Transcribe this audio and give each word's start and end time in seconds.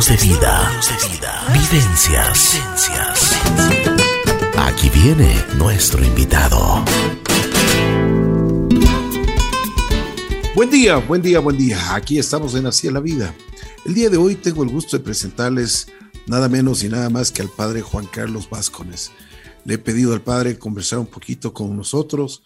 De 0.00 0.16
vida. 0.16 0.82
Vivencias. 1.52 2.58
Aquí 4.56 4.88
viene 4.88 5.44
nuestro 5.58 6.02
invitado. 6.02 6.82
Buen 10.54 10.70
día, 10.70 10.96
buen 10.96 11.20
día, 11.20 11.40
buen 11.40 11.58
día. 11.58 11.94
Aquí 11.94 12.18
estamos 12.18 12.54
en 12.54 12.64
Así 12.64 12.86
es 12.86 12.94
la 12.94 13.00
Vida. 13.00 13.34
El 13.84 13.92
día 13.92 14.08
de 14.08 14.16
hoy 14.16 14.36
tengo 14.36 14.62
el 14.62 14.70
gusto 14.70 14.96
de 14.96 15.04
presentarles 15.04 15.88
nada 16.26 16.48
menos 16.48 16.82
y 16.82 16.88
nada 16.88 17.10
más 17.10 17.30
que 17.30 17.42
al 17.42 17.50
padre 17.50 17.82
Juan 17.82 18.06
Carlos 18.06 18.48
Vázquez. 18.48 19.10
Le 19.66 19.74
he 19.74 19.78
pedido 19.78 20.14
al 20.14 20.22
padre 20.22 20.58
conversar 20.58 20.98
un 20.98 21.06
poquito 21.06 21.52
con 21.52 21.76
nosotros, 21.76 22.42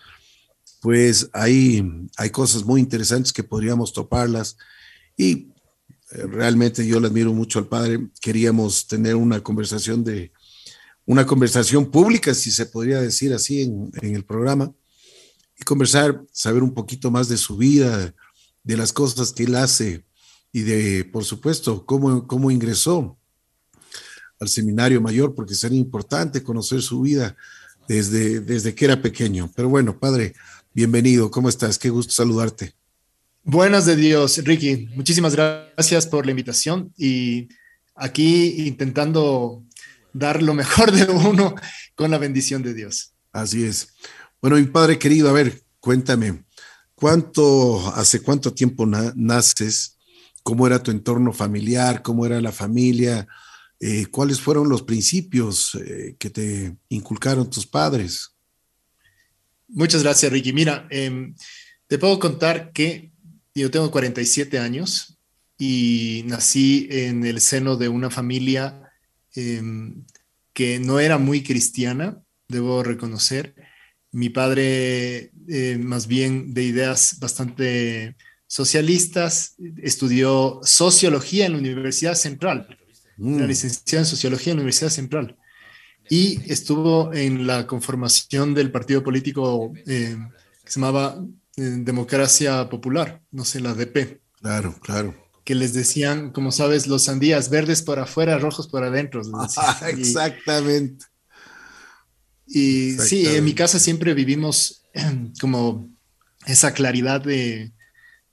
pues 0.81 1.31
hay, 1.33 2.09
hay 2.17 2.31
cosas 2.31 2.65
muy 2.65 2.81
interesantes 2.81 3.33
que 3.33 3.45
podríamos 3.45 3.93
toparlas 3.93 4.57
y 5.17 5.54
realmente 6.29 6.87
yo 6.87 7.01
le 7.01 7.09
admiro 7.09 7.33
mucho 7.33 7.59
al 7.59 7.67
padre. 7.67 8.09
Queríamos 8.21 8.87
tener 8.87 9.17
una 9.17 9.43
conversación 9.43 10.05
de 10.05 10.33
una 11.07 11.27
conversación 11.27 11.91
pública, 11.91 12.33
si 12.35 12.51
se 12.51 12.67
podría 12.67 13.01
decir 13.01 13.35
así, 13.35 13.63
en, 13.63 13.91
en 14.01 14.15
el 14.15 14.25
programa 14.25 14.73
y 15.59 15.65
conversar, 15.65 16.25
saber 16.33 16.63
un 16.63 16.75
poquito 16.75 17.11
más 17.11 17.29
de 17.29 17.37
su 17.37 17.57
vida, 17.57 18.15
de 18.63 18.77
las 18.77 18.93
cosas 18.93 19.33
que 19.33 19.45
él 19.45 19.55
hace 19.55 20.05
y 20.53 20.63
de, 20.63 21.05
por 21.05 21.25
supuesto, 21.25 21.85
cómo, 21.85 22.27
cómo 22.27 22.51
ingresó 22.51 23.19
al 24.41 24.49
seminario 24.49 25.01
mayor, 25.01 25.35
porque 25.35 25.55
sería 25.55 25.79
importante 25.79 26.43
conocer 26.43 26.83
su 26.83 27.01
vida 27.03 27.37
desde, 27.89 28.41
desde 28.41 28.75
que 28.75 28.85
era 28.85 29.01
pequeño. 29.01 29.51
Pero 29.55 29.69
bueno, 29.69 29.99
padre, 29.99 30.35
bienvenido, 30.73 31.31
¿cómo 31.31 31.49
estás? 31.49 31.79
Qué 31.79 31.91
gusto 31.91 32.13
saludarte. 32.13 32.75
Buenas 33.47 33.85
de 33.85 33.95
Dios, 33.95 34.39
Ricky. 34.43 34.89
Muchísimas 34.95 35.37
gracias 35.37 36.07
por 36.07 36.25
la 36.25 36.31
invitación 36.31 36.95
y 36.97 37.49
aquí 37.95 38.67
intentando 38.67 39.63
dar 40.15 40.43
lo 40.43 40.55
mejor 40.55 40.91
de 40.93 41.05
uno 41.13 41.55
con 41.95 42.11
la 42.11 42.17
bendición 42.17 42.63
de 42.63 42.73
Dios. 42.73 43.13
Así 43.33 43.65
es. 43.65 43.89
Bueno, 44.41 44.57
mi 44.57 44.65
padre 44.65 44.99
querido, 44.99 45.29
a 45.29 45.35
ver, 45.35 45.63
cuéntame, 45.79 46.43
¿cuánto, 46.95 47.95
hace 47.95 48.23
cuánto 48.23 48.55
tiempo 48.55 48.87
naces? 48.87 49.99
¿Cómo 50.43 50.67
era 50.67 50.83
tu 50.83 50.91
entorno 50.91 51.31
familiar? 51.31 52.01
¿Cómo 52.01 52.25
era 52.25 52.41
la 52.41 52.53
familia? 52.53 53.29
Eh, 53.79 54.07
¿Cuáles 54.07 54.41
fueron 54.41 54.71
los 54.71 54.85
principios 54.85 55.75
eh, 55.75 56.17
que 56.19 56.31
te 56.31 56.79
inculcaron 56.89 57.51
tus 57.51 57.67
padres? 57.67 58.31
Muchas 59.69 60.03
gracias, 60.03 60.33
Ricky. 60.33 60.55
Mira, 60.55 60.87
em, 60.89 61.35
te 61.87 61.99
puedo 61.99 62.19
contar 62.19 62.73
que 62.73 63.14
yo 63.63 63.71
tengo 63.71 63.91
47 63.91 64.59
años 64.59 65.19
y 65.59 66.23
nací 66.27 66.89
en 66.91 67.25
el 67.25 67.41
seno 67.41 67.77
de 67.77 67.89
una 67.89 68.11
familia 68.11 68.93
em, 69.35 70.05
que 70.53 70.81
no 70.81 70.99
era 71.01 71.19
muy 71.19 71.43
cristiana, 71.43 72.23
debo 72.49 72.83
reconocer. 72.83 73.55
Mi 74.11 74.29
padre, 74.29 75.33
eh, 75.49 75.79
más 75.79 76.07
bien 76.07 76.55
de 76.55 76.65
ideas 76.65 77.19
bastante 77.21 78.17
socialistas, 78.47 79.57
estudió 79.83 80.61
sociología 80.63 81.47
en 81.47 81.53
la 81.53 81.59
Universidad 81.59 82.15
Central, 82.15 82.79
mm. 83.17 83.35
una 83.35 83.47
licenciada 83.47 84.03
en 84.03 84.07
sociología 84.07 84.53
en 84.53 84.59
la 84.59 84.63
Universidad 84.63 84.91
Central, 84.91 85.37
y 86.09 86.41
estuvo 86.53 87.13
en 87.15 87.47
la 87.47 87.67
conformación 87.67 88.55
del 88.55 88.71
partido 88.71 89.03
político 89.03 89.73
eh, 89.87 90.17
que 90.65 90.71
se 90.71 90.79
llamaba 90.79 91.25
Democracia 91.57 92.69
Popular, 92.69 93.23
no 93.31 93.45
sé, 93.45 93.61
la 93.61 93.75
DP. 93.75 94.21
Claro, 94.41 94.75
claro. 94.81 95.15
Que 95.45 95.55
les 95.55 95.73
decían, 95.73 96.31
como 96.31 96.53
sabes, 96.53 96.87
los 96.87 97.05
sandías 97.05 97.51
verdes 97.51 97.83
por 97.83 97.99
afuera, 97.99 98.39
rojos 98.39 98.69
por 98.69 98.83
adentro. 98.83 99.23
Exactamente. 99.89 101.07
Y 102.47 102.93
sí, 102.93 103.27
en 103.27 103.45
mi 103.45 103.55
casa 103.55 103.79
siempre 103.79 104.15
vivimos 104.15 104.85
como 105.41 105.89
esa 106.47 106.75
claridad 106.75 107.21
de, 107.21 107.73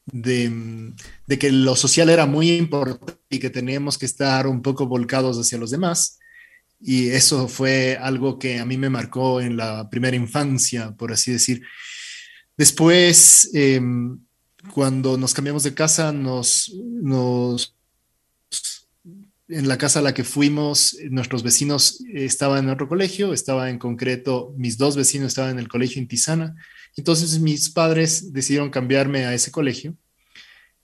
de, 0.05 1.37
que 1.39 1.51
lo 1.51 1.75
social 1.75 2.09
era 2.09 2.25
muy 2.25 2.51
importante 2.51 3.13
y 3.29 3.39
que 3.39 3.49
teníamos 3.49 3.97
que 3.97 4.05
estar 4.05 4.47
un 4.47 4.61
poco 4.61 4.87
volcados 4.87 5.37
hacia 5.37 5.57
los 5.57 5.71
demás. 5.71 6.19
Y 6.79 7.09
eso 7.09 7.47
fue 7.47 7.97
algo 8.01 8.39
que 8.39 8.59
a 8.59 8.65
mí 8.65 8.77
me 8.77 8.89
marcó 8.89 9.39
en 9.39 9.55
la 9.55 9.89
primera 9.89 10.17
infancia, 10.17 10.91
por 10.97 11.11
así 11.11 11.31
decir. 11.31 11.61
Después, 12.61 13.49
em, 13.55 14.19
cuando 14.71 15.17
nos 15.17 15.33
cambiamos 15.33 15.63
de 15.63 15.73
casa, 15.73 16.11
nos, 16.11 16.71
en 19.47 19.67
la 19.67 19.79
casa 19.79 19.97
a 19.97 20.03
la 20.03 20.13
que 20.13 20.23
fuimos, 20.23 20.95
nuestros 21.09 21.41
vecinos 21.41 22.03
estaban 22.13 22.65
en 22.65 22.69
otro 22.69 22.87
colegio, 22.87 23.33
estaba 23.33 23.71
en 23.71 23.79
concreto, 23.79 24.53
mis 24.57 24.77
dos 24.77 24.95
vecinos 24.95 25.29
estaban 25.29 25.53
en 25.53 25.57
el 25.57 25.69
colegio 25.69 25.99
en 26.03 26.07
Tizana. 26.07 26.55
Entonces 26.95 27.39
mis 27.39 27.71
padres 27.71 28.31
decidieron 28.31 28.69
cambiarme 28.69 29.25
a 29.25 29.33
ese 29.33 29.49
colegio 29.49 29.95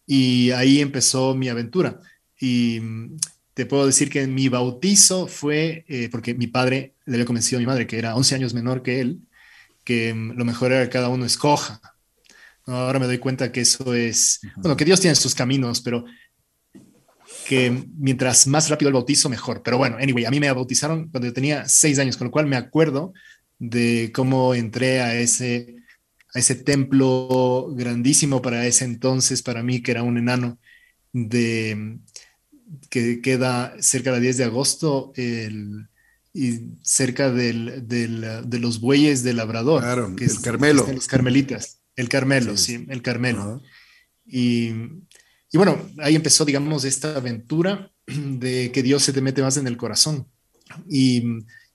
y 0.08 0.50
ahí 0.54 0.82
empezó 0.82 1.36
mi 1.36 1.48
aventura. 1.48 2.02
Y 2.40 2.80
mm, 2.82 3.18
te 3.54 3.68
puedo 3.68 3.86
decir 3.86 4.10
que 4.10 4.26
mi 4.26 4.50
bautizo 4.50 5.28
fue, 5.28 5.86
eh, 5.88 6.10
porque 6.12 6.34
mi 6.34 6.48
padre 6.48 6.96
le 7.06 7.18
había 7.18 7.26
convencido 7.28 7.60
a 7.60 7.62
mi 7.62 7.68
madre, 7.68 7.86
que 7.86 8.00
era 8.00 8.16
11 8.16 8.34
años 8.34 8.56
menor 8.56 8.82
que 8.82 9.00
él, 9.00 9.27
que 9.88 10.14
mm, 10.14 10.32
lo 10.32 10.44
mejor 10.44 10.74
era 10.74 10.84
que 10.84 10.90
cada 10.90 11.08
uno 11.08 11.26
escoja. 11.26 11.80
Ahora 12.66 13.00
me 13.00 13.06
doy 13.06 13.20
cuenta 13.20 13.54
que 13.54 13.62
eso 13.62 13.94
es, 13.94 14.42
bueno, 14.58 14.76
que 14.76 14.84
Dios 14.84 15.00
tiene 15.00 15.16
sus 15.16 15.34
caminos, 15.34 15.80
pero 15.80 16.04
que 17.48 17.86
mientras 17.98 18.48
más 18.48 18.70
rápido 18.70 18.90
el 18.90 18.96
bautizo, 18.96 19.30
mejor. 19.30 19.64
Pero 19.64 19.78
bueno, 19.78 19.96
anyway, 19.98 20.26
a 20.26 20.30
mí 20.30 20.42
me 20.42 20.52
bautizaron 20.52 21.08
cuando 21.08 21.28
yo 21.28 21.34
tenía 21.34 21.70
seis 21.70 22.00
años, 22.00 22.18
con 22.18 22.28
lo 22.28 22.32
cual 22.32 22.48
me 22.48 22.58
acuerdo 22.58 23.14
de 23.60 24.12
cómo 24.14 24.54
entré 24.54 25.00
a 25.00 25.16
ese, 25.16 25.78
a 26.34 26.40
ese 26.40 26.56
templo 26.56 27.70
grandísimo 27.74 28.42
para 28.42 28.68
ese 28.68 28.84
entonces, 28.84 29.42
para 29.42 29.64
mí, 29.64 29.82
que 29.82 29.92
era 29.92 30.04
un 30.04 30.18
enano, 30.18 30.60
de, 31.14 32.00
que 32.90 33.22
queda 33.22 33.74
cerca 33.80 34.12
del 34.12 34.24
10 34.24 34.36
de 34.36 34.44
agosto 34.44 35.14
el, 35.16 35.88
y 36.38 36.78
cerca 36.84 37.32
del, 37.32 37.88
del, 37.88 38.26
de 38.46 38.60
los 38.60 38.80
bueyes 38.80 39.24
del 39.24 39.38
labrador. 39.38 39.82
Claro, 39.82 40.16
que 40.16 40.26
el 40.26 40.32
es, 40.32 40.40
Carmelo. 40.40 40.88
Los 40.94 41.08
carmelitas. 41.08 41.80
El 41.96 42.10
Carmelo, 42.10 42.56
sí, 42.58 42.78
sí 42.78 42.86
el 42.90 43.02
Carmelo. 43.02 43.44
Uh 43.44 43.58
-huh. 43.58 43.62
Y 44.26 44.72
y 45.52 45.58
bueno, 45.58 45.80
ahí 46.00 46.16
empezó, 46.16 46.44
digamos, 46.46 46.84
esta 46.84 47.16
aventura 47.16 47.92
de 48.06 48.72
que 48.72 48.84
Dios 48.84 49.04
se 49.04 49.14
te 49.14 49.22
mete 49.22 49.42
más 49.42 49.58
en 49.58 49.68
el 49.68 49.78
corazón. 49.78 50.28
Y 50.90 51.22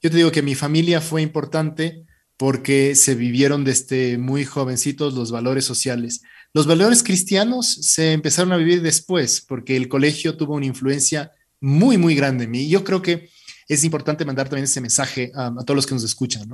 yo 0.02 0.10
te 0.10 0.16
digo 0.16 0.30
que 0.30 0.42
mi 0.42 0.54
familia 0.54 1.00
fue 1.00 1.22
importante 1.22 2.04
porque 2.36 2.94
se 2.94 3.14
vivieron 3.14 3.64
desde 3.64 4.18
muy 4.18 4.44
jovencitos 4.44 5.14
los 5.14 5.30
valores 5.30 5.64
sociales. 5.64 6.22
Los 6.52 6.66
valores 6.66 7.02
cristianos 7.02 7.66
se 7.66 8.12
empezaron 8.12 8.52
a 8.52 8.58
vivir 8.58 8.82
después 8.82 9.40
porque 9.40 9.76
el 9.76 9.88
colegio 9.88 10.36
tuvo 10.36 10.54
una 10.54 10.66
influencia 10.66 11.32
muy, 11.60 11.96
muy 11.96 12.14
grande 12.14 12.44
en 12.44 12.50
mí. 12.50 12.62
Y 12.62 12.68
yo 12.68 12.84
creo 12.84 13.00
que 13.00 13.30
es 13.68 13.84
importante 13.84 14.24
mandar 14.24 14.48
también 14.48 14.64
ese 14.64 14.80
mensaje 14.80 15.32
a, 15.34 15.52
todos 15.64 15.76
los 15.76 15.86
que 15.86 15.94
nos 15.94 16.04
escuchan. 16.04 16.48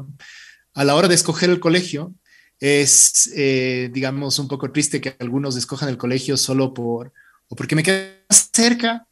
A 0.74 0.84
la 0.84 0.94
hora 0.94 1.08
de 1.08 1.14
escoger 1.14 1.50
el 1.50 1.60
colegio, 1.60 2.14
es, 2.60 3.30
eh, 3.36 3.91
digamos, 3.92 4.38
un 4.38 4.48
poco 4.48 4.70
triste 4.72 5.00
que 5.00 5.14
algunos 5.19 5.56
escojan 5.56 5.88
el 5.88 5.96
colegio 5.96 6.36
solo 6.36 6.74
por, 6.74 7.12
o 7.48 7.56
porque 7.56 7.76
me 7.76 7.82
queda 7.82 8.10
cerca, 8.30 9.06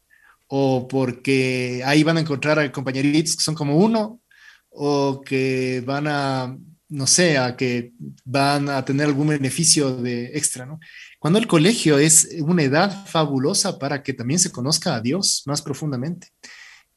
o 0.47 0.87
porque 0.87 1.81
ahí 1.85 2.03
van 2.03 2.17
a 2.17 2.21
encontrar 2.21 2.59
a 2.59 2.71
compañeritos 2.71 3.35
que 3.35 3.43
son 3.43 3.55
como 3.55 3.77
uno, 3.77 4.21
o 4.69 5.21
que 5.21 5.81
van 5.85 6.07
a, 6.07 6.57
no 6.89 7.07
sé, 7.07 7.37
a 7.37 7.55
que 7.55 7.93
van 8.23 8.69
a 8.69 8.83
tener 8.85 9.07
algún 9.07 9.27
beneficio 9.27 9.95
de 9.97 10.37
extra, 10.37 10.65
¿no? 10.65 10.79
Cuando 11.19 11.39
el 11.39 11.47
colegio 11.47 11.97
es 11.97 12.29
una 12.41 12.63
edad 12.63 13.05
fabulosa 13.07 13.79
para 13.79 14.03
que 14.03 14.13
también 14.13 14.39
se 14.39 14.51
conozca 14.51 14.95
a 14.95 15.01
Dios 15.01 15.43
más 15.45 15.61
profundamente. 15.61 16.29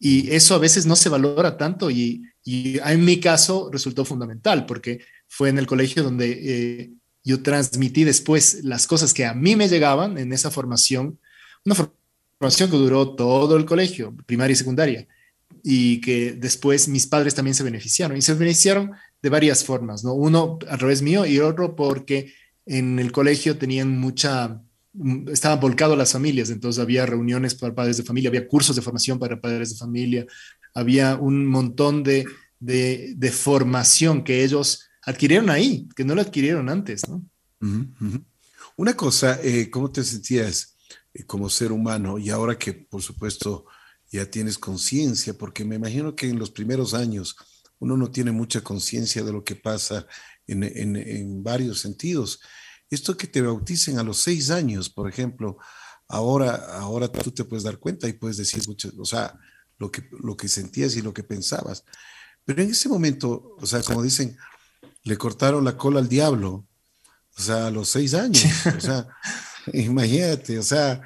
Y 0.00 0.30
eso 0.34 0.54
a 0.54 0.58
veces 0.58 0.86
no 0.86 0.96
se 0.96 1.10
valora 1.10 1.56
tanto 1.56 1.90
y, 1.90 2.22
en 2.44 3.04
mi 3.04 3.20
caso 3.20 3.68
resultó 3.70 4.04
fundamental 4.04 4.64
porque 4.66 5.04
fue 5.28 5.50
en 5.50 5.58
el 5.58 5.66
colegio 5.66 6.02
donde 6.02 6.38
eh, 6.42 6.90
yo 7.22 7.42
transmití 7.42 8.04
después 8.04 8.64
las 8.64 8.86
cosas 8.86 9.12
que 9.12 9.26
a 9.26 9.34
mí 9.34 9.54
me 9.56 9.68
llegaban 9.68 10.16
en 10.18 10.32
esa 10.32 10.50
formación, 10.50 11.18
una 11.66 11.74
formación 11.74 12.70
que 12.70 12.76
duró 12.76 13.14
todo 13.14 13.56
el 13.56 13.66
colegio, 13.66 14.16
primaria 14.26 14.54
y 14.54 14.56
secundaria, 14.56 15.06
y 15.62 16.00
que 16.00 16.32
después 16.32 16.88
mis 16.88 17.06
padres 17.06 17.34
también 17.34 17.54
se 17.54 17.62
beneficiaron, 17.62 18.16
y 18.16 18.22
se 18.22 18.34
beneficiaron 18.34 18.92
de 19.22 19.28
varias 19.28 19.64
formas, 19.64 20.02
¿no? 20.02 20.14
Uno 20.14 20.58
a 20.68 20.78
través 20.78 21.02
mío 21.02 21.26
y 21.26 21.40
otro 21.40 21.76
porque 21.76 22.32
en 22.64 22.98
el 22.98 23.12
colegio 23.12 23.58
tenían 23.58 23.98
mucha, 23.98 24.62
estaban 25.32 25.60
volcados 25.60 25.96
las 25.96 26.12
familias, 26.12 26.50
entonces 26.50 26.82
había 26.82 27.06
reuniones 27.06 27.54
para 27.54 27.74
padres 27.74 27.96
de 27.96 28.02
familia, 28.02 28.28
había 28.28 28.48
cursos 28.48 28.74
de 28.76 28.82
formación 28.82 29.18
para 29.18 29.40
padres 29.40 29.70
de 29.70 29.76
familia, 29.76 30.26
había 30.74 31.16
un 31.16 31.46
montón 31.46 32.02
de, 32.02 32.26
de, 32.58 33.32
formación 33.32 34.24
que 34.24 34.44
ellos 34.44 34.88
adquirieron 35.02 35.50
ahí, 35.50 35.88
que 35.96 36.04
no 36.04 36.14
lo 36.14 36.20
adquirieron 36.20 36.68
antes. 36.68 37.02
Una 38.76 38.96
cosa, 38.96 39.40
eh, 39.42 39.70
¿cómo 39.70 39.90
te 39.90 40.02
sentías 40.04 40.76
eh, 41.12 41.24
como 41.24 41.48
ser 41.50 41.72
humano? 41.72 42.18
Y 42.18 42.30
ahora 42.30 42.58
que, 42.58 42.72
por 42.72 43.02
supuesto, 43.02 43.66
ya 44.10 44.26
tienes 44.30 44.58
conciencia, 44.58 45.34
porque 45.34 45.64
me 45.64 45.76
imagino 45.76 46.16
que 46.16 46.28
en 46.28 46.38
los 46.38 46.50
primeros 46.50 46.94
años 46.94 47.36
uno 47.78 47.96
no 47.96 48.10
tiene 48.10 48.32
mucha 48.32 48.60
conciencia 48.60 49.22
de 49.22 49.32
lo 49.32 49.44
que 49.44 49.56
pasa 49.56 50.06
en, 50.46 50.64
en, 50.64 51.42
varios 51.42 51.80
sentidos. 51.80 52.40
Esto 52.90 53.16
que 53.16 53.28
te 53.28 53.40
bauticen 53.40 53.98
a 53.98 54.02
los 54.02 54.18
seis 54.18 54.50
años, 54.50 54.90
por 54.90 55.08
ejemplo, 55.08 55.58
ahora, 56.08 56.54
ahora 56.80 57.08
tú 57.08 57.30
te 57.30 57.44
puedes 57.44 57.62
dar 57.62 57.78
cuenta 57.78 58.08
y 58.08 58.12
puedes 58.12 58.36
decir 58.36 58.66
mucho, 58.66 58.90
o 58.98 59.04
sea, 59.04 59.38
lo 59.78 59.90
que, 59.90 60.02
lo 60.22 60.36
que 60.36 60.48
sentías 60.48 60.96
y 60.96 61.02
lo 61.02 61.14
que 61.14 61.22
pensabas. 61.22 61.84
Pero 62.44 62.62
en 62.62 62.70
ese 62.70 62.88
momento, 62.88 63.56
o 63.58 63.66
sea, 63.66 63.80
como 63.82 64.02
dicen, 64.02 64.36
le 65.04 65.16
cortaron 65.16 65.64
la 65.64 65.76
cola 65.76 66.00
al 66.00 66.08
diablo, 66.08 66.66
o 67.38 67.42
sea, 67.42 67.68
a 67.68 67.70
los 67.70 67.88
seis 67.88 68.12
años, 68.14 68.44
o 68.76 68.80
sea, 68.80 69.06
imagínate, 69.72 70.58
o 70.58 70.62
sea, 70.62 71.00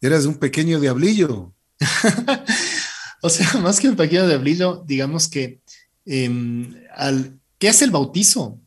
eras 0.00 0.24
un 0.24 0.34
pequeño 0.34 0.80
diablillo. 0.80 1.54
o 3.22 3.30
sea, 3.30 3.54
más 3.60 3.78
que 3.78 3.88
un 3.88 3.96
pequeño 3.96 4.26
diablillo, 4.26 4.82
digamos 4.86 5.28
que, 5.28 5.62
em, 6.04 6.74
al, 6.96 7.38
¿qué 7.58 7.68
hace 7.68 7.84
el 7.84 7.92
bautizo? 7.92 8.60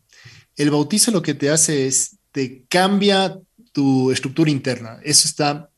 El 0.56 0.72
bautizo 0.72 1.12
lo 1.12 1.22
que 1.22 1.34
te 1.34 1.50
hace 1.50 1.88
es, 1.88 2.18
te 2.32 2.66
cambia 2.68 3.40
tu 3.72 4.12
estructura 4.12 4.50
interna. 4.50 5.00
Eso 5.04 5.28
está 5.28 5.72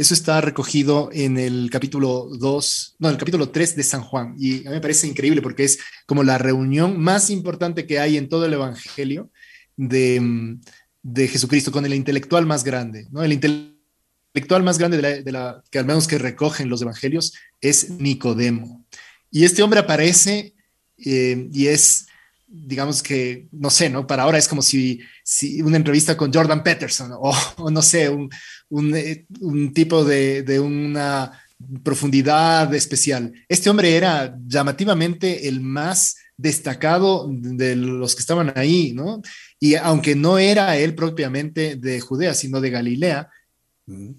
eso 0.00 0.14
está 0.14 0.40
recogido 0.40 1.10
en 1.12 1.36
el 1.36 1.68
capítulo 1.70 2.30
2, 2.38 2.96
no, 3.00 3.08
en 3.08 3.12
el 3.12 3.18
capítulo 3.18 3.50
3 3.50 3.76
de 3.76 3.82
San 3.82 4.00
Juan. 4.00 4.34
Y 4.38 4.60
a 4.66 4.70
mí 4.70 4.76
me 4.76 4.80
parece 4.80 5.06
increíble 5.06 5.42
porque 5.42 5.64
es 5.64 5.78
como 6.06 6.22
la 6.22 6.38
reunión 6.38 6.98
más 6.98 7.28
importante 7.28 7.86
que 7.86 7.98
hay 7.98 8.16
en 8.16 8.30
todo 8.30 8.46
el 8.46 8.54
Evangelio 8.54 9.30
de, 9.76 10.56
de 11.02 11.28
Jesucristo 11.28 11.70
con 11.70 11.84
el 11.84 11.92
intelectual 11.92 12.46
más 12.46 12.64
grande. 12.64 13.08
¿no? 13.10 13.22
El 13.22 13.34
intelectual 13.34 14.62
más 14.62 14.78
grande 14.78 15.22
de 15.22 15.32
la, 15.32 15.62
que 15.70 15.78
al 15.78 15.84
menos 15.84 16.08
que 16.08 16.16
recogen 16.16 16.70
los 16.70 16.80
Evangelios 16.80 17.34
es 17.60 17.90
Nicodemo. 17.90 18.86
Y 19.30 19.44
este 19.44 19.62
hombre 19.62 19.80
aparece 19.80 20.54
eh, 20.96 21.46
y 21.52 21.66
es 21.66 22.06
digamos 22.52 23.02
que, 23.02 23.46
no 23.52 23.70
sé, 23.70 23.88
¿no? 23.88 24.06
Para 24.06 24.24
ahora 24.24 24.38
es 24.38 24.48
como 24.48 24.60
si, 24.60 25.00
si 25.22 25.62
una 25.62 25.76
entrevista 25.76 26.16
con 26.16 26.32
Jordan 26.32 26.64
Peterson 26.64 27.12
o, 27.18 27.70
no 27.70 27.80
sé, 27.80 28.08
un, 28.08 28.28
un, 28.70 28.96
eh, 28.96 29.26
un 29.40 29.72
tipo 29.72 30.04
de, 30.04 30.42
de, 30.42 30.58
una 30.58 31.40
profundidad 31.82 32.74
especial. 32.74 33.32
Este 33.48 33.70
hombre 33.70 33.94
era 33.94 34.36
llamativamente 34.46 35.46
el 35.46 35.60
más 35.60 36.16
destacado 36.36 37.28
de 37.30 37.76
los 37.76 38.14
que 38.14 38.20
estaban 38.20 38.52
ahí, 38.56 38.92
¿no? 38.94 39.22
Y 39.60 39.74
aunque 39.74 40.16
no 40.16 40.38
era 40.38 40.76
él 40.76 40.94
propiamente 40.94 41.76
de 41.76 42.00
Judea, 42.00 42.34
sino 42.34 42.60
de 42.60 42.70
Galilea, 42.70 43.28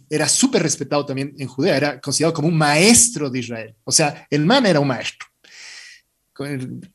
era 0.10 0.28
súper 0.30 0.62
respetado 0.62 1.06
también 1.06 1.34
en 1.38 1.48
Judea, 1.48 1.78
era 1.78 2.00
considerado 2.00 2.34
como 2.34 2.48
un 2.50 2.58
maestro 2.58 3.30
de 3.30 3.40
Israel. 3.40 3.76
O 3.84 3.92
sea, 3.92 4.28
el 4.30 4.46
man 4.46 4.66
era 4.66 4.80
un 4.80 4.88
maestro 4.88 5.31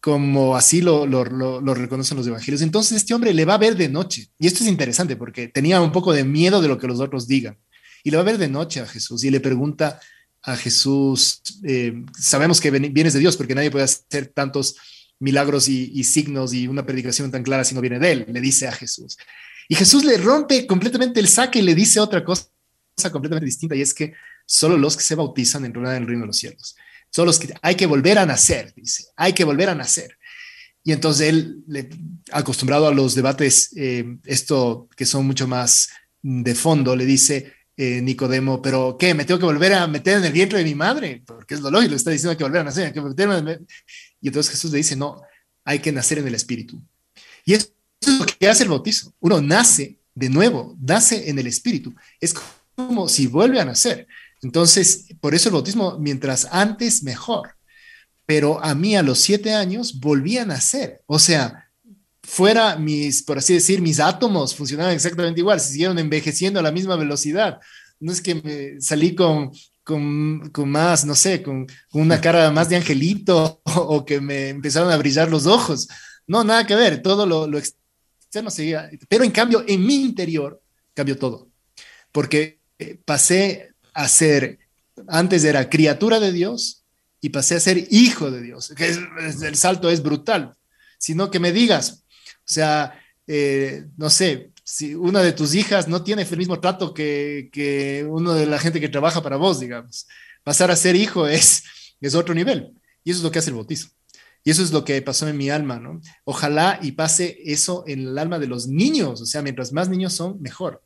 como 0.01 0.57
así 0.57 0.81
lo, 0.81 1.07
lo, 1.07 1.75
reconocen 1.75 2.17
los 2.17 2.27
evangelios. 2.27 2.63
Entonces 2.63 2.99
este 2.99 3.15
hombre 3.15 3.35
le 3.35 3.45
va 3.45 3.55
a 3.55 3.59
ver 3.59 3.77
de 3.77 3.89
noche. 3.89 4.29
Y 4.39 4.47
esto 4.47 4.63
es 4.63 4.69
interesante 4.69 5.17
porque 5.17 5.49
tenía 5.49 5.81
un 5.81 5.93
poco 5.93 6.13
de 6.13 6.25
miedo 6.25 6.61
de 6.63 6.69
lo 6.69 6.79
que 6.79 6.87
los 6.87 7.01
otros 7.01 7.27
digan. 7.27 7.59
Y 8.05 8.11
le 8.11 8.17
va 8.17 8.23
a 8.23 8.27
ver 8.27 8.39
de 8.39 8.49
noche 8.49 8.81
a 8.81 8.87
Jesús 8.87 9.25
y 9.25 9.31
le 9.31 9.41
pregunta 9.41 10.01
a 10.43 10.57
Jesús, 10.57 11.43
eh, 11.65 12.05
sabemos 12.17 12.61
que 12.61 12.71
vienes 12.71 13.15
de 13.15 13.19
Dios 13.19 13.37
porque 13.37 13.55
nadie 13.55 13.71
puede 13.71 13.85
hacer 13.85 14.29
tantos 14.29 14.77
milagros 15.19 15.69
y, 15.69 15.91
y, 15.93 16.05
signos 16.05 16.55
y 16.55 16.69
una 16.69 16.87
predicación 16.87 17.33
tan 17.33 17.43
clara 17.43 17.65
si 17.65 17.75
no 17.75 17.81
viene 17.81 17.99
de 17.99 18.13
él, 18.13 18.27
le 18.29 18.41
dice 18.41 18.69
a 18.69 18.73
Jesús. 18.73 19.17
Y 19.69 19.75
Jesús 19.75 20.05
le 20.05 20.19
rompe 20.19 20.67
completamente 20.67 21.19
el 21.19 21.27
saque 21.27 21.59
y 21.59 21.63
le 21.63 21.75
dice 21.75 21.99
otra 21.99 22.25
cosa 22.25 22.47
completamente 23.11 23.47
distinta 23.47 23.75
y 23.75 23.83
es 23.83 23.93
que 23.93 24.15
solo 24.47 24.79
los 24.79 24.97
que 24.97 25.03
se 25.03 25.15
bautizan 25.15 25.65
entrarán 25.65 25.97
en 25.97 26.03
el 26.03 26.09
reino 26.09 26.23
de 26.23 26.29
los 26.29 26.39
cielos. 26.39 26.77
Hay 27.63 27.75
que 27.75 27.87
volver 27.87 28.19
a 28.19 28.27
nacer, 28.27 28.73
dice, 28.75 29.07
hay 29.17 29.33
que 29.33 29.45
volver 29.45 29.71
a 29.71 29.75
nacer. 29.75 30.17
Y 30.85 30.93
entonces 30.93 31.29
él, 31.29 31.65
acostumbrado 32.31 32.87
a 32.87 32.95
los 32.95 33.15
debates, 33.15 33.73
eh, 33.77 34.19
esto 34.25 34.89
que 34.97 35.05
son 35.05 35.27
mucho 35.27 35.49
más 35.49 35.89
de 36.23 36.55
fondo, 36.55 36.95
le 36.95 37.05
dice 37.05 37.53
eh, 37.77 38.01
Nicodemo, 38.01 38.63
pero 38.63 38.97
¿qué? 38.99 39.13
¿Me 39.13 39.25
tengo 39.25 39.41
que 39.41 39.47
volver 39.47 39.75
a 39.75 39.87
meter 39.87 40.19
en 40.19 40.25
el 40.25 40.33
vientre 40.33 40.59
de 40.59 40.65
mi 40.65 40.75
madre? 40.75 41.23
Porque 41.27 41.55
es 41.55 41.61
lo 41.61 41.71
lógico, 41.71 41.95
está 41.95 42.11
diciendo 42.11 42.37
que 42.37 42.45
volver 42.45 42.61
a 42.61 42.65
nacer. 42.65 42.93
Y 44.21 44.29
entonces 44.29 44.53
Jesús 44.53 44.71
le 44.71 44.79
dice, 44.79 44.97
no, 44.97 45.23
hay 45.65 45.81
que 45.81 45.93
nacer 45.93 46.19
en 46.19 46.29
el 46.29 46.35
Espíritu. 46.35 46.81
Y 47.45 47.55
eso 47.55 47.69
es 48.01 48.19
lo 48.19 48.25
que 48.25 48.49
hace 48.49 48.63
el 48.63 48.71
bautizo. 48.71 49.13
Uno 49.21 49.43
nace 49.43 49.99
de 50.15 50.31
nuevo, 50.31 50.77
nace 50.81 51.29
en 51.29 51.39
el 51.39 51.47
Espíritu. 51.49 51.95
Es 52.21 52.35
como 52.77 53.09
si 53.09 53.27
vuelve 53.27 53.61
a 53.61 53.65
nacer. 53.65 54.07
Entonces, 54.47 55.07
por 55.21 55.35
eso 55.35 55.49
el 55.49 55.55
bautismo, 55.55 55.99
mientras 55.99 56.47
antes, 56.53 57.03
mejor. 57.03 57.57
Pero 58.27 58.63
a 58.63 58.77
mí 58.77 58.95
a 58.95 59.03
los 59.03 59.19
siete 59.19 59.53
años 59.53 59.99
volví 59.99 60.39
a 60.39 60.45
nacer. 60.47 61.03
O 61.07 61.19
sea, 61.19 61.69
fuera 62.23 62.77
mis, 62.77 63.25
por 63.25 63.39
así 63.39 63.55
decir, 63.55 63.83
mis 63.83 63.99
átomos 63.99 64.55
funcionaban 64.55 64.95
exactamente 64.95 65.41
igual, 65.41 65.59
se 65.59 65.73
siguieron 65.73 65.99
envejeciendo 65.99 66.61
a 66.61 66.63
la 66.63 66.71
misma 66.71 66.95
velocidad. 66.95 67.59
No 67.99 68.13
es 68.13 68.21
que 68.21 68.37
me 68.37 68.81
salí 68.81 69.17
con, 69.17 69.51
con, 69.83 70.49
con 70.51 70.71
más, 70.71 71.05
no 71.05 71.17
sé, 71.17 71.43
con, 71.43 71.67
con, 71.91 72.03
una 72.03 72.21
cara 72.21 72.53
más 72.53 72.69
de 72.69 72.77
angelito 72.77 73.61
o, 73.65 74.05
que 74.05 74.21
me 74.21 74.51
empezaron 74.51 74.93
a 74.93 74.97
brillar 74.97 75.29
los 75.29 75.47
ojos. 75.47 75.89
No, 76.29 76.45
nada 76.45 76.65
que 76.65 76.77
ver, 76.77 77.03
todo 77.03 77.27
lo, 77.27 77.49
lo 77.49 77.59
externo 77.59 78.51
seguía. 78.51 78.89
Pero 79.09 79.25
en 79.25 79.33
cambio, 79.33 79.65
en 79.67 79.85
mi 79.85 79.97
interior 80.03 80.63
cambió 80.95 81.19
todo. 81.19 81.49
Porque 82.13 82.61
eh, 82.79 83.01
pasé 83.05 83.75
a 83.97 84.09
ser, 84.09 84.59
antes 85.09 85.43
era 85.43 85.71
criatura 85.71 86.21
de 86.21 86.31
Dios 86.31 86.85
y 87.21 87.31
pasé 87.31 87.57
a 87.57 87.61
ser 87.61 87.89
hijo 87.91 88.31
de 88.31 88.43
Dios. 88.43 88.75
Que 88.77 88.89
el 88.89 89.57
salto 89.57 89.91
es 89.91 90.03
brutal. 90.03 90.55
Sino 90.99 91.31
que 91.31 91.41
me 91.41 91.51
digas, 91.51 92.05
o 92.25 92.45
sea, 92.45 92.99
eh, 93.27 93.87
no 93.97 94.11
sé, 94.11 94.53
si 94.65 94.95
una 94.95 95.23
de 95.23 95.33
tus 95.33 95.55
hijas 95.55 95.89
no 95.89 96.03
tiene 96.03 96.23
el 96.23 96.37
mismo 96.37 96.61
trato 96.61 96.93
que, 96.93 97.49
que 97.53 98.07
uno 98.09 98.35
de 98.35 98.47
la 98.47 98.59
gente 98.59 98.81
que 98.81 98.89
trabaja 98.89 99.23
para 99.23 99.37
vos, 99.37 99.61
digamos. 99.61 100.07
Pasar 100.45 100.71
a 100.71 100.77
ser 100.77 100.95
hijo 100.95 101.27
es, 101.27 101.65
es 102.01 102.15
otro 102.15 102.35
nivel. 102.35 102.73
Y 103.03 103.11
eso 103.11 103.21
es 103.21 103.25
lo 103.25 103.31
que 103.31 103.39
hace 103.39 103.51
el 103.51 103.57
bautizo. 103.57 103.89
Y 104.45 104.51
eso 104.51 104.63
es 104.63 104.73
lo 104.73 104.85
que 104.85 105.01
pasó 105.03 105.27
en 105.27 105.37
mi 105.37 105.51
alma, 105.51 105.81
¿no? 105.81 106.01
Ojalá 106.25 106.79
y 106.83 106.93
pase 106.93 107.39
eso 107.45 107.83
en 107.87 108.01
el 108.01 108.19
alma 108.19 108.39
de 108.39 108.47
los 108.47 108.69
niños, 108.69 109.21
o 109.21 109.27
sea, 109.27 109.43
mientras 109.43 109.73
más 109.73 109.89
niños 109.89 110.13
son, 110.13 110.41
mejor. 110.41 110.83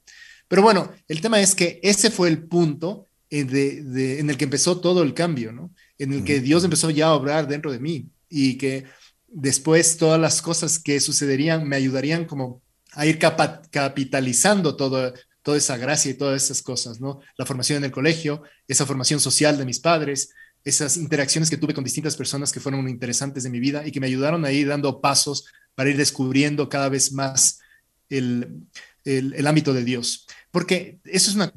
Pero 0.50 0.62
bueno, 0.62 0.92
el 1.06 1.20
tema 1.20 1.40
es 1.40 1.54
que 1.54 1.78
ese 1.80 2.10
fue 2.10 2.28
el 2.28 2.42
punto 2.42 3.06
en, 3.30 4.28
el 4.28 4.36
que 4.36 4.44
empezó 4.44 4.80
todo 4.80 5.04
el 5.04 5.14
cambio, 5.14 5.52
¿no? 5.52 5.72
En 5.96 6.12
el 6.12 6.24
que 6.24 6.40
Dios 6.40 6.64
empezó 6.64 6.90
ya 6.90 7.06
a 7.06 7.14
obrar 7.14 7.46
dentro 7.46 7.70
de 7.70 7.78
mí 7.78 8.08
y 8.28 8.58
que 8.58 8.84
después 9.28 9.96
todas 9.96 10.20
las 10.20 10.42
cosas 10.42 10.80
que 10.80 10.98
sucederían 10.98 11.68
me 11.68 11.76
ayudarían 11.76 12.24
como 12.24 12.62
a 12.94 13.06
ir 13.06 13.20
capitalizando 13.20 14.74
todo, 14.74 15.14
toda 15.42 15.56
esa 15.56 15.76
gracia 15.76 16.10
y 16.10 16.14
todas 16.14 16.42
esas 16.42 16.62
cosas, 16.62 17.00
¿no? 17.00 17.20
La 17.36 17.46
formación 17.46 17.78
en 17.78 17.84
el 17.84 17.92
colegio, 17.92 18.42
esa 18.66 18.86
formación 18.86 19.20
social 19.20 19.56
de 19.56 19.64
mis 19.64 19.78
padres, 19.78 20.30
esas 20.64 20.96
interacciones 20.96 21.48
que 21.48 21.58
tuve 21.58 21.74
con 21.74 21.84
distintas 21.84 22.16
personas 22.16 22.50
que 22.50 22.58
fueron 22.58 22.88
interesantes 22.88 23.44
de 23.44 23.50
mi 23.50 23.60
vida 23.60 23.86
y 23.86 23.92
que 23.92 24.00
me 24.00 24.08
ayudaron 24.08 24.44
a 24.44 24.50
ir 24.50 24.66
dando 24.66 25.00
pasos 25.00 25.44
para 25.76 25.90
ir 25.90 25.96
descubriendo 25.96 26.68
cada 26.68 26.88
vez 26.88 27.12
más 27.12 27.60
el, 28.08 28.66
el 29.04 29.46
ámbito 29.46 29.72
de 29.72 29.84
Dios. 29.84 30.26
Porque 30.50 31.00
eso 31.04 31.30
es 31.30 31.36
una 31.36 31.52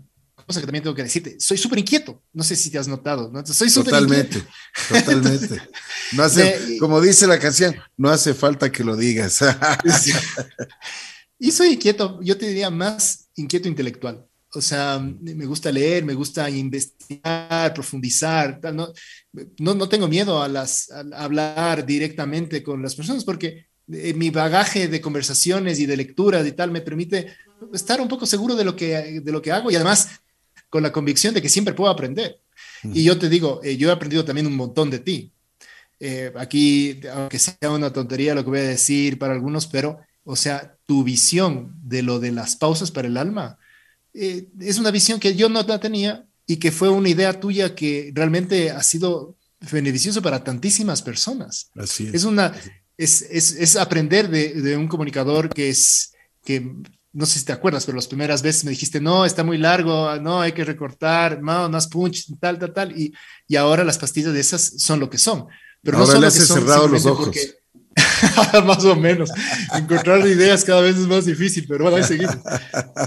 cosa 0.46 0.60
que 0.60 0.66
también 0.66 0.84
tengo 0.84 0.96
que 0.96 1.04
decirte. 1.04 1.40
Soy 1.40 1.58
súper 1.58 1.80
inquieto. 1.80 2.22
No 2.34 2.44
sé 2.44 2.56
si 2.56 2.70
te 2.70 2.78
has 2.78 2.88
notado. 2.88 3.32
¿no? 3.32 3.46
Soy 3.46 3.72
Totalmente, 3.72 4.44
totalmente. 4.90 5.62
No 6.14 6.24
hace, 6.24 6.78
como 6.80 7.02
dice 7.02 7.28
la 7.28 7.40
canción, 7.40 7.76
no 7.98 8.10
hace 8.10 8.34
falta 8.34 8.72
que 8.72 8.84
lo 8.84 8.96
digas. 8.96 9.40
y 11.40 11.52
soy 11.52 11.74
inquieto, 11.74 12.20
yo 12.22 12.38
te 12.38 12.48
diría 12.48 12.70
más 12.70 13.30
inquieto 13.36 13.68
intelectual. 13.68 14.26
O 14.56 14.62
sea, 14.62 15.00
me 15.00 15.46
gusta 15.46 15.72
leer, 15.72 16.06
me 16.06 16.14
gusta 16.14 16.48
investigar, 16.48 17.74
profundizar. 17.74 18.60
No, 18.72 18.94
no, 19.58 19.74
no 19.74 19.90
tengo 19.90 20.08
miedo 20.08 20.44
a, 20.44 20.48
las, 20.48 20.92
a 20.92 21.00
hablar 21.24 21.84
directamente 21.84 22.62
con 22.62 22.84
las 22.84 22.94
personas 22.94 23.24
porque 23.24 23.66
eh, 23.92 24.14
mi 24.14 24.30
bagaje 24.30 24.88
de 24.88 25.02
conversaciones 25.02 25.80
y 25.80 25.86
de 25.86 25.98
lecturas 25.98 26.46
y 26.48 26.52
tal 26.54 26.72
me 26.72 26.82
permite 26.82 27.28
estar 27.74 28.00
un 28.00 28.08
poco 28.08 28.26
seguro 28.26 28.56
de 28.56 28.64
lo 28.64 28.76
que, 28.76 29.22
de 29.22 29.32
lo 29.32 29.42
que 29.42 29.52
hago 29.52 29.72
y 29.72 29.76
además 29.76 30.10
con 30.70 30.84
la 30.84 30.92
convicción 30.92 31.34
de 31.34 31.42
que 31.42 31.50
siempre 31.50 31.74
puedo 31.74 31.92
aprender. 31.92 32.40
Y 32.84 33.04
yo 33.04 33.18
te 33.18 33.30
digo, 33.30 33.62
eh, 33.64 33.78
yo 33.78 33.90
he 33.90 33.92
aprendido 33.92 34.26
también 34.26 34.48
un 34.48 34.56
montón 34.56 34.90
de 34.90 35.00
ti. 35.00 35.32
Eh, 36.00 36.34
aquí, 36.36 37.00
aunque 37.14 37.40
sea 37.40 37.72
una 37.72 37.94
tontería 37.94 38.36
lo 38.36 38.44
que 38.44 38.50
voy 38.50 38.60
a 38.60 38.64
decir 38.64 39.18
para 39.18 39.34
algunos, 39.34 39.68
pero, 39.68 40.00
o 40.26 40.36
sea, 40.36 40.76
tu 40.86 41.04
visión 41.04 41.74
de 41.82 42.04
lo 42.04 42.20
de 42.20 42.32
las 42.32 42.56
pausas 42.56 42.92
para 42.92 43.08
el 43.08 43.18
alma 43.18 43.58
es 44.14 44.78
una 44.78 44.92
visión 44.92 45.20
que 45.20 45.36
yo 45.36 45.50
no 45.50 45.64
la 45.64 45.80
tenía 45.80 46.26
y 46.46 46.58
que 46.58 46.72
fue 46.72 46.90
una 46.90 47.10
idea 47.10 47.40
tuya 47.40 47.74
que 47.74 48.12
realmente 48.14 48.70
ha 48.72 48.84
sido 48.84 49.36
beneficioso 49.72 50.22
para 50.22 50.44
tantísimas 50.44 51.02
personas. 51.02 51.72
Así 51.76 52.10
es. 52.12 52.24
una, 52.26 52.54
es, 53.04 53.22
es, 53.30 53.52
es 53.54 53.76
aprender 53.76 54.30
de, 54.30 54.54
de, 54.62 54.78
un 54.78 54.88
comunicador 54.88 55.50
que 55.50 55.70
es, 55.70 56.14
que 56.44 56.74
no 57.12 57.26
sé 57.26 57.40
si 57.40 57.46
te 57.46 57.54
acuerdas, 57.54 57.86
pero 57.86 57.96
las 57.96 58.08
primeras 58.08 58.42
veces 58.42 58.64
me 58.66 58.72
dijiste, 58.72 59.00
no, 59.00 59.26
está 59.26 59.44
muy 59.44 59.58
largo, 59.58 60.16
no, 60.20 60.42
hay 60.42 60.52
que 60.52 60.64
recortar, 60.64 61.42
no, 61.42 61.70
más 61.70 61.88
punch, 61.88 62.28
tal, 62.40 62.58
tal, 62.58 62.74
tal. 62.74 63.00
Y, 63.00 63.14
y 63.48 63.56
ahora 63.56 63.84
las 63.84 63.98
pastillas 63.98 64.34
de 64.34 64.40
esas 64.40 64.74
son 64.78 65.00
lo 65.00 65.10
que 65.10 65.18
son. 65.18 65.46
Pero 65.82 65.98
ahora 65.98 66.08
no 66.08 66.12
son 66.14 66.22
le 66.22 66.28
haces 66.28 66.48
son 66.48 66.60
cerrado 66.60 66.88
los 66.88 67.06
ojos. 67.06 67.26
porque- 67.26 67.64
más 68.66 68.84
o 68.86 68.96
menos. 68.96 69.30
Encontrar 69.74 70.26
ideas 70.28 70.64
cada 70.64 70.82
vez 70.82 70.98
es 70.98 71.08
más 71.08 71.26
difícil, 71.26 71.66
pero 71.68 71.84
bueno, 71.84 71.98
ahí 71.98 72.04
seguimos. 72.04 72.38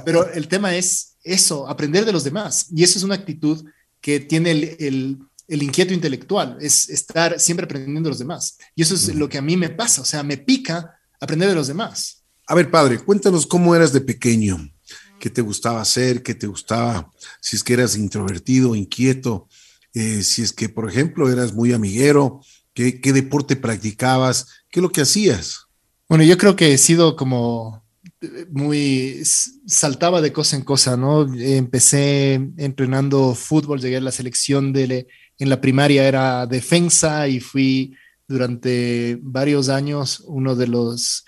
Pero 0.05 0.31
el 0.33 0.47
tema 0.47 0.77
es 0.77 1.17
eso, 1.25 1.69
aprender 1.69 2.05
de 2.05 2.13
los 2.13 2.23
demás. 2.23 2.67
Y 2.73 2.85
eso 2.85 2.99
es 2.99 3.05
una 3.05 3.17
actitud 3.17 3.65
que 4.01 4.21
tiene 4.21 4.53
el, 4.53 4.77
el, 4.79 5.19
el 5.49 5.63
inquieto 5.63 5.95
intelectual, 5.95 6.59
es 6.61 6.89
estar 6.89 7.39
siempre 7.39 7.65
aprendiendo 7.65 8.09
de 8.09 8.13
los 8.13 8.19
demás. 8.19 8.59
Y 8.75 8.83
eso 8.83 8.95
es 8.95 9.15
lo 9.15 9.29
que 9.29 9.39
a 9.39 9.43
mí 9.43 9.57
me 9.57 9.71
pasa, 9.71 10.03
o 10.03 10.05
sea, 10.05 10.23
me 10.23 10.37
pica 10.37 10.99
aprender 11.21 11.49
de 11.49 11.55
los 11.55 11.69
demás. 11.69 12.25
A 12.47 12.55
ver, 12.55 12.71
padre, 12.71 12.99
cuéntanos 12.99 13.47
cómo 13.47 13.75
eras 13.75 13.93
de 13.93 14.01
pequeño, 14.01 14.73
qué 15.19 15.31
te 15.31 15.43
gustaba 15.43 15.81
hacer, 15.81 16.23
qué 16.23 16.35
te 16.35 16.47
gustaba, 16.47 17.11
si 17.41 17.57
es 17.57 17.65
que 17.65 17.75
eras 17.75 17.97
introvertido, 17.97 18.75
inquieto, 18.75 19.49
eh, 19.95 20.23
si 20.23 20.43
es 20.43 20.53
que, 20.53 20.69
por 20.69 20.89
ejemplo, 20.89 21.31
eras 21.31 21.53
muy 21.55 21.73
amiguero, 21.73 22.41
qué, 22.75 23.01
qué 23.01 23.13
deporte 23.13 23.57
practicabas, 23.57 24.49
qué 24.71 24.81
es 24.81 24.83
lo 24.83 24.93
que 24.93 25.01
hacías. 25.01 25.67
Bueno, 26.09 26.25
yo 26.25 26.39
creo 26.39 26.55
que 26.55 26.75
he 26.75 26.79
sido 26.79 27.17
como 27.17 27.83
eh, 28.21 28.47
muy 28.51 29.23
saltaba 29.67 30.21
de 30.21 30.33
cosa 30.33 30.57
en 30.57 30.63
cosa, 30.63 30.97
¿no? 30.97 31.23
Empecé 31.35 32.35
entrenando 32.57 33.35
fútbol, 33.35 33.81
llegué 33.81 33.97
a 33.97 34.01
la 34.01 34.13
selección 34.13 34.73
de 34.73 35.07
en 35.39 35.49
la 35.49 35.61
primaria 35.61 36.07
era 36.07 36.47
defensa 36.47 37.29
y 37.29 37.41
fui 37.41 37.95
durante 38.29 39.19
varios 39.23 39.69
años 39.69 40.23
uno 40.27 40.57
de 40.57 40.67
los 40.67 41.25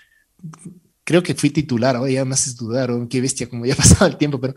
creo 1.09 1.23
que 1.23 1.33
fui 1.33 1.49
titular, 1.49 1.97
oye, 1.97 2.13
ya 2.13 2.23
me 2.23 2.35
haces 2.35 2.55
dudar, 2.55 2.91
oh, 2.91 3.09
qué 3.09 3.19
bestia, 3.19 3.49
como 3.49 3.65
ya 3.65 3.75
pasaba 3.83 4.07
el 4.07 4.17
tiempo, 4.17 4.39
pero 4.39 4.53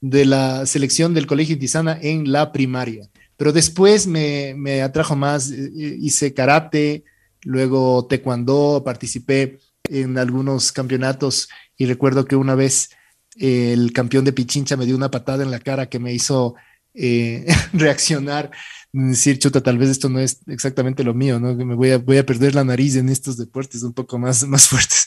de 0.00 0.24
la 0.26 0.64
selección 0.64 1.12
del 1.12 1.26
Colegio 1.26 1.54
Intizana 1.54 1.98
en 2.00 2.30
la 2.30 2.52
primaria. 2.52 3.08
Pero 3.36 3.52
después 3.52 4.06
me, 4.06 4.54
me 4.56 4.80
atrajo 4.82 5.16
más, 5.16 5.50
eh, 5.50 5.70
hice 6.00 6.32
karate, 6.34 7.02
luego 7.42 8.06
taekwondo, 8.06 8.82
participé 8.84 9.58
en 9.90 10.18
algunos 10.18 10.70
campeonatos 10.70 11.48
y 11.76 11.86
recuerdo 11.86 12.26
que 12.26 12.36
una 12.36 12.54
vez 12.54 12.90
eh, 13.36 13.72
el 13.72 13.92
campeón 13.92 14.24
de 14.24 14.32
Pichincha 14.32 14.76
me 14.76 14.86
dio 14.86 14.94
una 14.94 15.10
patada 15.10 15.42
en 15.42 15.50
la 15.50 15.58
cara 15.58 15.88
que 15.88 15.98
me 15.98 16.12
hizo 16.12 16.54
eh, 16.94 17.44
reaccionar, 17.72 18.52
decir, 18.92 19.38
chuta, 19.38 19.60
tal 19.60 19.78
vez 19.78 19.90
esto 19.90 20.08
no 20.08 20.18
es 20.18 20.40
exactamente 20.46 21.04
lo 21.04 21.14
mío, 21.14 21.38
¿no? 21.38 21.54
Me 21.54 21.74
voy 21.74 21.90
a, 21.90 21.98
voy 21.98 22.18
a 22.18 22.26
perder 22.26 22.54
la 22.54 22.64
nariz 22.64 22.96
en 22.96 23.08
estos 23.08 23.36
deportes 23.36 23.82
un 23.82 23.92
poco 23.92 24.18
más, 24.18 24.44
más 24.48 24.68
fuertes. 24.68 25.06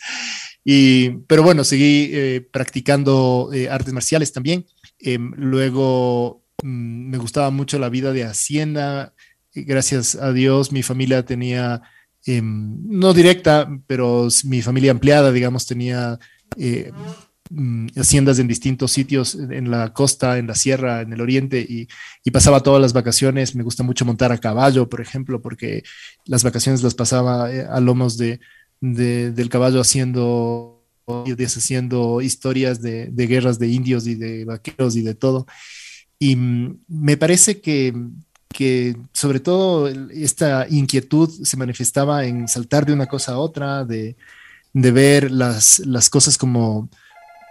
Y, 0.63 1.09
pero 1.27 1.41
bueno, 1.43 1.63
seguí 1.63 2.09
eh, 2.13 2.47
practicando 2.51 3.49
eh, 3.53 3.69
artes 3.69 3.93
marciales 3.93 4.31
también. 4.31 4.65
Eh, 4.99 5.17
luego 5.19 6.43
mm, 6.63 7.09
me 7.09 7.17
gustaba 7.17 7.49
mucho 7.49 7.79
la 7.79 7.89
vida 7.89 8.11
de 8.13 8.23
Hacienda. 8.23 9.13
Gracias 9.53 10.15
a 10.15 10.31
Dios, 10.31 10.71
mi 10.71 10.83
familia 10.83 11.25
tenía, 11.25 11.81
eh, 12.25 12.41
no 12.43 13.13
directa, 13.13 13.67
pero 13.87 14.27
mi 14.45 14.61
familia 14.61 14.91
ampliada, 14.91 15.31
digamos, 15.31 15.65
tenía 15.65 16.19
eh, 16.57 16.91
mm, 16.93 17.30
haciendas 17.95 18.39
en 18.39 18.47
distintos 18.47 18.91
sitios, 18.91 19.35
en 19.35 19.69
la 19.71 19.93
costa, 19.93 20.37
en 20.37 20.47
la 20.47 20.55
sierra, 20.55 21.01
en 21.01 21.13
el 21.13 21.21
oriente, 21.21 21.59
y, 21.59 21.87
pasaba 22.31 22.61
todas 22.61 22.81
las 22.81 22.93
vacaciones. 22.93 23.55
Me 23.55 23.63
gusta 23.63 23.83
mucho 23.83 24.05
montar 24.05 24.31
a 24.31 24.37
caballo, 24.37 24.89
por 24.89 25.01
ejemplo, 25.01 25.41
porque 25.41 25.83
las 26.25 26.43
vacaciones 26.43 26.83
las 26.83 26.95
pasaba 26.95 27.51
eh, 27.51 27.65
a 27.69 27.79
lomos 27.79 28.17
de, 28.17 28.39
de, 28.79 29.31
del 29.31 29.49
caballo 29.49 29.81
haciendo, 29.81 30.85
haciendo 31.07 32.21
historias 32.21 32.81
de, 32.81 33.07
de, 33.07 33.27
guerras 33.27 33.59
de 33.59 33.67
indios 33.67 34.07
y 34.07 34.15
de 34.15 34.45
vaqueros 34.45 34.95
y 34.95 35.01
de 35.01 35.15
todo. 35.15 35.45
Y 36.19 36.35
mm, 36.35 36.83
me 36.87 37.17
parece 37.17 37.59
que, 37.59 37.93
que 38.49 38.95
sobre 39.13 39.39
todo 39.39 39.87
esta 40.11 40.67
inquietud 40.69 41.29
se 41.29 41.57
manifestaba 41.57 42.25
en 42.25 42.47
saltar 42.47 42.85
de 42.85 42.93
una 42.93 43.07
cosa 43.07 43.33
a 43.33 43.37
otra, 43.39 43.83
de, 43.83 44.15
de 44.73 44.91
ver 44.91 45.31
las, 45.31 45.79
las 45.79 46.09
cosas 46.09 46.37
como, 46.37 46.89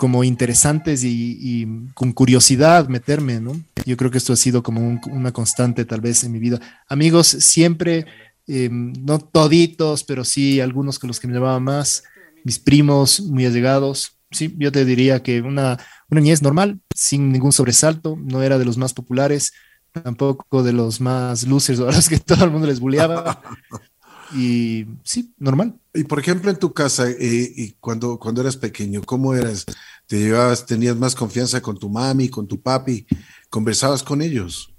como 0.00 0.24
interesantes 0.24 1.04
y, 1.04 1.36
y, 1.38 1.66
con 1.92 2.12
curiosidad 2.12 2.88
meterme, 2.88 3.38
¿no? 3.38 3.52
Yo 3.84 3.98
creo 3.98 4.10
que 4.10 4.16
esto 4.16 4.32
ha 4.32 4.36
sido 4.36 4.62
como 4.62 4.80
un, 4.80 4.98
una 5.10 5.30
constante 5.30 5.84
tal 5.84 6.00
vez 6.00 6.24
en 6.24 6.32
mi 6.32 6.38
vida. 6.38 6.58
Amigos, 6.88 7.26
siempre 7.26 8.06
eh, 8.46 8.70
no 8.72 9.18
toditos, 9.18 10.02
pero 10.04 10.24
sí 10.24 10.58
algunos 10.58 10.98
con 10.98 11.08
los 11.08 11.20
que 11.20 11.26
me 11.26 11.34
llevaba 11.34 11.60
más, 11.60 12.02
mis 12.44 12.58
primos 12.58 13.20
muy 13.20 13.44
allegados. 13.44 14.16
Sí, 14.30 14.54
yo 14.56 14.72
te 14.72 14.86
diría 14.86 15.22
que 15.22 15.42
una, 15.42 15.78
una 16.08 16.22
niñez 16.22 16.40
normal, 16.40 16.80
sin 16.94 17.30
ningún 17.30 17.52
sobresalto, 17.52 18.16
no 18.18 18.42
era 18.42 18.56
de 18.56 18.64
los 18.64 18.78
más 18.78 18.94
populares, 18.94 19.52
tampoco 19.92 20.62
de 20.62 20.72
los 20.72 21.02
más 21.02 21.46
losers 21.46 21.78
a 21.80 21.92
los 21.92 22.08
que 22.08 22.18
todo 22.20 22.46
el 22.46 22.50
mundo 22.50 22.68
les 22.68 22.80
bulleaba. 22.80 23.42
y 24.34 24.86
sí, 25.02 25.32
normal. 25.38 25.78
Y 25.94 26.04
por 26.04 26.18
ejemplo, 26.18 26.50
en 26.50 26.58
tu 26.58 26.72
casa, 26.72 27.08
eh, 27.08 27.52
y 27.56 27.72
cuando, 27.80 28.18
cuando 28.18 28.40
eras 28.40 28.56
pequeño, 28.56 29.02
¿cómo 29.02 29.34
eras? 29.34 29.66
¿Te 30.06 30.18
llevabas, 30.18 30.66
tenías 30.66 30.96
más 30.96 31.14
confianza 31.14 31.60
con 31.60 31.78
tu 31.78 31.88
mami, 31.88 32.28
con 32.28 32.46
tu 32.46 32.60
papi? 32.60 33.06
¿Conversabas 33.48 34.02
con 34.02 34.22
ellos? 34.22 34.72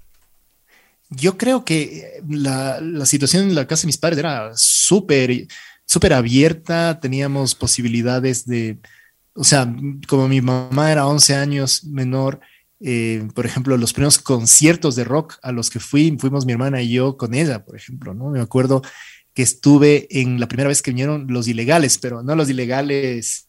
Yo 1.10 1.36
creo 1.36 1.64
que 1.64 2.22
la, 2.28 2.80
la 2.80 3.06
situación 3.06 3.44
en 3.44 3.54
la 3.54 3.66
casa 3.66 3.82
de 3.82 3.88
mis 3.88 3.98
padres 3.98 4.18
era 4.18 4.52
súper, 4.54 5.46
súper 5.84 6.14
abierta, 6.14 7.00
teníamos 7.00 7.54
posibilidades 7.54 8.46
de, 8.46 8.78
o 9.34 9.44
sea, 9.44 9.74
como 10.08 10.28
mi 10.28 10.40
mamá 10.40 10.90
era 10.90 11.06
11 11.06 11.34
años 11.34 11.84
menor, 11.84 12.40
eh, 12.80 13.28
por 13.34 13.46
ejemplo, 13.46 13.76
los 13.76 13.92
primeros 13.92 14.18
conciertos 14.18 14.96
de 14.96 15.04
rock 15.04 15.34
a 15.42 15.52
los 15.52 15.70
que 15.70 15.78
fui, 15.78 16.16
fuimos 16.18 16.44
mi 16.44 16.52
hermana 16.52 16.82
y 16.82 16.92
yo 16.92 17.16
con 17.16 17.34
ella, 17.34 17.64
por 17.64 17.76
ejemplo, 17.76 18.12
¿no? 18.12 18.30
Me 18.30 18.40
acuerdo 18.40 18.82
que 19.34 19.42
estuve 19.42 20.06
en 20.10 20.40
la 20.40 20.48
primera 20.48 20.68
vez 20.68 20.82
que 20.82 20.90
vinieron 20.90 21.26
los 21.28 21.48
ilegales, 21.48 21.98
pero 21.98 22.22
no 22.22 22.34
los 22.34 22.50
ilegales, 22.50 23.48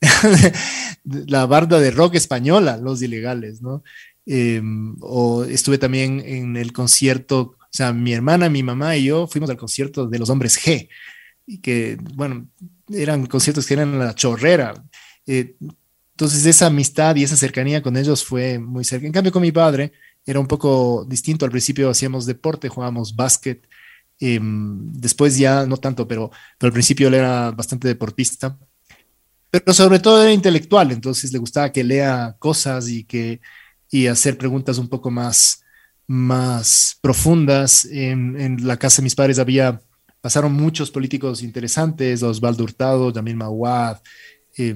la 1.04 1.46
banda 1.46 1.80
de 1.80 1.90
rock 1.90 2.14
española, 2.14 2.76
los 2.76 3.02
ilegales, 3.02 3.60
¿no? 3.60 3.82
Eh, 4.26 4.62
o 5.00 5.44
estuve 5.44 5.78
también 5.78 6.22
en 6.24 6.56
el 6.56 6.72
concierto, 6.72 7.56
o 7.58 7.68
sea, 7.70 7.92
mi 7.92 8.12
hermana, 8.12 8.48
mi 8.48 8.62
mamá 8.62 8.96
y 8.96 9.04
yo 9.04 9.26
fuimos 9.26 9.50
al 9.50 9.56
concierto 9.56 10.06
de 10.06 10.18
los 10.18 10.30
hombres 10.30 10.58
G, 10.58 10.88
y 11.46 11.58
que, 11.58 11.98
bueno, 12.14 12.46
eran 12.92 13.26
conciertos 13.26 13.66
que 13.66 13.74
eran 13.74 13.98
la 13.98 14.14
chorrera. 14.14 14.74
Eh, 15.26 15.56
entonces, 16.20 16.44
esa 16.46 16.66
amistad 16.66 17.16
y 17.16 17.24
esa 17.24 17.36
cercanía 17.36 17.82
con 17.82 17.96
ellos 17.96 18.24
fue 18.24 18.58
muy 18.58 18.84
cerca. 18.84 19.06
En 19.06 19.12
cambio, 19.12 19.32
con 19.32 19.42
mi 19.42 19.52
padre 19.52 19.92
era 20.24 20.38
un 20.38 20.46
poco 20.46 21.06
distinto. 21.08 21.44
Al 21.44 21.50
principio 21.50 21.88
hacíamos 21.88 22.26
deporte, 22.26 22.68
jugábamos 22.68 23.16
básquet. 23.16 23.66
Eh, 24.20 24.38
después 24.42 25.38
ya 25.38 25.64
no 25.66 25.78
tanto, 25.78 26.06
pero, 26.06 26.30
pero 26.58 26.68
al 26.68 26.72
principio 26.72 27.08
él 27.08 27.14
era 27.14 27.50
bastante 27.50 27.88
deportista. 27.88 28.58
Pero 29.50 29.72
sobre 29.72 29.98
todo 29.98 30.22
era 30.22 30.32
intelectual, 30.32 30.92
entonces 30.92 31.32
le 31.32 31.38
gustaba 31.38 31.72
que 31.72 31.82
lea 31.82 32.36
cosas 32.38 32.88
y 32.88 33.04
que 33.04 33.40
y 33.90 34.06
hacer 34.06 34.38
preguntas 34.38 34.78
un 34.78 34.88
poco 34.88 35.10
más, 35.10 35.64
más 36.06 36.98
profundas. 37.00 37.84
En, 37.84 38.66
la 38.66 38.76
casa 38.76 39.02
de 39.02 39.04
mis 39.04 39.14
padres 39.14 39.38
había, 39.38 39.80
pasaron 40.20 40.52
muchos 40.52 40.90
políticos 40.90 41.42
interesantes, 41.42 42.22
Osvaldo 42.22 42.64
Hurtado, 42.64 43.12
Yamil 43.12 43.36
Mawad, 43.36 43.98
eh, 44.56 44.74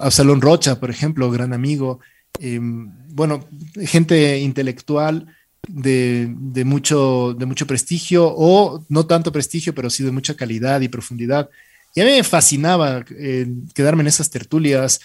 Absalón 0.00 0.40
Rocha, 0.40 0.78
por 0.78 0.90
ejemplo, 0.90 1.30
gran 1.30 1.52
amigo. 1.52 2.00
Eh, 2.38 2.60
bueno, 2.60 3.48
gente 3.80 4.38
intelectual 4.40 5.26
de, 5.68 6.34
de, 6.38 6.64
mucho, 6.64 7.34
de 7.34 7.46
mucho 7.46 7.66
prestigio, 7.66 8.32
o 8.34 8.84
no 8.88 9.06
tanto 9.06 9.32
prestigio, 9.32 9.74
pero 9.74 9.90
sí 9.90 10.02
de 10.04 10.10
mucha 10.10 10.34
calidad 10.34 10.80
y 10.80 10.88
profundidad. 10.88 11.50
Y 11.94 12.00
a 12.00 12.04
mí 12.04 12.10
me 12.10 12.24
fascinaba 12.24 13.04
eh, 13.10 13.46
quedarme 13.74 14.02
en 14.02 14.08
esas 14.08 14.30
tertulias, 14.30 15.00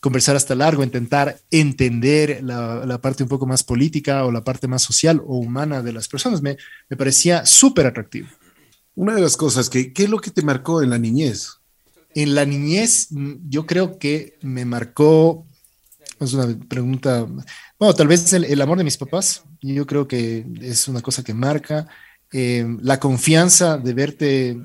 conversar 0.00 0.34
hasta 0.34 0.54
largo, 0.54 0.82
intentar 0.82 1.38
entender 1.50 2.42
la, 2.42 2.84
la, 2.84 3.00
parte 3.00 3.22
un 3.22 3.28
poco 3.28 3.46
más 3.46 3.62
política 3.62 4.24
o 4.24 4.32
la 4.32 4.42
parte 4.42 4.66
más 4.66 4.82
social 4.82 5.22
o 5.24 5.38
humana 5.38 5.82
de 5.82 5.92
las 5.92 6.08
personas. 6.08 6.42
Me, 6.42 6.56
me 6.88 6.96
parecía 6.96 7.46
súper 7.46 7.86
atractivo. 7.86 8.28
Una 8.94 9.14
de 9.14 9.22
las 9.22 9.36
cosas 9.36 9.70
que, 9.70 9.92
¿qué 9.92 10.04
es 10.04 10.10
lo 10.10 10.18
que 10.18 10.30
te 10.30 10.42
marcó 10.42 10.82
en 10.82 10.90
la 10.90 10.98
niñez? 10.98 11.60
En 12.14 12.34
la 12.34 12.44
niñez, 12.44 13.08
yo 13.48 13.64
creo 13.64 13.98
que 13.98 14.36
me 14.42 14.64
marcó, 14.64 15.46
es 16.24 16.34
una 16.34 16.58
pregunta, 16.68 17.26
bueno, 17.78 17.94
tal 17.94 18.08
vez 18.08 18.32
el, 18.32 18.60
amor 18.60 18.78
de 18.78 18.84
mis 18.84 18.96
papás, 18.96 19.44
yo 19.60 19.86
creo 19.86 20.06
que 20.06 20.44
es 20.60 20.88
una 20.88 21.00
cosa 21.00 21.22
que 21.22 21.34
marca, 21.34 21.86
eh, 22.32 22.66
la 22.80 22.98
confianza 22.98 23.78
de 23.78 23.94
verte 23.94 24.58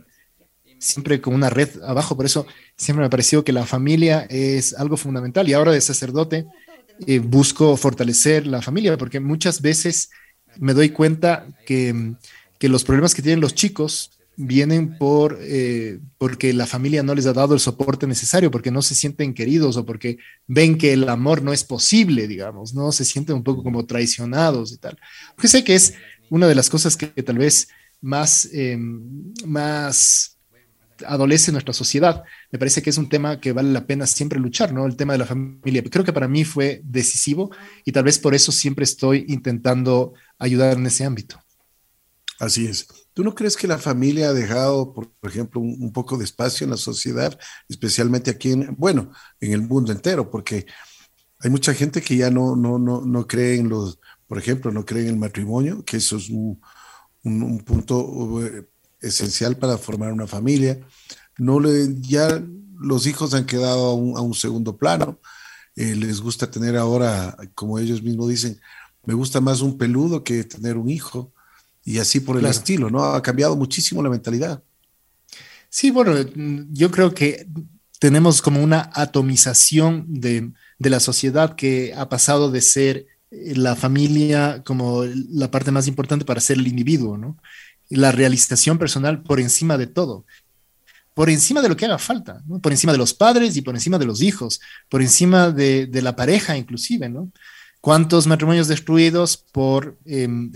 siempre 0.80 1.20
con 1.22 1.34
una 1.34 1.50
red 1.50 1.70
abajo, 1.84 2.16
por 2.16 2.26
eso 2.26 2.46
siempre 2.76 3.02
me 3.02 3.08
ha 3.08 3.10
parecido 3.10 3.44
que 3.44 3.52
la 3.52 3.66
familia 3.66 4.28
es 4.30 4.74
algo 4.74 4.98
fundamental 4.98 5.48
y 5.48 5.54
ahora 5.54 5.72
de 5.72 5.82
sacerdote 5.82 6.46
eh, 7.06 7.20
busco 7.20 7.76
fortalecer 7.78 8.48
la 8.48 8.62
familia 8.62 8.98
porque 8.98 9.20
muchas 9.20 9.62
veces 9.62 10.10
me 10.58 10.74
doy 10.74 10.90
cuenta 10.90 11.48
que, 11.66 12.14
que, 12.58 12.70
los 12.70 12.84
problemas 12.84 13.14
que 13.14 13.22
tienen 13.22 13.42
los 13.42 13.54
chicos 13.54 14.17
vienen 14.38 14.98
por, 15.00 15.40
eh, 15.42 16.00
porque 16.20 16.54
la 16.54 16.68
familia 16.68 17.02
no 17.02 17.16
les 17.16 17.26
ha 17.26 17.34
dado 17.34 17.56
el 17.56 17.60
soporte 17.60 18.06
necesario, 18.06 18.52
porque 18.52 18.70
no 18.70 18.84
se 18.84 18.94
sienten 18.94 19.34
queridos 19.34 19.78
o 19.78 19.86
porque 19.86 20.18
ven 20.46 20.78
que 20.78 20.94
el 20.94 21.10
amor 21.10 21.42
no 21.42 21.54
es 21.54 21.64
posible, 21.64 22.28
digamos, 22.28 22.76
¿no? 22.76 22.92
Se 22.92 23.04
sienten 23.04 23.36
un 23.36 23.44
poco 23.44 23.64
como 23.64 23.86
traicionados 23.88 24.72
y 24.72 24.78
tal. 24.78 24.98
Porque 25.36 25.48
sé 25.48 25.64
que 25.64 25.74
es 25.74 25.96
una 26.30 26.48
de 26.48 26.54
las 26.54 26.70
cosas 26.70 26.96
que, 26.96 27.08
tal 27.08 27.40
vez 27.40 27.68
más, 28.00 28.48
em, 28.54 29.34
más 29.46 30.38
adolece 31.06 31.52
nuestra 31.52 31.74
sociedad. 31.74 32.24
Me 32.52 32.60
parece 32.60 32.84
que 32.84 32.92
es 32.92 32.98
un 32.98 33.10
tema 33.10 33.40
que 33.40 33.54
vale 33.54 33.72
la 33.72 33.88
pena 33.88 34.06
siempre 34.06 34.40
luchar, 34.40 34.72
¿no? 34.72 34.86
El 34.86 34.96
tema 34.96 35.14
de 35.14 35.20
la 35.20 35.26
familia. 35.26 35.84
Creo 35.84 36.06
que 36.06 36.14
para 36.14 36.28
mí 36.28 36.44
fue 36.44 36.82
decisivo 36.84 37.52
y 37.86 37.92
tal 37.92 38.04
vez 38.04 38.20
por 38.20 38.36
eso 38.36 38.52
siempre 38.52 38.84
estoy 38.84 39.26
intentando 39.28 40.14
ayudar 40.38 40.78
en 40.78 40.86
ese 40.86 41.06
ámbito. 41.06 41.42
Así 42.40 42.68
es. 42.68 42.88
¿Tú 43.18 43.24
no 43.24 43.34
crees 43.34 43.58
que 43.58 43.66
la 43.66 43.80
familia 43.80 44.30
ha 44.30 44.34
dejado, 44.34 44.94
por, 44.94 45.10
ejemplo, 45.24 45.60
un, 45.60 45.92
poco 45.92 46.20
de 46.20 46.24
espacio 46.24 46.66
en 46.66 46.70
la 46.70 46.78
sociedad, 46.78 47.36
especialmente 47.68 48.30
aquí 48.30 48.52
en, 48.52 48.76
bueno, 48.78 49.12
en 49.40 49.54
el 49.54 49.64
mundo 49.64 49.92
entero? 49.92 50.30
Porque 50.30 50.68
hay 51.40 51.50
mucha 51.50 51.74
gente 51.74 52.00
que 52.00 52.16
ya 52.16 52.30
no, 52.30 52.56
no, 52.56 52.78
no, 52.78 53.02
no 53.02 53.26
cree 53.26 53.56
en 53.58 53.70
los, 53.70 54.00
por 54.28 54.38
ejemplo, 54.38 54.72
no 54.72 54.86
cree 54.86 55.02
en 55.02 55.10
el 55.10 55.18
matrimonio, 55.18 55.84
que 55.84 55.98
eso 55.98 56.18
es 56.18 56.30
un, 56.30 56.62
punto 57.66 58.46
eh, 58.46 58.70
esencial 59.02 59.58
para 59.58 59.80
formar 59.80 60.14
una 60.14 60.28
familia. 60.28 60.80
No 61.40 61.60
le, 61.60 62.00
ya 62.00 62.40
los 62.80 63.08
hijos 63.08 63.34
han 63.34 63.48
quedado 63.48 63.88
a 63.88 64.22
un, 64.22 64.34
segundo 64.36 64.78
plano. 64.78 65.20
Eh, 65.76 65.96
les 65.96 66.22
gusta 66.22 66.52
tener 66.52 66.78
ahora, 66.78 67.36
como 67.56 67.80
ellos 67.80 68.04
mismos 68.04 68.30
dicen, 68.30 68.62
me 69.06 69.16
gusta 69.16 69.42
más 69.42 69.62
un 69.62 69.76
peludo 69.76 70.24
que 70.24 70.44
tener 70.44 70.78
un 70.78 70.92
hijo 70.92 71.34
y 71.88 72.00
así 72.00 72.20
por 72.20 72.38
el 72.38 72.46
estilo, 72.46 72.90
¿no? 72.90 73.02
Ha 73.06 73.22
cambiado 73.22 73.56
muchísimo 73.56 74.04
la 74.04 74.10
mentalidad. 74.10 74.62
Sí, 75.70 75.90
bueno, 75.90 76.16
yo 76.74 76.92
creo 76.92 77.14
que 77.14 77.48
tenemos 77.98 78.42
como 78.42 78.62
una 78.62 78.92
atomización 78.94 80.04
de, 80.06 80.52
la 80.80 81.00
sociedad 81.00 81.56
que 81.56 81.94
ha 81.96 82.10
pasado 82.10 82.52
de 82.52 82.60
ser 82.60 83.08
eh, 83.32 83.56
la 83.56 83.78
familia 83.78 84.64
como 84.66 85.06
la 85.06 85.50
parte 85.50 85.72
más 85.72 85.88
importante 85.88 86.26
para 86.26 86.42
ser 86.42 86.58
el 86.58 86.68
individuo, 86.68 87.18
¿no? 87.18 87.38
La 87.88 88.12
realización 88.12 88.78
personal 88.78 89.24
por 89.24 89.40
encima 89.40 89.78
de 89.78 89.88
todo, 89.88 90.26
por 91.14 91.30
encima 91.30 91.62
de 91.62 91.70
lo 91.70 91.78
que 91.78 91.86
haga 91.86 92.00
falta, 92.00 92.44
¿no? 92.48 92.60
Por 92.60 92.74
encima 92.74 92.92
de 92.92 92.98
los 92.98 93.14
padres 93.14 93.56
y 93.56 93.62
por 93.62 93.76
encima 93.76 93.98
de 93.98 94.06
los 94.06 94.22
hijos, 94.22 94.60
por 94.90 95.02
encima 95.02 95.52
de, 95.52 95.90
la 96.02 96.18
pareja 96.18 96.58
inclusive, 96.58 97.08
¿no? 97.08 97.32
¿Cuántos 97.88 98.28
matrimonios 98.28 98.68
destruidos 98.68 99.38
por 99.38 99.98
em, 100.04 100.52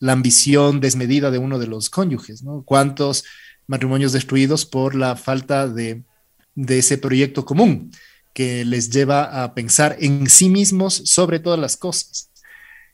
la 0.00 0.12
ambición 0.12 0.80
desmedida 0.80 1.30
de 1.30 1.38
uno 1.38 1.60
de 1.60 1.68
los 1.68 1.88
cónyuges, 1.90 2.42
¿no? 2.42 2.64
¿Cuántos 2.64 3.22
matrimonios 3.68 4.10
destruidos 4.10 4.66
por 4.66 4.96
la 4.96 5.14
falta 5.14 5.68
de, 5.68 6.02
ese 6.56 6.98
proyecto 6.98 7.44
común 7.44 7.92
que 8.32 8.64
les 8.64 8.90
lleva 8.90 9.44
a 9.44 9.54
pensar 9.54 9.96
en 10.00 10.28
sí 10.28 10.48
mismos 10.48 11.02
sobre 11.04 11.38
todas 11.38 11.60
las 11.60 11.76
cosas? 11.76 12.30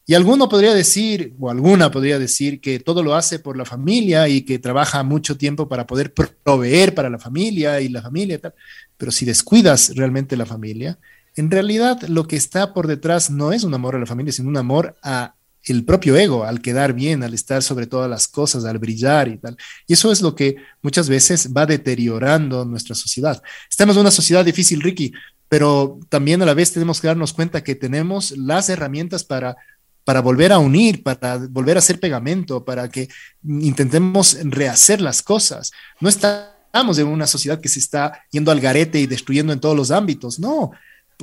Y 0.05 0.12
alguno 0.12 0.50
podría 0.50 0.75
decir, 0.75 1.35
o 1.41 1.49
alguna 1.49 1.91
podría 1.91 2.19
decir, 2.19 2.61
que 2.61 2.79
todo 2.79 3.02
lo 3.02 3.14
hace 3.14 3.38
por 3.38 3.57
la 3.57 3.64
familia 3.64 4.29
y 4.29 4.43
que 4.43 4.59
trabaja 4.59 5.02
mucho 5.02 5.38
tiempo 5.38 5.67
para 5.67 5.87
poder 5.87 6.12
proveer 6.12 6.95
para 6.95 7.09
la 7.09 7.19
familia 7.19 7.81
y 7.81 7.88
la 7.88 8.02
familia 8.02 8.38
tal. 8.38 8.52
Pero 8.99 9.11
si 9.11 9.25
descuidas 9.25 9.97
realmente 9.97 10.37
la 10.37 10.45
familia, 10.45 10.99
en 11.37 11.51
realidad 11.51 12.03
lo 12.03 12.27
que 12.27 12.37
está 12.37 12.75
por 12.75 12.87
detrás 12.87 13.31
no 13.31 13.53
es 13.53 13.65
un 13.65 13.75
amor 13.75 13.97
a 13.97 13.99
la 13.99 14.07
familia, 14.07 14.33
sino 14.33 14.49
un 14.49 14.57
amor 14.57 14.97
a 15.03 15.35
el 15.65 15.85
propio 15.85 16.17
ego, 16.17 16.45
al 16.45 16.61
quedar 16.61 16.93
bien, 16.93 17.23
al 17.23 17.35
estar 17.35 17.62
sobre 17.62 17.87
todas 17.87 18.11
las 18.11 18.27
cosas, 18.27 18.65
al 18.65 18.79
brillar 18.79 19.29
y 19.29 19.39
tal. 19.39 19.57
Y 19.87 19.93
eso 19.93 20.11
es 20.11 20.21
lo 20.21 20.35
que 20.35 20.57
muchas 20.83 21.09
veces 21.09 21.53
va 21.57 21.67
deteriorando 21.67 22.65
nuestra 22.65 22.95
sociedad. 22.97 23.41
Estamos 23.71 23.97
en 23.97 24.03
una 24.03 24.11
sociedad 24.11 24.45
difícil, 24.45 24.81
Ricky, 24.81 25.12
pero 25.49 26.01
también 26.09 26.43
a 26.43 26.47
la 26.47 26.55
vez 26.55 26.73
tenemos 26.73 27.01
que 27.01 27.07
darnos 27.07 27.33
cuenta 27.33 27.62
que 27.62 27.77
tenemos 27.77 28.37
las 28.37 28.69
herramientas 28.69 29.23
para 29.23 29.57
para 30.05 30.21
volver 30.21 30.53
a 30.53 30.59
unir, 30.59 31.03
para 31.03 31.39
volver 31.39 31.77
a 31.77 31.79
hacer 31.79 32.01
pegamento, 32.01 32.65
para 32.65 32.89
que 32.89 33.09
intentemos 33.45 34.37
rehacer 34.43 35.00
las 35.00 35.23
cosas. 35.23 35.71
No 36.00 36.09
estamos 36.09 36.99
en 36.99 37.06
una 37.06 37.26
sociedad 37.26 37.61
que 37.61 37.69
se 37.69 37.78
está 37.78 38.25
yendo 38.30 38.50
al 38.50 38.61
garete 38.61 38.99
y 38.99 39.06
destruyendo 39.06 39.52
en 39.52 39.61
todos 39.61 39.76
los 39.76 39.91
ámbitos, 39.91 40.41
no, 40.41 40.73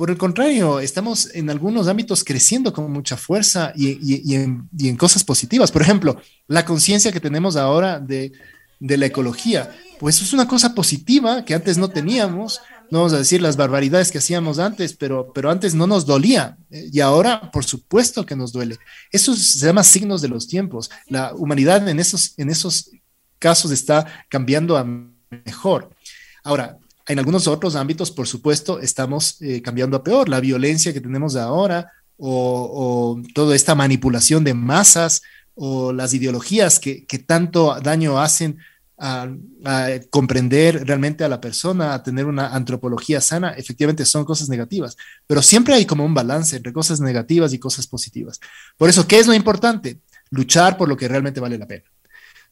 por 0.00 0.08
el 0.08 0.16
contrario, 0.16 0.80
estamos 0.80 1.28
en 1.34 1.50
algunos 1.50 1.86
ámbitos 1.86 2.24
creciendo 2.24 2.72
con 2.72 2.90
mucha 2.90 3.18
fuerza 3.18 3.74
y, 3.76 4.34
en, 4.34 4.96
cosas 4.96 5.24
positivas. 5.24 5.70
Por 5.70 5.82
ejemplo, 5.82 6.18
la 6.46 6.64
conciencia 6.64 7.12
que 7.12 7.20
tenemos 7.20 7.54
ahora 7.54 8.00
de, 8.00 8.32
la 8.78 9.04
ecología, 9.04 9.76
pues 9.98 10.22
es 10.22 10.32
una 10.32 10.48
cosa 10.48 10.74
positiva 10.74 11.44
que 11.44 11.52
antes 11.52 11.76
no 11.76 11.90
teníamos. 11.90 12.62
No 12.90 13.00
vamos 13.00 13.12
a 13.12 13.18
decir 13.18 13.42
las 13.42 13.58
barbaridades 13.58 14.10
que 14.10 14.16
hacíamos 14.16 14.58
antes, 14.58 14.94
pero, 14.94 15.34
pero 15.34 15.50
antes 15.50 15.74
no 15.74 15.86
nos 15.86 16.06
dolía 16.06 16.56
y 16.70 17.00
ahora, 17.00 17.50
por 17.50 17.66
supuesto 17.66 18.24
que 18.24 18.36
nos 18.36 18.52
duele. 18.52 18.78
Eso 19.12 19.36
se 19.36 19.66
llama 19.66 19.84
signos 19.84 20.22
de 20.22 20.28
los 20.28 20.48
tiempos. 20.48 20.88
La 21.08 21.34
humanidad 21.34 21.86
en 21.86 22.00
esos, 22.00 22.32
en 22.38 22.48
esos 22.48 22.90
casos 23.38 23.70
está 23.70 24.24
cambiando 24.30 24.78
a 24.78 24.86
mejor. 25.44 25.90
Ahora, 26.42 26.78
en 27.10 27.18
algunos 27.18 27.48
otros 27.48 27.74
ámbitos, 27.74 28.12
por 28.12 28.28
supuesto, 28.28 28.78
estamos 28.78 29.42
eh, 29.42 29.60
cambiando 29.62 29.96
a 29.96 30.04
peor. 30.04 30.28
La 30.28 30.38
violencia 30.38 30.92
que 30.92 31.00
tenemos 31.00 31.34
ahora 31.34 31.90
o, 32.16 33.20
toda 33.34 33.56
esta 33.56 33.74
manipulación 33.74 34.44
de 34.44 34.54
masas 34.54 35.22
o 35.54 35.92
las 35.92 36.14
ideologías 36.14 36.78
que, 36.78 37.04
tanto 37.26 37.76
daño 37.82 38.20
hacen 38.20 38.58
a, 38.96 39.28
comprender 40.10 40.86
realmente 40.86 41.24
a 41.24 41.28
la 41.28 41.40
persona, 41.40 41.94
a 41.94 42.02
tener 42.02 42.26
una 42.26 42.54
antropología 42.54 43.20
sana, 43.20 43.54
efectivamente 43.54 44.04
son 44.04 44.24
cosas 44.24 44.48
negativas, 44.48 44.96
pero 45.26 45.42
siempre 45.42 45.74
hay 45.74 45.86
como 45.86 46.04
un 46.04 46.14
balance 46.14 46.56
entre 46.56 46.72
cosas 46.72 47.00
negativas 47.00 47.52
y 47.52 47.58
cosas 47.58 47.88
positivas. 47.88 48.38
Por 48.76 48.88
eso, 48.88 49.08
¿qué 49.08 49.18
es 49.18 49.26
lo 49.26 49.34
importante? 49.34 49.98
Luchar 50.30 50.76
por 50.76 50.88
lo 50.88 50.96
que 50.96 51.08
realmente 51.08 51.40
vale 51.40 51.58
la 51.58 51.66
pena. 51.66 51.84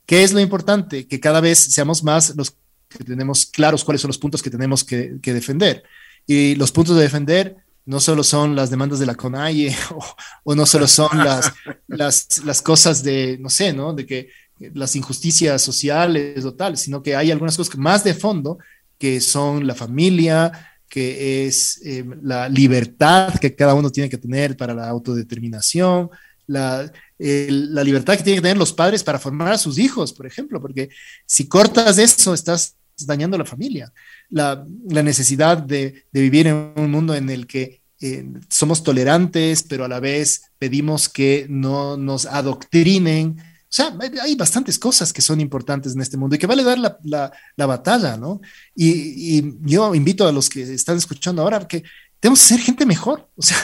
¿Qué 0.04 0.24
es 0.24 0.32
lo 0.32 0.40
importante? 0.40 1.06
Que 1.06 1.20
cada 1.20 1.40
vez 1.40 1.58
seamos 1.58 2.02
más 2.02 2.34
los 2.34 2.56
que 2.88 3.04
tenemos 3.04 3.46
claros 3.46 3.84
cuáles 3.84 4.00
son 4.00 4.08
los 4.08 4.18
puntos 4.18 4.42
que 4.42 4.50
tenemos 4.50 4.84
que, 4.84 5.18
defender. 5.22 5.82
Y 6.26 6.54
los 6.56 6.72
puntos 6.72 6.96
de 6.96 7.02
defender 7.02 7.56
no 7.84 8.00
solo 8.00 8.22
son 8.22 8.54
las 8.54 8.70
demandas 8.70 8.98
de 8.98 9.06
la 9.06 9.14
CONAIE 9.14 9.74
o, 10.44 10.54
no 10.54 10.66
solo 10.66 10.86
son 10.86 11.16
las, 11.18 11.52
las, 11.86 12.44
las, 12.44 12.62
cosas 12.62 13.02
de, 13.02 13.38
no 13.40 13.48
sé, 13.48 13.72
¿no? 13.72 13.94
De 13.94 14.04
que 14.06 14.28
las 14.74 14.96
injusticias 14.96 15.62
sociales 15.62 16.44
o 16.44 16.54
tal, 16.54 16.76
sino 16.76 17.02
que 17.02 17.14
hay 17.14 17.30
algunas 17.30 17.56
cosas 17.56 17.76
más 17.76 18.04
de 18.04 18.14
fondo 18.14 18.58
que 18.98 19.20
son 19.20 19.66
la 19.66 19.74
familia, 19.74 20.52
que 20.88 21.46
es 21.46 21.80
eh, 21.84 22.04
la 22.22 22.48
libertad 22.48 23.34
que 23.38 23.54
cada 23.54 23.74
uno 23.74 23.90
tiene 23.90 24.08
que 24.08 24.18
tener 24.18 24.56
para 24.56 24.74
la 24.74 24.88
autodeterminación, 24.88 26.10
la, 26.46 26.90
la 27.18 27.84
libertad 27.84 28.16
que 28.16 28.22
tienen 28.22 28.38
que 28.38 28.48
tener 28.48 28.56
los 28.56 28.72
padres 28.72 29.04
para 29.04 29.18
formar 29.18 29.52
a 29.52 29.58
sus 29.58 29.78
hijos, 29.78 30.12
por 30.12 30.26
ejemplo, 30.26 30.60
porque 30.60 30.88
si 31.26 31.46
cortas 31.46 31.98
eso, 31.98 32.32
estás 32.32 32.74
dañando 33.06 33.38
la 33.38 33.44
familia. 33.44 33.92
La, 34.30 34.64
necesidad 35.02 35.58
de, 35.58 36.04
vivir 36.12 36.46
en 36.46 36.72
un 36.76 36.90
mundo 36.90 37.14
en 37.14 37.30
el 37.30 37.46
que 37.46 37.80
eh, 38.00 38.26
somos 38.48 38.82
tolerantes, 38.82 39.62
pero 39.62 39.84
a 39.84 39.88
la 39.88 40.00
vez 40.00 40.42
pedimos 40.58 41.08
que 41.08 41.46
no 41.48 41.96
nos 41.96 42.26
adoctrinen. 42.26 43.36
O 43.40 43.70
sea, 43.70 43.96
hay 44.22 44.34
bastantes 44.34 44.78
cosas 44.78 45.12
que 45.12 45.20
son 45.20 45.40
importantes 45.40 45.94
en 45.94 46.00
este 46.00 46.16
mundo 46.16 46.36
y 46.36 46.38
que 46.38 46.46
vale 46.46 46.64
dar 46.64 46.78
la, 46.78 47.32
la, 47.56 47.66
batalla, 47.66 48.16
¿no? 48.16 48.40
Y, 48.74 49.38
y, 49.38 49.54
yo 49.62 49.94
invito 49.94 50.26
a 50.26 50.32
los 50.32 50.48
que 50.48 50.62
están 50.62 50.96
escuchando 50.96 51.42
ahora 51.42 51.66
que 51.66 51.82
tenemos 52.20 52.40
que 52.40 52.46
ser 52.46 52.60
gente 52.60 52.86
mejor. 52.86 53.28
O 53.36 53.42
sea, 53.42 53.58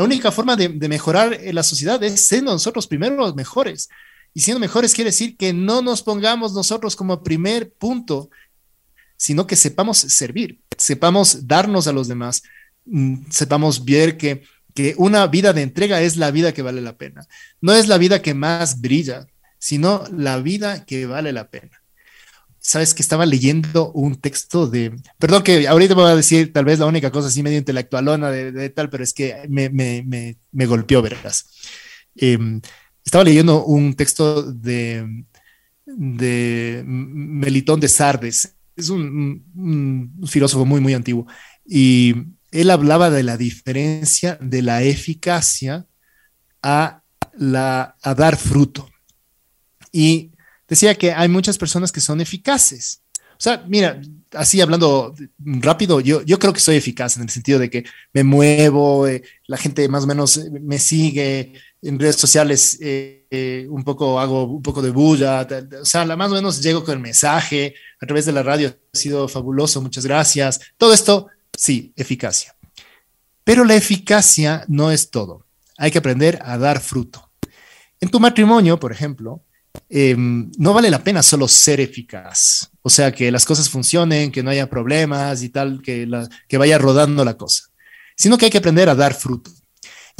la 0.00 0.04
única 0.04 0.32
forma 0.32 0.56
de, 0.56 0.70
mejorar 0.88 1.38
la 1.52 1.62
sociedad 1.62 2.02
es 2.02 2.26
siendo 2.26 2.52
nosotros 2.52 2.86
primero 2.86 3.16
los 3.16 3.34
mejores. 3.34 3.90
Y 4.32 4.40
siendo 4.40 4.58
mejores 4.58 4.94
quiere 4.94 5.10
decir 5.10 5.36
que 5.36 5.52
no 5.52 5.82
nos 5.82 6.02
pongamos 6.02 6.54
nosotros 6.54 6.96
como 6.96 7.22
primer 7.22 7.72
punto, 7.74 8.30
sino 9.20 9.46
que 9.46 9.54
sepamos 9.54 9.98
servir, 9.98 10.62
sepamos 10.78 11.46
darnos 11.46 11.86
a 11.86 11.92
los 11.92 12.08
demás, 12.08 12.42
mm, 12.86 13.26
sepamos 13.28 13.84
ver 13.84 14.16
que, 14.16 14.44
que 14.74 14.94
una 14.96 15.26
vida 15.26 15.52
de 15.52 15.60
entrega 15.60 16.00
es 16.00 16.16
la 16.16 16.30
vida 16.30 16.54
que 16.54 16.62
vale 16.62 16.80
la 16.80 16.96
pena. 16.96 17.26
No 17.60 17.74
es 17.74 17.86
la 17.86 17.98
vida 17.98 18.22
que 18.22 18.32
más 18.32 18.80
brilla, 18.80 19.26
sino 19.58 20.04
la 20.16 20.38
vida 20.38 20.86
que 20.86 21.04
vale 21.04 21.34
la 21.34 21.50
pena 21.50 21.82
sabes 22.62 22.92
que 22.92 23.02
estaba 23.02 23.24
leyendo 23.24 23.90
un 23.92 24.16
texto 24.16 24.66
de, 24.66 24.94
perdón 25.18 25.42
que 25.42 25.66
ahorita 25.66 25.94
voy 25.94 26.10
a 26.10 26.14
decir 26.14 26.52
tal 26.52 26.66
vez 26.66 26.78
la 26.78 26.84
única 26.84 27.10
cosa 27.10 27.28
así 27.28 27.42
medio 27.42 27.56
intelectualona 27.56 28.30
de, 28.30 28.52
de 28.52 28.68
tal, 28.68 28.90
pero 28.90 29.02
es 29.02 29.14
que 29.14 29.46
me, 29.48 29.70
me, 29.70 30.02
me, 30.06 30.36
me 30.52 30.66
golpeó, 30.66 31.00
verás. 31.00 31.46
Em, 32.14 32.60
estaba 33.02 33.24
leyendo 33.24 33.64
un 33.64 33.94
texto 33.94 34.42
de, 34.42 35.24
de 35.86 36.82
Melitón 36.84 37.80
de 37.80 37.88
Sardes, 37.88 38.54
es 38.80 38.88
un, 38.88 40.12
filósofo 40.26 40.64
muy, 40.64 40.80
muy 40.80 40.94
antiguo, 40.94 41.26
y 41.64 42.14
él 42.50 42.70
hablaba 42.70 43.10
de 43.10 43.22
la 43.22 43.36
diferencia 43.36 44.38
de 44.40 44.62
la 44.62 44.82
eficacia 44.82 45.86
a, 46.62 47.02
la, 47.34 47.96
a 48.02 48.14
dar 48.14 48.36
fruto. 48.36 48.90
Y 49.92 50.32
decía 50.68 50.94
que 50.94 51.12
hay 51.12 51.28
muchas 51.28 51.58
personas 51.58 51.92
que 51.92 52.00
son 52.00 52.20
eficaces. 52.20 53.02
O 53.40 53.42
sea, 53.42 53.64
mira, 53.66 54.00
así 54.32 54.60
hablando 54.60 55.14
rápido, 55.38 56.00
yo, 56.00 56.22
yo 56.22 56.38
creo 56.38 56.52
que 56.52 56.60
soy 56.60 56.76
eficaz 56.76 57.16
en 57.16 57.22
el 57.22 57.30
sentido 57.30 57.58
de 57.58 57.70
que 57.70 57.84
me 58.12 58.22
muevo, 58.22 59.06
eh, 59.06 59.22
la 59.46 59.56
gente 59.56 59.88
más 59.88 60.04
o 60.04 60.06
menos 60.06 60.40
me 60.50 60.78
sigue 60.78 61.54
en 61.82 61.98
redes 61.98 62.16
sociales, 62.16 62.78
eh, 62.80 63.26
eh, 63.30 63.66
un 63.68 63.84
poco 63.84 64.20
hago 64.20 64.44
un 64.44 64.62
poco 64.62 64.82
de 64.82 64.90
bulla, 64.90 65.46
o 65.80 65.84
sea, 65.84 66.04
más 66.04 66.30
o 66.30 66.34
menos 66.34 66.62
llego 66.62 66.84
con 66.84 66.94
el 66.94 67.00
mensaje 67.00 67.74
a 68.00 68.06
través 68.06 68.26
de 68.26 68.32
la 68.32 68.42
radio, 68.42 68.68
ha 68.68 68.96
sido 68.96 69.28
fabuloso, 69.28 69.80
muchas 69.80 70.04
gracias. 70.04 70.60
Todo 70.76 70.92
esto, 70.92 71.28
sí, 71.56 71.92
eficacia. 71.96 72.54
Pero 73.44 73.64
la 73.64 73.74
eficacia 73.74 74.64
no 74.68 74.90
es 74.90 75.10
todo. 75.10 75.46
Hay 75.78 75.90
que 75.90 75.98
aprender 75.98 76.38
a 76.42 76.58
dar 76.58 76.80
fruto. 76.80 77.30
En 78.00 78.10
tu 78.10 78.20
matrimonio, 78.20 78.78
por 78.78 78.92
ejemplo, 78.92 79.42
Em, 79.88 80.50
no 80.58 80.72
vale 80.72 80.90
la 80.90 81.02
pena 81.02 81.22
solo 81.22 81.48
ser 81.48 81.80
eficaz, 81.80 82.70
o 82.82 82.90
sea, 82.90 83.12
que 83.12 83.30
las 83.30 83.44
cosas 83.44 83.68
funcionen, 83.68 84.30
que 84.30 84.42
no 84.42 84.50
haya 84.50 84.70
problemas 84.70 85.42
y 85.42 85.48
tal, 85.48 85.82
que, 85.82 86.08
que 86.48 86.58
vaya 86.58 86.78
rodando 86.78 87.24
la 87.24 87.36
cosa, 87.36 87.64
sino 88.16 88.38
que 88.38 88.46
hay 88.46 88.50
que 88.50 88.58
aprender 88.58 88.88
a 88.88 88.94
dar 88.94 89.14
fruto. 89.14 89.50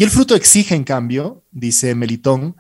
Y 0.01 0.03
el 0.03 0.09
fruto 0.09 0.35
exige, 0.35 0.75
en 0.75 0.85
cambio, 0.85 1.45
dice 1.51 1.95
Melitón, 1.95 2.57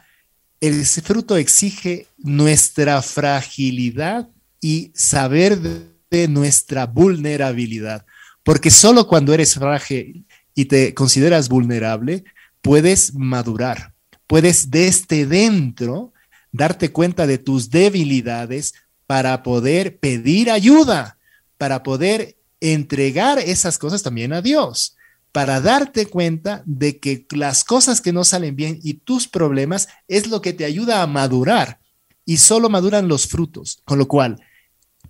el 0.60 0.84
fruto 0.84 1.38
exige 1.38 2.06
nuestra 2.18 3.00
fragilidad 3.00 4.28
y 4.60 4.92
saber 4.94 5.58
de 5.58 6.28
nuestra 6.28 6.84
vulnerabilidad, 6.84 8.04
porque 8.44 8.70
solo 8.70 9.06
cuando 9.06 9.32
eres 9.32 9.54
frágil 9.54 10.26
y 10.54 10.66
te 10.66 10.92
consideras 10.92 11.48
vulnerable, 11.48 12.24
puedes 12.60 13.14
madurar, 13.14 13.94
puedes 14.26 14.70
desde 14.70 15.24
dentro 15.24 16.12
darte 16.52 16.92
cuenta 16.92 17.26
de 17.26 17.38
tus 17.38 17.70
debilidades 17.70 18.74
para 19.06 19.42
poder 19.42 19.98
pedir 19.98 20.50
ayuda, 20.50 21.16
para 21.56 21.82
poder 21.82 22.36
entregar 22.60 23.38
esas 23.38 23.78
cosas 23.78 24.02
también 24.02 24.34
a 24.34 24.42
Dios, 24.42 24.98
para 25.32 25.60
darte 25.60 26.06
cuenta 26.06 26.62
de 26.66 26.98
que 26.98 27.26
las 27.30 27.64
cosas 27.64 28.00
que 28.00 28.12
no 28.12 28.24
salen 28.24 28.56
bien 28.56 28.80
y 28.82 28.94
tus 28.94 29.28
problemas 29.28 29.88
es 30.08 30.26
lo 30.26 30.40
que 30.42 30.52
te 30.52 30.64
ayuda 30.64 31.02
a 31.02 31.06
madurar 31.06 31.80
y 32.24 32.38
solo 32.38 32.68
maduran 32.68 33.08
los 33.08 33.26
frutos, 33.26 33.80
con 33.84 33.98
lo 33.98 34.08
cual, 34.08 34.42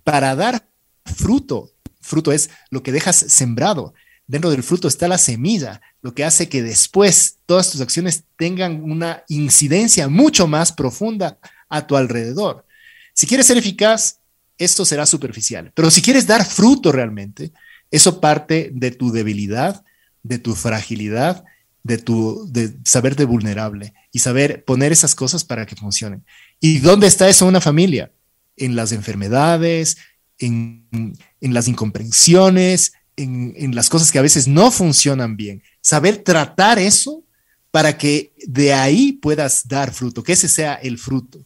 para 0.03 0.35
dar 0.35 0.67
fruto, 1.05 1.71
fruto 1.99 2.31
es 2.31 2.49
lo 2.69 2.83
que 2.83 2.91
dejas 2.91 3.15
sembrado, 3.15 3.93
dentro 4.27 4.49
del 4.49 4.63
fruto 4.63 4.87
está 4.87 5.07
la 5.07 5.17
semilla, 5.17 5.81
lo 6.01 6.13
que 6.13 6.23
hace 6.23 6.49
que 6.49 6.63
después 6.63 7.37
todas 7.45 7.71
tus 7.71 7.81
acciones 7.81 8.23
tengan 8.37 8.81
una 8.83 9.23
incidencia 9.27 10.07
mucho 10.07 10.47
más 10.47 10.71
profunda 10.71 11.37
a 11.67 11.85
tu 11.85 11.97
alrededor. 11.97 12.65
Si 13.13 13.27
quieres 13.27 13.47
ser 13.47 13.57
eficaz, 13.57 14.19
esto 14.57 14.85
será 14.85 15.05
superficial, 15.05 15.71
pero 15.75 15.91
si 15.91 16.01
quieres 16.01 16.27
dar 16.27 16.45
fruto 16.45 16.91
realmente, 16.91 17.51
eso 17.89 18.21
parte 18.21 18.71
de 18.73 18.91
tu 18.91 19.11
debilidad, 19.11 19.83
de 20.23 20.39
tu 20.39 20.55
fragilidad, 20.55 21.43
de 21.83 21.97
tu 21.97 22.47
de 22.51 22.75
saberte 22.85 23.25
vulnerable 23.25 23.93
y 24.11 24.19
saber 24.19 24.63
poner 24.65 24.91
esas 24.91 25.15
cosas 25.15 25.43
para 25.43 25.65
que 25.65 25.75
funcionen. 25.75 26.23
¿Y 26.59 26.79
dónde 26.79 27.07
está 27.07 27.27
eso 27.27 27.45
en 27.45 27.49
una 27.49 27.61
familia? 27.61 28.11
En 28.55 28.75
las 28.75 28.91
enfermedades, 28.91 29.97
en, 30.37 30.87
en 31.39 31.53
las 31.53 31.67
incomprensiones, 31.67 32.93
en, 33.15 33.75
las 33.75 33.89
cosas 33.89 34.11
que 34.11 34.19
a 34.19 34.23
veces 34.23 34.47
no 34.47 34.71
funcionan 34.71 35.35
bien. 35.35 35.63
Saber 35.81 36.17
tratar 36.17 36.79
eso 36.79 37.23
para 37.71 37.97
que 37.97 38.33
de 38.47 38.73
ahí 38.73 39.13
puedas 39.13 39.67
dar 39.67 39.93
fruto, 39.93 40.23
que 40.23 40.33
ese 40.33 40.47
sea 40.47 40.75
el 40.75 40.97
fruto. 40.97 41.45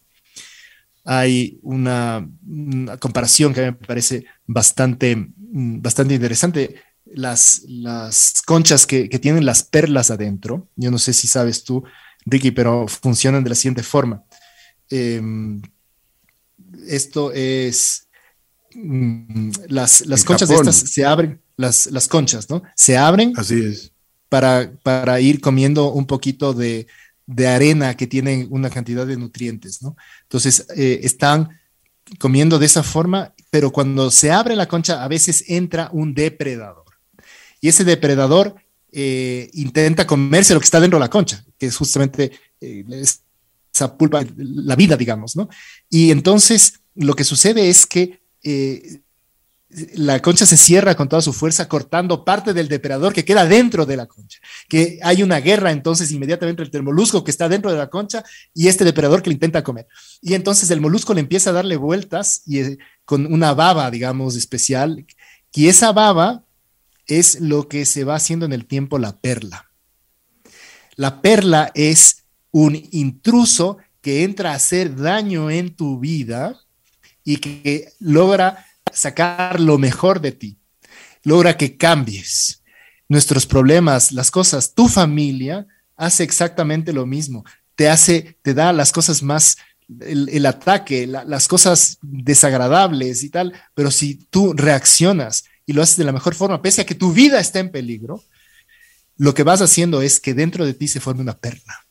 Hay 1.04 1.60
una, 1.62 2.28
comparación 3.00 3.54
que 3.54 3.62
me 3.62 3.74
parece 3.74 4.26
bastante, 4.48 5.16
mm, 5.16 5.82
bastante 5.82 6.16
interesante. 6.16 6.76
Las, 7.16 7.62
las 7.68 8.42
conchas 8.46 8.86
que, 8.86 9.08
tienen 9.08 9.46
las 9.46 9.64
perlas 9.64 10.12
adentro, 10.12 10.68
yo 10.76 10.92
no 10.92 11.00
sé 11.00 11.14
si 11.14 11.28
sabes 11.28 11.64
tú, 11.64 11.84
Ricky, 12.26 12.52
pero 12.52 12.88
funcionan 12.88 13.44
de 13.44 13.52
la 13.52 13.56
siguiente 13.56 13.84
forma. 13.84 14.24
Em, 14.90 15.62
esto 16.88 17.32
es, 17.32 18.08
mm, 18.74 19.52
las, 19.70 20.06
las 20.06 20.26
conchas 20.26 20.50
de 20.50 20.56
estas 20.56 20.76
se 20.76 21.06
abren, 21.06 21.42
las, 21.56 21.88
las 21.88 22.08
conchas, 22.10 22.50
¿no? 22.50 22.64
Se 22.76 22.98
abren. 22.98 23.34
Así 23.38 23.64
es. 23.64 23.92
Para, 24.28 24.72
para 24.84 25.22
ir 25.22 25.40
comiendo 25.40 25.94
un 25.94 26.06
poquito 26.06 26.54
de, 26.54 26.88
de, 27.26 27.48
arena 27.48 27.96
que 27.96 28.08
tienen 28.08 28.48
una 28.50 28.70
cantidad 28.70 29.08
de 29.08 29.16
nutrientes, 29.16 29.82
¿no? 29.82 29.96
Entonces, 30.24 30.68
eh, 30.76 31.00
están 31.04 31.50
comiendo 32.20 32.60
de 32.60 32.66
esa 32.66 32.84
forma, 32.84 33.34
pero 33.50 33.72
cuando 33.72 34.12
se 34.12 34.32
abre 34.32 34.56
la 34.56 34.68
concha, 34.68 35.04
a 35.04 35.08
veces 35.08 35.46
entra 35.48 35.90
un 35.94 36.14
depredador. 36.14 36.85
Y 37.66 37.70
ese 37.70 37.84
depredador 37.84 38.54
eh, 38.92 39.50
intenta 39.54 40.06
comerse 40.06 40.54
lo 40.54 40.60
que 40.60 40.66
está 40.66 40.80
dentro 40.80 41.00
de 41.00 41.06
la 41.06 41.10
concha, 41.10 41.44
que 41.58 41.66
es 41.66 41.76
justamente 41.76 42.32
eh, 42.62 42.86
esa 43.74 43.98
pulpa, 43.98 44.24
la 44.38 44.76
vida, 44.76 44.96
digamos, 44.96 45.36
¿no? 45.36 45.50
Y 45.90 46.12
entonces 46.12 46.82
lo 46.94 47.16
que 47.16 47.24
sucede 47.24 47.68
es 47.68 47.88
que 47.88 48.20
la 49.96 50.22
concha 50.22 50.46
se 50.46 50.58
cierra 50.58 50.94
con 50.94 51.10
toda 51.10 51.24
su 51.24 51.34
fuerza, 51.34 51.68
cortando 51.68 52.24
parte 52.24 52.54
del 52.54 52.68
depredador 52.68 53.14
que 53.14 53.26
queda 53.26 53.48
dentro 53.48 53.88
de 53.88 53.98
la 53.98 54.06
concha. 54.06 54.38
Que 54.70 55.00
hay 55.02 55.24
una 55.24 55.40
guerra 55.40 55.72
entonces 55.72 56.12
inmediatamente 56.12 56.62
entre 56.62 56.78
el 56.78 56.84
molusco 56.84 57.24
que 57.24 57.32
está 57.32 57.50
dentro 57.50 57.72
de 57.72 57.80
la 57.80 57.90
concha 57.90 58.24
y 58.54 58.68
este 58.68 58.86
depredador 58.86 59.24
que 59.24 59.32
le 59.32 59.34
intenta 59.34 59.64
comer. 59.64 59.88
Y 60.22 60.36
entonces 60.36 60.70
el 60.70 60.82
molusco 60.82 61.16
le 61.16 61.22
empieza 61.22 61.50
a 61.50 61.54
darle 61.54 61.78
vueltas 61.78 62.44
y 62.46 62.60
eh, 62.60 62.78
con 63.06 63.26
una 63.34 63.56
baba, 63.56 63.90
digamos, 63.90 64.36
especial. 64.36 65.04
Y 65.52 65.68
esa 65.68 65.92
baba 65.92 66.45
es 67.08 67.40
lo 67.40 67.68
que 67.68 67.86
se 67.86 68.04
va 68.04 68.16
haciendo 68.16 68.46
en 68.46 68.54
el 68.54 68.66
tiempo 68.66 68.98
la 68.98 69.20
perla. 69.20 69.70
La 70.96 71.22
perla 71.22 71.72
es 71.74 72.24
un 72.52 72.82
intruso 72.92 73.78
que 74.02 74.24
entra 74.24 74.52
a 74.52 74.56
hacer 74.56 74.96
daño 74.96 75.50
en 75.50 75.76
tu 75.76 76.00
vida 76.00 76.60
y 77.24 77.38
que 77.38 77.92
logra 78.00 78.66
sacar 78.94 79.60
lo 79.60 79.78
mejor 79.78 80.22
de 80.22 80.32
ti. 80.32 80.58
Logra 81.24 81.58
que 81.58 81.76
cambies 81.76 82.64
nuestros 83.10 83.46
problemas, 83.46 84.12
las 84.12 84.32
cosas. 84.32 84.74
Tu 84.74 84.88
familia 84.88 85.68
hace 85.96 86.24
exactamente 86.24 86.94
lo 86.94 87.06
mismo. 87.06 87.44
Te 87.76 87.90
hace, 87.90 88.38
te 88.42 88.54
da 88.54 88.72
las 88.72 88.92
cosas 88.92 89.22
más, 89.22 89.58
el, 90.00 90.46
ataque, 90.46 91.08
las 91.08 91.48
cosas 91.48 91.98
desagradables 92.02 93.24
y 93.24 93.30
tal. 93.30 93.54
Pero 93.74 93.92
si 93.92 94.16
tú 94.30 94.54
reaccionas 94.54 95.46
y 95.66 95.74
lo 95.74 95.82
haces 95.82 95.98
de 95.98 96.04
la 96.04 96.12
mejor 96.12 96.36
forma, 96.36 96.62
pese 96.62 96.82
a 96.82 96.86
que 96.86 96.96
tu 96.96 97.12
vida 97.12 97.40
está 97.40 97.60
en 97.60 97.72
peligro, 97.72 98.24
lo 99.18 99.34
que 99.34 99.44
vas 99.44 99.62
haciendo 99.62 100.02
es 100.02 100.20
que 100.20 100.34
dentro 100.34 100.66
de 100.66 100.74
ti 100.74 100.88
se 100.88 101.00
forme 101.00 101.22
una 101.22 101.38
perla. 101.38 101.86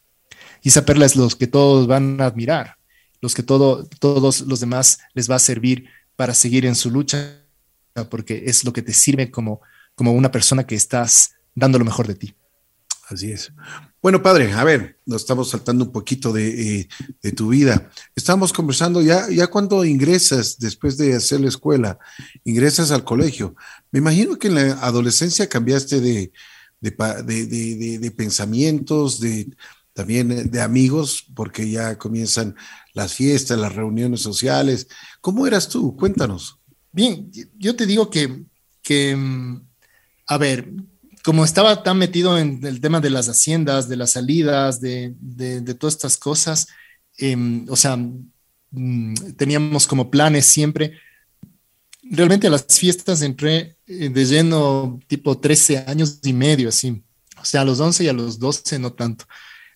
Y 0.63 0.69
esa 0.69 0.85
perla 0.85 1.07
es 1.07 1.17
los 1.17 1.37
que 1.37 1.47
todos 1.47 1.87
van 1.87 2.21
a 2.21 2.27
admirar, 2.27 2.77
los 3.21 3.35
que 3.35 3.43
todo, 3.43 3.87
todos 3.99 4.43
los 4.43 4.61
demás 4.61 4.99
les 5.13 5.31
va 5.31 5.37
a 5.37 5.41
servir 5.41 5.89
para 6.17 6.35
seguir 6.35 6.67
en 6.67 6.75
su 6.75 6.91
lucha, 6.91 7.43
porque 8.11 8.45
es 8.47 8.65
lo 8.65 8.73
que 8.73 8.83
te 8.83 8.93
sirve 8.93 9.31
como, 9.31 9.61
como 9.95 10.13
una 10.13 10.31
persona 10.31 10.67
que 10.67 10.75
estás 10.75 11.35
dando 11.55 11.79
lo 11.79 11.85
mejor 11.85 12.07
de 12.07 12.15
ti. 12.15 12.35
Así 13.09 13.31
es. 13.31 13.53
Bueno, 14.05 14.23
padre, 14.23 14.53
a 14.53 14.63
ver, 14.65 15.01
nos 15.07 15.23
estamos 15.23 15.49
saltando 15.49 15.87
un 15.87 15.91
poquito 15.91 16.31
de, 16.31 16.81
eh, 16.81 16.89
de, 17.23 17.33
tu 17.33 17.49
vida. 17.49 17.91
Estamos 18.15 18.53
conversando 18.53 19.01
ya, 19.01 19.31
ya 19.31 19.47
cuando 19.47 19.83
ingresas, 19.83 20.59
después 20.59 20.99
de 20.99 21.15
hacer 21.15 21.41
la 21.41 21.49
escuela, 21.49 21.99
ingresas 22.45 22.91
al 22.91 23.03
colegio. 23.03 23.57
Me 23.93 24.01
imagino 24.01 24.39
que 24.39 24.49
en 24.49 24.57
la 24.57 24.73
adolescencia 24.85 25.49
cambiaste 25.49 26.03
de, 26.03 26.33
de, 26.83 27.99
de 27.99 28.11
pensamientos, 28.11 29.21
de 29.21 29.57
también 29.95 30.51
de 30.51 30.61
amigos, 30.61 31.25
porque 31.35 31.71
ya 31.71 31.97
comienzan 31.97 32.57
las 32.93 33.15
fiestas, 33.15 33.59
las 33.59 33.75
reuniones 33.75 34.21
sociales. 34.21 34.87
¿Cómo 35.23 35.47
eras 35.47 35.71
tú? 35.71 35.97
Cuéntanos. 35.97 36.59
Bien, 36.93 37.31
yo 37.57 37.75
te 37.75 37.87
digo 37.87 38.11
que, 38.11 38.45
que 38.83 39.17
a 40.27 40.37
ver, 40.37 40.75
como 41.25 41.45
estaba 41.45 41.83
tan 41.83 41.97
metido 41.97 42.39
en 42.39 42.65
el 42.67 42.81
tema 42.83 43.01
de 43.01 43.09
las 43.09 43.29
haciendas, 43.29 43.89
de 43.89 43.97
las 43.97 44.13
salidas, 44.13 44.81
de, 44.81 45.15
todas 45.79 45.95
estas 45.95 46.19
cosas, 46.19 46.69
em, 47.17 47.67
o 47.71 47.77
sea, 47.77 47.97
mm, 47.97 49.15
teníamos 49.37 49.87
como 49.87 50.11
planes 50.11 50.45
siempre. 50.45 50.99
Realmente 52.03 52.47
a 52.47 52.51
las 52.51 52.67
fiestas 52.67 53.23
entré 53.23 53.79
eh, 53.87 54.11
de 54.11 54.25
lleno 54.27 55.01
tipo 55.07 55.39
13 55.39 55.85
años 55.87 56.19
y 56.23 56.35
medio, 56.35 56.69
así. 56.69 57.03
O 57.41 57.45
sea, 57.45 57.63
a 57.63 57.65
los 57.65 57.81
11 57.81 58.05
y 58.05 58.09
a 58.09 58.13
los 58.13 58.39
12 58.39 58.79
no 58.79 58.93
tanto. 58.93 59.25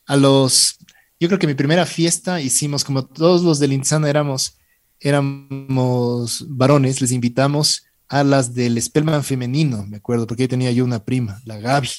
A 0.06 0.16
los 0.16 0.78
yo 1.18 1.28
creo 1.28 1.38
que 1.38 1.46
mi 1.46 1.54
primera 1.54 1.86
fiesta 1.86 2.40
hicimos, 2.40 2.84
como 2.84 3.06
todos 3.06 3.42
los 3.42 3.58
del 3.58 3.72
Insana 3.72 4.08
éramos, 4.10 4.58
éramos 5.00 6.44
varones, 6.48 7.00
les 7.00 7.10
invitamos 7.12 7.87
a 8.08 8.24
las 8.24 8.54
del 8.54 8.80
Spellman 8.80 9.22
femenino, 9.22 9.86
me 9.86 9.98
acuerdo, 9.98 10.26
porque 10.26 10.44
ahí 10.44 10.48
tenía 10.48 10.72
yo 10.72 10.84
una 10.84 11.04
prima, 11.04 11.40
la 11.44 11.58
Gaby. 11.58 11.90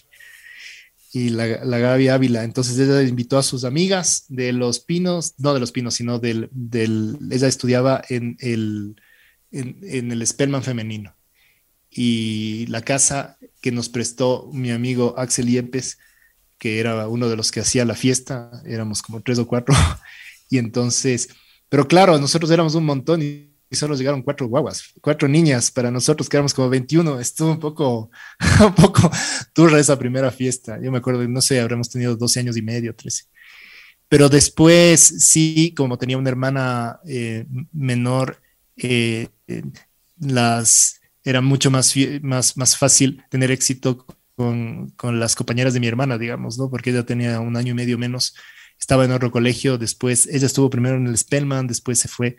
y 1.13 1.29
la, 1.29 1.45
Gaby 1.45 2.07
Ávila. 2.07 2.43
Entonces 2.43 2.77
ella 2.79 3.01
invitó 3.03 3.37
a 3.37 3.43
sus 3.43 3.63
amigas 3.63 4.25
de 4.27 4.51
Los 4.51 4.79
Pinos, 4.79 5.35
no 5.37 5.53
de 5.53 5.59
Los 5.59 5.71
Pinos, 5.71 5.95
sino 5.95 6.19
del, 6.19 6.49
del 6.51 7.17
ella 7.31 7.47
estudiaba 7.47 8.01
en 8.09 8.37
el, 8.39 8.95
en, 9.51 10.11
el 10.11 10.25
Spellman 10.25 10.63
femenino. 10.63 11.15
Y 11.91 12.65
la 12.67 12.81
casa 12.81 13.37
que 13.61 13.71
nos 13.71 13.89
prestó 13.89 14.49
mi 14.51 14.71
amigo 14.71 15.15
Axel 15.17 15.47
Yepes, 15.47 15.97
que 16.57 16.79
era 16.79 17.07
uno 17.07 17.29
de 17.29 17.35
los 17.35 17.51
que 17.51 17.61
hacía 17.61 17.85
la 17.85 17.95
fiesta, 17.95 18.61
éramos 18.65 19.01
como 19.01 19.21
tres 19.21 19.39
o 19.39 19.47
cuatro, 19.47 19.75
y 20.49 20.57
entonces, 20.57 21.29
pero 21.69 21.87
claro, 21.87 22.17
nosotros 22.19 22.51
éramos 22.51 22.75
un 22.75 22.85
montón 22.85 23.21
y 23.69 23.75
solo 23.75 23.95
llegaron 23.95 24.23
cuatro 24.23 24.47
guaguas, 24.47 24.93
cuatro 24.99 25.27
niñas, 25.27 25.69
para 25.69 25.91
nosotros 25.91 26.27
que 26.27 26.37
éramos 26.37 26.53
como 26.53 26.69
21, 26.69 27.19
estuvo 27.19 27.51
un 27.51 27.59
poco, 27.59 28.09
un 28.65 28.73
poco 28.73 29.11
turra 29.53 29.79
esa 29.79 29.97
primera 29.99 30.31
fiesta. 30.31 30.79
Yo 30.81 30.91
me 30.91 30.97
acuerdo, 30.97 31.27
no 31.27 31.41
sé, 31.41 31.59
habremos 31.59 31.89
tenido 31.89 32.15
12 32.15 32.39
años 32.39 32.57
y 32.57 32.61
medio, 32.63 32.95
13. 32.95 33.25
Pero 34.07 34.27
después 34.27 35.01
sí, 35.01 35.73
como 35.77 35.99
tenía 35.99 36.17
una 36.17 36.29
hermana 36.29 36.99
eh, 37.07 37.45
menor, 37.71 38.41
eh, 38.75 39.27
las, 40.19 40.99
era 41.23 41.41
mucho 41.41 41.69
más, 41.69 41.93
más, 42.23 42.57
más 42.57 42.75
fácil 42.75 43.23
tener 43.29 43.51
éxito 43.51 44.07
con, 44.35 44.89
con, 44.91 45.19
las 45.19 45.35
compañeras 45.35 45.75
de 45.75 45.79
mi 45.79 45.87
hermana, 45.87 46.17
digamos, 46.17 46.57
¿no? 46.57 46.71
Porque 46.71 46.89
ella 46.89 47.05
tenía 47.05 47.39
un 47.39 47.55
año 47.55 47.71
y 47.71 47.75
medio 47.75 47.99
menos, 47.99 48.35
estaba 48.79 49.05
en 49.05 49.11
otro 49.11 49.29
colegio, 49.29 49.77
después 49.77 50.25
ella 50.25 50.47
estuvo 50.47 50.71
primero 50.71 50.95
en 50.95 51.05
el 51.05 51.17
Spellman, 51.17 51.67
después 51.67 51.99
se 51.99 52.07
fue 52.07 52.37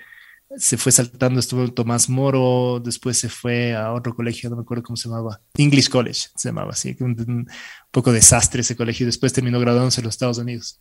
se 0.57 0.77
fue 0.77 0.91
saltando, 0.91 1.39
estuvo 1.39 1.73
Tomás 1.73 2.09
Moro, 2.09 2.81
después 2.85 3.19
se 3.19 3.29
fue 3.29 3.75
a 3.75 3.93
otro 3.93 4.15
colegio, 4.15 4.51
no 4.51 4.57
me 4.57 4.63
acuerdo 4.63 4.83
cómo 4.83 4.97
se 4.97 5.09
llamaba, 5.09 5.41
English 5.55 5.89
College 5.89 6.29
se 6.35 6.49
llamaba 6.49 6.71
así, 6.71 6.97
un, 7.01 7.49
poco 7.91 8.13
desastre 8.13 8.63
ese 8.63 8.77
colegio, 8.77 9.07
después 9.07 9.33
terminó 9.33 9.61
graduándose 9.61 10.01
en 10.01 10.07
los 10.07 10.15
Estados 10.15 10.39
Unidos. 10.39 10.81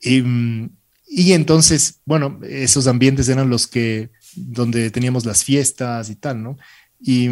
Y, 0.00 0.22
y, 1.06 1.32
entonces, 1.32 2.00
bueno, 2.04 2.38
esos 2.42 2.86
ambientes 2.86 3.28
eran 3.28 3.48
los 3.48 3.66
que, 3.66 4.10
donde 4.36 4.90
teníamos 4.90 5.24
las 5.24 5.42
fiestas 5.42 6.10
y 6.10 6.16
tal, 6.16 6.42
¿no? 6.42 6.58
Y 7.00 7.28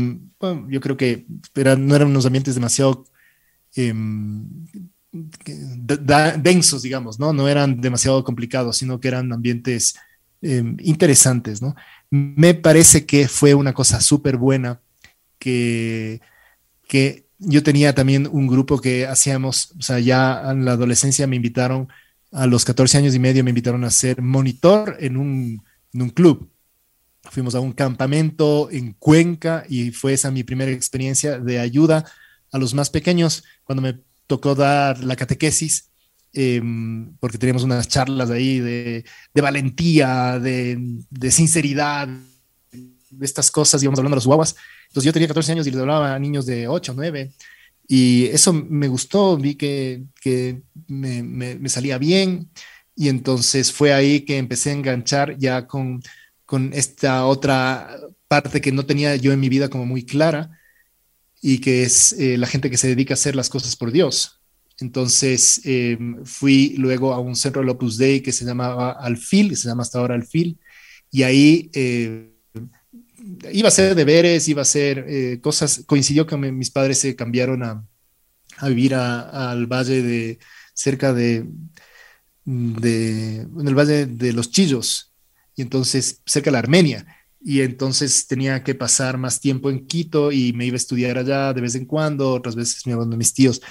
yo 0.69 0.81
creo 0.81 0.97
que 0.97 1.27
eran, 1.55 1.87
no 1.87 1.95
eran 1.95 2.09
unos 2.09 2.25
ambientes 2.25 2.55
demasiado 2.55 3.05
em, 3.75 4.49
densos, 6.39 6.83
digamos, 6.83 7.19
¿no? 7.19 7.33
No 7.33 7.49
eran 7.49 7.81
demasiado 7.81 8.25
complicados, 8.25 8.79
sino 8.79 8.99
que 8.99 9.09
eran 9.09 9.33
ambientes 9.33 9.95
Em, 10.43 10.77
interesantes, 10.81 11.63
¿no? 11.63 11.75
Me 12.11 12.55
parece 12.55 13.07
que 13.07 13.27
fue 13.27 13.55
una 13.55 13.73
cosa 13.73 14.01
súper 14.01 14.37
buena 14.37 14.81
que, 15.39 16.21
que 16.87 17.27
yo 17.39 17.63
tenía 17.63 17.95
también 17.95 18.29
un 18.31 18.47
grupo 18.47 18.79
que 18.81 19.07
hacíamos, 19.07 19.73
o 19.79 19.83
sea, 19.83 19.99
ya 19.99 20.43
en 20.51 20.65
la 20.67 20.73
adolescencia 20.73 21.27
me 21.27 21.37
invitaron, 21.37 21.89
a 22.33 22.47
los 22.47 22.65
14 22.67 22.99
años 22.99 23.15
y 23.15 23.19
medio 23.19 23.43
me 23.45 23.51
invitaron 23.51 23.85
a 23.85 23.91
ser 23.91 24.21
monitor 24.21 24.97
en 25.01 25.17
un, 25.17 25.65
en 25.95 26.03
un 26.03 26.11
club. 26.11 26.51
Fuimos 27.31 27.55
a 27.55 27.61
un 27.61 27.73
campamento 27.73 28.69
en 28.71 28.93
Cuenca 28.93 29.65
y 29.69 29.91
fue 29.91 30.13
esa 30.13 30.31
mi 30.31 30.45
primera 30.45 30.71
experiencia 30.71 31.39
de 31.39 31.59
ayuda 31.61 32.05
a 32.53 32.59
los 32.59 32.75
más 32.75 32.91
pequeños 32.91 33.43
cuando 33.65 33.83
me 33.83 33.99
tocó 34.27 34.55
dar 34.55 35.03
la 35.03 35.17
catequesis 35.17 35.91
Em, 36.39 37.17
porque 37.19 37.39
teníamos 37.39 37.63
unas 37.63 37.89
charlas 37.89 38.29
ahí 38.29 38.61
de, 38.61 39.05
valentía, 39.33 40.39
de, 40.39 41.31
sinceridad, 41.31 42.09
de 42.69 43.25
estas 43.25 43.51
cosas, 43.51 43.83
íbamos 43.83 43.99
hablando 43.99 44.17
de 44.17 44.19
los 44.19 44.27
guaguas. 44.27 44.55
Entonces 44.89 45.07
yo 45.07 45.15
tenía 45.15 45.29
14 45.29 45.53
años 45.53 45.67
y 45.67 45.71
les 45.71 45.81
hablaba 45.81 46.15
a 46.15 46.19
niños 46.19 46.45
de 46.45 46.69
8, 46.69 46.93
9, 46.95 47.33
y 47.89 48.27
eso 48.27 48.53
me 48.53 48.87
gustó, 48.87 49.39
vi 49.39 49.55
que, 49.55 50.03
me, 50.89 51.69
salía 51.71 51.97
bien, 51.97 52.51
y 52.95 53.09
entonces 53.09 53.73
fue 53.73 53.95
ahí 53.95 54.21
que 54.21 54.37
empecé 54.37 54.71
a 54.71 54.75
enganchar 54.75 55.39
ya 55.39 55.67
con, 55.67 56.03
con 56.45 56.75
esta 56.75 57.25
otra 57.25 57.97
parte 58.29 58.61
que 58.61 58.73
no 58.73 58.85
tenía 58.85 59.17
yo 59.17 59.33
en 59.33 59.41
mi 59.41 59.49
vida 59.49 59.71
como 59.71 59.87
muy 59.87 60.05
clara, 60.05 60.51
y 61.41 61.61
que 61.61 61.83
es 61.85 62.13
eh, 62.13 62.37
la 62.37 62.47
gente 62.47 62.69
que 62.69 62.77
se 62.77 62.89
dedica 62.89 63.15
a 63.15 63.17
hacer 63.17 63.35
las 63.35 63.49
cosas 63.49 63.75
por 63.75 63.91
Dios. 63.91 64.36
Entonces 64.79 65.63
em, 65.65 66.25
fui 66.25 66.75
luego 66.77 67.13
a 67.13 67.21
un 67.21 67.35
centro 67.35 67.63
de 67.63 67.71
Opus 67.71 67.97
Dei 67.97 68.21
que 68.21 68.33
se 68.33 68.45
llamaba 68.45 68.93
Alfil, 68.93 69.51
que 69.51 69.57
se 69.57 69.69
llama 69.69 69.83
hasta 69.83 69.99
ahora 69.99 70.15
Alfil, 70.15 70.59
y 71.11 71.23
ahí 71.23 71.71
eh, 71.75 72.31
iba 73.53 73.69
a 73.69 73.73
ser 73.73 73.95
deberes, 73.95 74.49
iba 74.49 74.63
a 74.63 74.67
ser 74.67 75.05
eh, 75.09 75.41
cosas, 75.41 75.83
coincidió 75.87 76.27
que 76.27 76.37
mis 76.37 76.71
padres 76.71 76.99
se 76.99 77.17
cambiaron 77.17 77.63
a, 77.63 77.85
vivir 78.63 78.95
al 78.95 79.67
valle 79.67 80.03
de, 80.03 80.39
cerca 80.73 81.13
de, 81.13 81.47
de, 82.45 83.37
en 83.41 83.69
el 83.69 83.75
valle 83.75 84.07
de 84.07 84.33
los 84.33 84.51
Chillos, 84.51 85.13
y 85.55 85.63
entonces 85.63 86.23
cerca 86.27 86.49
de 86.49 86.53
la 86.53 86.59
Armenia. 86.59 87.07
Y 87.41 87.61
entonces 87.61 88.27
tenía 88.27 88.65
que 88.65 88.75
pasar 88.75 89.19
más 89.19 89.41
tiempo 89.41 89.71
en 89.71 89.87
Quito 89.87 90.33
y 90.33 90.53
me 90.53 90.67
iba 90.67 90.75
a 90.75 90.79
estudiar 90.79 91.17
allá 91.17 91.53
de 91.53 91.61
vez 91.61 91.77
en 91.77 91.85
cuando, 91.85 92.33
otras 92.33 92.57
veces 92.57 92.85
me 92.87 92.93
iban 92.93 93.17
mis 93.17 93.33
tíos. 93.33 93.63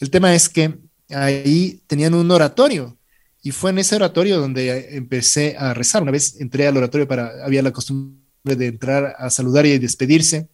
El 0.00 0.10
tema 0.10 0.34
es 0.34 0.48
que 0.48 0.78
ahí 1.10 1.82
tenían 1.86 2.14
un 2.14 2.30
oratorio 2.30 2.98
y 3.42 3.50
fue 3.50 3.70
en 3.70 3.78
ese 3.78 3.96
oratorio 3.96 4.38
donde 4.38 4.96
empecé 4.96 5.56
a 5.58 5.74
rezar. 5.74 6.02
Una 6.02 6.12
vez 6.12 6.40
entré 6.40 6.66
al 6.66 6.76
oratorio 6.76 7.06
para, 7.06 7.44
había 7.44 7.62
la 7.62 7.72
costumbre 7.72 8.56
de 8.56 8.66
entrar 8.66 9.14
a 9.18 9.30
saludar 9.30 9.66
y 9.66 9.78
despedirse. 9.78 10.48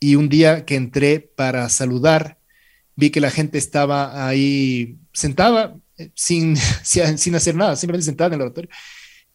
Y 0.00 0.16
un 0.16 0.28
día 0.28 0.64
que 0.64 0.76
entré 0.76 1.20
para 1.20 1.68
saludar, 1.68 2.38
vi 2.96 3.10
que 3.10 3.20
la 3.20 3.30
gente 3.30 3.58
estaba 3.58 4.26
ahí 4.26 4.98
sentada 5.12 5.76
eh, 5.98 6.10
sin, 6.14 6.56
sin 6.56 7.34
hacer 7.34 7.54
nada, 7.54 7.76
simplemente 7.76 8.06
sentada 8.06 8.28
en 8.28 8.34
el 8.34 8.42
oratorio. 8.42 8.70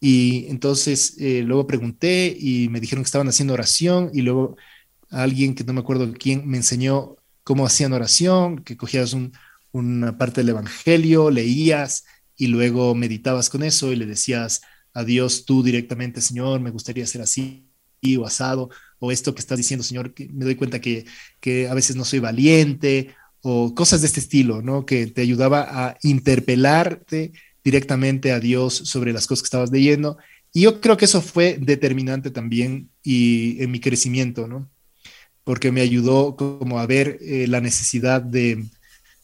Y 0.00 0.46
entonces 0.48 1.16
eh, 1.18 1.42
luego 1.44 1.66
pregunté 1.66 2.34
y 2.38 2.68
me 2.70 2.80
dijeron 2.80 3.04
que 3.04 3.08
estaban 3.08 3.28
haciendo 3.28 3.54
oración 3.54 4.10
y 4.14 4.22
luego 4.22 4.56
alguien 5.10 5.54
que 5.54 5.62
no 5.62 5.74
me 5.74 5.80
acuerdo 5.80 6.12
quién 6.18 6.48
me 6.48 6.56
enseñó 6.56 7.16
cómo 7.44 7.66
hacían 7.66 7.92
oración, 7.92 8.62
que 8.62 8.76
cogías 8.76 9.16
una 9.72 10.18
parte 10.18 10.40
del 10.40 10.50
Evangelio, 10.50 11.30
leías 11.30 12.04
y 12.36 12.48
luego 12.48 12.94
meditabas 12.94 13.50
con 13.50 13.62
eso 13.62 13.92
y 13.92 13.96
le 13.96 14.06
decías 14.06 14.62
a 14.94 15.04
Dios 15.04 15.44
tú 15.44 15.62
directamente, 15.62 16.20
Señor, 16.20 16.60
me 16.60 16.70
gustaría 16.70 17.06
ser 17.06 17.22
así 17.22 17.66
o 18.18 18.24
asado, 18.24 18.70
o 18.98 19.12
esto 19.12 19.34
que 19.34 19.40
estás 19.40 19.58
diciendo, 19.58 19.84
Señor, 19.84 20.14
que 20.14 20.28
me 20.30 20.44
doy 20.44 20.54
cuenta 20.54 20.80
que, 20.80 21.04
que 21.38 21.68
a 21.68 21.74
veces 21.74 21.96
no 21.96 22.04
soy 22.04 22.18
valiente, 22.18 23.14
o 23.42 23.74
cosas 23.74 24.00
de 24.00 24.06
este 24.06 24.20
estilo, 24.20 24.62
¿no? 24.62 24.84
Que 24.84 25.06
te 25.06 25.22
ayudaba 25.22 25.66
a 25.68 25.96
interpelarte 26.02 27.32
directamente 27.64 28.32
a 28.32 28.40
Dios 28.40 28.74
sobre 28.74 29.12
las 29.12 29.26
cosas 29.26 29.42
que 29.42 29.46
estabas 29.46 29.70
leyendo. 29.70 30.18
Y 30.52 30.62
yo 30.62 30.80
creo 30.80 30.96
que 30.96 31.04
eso 31.04 31.22
fue 31.22 31.58
determinante 31.60 32.30
también 32.30 32.90
y 33.02 33.62
en 33.62 33.70
mi 33.70 33.80
crecimiento, 33.80 34.46
¿no? 34.46 34.70
Porque 35.44 35.72
me 35.72 35.80
ayudó 35.80 36.36
como 36.36 36.78
a 36.78 36.86
ver 36.86 37.18
eh, 37.20 37.46
la 37.48 37.60
necesidad 37.60 38.22
de, 38.22 38.64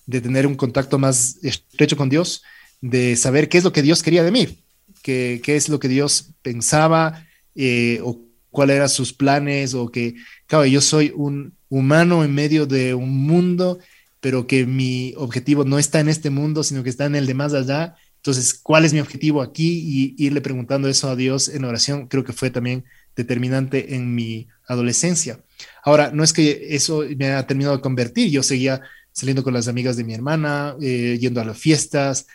tener 0.08 0.46
un 0.46 0.54
contacto 0.54 0.98
más 0.98 1.38
estrecho 1.42 1.96
con 1.96 2.08
Dios, 2.08 2.42
de 2.80 3.16
saber 3.16 3.48
qué 3.48 3.58
es 3.58 3.64
lo 3.64 3.72
que 3.72 3.82
Dios 3.82 4.02
quería 4.02 4.22
de 4.22 4.30
mí, 4.30 4.58
qué, 5.02 5.40
qué 5.42 5.56
es 5.56 5.68
lo 5.68 5.78
que 5.78 5.88
Dios 5.88 6.30
pensaba 6.42 7.26
eh, 7.54 8.00
o 8.02 8.20
cuáles 8.50 8.76
eran 8.76 8.88
sus 8.88 9.12
planes, 9.12 9.74
o 9.74 9.90
que, 9.90 10.14
claro, 10.46 10.64
yo 10.64 10.80
soy 10.80 11.12
un 11.14 11.54
humano 11.68 12.24
en 12.24 12.34
medio 12.34 12.66
de 12.66 12.94
un 12.94 13.26
mundo, 13.26 13.78
pero 14.20 14.46
que 14.46 14.66
mi 14.66 15.12
objetivo 15.16 15.64
no 15.64 15.78
está 15.78 16.00
en 16.00 16.08
este 16.08 16.30
mundo, 16.30 16.62
sino 16.62 16.82
que 16.82 16.90
está 16.90 17.04
en 17.06 17.16
el 17.16 17.26
de 17.26 17.34
más 17.34 17.52
allá. 17.52 17.96
Entonces, 18.16 18.54
¿cuál 18.54 18.84
es 18.84 18.92
mi 18.92 19.00
objetivo 19.00 19.42
aquí? 19.42 20.14
Y 20.18 20.24
irle 20.24 20.40
preguntando 20.40 20.88
eso 20.88 21.08
a 21.08 21.16
Dios 21.16 21.48
en 21.48 21.64
oración, 21.64 22.08
creo 22.08 22.24
que 22.24 22.32
fue 22.32 22.50
también 22.50 22.84
determinante 23.16 23.94
en 23.94 24.14
mi 24.14 24.46
adolescencia. 24.68 25.40
Ahora, 25.82 26.10
no 26.12 26.22
es 26.22 26.32
que 26.32 26.68
eso 26.70 27.04
me 27.16 27.26
haya 27.26 27.46
terminado 27.46 27.76
de 27.76 27.82
convertir, 27.82 28.30
yo 28.30 28.42
seguía 28.42 28.82
saliendo 29.12 29.42
con 29.42 29.54
las 29.54 29.66
amigas 29.66 29.96
de 29.96 30.04
mi 30.04 30.12
hermana, 30.14 30.76
eh, 30.80 31.16
yendo 31.18 31.40
a 31.40 31.44
las 31.44 31.58
fiestas. 31.58 32.26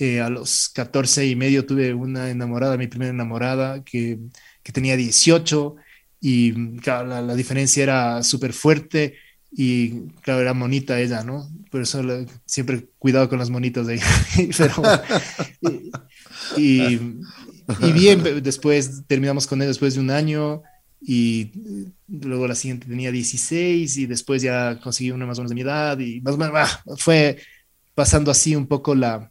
Eh, 0.00 0.20
a 0.20 0.30
los 0.30 0.68
14 0.68 1.26
y 1.26 1.34
medio 1.34 1.66
tuve 1.66 1.92
una 1.92 2.30
enamorada, 2.30 2.76
mi 2.76 2.86
primera 2.86 3.10
enamorada, 3.10 3.82
que, 3.82 4.20
que 4.62 4.70
tenía 4.70 4.96
18 4.96 5.74
y 6.20 6.52
la, 6.84 7.02
la, 7.20 7.34
diferencia 7.34 7.82
era 7.82 8.22
súper 8.22 8.52
fuerte 8.52 9.16
y 9.50 10.06
claro, 10.20 10.40
era 10.40 10.54
monita 10.54 11.00
ella, 11.00 11.24
¿no? 11.24 11.48
Por 11.70 11.82
eso 11.82 12.00
siempre 12.44 12.86
cuidado 12.98 13.28
con 13.28 13.40
las 13.40 13.50
monitas 13.50 13.88
de 13.88 13.94
ahí. 13.94 14.50
y, 16.56 16.94
y, 16.94 17.00
bien, 17.92 18.22
después 18.42 19.02
terminamos 19.06 19.46
con 19.46 19.60
él 19.62 19.68
después 19.68 19.94
de 19.94 20.00
un 20.00 20.10
año 20.10 20.62
y 21.00 21.52
luego 22.08 22.48
la 22.48 22.54
siguiente 22.54 22.86
tenía 22.86 23.12
16 23.12 23.96
y 23.98 24.06
después 24.06 24.42
ya 24.42 24.80
conseguí 24.82 25.10
una 25.10 25.26
más 25.26 25.38
o 25.38 25.42
menos 25.42 25.50
de 25.50 25.54
mi 25.54 25.60
edad 25.60 25.98
y 25.98 26.20
más 26.20 26.34
o 26.34 26.38
menos 26.38 26.54
ah, 26.56 26.82
fue 26.96 27.38
pasando 27.94 28.30
así 28.30 28.56
un 28.56 28.66
poco 28.66 28.94
la, 28.94 29.30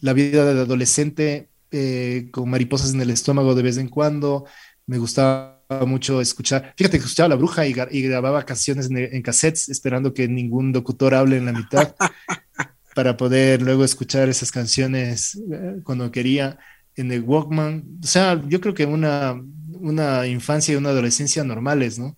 la 0.00 0.12
vida 0.12 0.52
de 0.52 0.60
adolescente 0.60 1.48
eh, 1.70 2.28
con 2.32 2.50
mariposas 2.50 2.94
en 2.94 3.00
el 3.00 3.10
estómago 3.10 3.54
de 3.54 3.62
vez 3.62 3.78
en 3.78 3.88
cuando. 3.88 4.46
Me 4.86 4.98
gustaba 4.98 5.60
mucho 5.86 6.20
escuchar, 6.20 6.74
fíjate 6.76 6.98
que 6.98 7.04
escuchaba 7.04 7.28
La 7.28 7.36
Bruja 7.36 7.64
y, 7.64 7.72
grababa 7.72 8.44
canciones 8.44 8.90
en, 8.90 8.96
en, 8.96 9.22
cassettes 9.22 9.68
esperando 9.68 10.12
que 10.12 10.26
ningún 10.26 10.72
locutor 10.72 11.14
hable 11.14 11.36
en 11.36 11.46
la 11.46 11.52
mitad 11.52 11.94
para 12.96 13.16
poder 13.16 13.62
luego 13.62 13.84
escuchar 13.84 14.28
esas 14.28 14.50
canciones 14.50 15.36
eh, 15.36 15.76
cuando 15.84 16.10
quería 16.10 16.58
en 17.00 17.10
el 17.12 17.22
Walkman. 17.22 17.98
O 18.02 18.06
sea, 18.06 18.40
yo 18.46 18.60
creo 18.60 18.74
que 18.74 18.84
una, 18.84 19.42
una 19.80 20.26
infancia 20.26 20.74
y 20.74 20.76
una 20.76 20.90
adolescencia 20.90 21.42
normales, 21.44 21.98
¿no? 21.98 22.16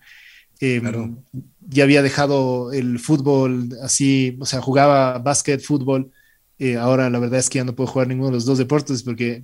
Em, 0.60 1.16
ya 1.60 1.84
había 1.84 2.02
dejado 2.02 2.72
el 2.72 2.98
fútbol 2.98 3.70
así, 3.82 4.36
o 4.40 4.46
sea, 4.46 4.60
jugaba 4.60 5.18
básquet, 5.18 5.60
fútbol. 5.60 6.12
Eh, 6.58 6.76
ahora 6.76 7.10
la 7.10 7.18
verdad 7.18 7.40
es 7.40 7.50
que 7.50 7.58
ya 7.58 7.64
no 7.64 7.74
puedo 7.74 7.90
jugar 7.90 8.06
ninguno 8.08 8.28
de 8.28 8.34
los 8.34 8.44
dos 8.44 8.58
deportes 8.58 9.02
porque 9.02 9.42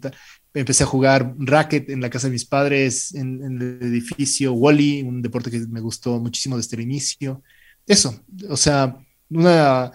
empecé 0.55 0.85
a 0.85 0.87
jugar 0.87 1.35
racket 1.39 1.91
en 1.91 2.01
la 2.01 2.11
casa 2.11 2.29
de 2.29 2.33
mis 2.33 2.45
padres, 2.45 3.15
en, 3.15 3.43
en 3.43 3.61
el 3.61 3.79
edificio 3.83 4.53
Wally, 4.53 5.03
un 5.03 5.23
deporte 5.23 5.51
que 5.51 5.59
me 5.69 5.81
gustó 5.81 6.21
muchísimo 6.21 6.57
desde 6.57 6.77
el 6.77 6.83
inicio. 6.83 7.43
Eso, 7.87 8.21
o 8.49 8.57
sea, 8.57 8.97
una 9.31 9.93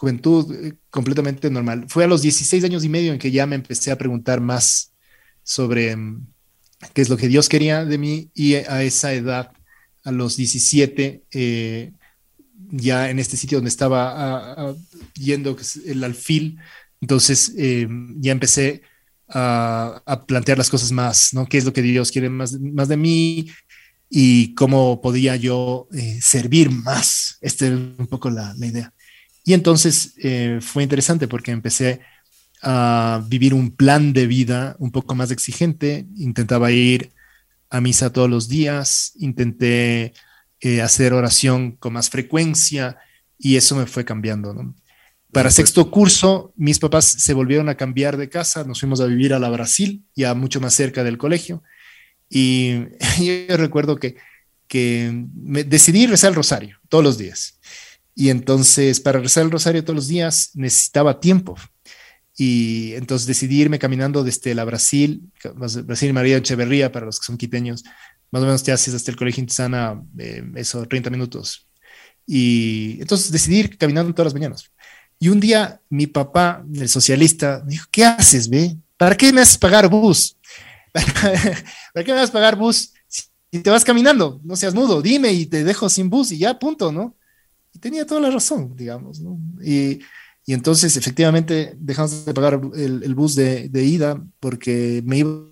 juventud 0.00 0.50
eh, 0.54 0.72
completamente 0.88 1.50
normal. 1.50 1.84
Fue 1.88 2.04
a 2.04 2.06
los 2.06 2.22
16 2.22 2.64
años 2.64 2.84
y 2.84 2.88
medio 2.88 3.12
en 3.12 3.18
que 3.18 3.30
ya 3.30 3.46
me 3.46 3.56
empecé 3.56 3.90
a 3.90 3.98
preguntar 3.98 4.40
más 4.40 4.94
sobre 5.42 5.94
mm, 5.94 6.26
qué 6.94 7.02
es 7.02 7.10
lo 7.10 7.18
que 7.18 7.28
Dios 7.28 7.50
quería 7.50 7.84
de 7.84 7.98
mí 7.98 8.30
y 8.32 8.54
a 8.54 8.82
esa 8.82 9.12
edad, 9.12 9.52
a 10.02 10.10
los 10.10 10.38
17, 10.38 11.24
eh, 11.30 11.92
ya 12.70 13.10
en 13.10 13.18
este 13.18 13.36
sitio 13.36 13.58
donde 13.58 13.68
estaba 13.68 14.74
yendo 15.14 15.54
el 15.84 16.04
alfil, 16.04 16.58
entonces 17.02 17.52
eh, 17.58 17.86
ya 18.16 18.32
empecé 18.32 18.80
a, 19.28 20.24
plantear 20.26 20.56
las 20.56 20.70
cosas 20.70 20.92
más, 20.92 21.34
¿no? 21.34 21.46
¿Qué 21.46 21.58
es 21.58 21.64
lo 21.64 21.72
que 21.74 21.82
Dios 21.82 22.10
quiere 22.10 22.30
más, 22.30 22.58
más 22.58 22.88
de 22.88 22.96
mí? 22.96 23.50
Y 24.08 24.54
cómo 24.54 25.00
podía 25.00 25.36
yo 25.36 25.88
servir 26.20 26.70
más. 26.70 27.38
Esta 27.40 27.66
es 27.66 27.72
un 27.72 28.08
poco 28.08 28.30
la, 28.30 28.54
la 28.56 28.66
idea. 28.66 28.94
Y 29.50 29.52
entonces 29.52 30.14
eh, 30.18 30.60
fue 30.60 30.84
interesante 30.84 31.26
porque 31.26 31.50
empecé 31.50 32.02
a 32.62 33.20
vivir 33.26 33.52
un 33.52 33.72
plan 33.72 34.12
de 34.12 34.28
vida 34.28 34.76
un 34.78 34.92
poco 34.92 35.16
más 35.16 35.32
exigente. 35.32 36.06
Intentaba 36.16 36.70
ir 36.70 37.10
a 37.68 37.80
misa 37.80 38.12
todos 38.12 38.30
los 38.30 38.48
días, 38.48 39.10
intenté 39.16 40.14
eh, 40.60 40.82
hacer 40.82 41.12
oración 41.14 41.72
con 41.72 41.94
más 41.94 42.10
frecuencia 42.10 42.98
y 43.40 43.56
eso 43.56 43.74
me 43.74 43.86
fue 43.86 44.04
cambiando. 44.04 44.72
Para 45.32 45.50
sexto 45.50 45.90
curso, 45.90 46.52
mis 46.54 46.78
papás 46.78 47.06
se 47.06 47.34
volvieron 47.34 47.68
a 47.68 47.74
cambiar 47.74 48.16
de 48.18 48.28
casa, 48.28 48.62
nos 48.62 48.78
fuimos 48.78 49.00
a 49.00 49.06
vivir 49.06 49.34
a 49.34 49.40
la 49.40 49.50
Brasil, 49.50 50.04
ya 50.14 50.32
mucho 50.34 50.60
más 50.60 50.74
cerca 50.74 51.02
del 51.02 51.18
colegio. 51.18 51.64
Y 52.28 52.84
yo 53.48 53.56
recuerdo 53.56 53.96
que, 53.96 54.14
que 54.68 55.26
me 55.34 55.64
decidí 55.64 56.06
rezar 56.06 56.28
el 56.28 56.36
rosario 56.36 56.78
todos 56.88 57.02
los 57.02 57.18
días. 57.18 57.59
Y 58.20 58.28
entonces, 58.28 59.00
para 59.00 59.18
rezar 59.18 59.44
el 59.44 59.50
rosario 59.50 59.82
todos 59.82 59.96
los 59.96 60.06
días, 60.06 60.50
necesitaba 60.52 61.20
tiempo. 61.20 61.56
Y 62.36 62.92
entonces 62.92 63.26
decidí 63.26 63.62
irme 63.62 63.78
caminando 63.78 64.22
desde 64.22 64.54
la 64.54 64.66
Brasil, 64.66 65.22
Brasil 65.84 66.12
María 66.12 66.36
Echeverría, 66.36 66.92
para 66.92 67.06
los 67.06 67.18
que 67.18 67.24
son 67.24 67.38
quiteños, 67.38 67.82
más 68.30 68.42
o 68.42 68.44
menos 68.44 68.62
te 68.62 68.72
haces 68.72 68.92
hasta 68.92 69.10
el 69.10 69.16
colegio 69.16 69.40
Intisana, 69.40 70.02
eh, 70.18 70.44
eso, 70.56 70.84
30 70.84 71.08
minutos. 71.08 71.66
Y 72.26 72.98
entonces 73.00 73.32
decidí 73.32 73.60
ir 73.60 73.78
caminando 73.78 74.12
todas 74.12 74.34
las 74.34 74.38
mañanas. 74.38 74.70
Y 75.18 75.30
un 75.30 75.40
día 75.40 75.80
mi 75.88 76.06
papá, 76.06 76.62
el 76.74 76.90
socialista, 76.90 77.62
me 77.64 77.70
dijo, 77.70 77.86
¿qué 77.90 78.04
haces, 78.04 78.50
ve? 78.50 78.76
¿Para 78.98 79.16
qué 79.16 79.32
me 79.32 79.40
haces 79.40 79.56
pagar 79.56 79.88
bus? 79.88 80.36
¿Para 80.92 82.04
qué 82.04 82.12
me 82.12 82.18
haces 82.18 82.30
pagar 82.32 82.54
bus 82.56 82.92
si 83.08 83.62
te 83.62 83.70
vas 83.70 83.82
caminando? 83.82 84.42
No 84.44 84.56
seas 84.56 84.74
mudo, 84.74 85.00
dime 85.00 85.32
y 85.32 85.46
te 85.46 85.64
dejo 85.64 85.88
sin 85.88 86.10
bus 86.10 86.32
y 86.32 86.36
ya, 86.36 86.58
punto, 86.58 86.92
¿no? 86.92 87.16
Y 87.72 87.78
tenía 87.78 88.06
toda 88.06 88.20
la 88.20 88.30
razón, 88.30 88.74
digamos, 88.76 89.20
¿no? 89.20 89.38
Y, 89.62 90.00
y 90.46 90.52
entonces, 90.52 90.96
efectivamente, 90.96 91.74
dejamos 91.78 92.24
de 92.24 92.34
pagar 92.34 92.60
el, 92.74 93.02
el 93.02 93.14
bus 93.14 93.34
de, 93.34 93.68
de, 93.68 93.84
ida 93.84 94.22
porque 94.40 95.02
me 95.04 95.18
iba 95.18 95.50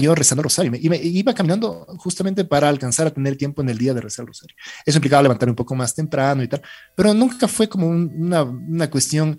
yo 0.00 0.14
rezando 0.14 0.42
rosario 0.42 0.72
y 0.78 0.88
me, 0.88 0.96
iba 0.96 1.34
caminando 1.34 1.86
justamente 1.98 2.44
para 2.44 2.68
alcanzar 2.68 3.06
a 3.06 3.10
tener 3.10 3.36
tiempo 3.36 3.62
en 3.62 3.70
el 3.70 3.78
día 3.78 3.94
de 3.94 4.00
rezar 4.00 4.24
el 4.24 4.28
rosario. 4.28 4.56
Eso 4.84 4.98
implicaba 4.98 5.22
levantar 5.22 5.48
un 5.48 5.54
poco 5.54 5.74
más 5.74 5.94
temprano 5.94 6.42
y 6.42 6.48
tal, 6.48 6.62
pero 6.94 7.14
nunca 7.14 7.48
fue 7.48 7.68
como 7.68 7.88
una, 7.88 8.42
una 8.42 8.90
cuestión, 8.90 9.38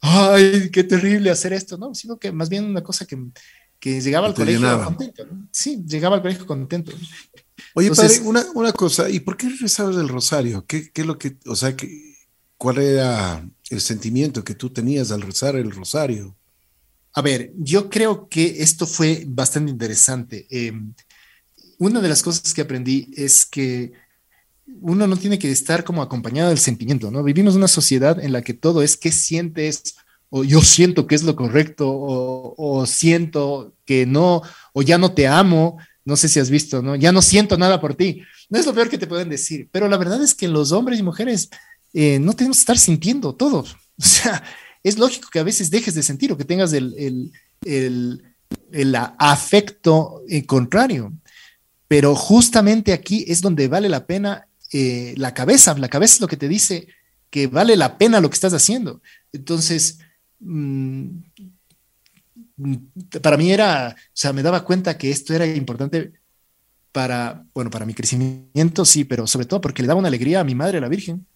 ay, 0.00 0.70
qué 0.70 0.84
terrible 0.84 1.30
hacer 1.30 1.52
esto, 1.52 1.76
¿no? 1.76 1.94
Sino 1.94 2.16
que 2.18 2.32
más 2.32 2.48
bien 2.48 2.64
una 2.64 2.82
cosa 2.82 3.04
que, 3.04 3.18
que 3.78 4.00
llegaba 4.00 4.28
al 4.28 4.34
colegio 4.34 4.84
contento. 4.84 5.26
¿no? 5.26 5.48
Sí, 5.50 5.82
llegaba 5.86 6.16
al 6.16 6.22
colegio 6.22 6.46
contento. 6.46 6.92
Oye, 7.74 7.90
padre, 7.90 8.20
una, 8.24 8.44
una, 8.54 8.72
cosa, 8.72 9.08
¿y 9.08 9.20
por 9.20 9.36
qué 9.36 9.48
rezabas 9.60 9.96
el 9.96 10.08
rosario? 10.08 10.64
¿Qué, 10.66 10.90
qué 10.90 11.02
es 11.02 11.06
lo 11.06 11.18
que, 11.18 11.36
o 11.46 11.56
sea, 11.56 11.76
que, 11.76 12.12
cuál 12.56 12.78
era 12.78 13.46
el 13.70 13.80
sentimiento 13.80 14.44
que 14.44 14.54
tú 14.54 14.70
tenías 14.70 15.10
al 15.10 15.22
rezar 15.22 15.56
el 15.56 15.70
rosario? 15.70 16.36
A 17.14 17.20
ver, 17.20 17.52
yo 17.56 17.90
creo 17.90 18.28
que 18.28 18.62
esto 18.62 18.86
fue 18.86 19.24
bastante 19.26 19.70
interesante. 19.70 20.46
Eh, 20.50 20.72
una 21.78 22.00
de 22.00 22.08
las 22.08 22.22
cosas 22.22 22.54
que 22.54 22.62
aprendí 22.62 23.10
es 23.16 23.44
que 23.44 23.92
uno 24.80 25.06
no 25.06 25.16
tiene 25.16 25.38
que 25.38 25.50
estar 25.50 25.84
como 25.84 26.00
acompañado 26.00 26.48
del 26.48 26.58
sentimiento, 26.58 27.10
¿no? 27.10 27.22
Vivimos 27.22 27.54
una 27.54 27.68
sociedad 27.68 28.22
en 28.22 28.32
la 28.32 28.42
que 28.42 28.54
todo 28.54 28.82
es 28.82 28.96
qué 28.96 29.12
sientes, 29.12 29.96
o 30.30 30.44
yo 30.44 30.62
siento 30.62 31.06
que 31.06 31.14
es 31.14 31.24
lo 31.24 31.36
correcto, 31.36 31.90
o, 31.90 32.54
o 32.56 32.86
siento 32.86 33.74
que 33.84 34.06
no, 34.06 34.42
o 34.72 34.82
ya 34.82 34.96
no 34.96 35.12
te 35.12 35.26
amo, 35.26 35.78
no 36.04 36.16
sé 36.16 36.28
si 36.28 36.40
has 36.40 36.50
visto, 36.50 36.82
¿no? 36.82 36.96
Ya 36.96 37.12
no 37.12 37.22
siento 37.22 37.56
nada 37.56 37.80
por 37.80 37.94
ti. 37.94 38.22
No 38.48 38.58
es 38.58 38.66
lo 38.66 38.74
peor 38.74 38.88
que 38.88 38.98
te 38.98 39.06
pueden 39.06 39.28
decir, 39.28 39.68
pero 39.70 39.88
la 39.88 39.96
verdad 39.96 40.22
es 40.22 40.34
que 40.34 40.48
los 40.48 40.72
hombres 40.72 40.98
y 40.98 41.02
mujeres 41.02 41.50
eh, 41.92 42.18
no 42.18 42.32
tenemos 42.34 42.58
que 42.58 42.62
estar 42.62 42.78
sintiendo 42.78 43.34
todo. 43.34 43.64
O 43.98 44.04
sea, 44.04 44.42
es 44.82 44.98
lógico 44.98 45.28
que 45.30 45.38
a 45.38 45.44
veces 45.44 45.70
dejes 45.70 45.94
de 45.94 46.02
sentir 46.02 46.32
o 46.32 46.36
que 46.36 46.46
tengas 46.46 46.72
el, 46.72 46.94
el, 46.98 47.32
el, 47.64 48.24
el 48.72 48.96
afecto 48.96 50.22
eh, 50.28 50.44
contrario. 50.44 51.12
Pero 51.86 52.16
justamente 52.16 52.92
aquí 52.92 53.24
es 53.28 53.42
donde 53.42 53.68
vale 53.68 53.88
la 53.88 54.06
pena 54.06 54.48
eh, 54.72 55.14
la 55.18 55.34
cabeza. 55.34 55.76
La 55.76 55.88
cabeza 55.88 56.14
es 56.14 56.20
lo 56.20 56.26
que 56.26 56.38
te 56.38 56.48
dice 56.48 56.88
que 57.30 57.46
vale 57.46 57.76
la 57.76 57.98
pena 57.98 58.20
lo 58.20 58.30
que 58.30 58.34
estás 58.34 58.54
haciendo. 58.54 59.02
Entonces, 59.32 59.98
mmm, 60.40 61.08
para 63.20 63.36
mí 63.36 63.52
era, 63.52 63.94
o 63.96 64.10
sea, 64.12 64.32
me 64.32 64.42
daba 64.42 64.64
cuenta 64.64 64.96
que 64.96 65.10
esto 65.10 65.34
era 65.34 65.46
importante 65.46 66.12
para, 66.92 67.44
bueno, 67.54 67.70
para 67.70 67.86
mi 67.86 67.94
crecimiento, 67.94 68.84
sí, 68.84 69.04
pero 69.04 69.26
sobre 69.26 69.46
todo 69.46 69.60
porque 69.60 69.82
le 69.82 69.88
daba 69.88 69.98
una 69.98 70.08
alegría 70.08 70.40
a 70.40 70.44
mi 70.44 70.54
madre, 70.54 70.80
la 70.80 70.88
Virgen. 70.88 71.26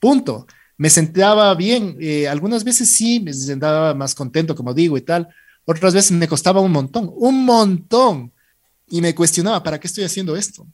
Punto. 0.00 0.46
Me 0.78 0.90
sentaba 0.90 1.54
bien, 1.54 1.96
eh, 2.00 2.26
algunas 2.26 2.64
veces 2.64 2.90
sí, 2.90 3.20
me 3.20 3.32
sentaba 3.32 3.94
más 3.94 4.14
contento, 4.14 4.56
como 4.56 4.74
digo, 4.74 4.96
y 4.96 5.02
tal. 5.02 5.28
Otras 5.64 5.94
veces 5.94 6.12
me 6.12 6.26
costaba 6.26 6.60
un 6.60 6.72
montón, 6.72 7.12
un 7.14 7.44
montón. 7.44 8.32
Y 8.88 9.00
me 9.00 9.14
cuestionaba, 9.14 9.62
¿para 9.62 9.78
qué 9.78 9.86
estoy 9.86 10.04
haciendo 10.04 10.34
esto? 10.34 10.66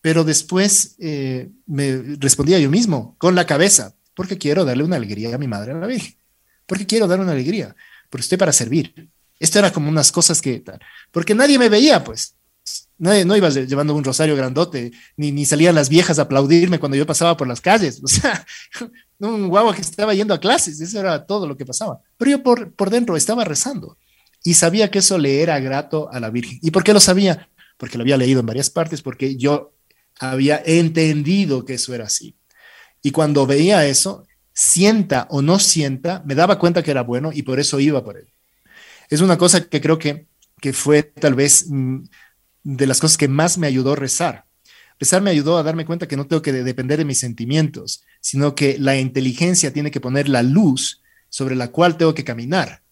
Pero 0.00 0.24
después 0.24 0.96
eh, 0.98 1.50
me 1.66 2.16
respondía 2.18 2.58
yo 2.58 2.70
mismo, 2.70 3.14
con 3.18 3.34
la 3.34 3.46
cabeza, 3.46 3.94
porque 4.14 4.38
quiero 4.38 4.64
darle 4.64 4.84
una 4.84 4.96
alegría 4.96 5.34
a 5.34 5.38
mi 5.38 5.46
madre, 5.46 5.72
a 5.72 5.74
la 5.74 5.86
Virgen. 5.86 6.16
Porque 6.66 6.86
quiero 6.86 7.06
dar 7.06 7.20
una 7.20 7.32
alegría, 7.32 7.76
porque 8.10 8.22
estoy 8.22 8.38
para 8.38 8.52
servir. 8.52 9.10
Esto 9.38 9.58
era 9.58 9.72
como 9.72 9.88
unas 9.88 10.12
cosas 10.12 10.40
que, 10.40 10.62
porque 11.10 11.34
nadie 11.34 11.58
me 11.58 11.68
veía, 11.68 12.02
pues. 12.02 12.34
Nadie, 12.98 13.26
no 13.26 13.36
iba 13.36 13.50
llevando 13.50 13.94
un 13.94 14.02
rosario 14.02 14.34
grandote, 14.34 14.90
ni, 15.16 15.30
ni 15.30 15.44
salían 15.44 15.74
las 15.74 15.90
viejas 15.90 16.18
a 16.18 16.22
aplaudirme 16.22 16.78
cuando 16.78 16.96
yo 16.96 17.06
pasaba 17.06 17.36
por 17.36 17.46
las 17.46 17.60
calles. 17.60 18.00
O 18.04 18.08
sea, 18.08 18.46
un 19.18 19.48
guagua 19.48 19.74
que 19.74 19.82
estaba 19.82 20.14
yendo 20.14 20.34
a 20.34 20.40
clases, 20.40 20.80
eso 20.80 21.00
era 21.00 21.26
todo 21.26 21.46
lo 21.46 21.56
que 21.56 21.66
pasaba. 21.66 22.00
Pero 22.16 22.30
yo 22.30 22.42
por, 22.42 22.72
por 22.72 22.90
dentro 22.90 23.16
estaba 23.16 23.44
rezando 23.44 23.98
y 24.42 24.54
sabía 24.54 24.90
que 24.90 25.00
eso 25.00 25.18
le 25.18 25.42
era 25.42 25.58
grato 25.60 26.10
a 26.10 26.20
la 26.20 26.30
Virgen. 26.30 26.58
¿Y 26.62 26.70
por 26.70 26.84
qué 26.84 26.92
lo 26.92 27.00
sabía? 27.00 27.48
Porque 27.76 27.98
lo 27.98 28.02
había 28.02 28.16
leído 28.16 28.40
en 28.40 28.46
varias 28.46 28.70
partes, 28.70 29.02
porque 29.02 29.36
yo 29.36 29.74
había 30.18 30.62
entendido 30.64 31.64
que 31.64 31.74
eso 31.74 31.94
era 31.94 32.06
así. 32.06 32.36
Y 33.02 33.10
cuando 33.10 33.46
veía 33.46 33.86
eso, 33.86 34.26
sienta 34.54 35.26
o 35.30 35.42
no 35.42 35.58
sienta, 35.58 36.22
me 36.26 36.34
daba 36.34 36.58
cuenta 36.58 36.82
que 36.82 36.90
era 36.90 37.02
bueno 37.02 37.30
y 37.32 37.42
por 37.42 37.60
eso 37.60 37.78
iba 37.78 38.02
por 38.02 38.16
él 38.16 38.28
es 39.08 39.20
una 39.20 39.38
cosa 39.38 39.62
que 39.68 39.80
creo 39.80 39.98
que, 39.98 40.26
que 40.60 40.72
fue 40.72 41.02
tal 41.02 41.34
vez 41.34 41.66
mm, 41.68 42.04
de 42.62 42.86
las 42.86 43.00
cosas 43.00 43.16
que 43.16 43.28
más 43.28 43.58
me 43.58 43.66
ayudó 43.66 43.92
a 43.92 43.96
rezar. 43.96 44.44
Rezar 44.98 45.22
me 45.22 45.30
ayudó 45.30 45.58
a 45.58 45.62
darme 45.62 45.84
cuenta 45.84 46.08
que 46.08 46.16
no 46.16 46.26
tengo 46.26 46.42
que 46.42 46.52
depender 46.52 46.98
de 46.98 47.04
mis 47.04 47.20
sentimientos, 47.20 48.04
sino 48.20 48.54
que 48.54 48.78
la 48.78 48.98
inteligencia 48.98 49.72
tiene 49.72 49.90
que 49.90 50.00
poner 50.00 50.28
la 50.28 50.42
luz 50.42 51.02
sobre 51.28 51.54
la 51.54 51.68
cual 51.68 51.96
tengo 51.96 52.14
que 52.14 52.24
caminar, 52.24 52.82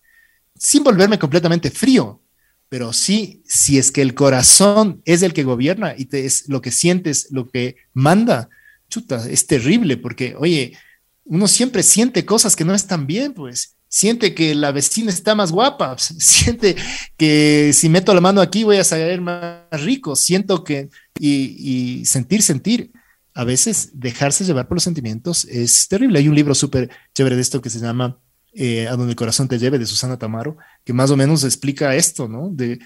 sin 0.56 0.84
volverme 0.84 1.18
completamente 1.18 1.70
frío, 1.70 2.20
pero 2.68 2.92
sí, 2.92 3.42
si 3.46 3.78
es 3.78 3.90
que 3.90 4.02
el 4.02 4.14
corazón 4.14 5.00
es 5.04 5.22
el 5.22 5.32
que 5.32 5.44
gobierna 5.44 5.94
y 5.96 6.06
te, 6.06 6.26
es 6.26 6.48
lo 6.48 6.60
que 6.60 6.72
sientes, 6.72 7.28
lo 7.30 7.48
que 7.48 7.76
manda, 7.92 8.48
chuta, 8.88 9.28
es 9.28 9.46
terrible 9.46 9.96
porque, 9.96 10.34
oye, 10.36 10.76
uno 11.24 11.48
siempre 11.48 11.82
siente 11.82 12.24
cosas 12.24 12.56
que 12.56 12.64
no 12.64 12.74
están 12.74 13.06
bien, 13.06 13.32
pues, 13.32 13.73
siente 13.94 14.34
que 14.34 14.56
la 14.56 14.72
vecina 14.72 15.08
está 15.08 15.36
más 15.36 15.52
guapa, 15.52 15.94
siente 15.98 16.74
que 17.16 17.70
si 17.72 17.88
meto 17.88 18.12
la 18.12 18.20
mano 18.20 18.40
aquí 18.40 18.64
voy 18.64 18.78
a 18.78 18.84
salir 18.84 19.20
más 19.20 19.62
rico, 19.70 20.16
siento 20.16 20.64
que, 20.64 20.88
y, 21.16 22.04
sentir, 22.04 22.42
sentir. 22.42 22.90
A 23.36 23.44
veces 23.44 23.90
dejarse 23.94 24.44
llevar 24.44 24.66
por 24.66 24.76
los 24.76 24.84
sentimientos 24.84 25.44
es 25.44 25.88
terrible. 25.88 26.18
Hay 26.18 26.28
un 26.28 26.34
libro 26.34 26.54
súper 26.54 26.90
chévere 27.14 27.36
de 27.36 27.42
esto 27.42 27.60
que 27.60 27.70
se 27.70 27.80
llama 27.80 28.18
eh, 28.52 28.88
a 28.88 28.96
donde 28.96 29.10
el 29.10 29.16
corazón 29.16 29.46
te 29.48 29.58
lleve, 29.58 29.78
de 29.78 29.86
Susana 29.86 30.18
Tamaro, 30.18 30.56
que 30.84 30.92
más 30.92 31.10
o 31.10 31.16
menos 31.16 31.44
explica 31.44 31.94
esto, 31.94 32.28
¿no? 32.28 32.50
De, 32.50 32.80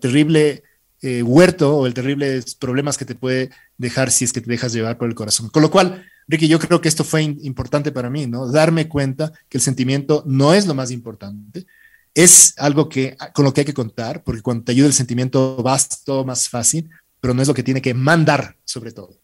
terrible 0.00 0.64
eh, 1.00 1.22
huerto 1.22 1.76
o 1.76 1.86
el 1.86 1.94
terrible 1.94 2.42
problemas 2.58 2.98
que 2.98 3.04
te 3.04 3.14
puede 3.14 3.50
dejar 3.78 4.10
si 4.10 4.24
es 4.24 4.32
que 4.32 4.40
te 4.40 4.50
dejas 4.50 4.72
llevar 4.72 4.98
por 4.98 5.08
el 5.08 5.14
corazón. 5.14 5.48
Con 5.48 5.62
lo 5.62 5.70
cual, 5.70 6.04
Ricky, 6.28 6.48
yo 6.48 6.58
creo 6.58 6.80
que 6.80 6.88
esto 6.88 7.04
fue 7.04 7.22
importante 7.22 7.92
para 7.92 8.10
mí, 8.10 8.26
¿no? 8.26 8.50
Darme 8.50 8.88
cuenta 8.88 9.32
que 9.48 9.58
el 9.58 9.62
sentimiento 9.62 10.22
no 10.26 10.54
es 10.54 10.66
lo 10.66 10.74
más 10.74 10.90
importante, 10.90 11.66
es 12.14 12.54
algo 12.58 12.88
que 12.88 13.16
con 13.34 13.44
lo 13.44 13.52
que 13.52 13.62
hay 13.62 13.64
que 13.64 13.74
contar, 13.74 14.22
porque 14.22 14.42
cuando 14.42 14.64
te 14.64 14.72
ayuda 14.72 14.86
el 14.86 14.92
sentimiento 14.92 15.62
vas 15.62 16.04
todo 16.04 16.24
más 16.24 16.48
fácil, 16.48 16.90
pero 17.20 17.34
no 17.34 17.42
es 17.42 17.48
lo 17.48 17.54
que 17.54 17.62
tiene 17.62 17.82
que 17.82 17.94
mandar 17.94 18.56
sobre 18.64 18.92
todo. 18.92 19.18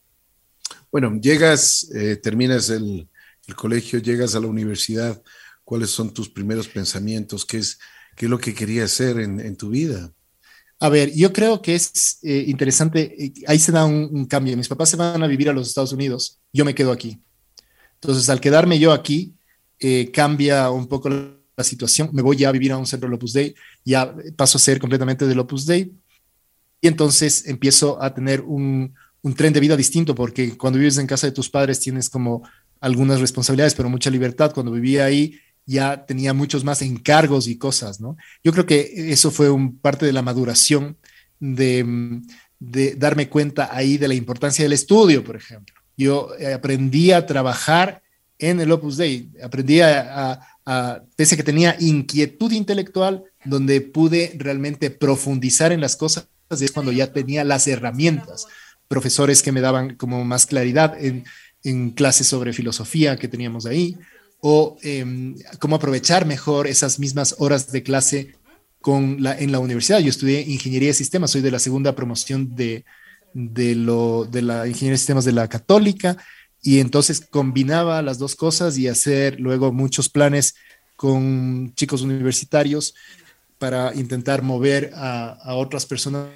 Bueno, 0.90 1.18
llegas, 1.20 1.88
eh, 1.94 2.16
terminas 2.16 2.70
el, 2.70 3.08
colegio, 3.56 3.98
llegas 3.98 4.34
a 4.34 4.40
la 4.40 4.46
universidad, 4.46 5.22
¿cuáles 5.64 5.90
son 5.90 6.12
tus 6.12 6.28
primeros 6.28 6.68
pensamientos? 6.68 7.46
¿Qué 7.46 7.56
es, 7.58 7.78
qué 8.14 8.26
es 8.26 8.30
lo 8.30 8.38
que 8.38 8.54
querías 8.54 8.92
hacer 8.92 9.18
en 9.20 9.56
tu 9.56 9.70
vida? 9.70 10.12
A 10.80 10.88
ver, 10.88 11.12
yo 11.14 11.32
creo 11.32 11.60
que 11.60 11.74
es 11.74 12.18
eh, 12.22 12.44
interesante, 12.46 13.24
eh, 13.24 13.32
ahí 13.46 13.58
se 13.58 13.72
da 13.72 13.84
un, 13.84 14.26
cambio. 14.26 14.56
Mis 14.56 14.68
papás 14.68 14.90
se 14.90 14.96
van 14.96 15.22
a 15.22 15.26
vivir 15.26 15.48
a 15.48 15.52
los 15.52 15.68
Estados 15.68 15.92
Unidos, 15.92 16.38
yo 16.52 16.64
me 16.64 16.74
quedo 16.74 16.92
aquí. 16.92 17.20
Entonces, 17.94 18.28
al 18.28 18.40
quedarme 18.40 18.78
yo 18.78 18.92
aquí, 18.92 19.34
eh, 19.80 20.10
cambia 20.12 20.70
un 20.70 20.86
poco 20.86 21.08
la 21.08 21.64
situación. 21.64 22.10
Me 22.12 22.22
voy 22.22 22.36
ya 22.36 22.48
a 22.48 22.52
vivir 22.52 22.70
a 22.70 22.78
un 22.78 22.86
centro 22.86 23.08
del 23.08 23.16
Opus 23.16 23.32
Dei, 23.32 23.54
ya 23.84 24.14
paso 24.36 24.58
a 24.58 24.60
ser 24.60 24.78
completamente 24.78 25.26
del 25.26 25.40
Opus 25.40 25.66
Dei. 25.66 25.92
Y 26.80 26.86
entonces 26.86 27.46
empiezo 27.48 28.00
a 28.00 28.14
tener 28.14 28.42
un, 28.42 28.94
un 29.22 29.34
tren 29.34 29.52
de 29.52 29.58
vida 29.58 29.76
distinto, 29.76 30.14
porque 30.14 30.56
cuando 30.56 30.78
vives 30.78 30.98
en 30.98 31.08
casa 31.08 31.26
de 31.26 31.32
tus 31.32 31.50
padres 31.50 31.80
tienes 31.80 32.08
como 32.08 32.48
algunas 32.80 33.20
responsabilidades, 33.20 33.74
pero 33.74 33.88
mucha 33.88 34.10
libertad. 34.10 34.52
Cuando 34.54 34.70
vivía 34.70 35.06
ahí, 35.06 35.40
ya 35.68 36.06
tenía 36.06 36.32
muchos 36.32 36.64
más 36.64 36.80
encargos 36.80 37.46
y 37.46 37.58
cosas, 37.58 38.00
¿no? 38.00 38.16
Yo 38.42 38.52
creo 38.52 38.64
que 38.64 38.90
eso 39.12 39.30
fue 39.30 39.50
un, 39.50 39.76
parte 39.76 40.06
de 40.06 40.14
la 40.14 40.22
maduración 40.22 40.96
de, 41.38 42.22
darme 42.58 43.28
cuenta 43.28 43.68
ahí 43.70 43.98
de 43.98 44.08
la 44.08 44.14
importancia 44.14 44.64
del 44.64 44.72
estudio, 44.72 45.22
por 45.22 45.36
ejemplo. 45.36 45.76
Yo 45.94 46.30
eh, 46.38 46.54
aprendí 46.54 47.12
a 47.12 47.26
trabajar 47.26 48.02
en 48.38 48.60
el 48.60 48.72
Opus 48.72 48.96
Dei, 48.96 49.30
aprendí 49.42 49.82
a, 49.82 50.40
a, 50.64 51.02
pese 51.16 51.34
a 51.34 51.36
que 51.36 51.44
tenía 51.44 51.76
inquietud 51.78 52.50
intelectual, 52.52 53.24
donde 53.44 53.82
pude 53.82 54.32
realmente 54.38 54.90
profundizar 54.90 55.70
en 55.70 55.82
las 55.82 55.96
cosas, 55.96 56.28
es 56.48 56.72
cuando 56.72 56.92
ya 56.92 57.12
tenía 57.12 57.44
las 57.44 57.68
herramientas, 57.68 58.46
profesores 58.88 59.42
que 59.42 59.52
me 59.52 59.60
daban 59.60 59.96
como 59.96 60.24
más 60.24 60.46
claridad 60.46 60.96
en 60.98 61.90
clases 61.90 62.26
sobre 62.26 62.54
filosofía 62.54 63.18
que 63.18 63.28
teníamos 63.28 63.66
ahí, 63.66 63.98
o 64.40 64.76
em, 64.82 65.36
cómo 65.58 65.76
aprovechar 65.76 66.26
mejor 66.26 66.66
esas 66.66 66.98
mismas 66.98 67.34
horas 67.38 67.72
de 67.72 67.82
clase 67.82 68.34
con 68.80 69.22
la, 69.22 69.38
en 69.38 69.52
la 69.52 69.58
universidad. 69.58 69.98
Yo 69.98 70.10
estudié 70.10 70.42
ingeniería 70.42 70.88
de 70.88 70.94
sistemas, 70.94 71.30
soy 71.30 71.40
de 71.40 71.50
la 71.50 71.58
segunda 71.58 71.94
promoción 71.94 72.54
de, 72.54 72.84
de, 73.34 73.74
lo, 73.74 74.24
de 74.24 74.42
la 74.42 74.66
ingeniería 74.66 74.92
de 74.92 74.98
sistemas 74.98 75.24
de 75.24 75.32
la 75.32 75.48
católica 75.48 76.16
y 76.62 76.80
entonces 76.80 77.20
combinaba 77.20 78.02
las 78.02 78.18
dos 78.18 78.36
cosas 78.36 78.78
y 78.78 78.88
hacer 78.88 79.40
luego 79.40 79.72
muchos 79.72 80.08
planes 80.08 80.54
con 80.96 81.72
chicos 81.74 82.02
universitarios 82.02 82.94
para 83.58 83.94
intentar 83.94 84.42
mover 84.42 84.92
a, 84.94 85.30
a 85.30 85.54
otras 85.54 85.86
personas 85.86 86.28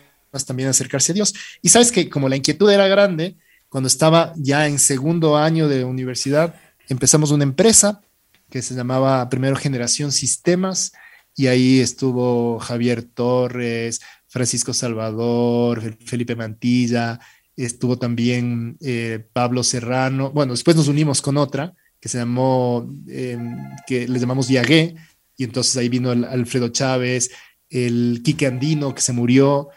también 0.47 0.69
a 0.69 0.71
acercarse 0.71 1.13
a 1.13 1.15
Dios. 1.15 1.35
Y 1.61 1.69
sabes 1.69 1.93
que 1.93 2.09
como 2.09 2.29
la 2.29 2.37
inquietud 2.37 2.71
era 2.71 2.89
grande, 2.89 3.37
cuando 3.69 3.89
estaba 3.89 4.33
ya 4.37 4.67
en 4.67 4.79
segundo 4.79 5.37
año 5.37 5.69
de 5.69 5.85
universidad, 5.85 6.55
empezamos 6.93 7.31
una 7.31 7.45
empresa 7.45 8.01
que 8.49 8.63
se 8.63 8.75
llamaba 8.75 9.29
Primero 9.29 9.57
Generación 9.57 10.13
Sistemas 10.13 10.93
y 11.35 11.47
ahí 11.47 11.81
estuvo 11.81 12.59
Javier 12.61 13.03
Torres, 13.03 14.01
Francisco 14.29 14.75
Salvador, 14.75 15.97
Felipe 16.05 16.37
Mantilla, 16.37 17.19
estuvo 17.57 17.99
también 17.99 18.77
eh, 18.81 19.25
Pablo 19.33 19.63
Serrano. 19.63 20.31
Bueno, 20.31 20.53
después 20.53 20.77
nos 20.77 20.89
unimos 20.89 21.23
con 21.23 21.37
otra 21.37 21.75
que 21.99 22.09
se 22.09 22.19
llamó, 22.19 22.89
em, 23.09 23.57
que 23.87 24.07
le 24.07 24.19
llamamos 24.19 24.51
y 24.51 25.45
entonces 25.45 25.77
ahí 25.77 25.89
vino 25.89 26.11
Alfredo 26.11 26.69
Chávez, 26.69 27.31
el 27.71 28.21
Quique 28.23 28.47
Andino 28.47 28.95
que 28.95 29.01
se 29.01 29.13
murió, 29.13 29.69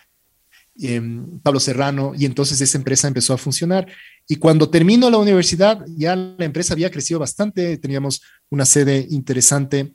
em, 0.82 1.40
Pablo 1.40 1.60
Serrano, 1.60 2.14
y 2.18 2.26
entonces 2.26 2.60
esa 2.60 2.78
empresa 2.78 3.08
empezó 3.08 3.34
a 3.34 3.38
funcionar. 3.38 3.88
Y 4.28 4.38
cuando 4.38 4.70
terminó 4.70 5.10
la 5.10 5.18
universidad, 5.18 5.86
ya 5.96 6.16
la 6.16 6.46
empresa 6.46 6.74
había 6.74 6.90
crecido 6.90 7.20
bastante, 7.20 7.78
teníamos 7.78 8.22
una 8.50 8.66
sede 8.66 9.06
interesante 9.10 9.94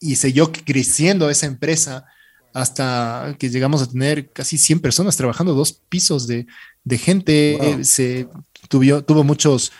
y 0.00 0.16
siguió 0.16 0.52
creciendo 0.52 1.30
esa 1.30 1.46
empresa 1.46 2.04
hasta 2.52 3.34
que 3.38 3.48
llegamos 3.48 3.82
a 3.82 3.88
tener 3.88 4.30
casi 4.30 4.58
100 4.58 4.80
personas 4.80 5.16
trabajando, 5.16 5.54
dos 5.54 5.72
pisos 5.88 6.26
de, 6.26 6.46
de 6.84 6.98
gente. 6.98 7.82
Se 7.84 8.28
tuvo, 8.68 9.02
tuvo 9.02 9.24
muchos 9.24 9.72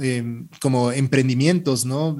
eh, 0.00 0.22
como 0.60 0.92
emprendimientos, 0.92 1.86
¿no? 1.86 2.18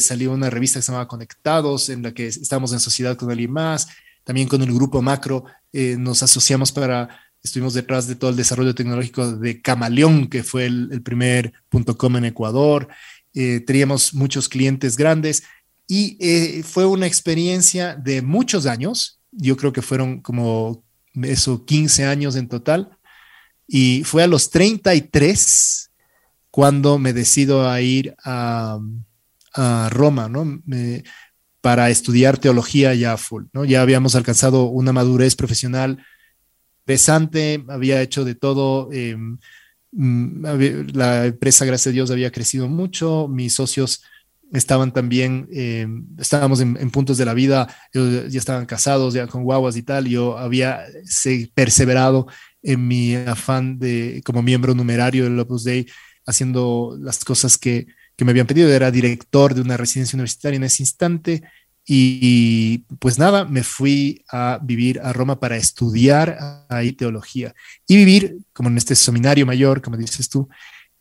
salió 0.00 0.32
una 0.32 0.50
revista 0.50 0.78
que 0.78 0.82
se 0.82 0.90
llamaba 0.90 1.08
Conectados, 1.08 1.88
en 1.88 2.02
la 2.02 2.12
que 2.12 2.26
estábamos 2.26 2.72
en 2.72 2.80
sociedad 2.80 3.16
con 3.16 3.30
alguien 3.30 3.52
más. 3.52 3.86
También 4.24 4.48
con 4.48 4.62
el 4.62 4.72
grupo 4.72 5.02
Macro 5.02 5.44
eh, 5.72 5.96
nos 5.98 6.22
asociamos 6.22 6.72
para 6.72 7.08
estuvimos 7.44 7.74
detrás 7.74 8.08
de 8.08 8.16
todo 8.16 8.30
el 8.30 8.36
desarrollo 8.36 8.74
tecnológico 8.74 9.36
de 9.36 9.60
Camaleón, 9.60 10.28
que 10.28 10.42
fue 10.42 10.64
el, 10.64 11.02
primer 11.02 11.52
.com 11.96 12.16
en 12.16 12.24
Ecuador. 12.24 12.88
Eh, 13.34 13.60
teníamos 13.60 14.14
muchos 14.14 14.48
clientes 14.48 14.96
grandes 14.96 15.44
y 15.86 16.16
eh, 16.20 16.62
fue 16.62 16.86
una 16.86 17.06
experiencia 17.06 17.94
de 17.94 18.22
muchos 18.22 18.64
años. 18.64 19.20
Yo 19.30 19.56
creo 19.58 19.72
que 19.72 19.82
fueron 19.82 20.22
como 20.22 20.82
eso, 21.22 21.64
15 21.66 22.06
años 22.06 22.34
en 22.36 22.48
total. 22.48 22.96
Y 23.68 24.02
fue 24.04 24.22
a 24.22 24.26
los 24.26 24.50
33 24.50 25.90
cuando 26.50 26.98
me 26.98 27.12
decido 27.12 27.68
a 27.68 27.80
ir 27.82 28.14
a, 28.24 28.78
a 29.52 29.88
Roma, 29.90 30.28
¿no? 30.28 30.62
para 31.60 31.88
estudiar 31.88 32.36
teología 32.36 32.94
ya 32.94 33.16
full, 33.16 33.44
¿no? 33.54 33.64
Ya 33.64 33.80
habíamos 33.80 34.14
alcanzado 34.14 34.64
una 34.64 34.92
madurez 34.92 35.34
profesional 35.34 36.04
pesante, 36.84 37.64
había 37.68 38.02
hecho 38.02 38.24
de 38.24 38.34
todo. 38.34 38.90
Em, 38.92 39.38
mm, 39.92 40.86
la 40.94 41.26
empresa, 41.26 41.64
gracias 41.64 41.92
a 41.92 41.94
Dios, 41.94 42.10
había 42.10 42.30
crecido 42.30 42.68
mucho. 42.68 43.28
Mis 43.28 43.54
socios 43.54 44.02
estaban 44.52 44.92
también, 44.92 45.48
em, 45.52 46.06
estábamos 46.18 46.60
en, 46.60 46.90
puntos 46.90 47.18
de 47.18 47.24
la 47.24 47.34
vida, 47.34 47.68
ya 47.92 48.38
estaban 48.38 48.66
casados, 48.66 49.14
ya 49.14 49.26
con 49.26 49.44
guaguas 49.44 49.76
y 49.76 49.82
tal. 49.82 50.06
Yo 50.06 50.38
había 50.38 50.84
perseverado 51.54 52.26
en 52.62 52.86
mi 52.86 53.14
afán 53.14 53.78
de, 53.78 54.22
como 54.24 54.42
miembro 54.42 54.74
numerario 54.74 55.24
del 55.24 55.38
Opus 55.40 55.64
Dei, 55.64 55.86
haciendo 56.26 56.96
las 57.00 57.24
cosas 57.24 57.58
que, 57.58 57.86
que 58.16 58.24
me 58.24 58.30
habían 58.30 58.46
pedido. 58.46 58.68
Era 58.70 58.90
director 58.90 59.54
de 59.54 59.60
una 59.60 59.76
residencia 59.76 60.16
universitaria 60.16 60.56
en 60.56 60.64
ese 60.64 60.82
instante 60.82 61.42
y 61.86 62.78
pues 62.98 63.18
nada, 63.18 63.44
me 63.44 63.62
fui 63.62 64.24
a 64.30 64.58
vivir 64.62 65.00
a 65.00 65.12
Roma 65.12 65.38
para 65.38 65.56
estudiar 65.56 66.38
ahí 66.70 66.92
teología 66.92 67.54
y 67.86 67.96
vivir 67.96 68.38
como 68.54 68.70
en 68.70 68.78
este 68.78 68.94
seminario 68.94 69.44
mayor, 69.44 69.82
como 69.82 69.98
dices 69.98 70.28
tú, 70.30 70.48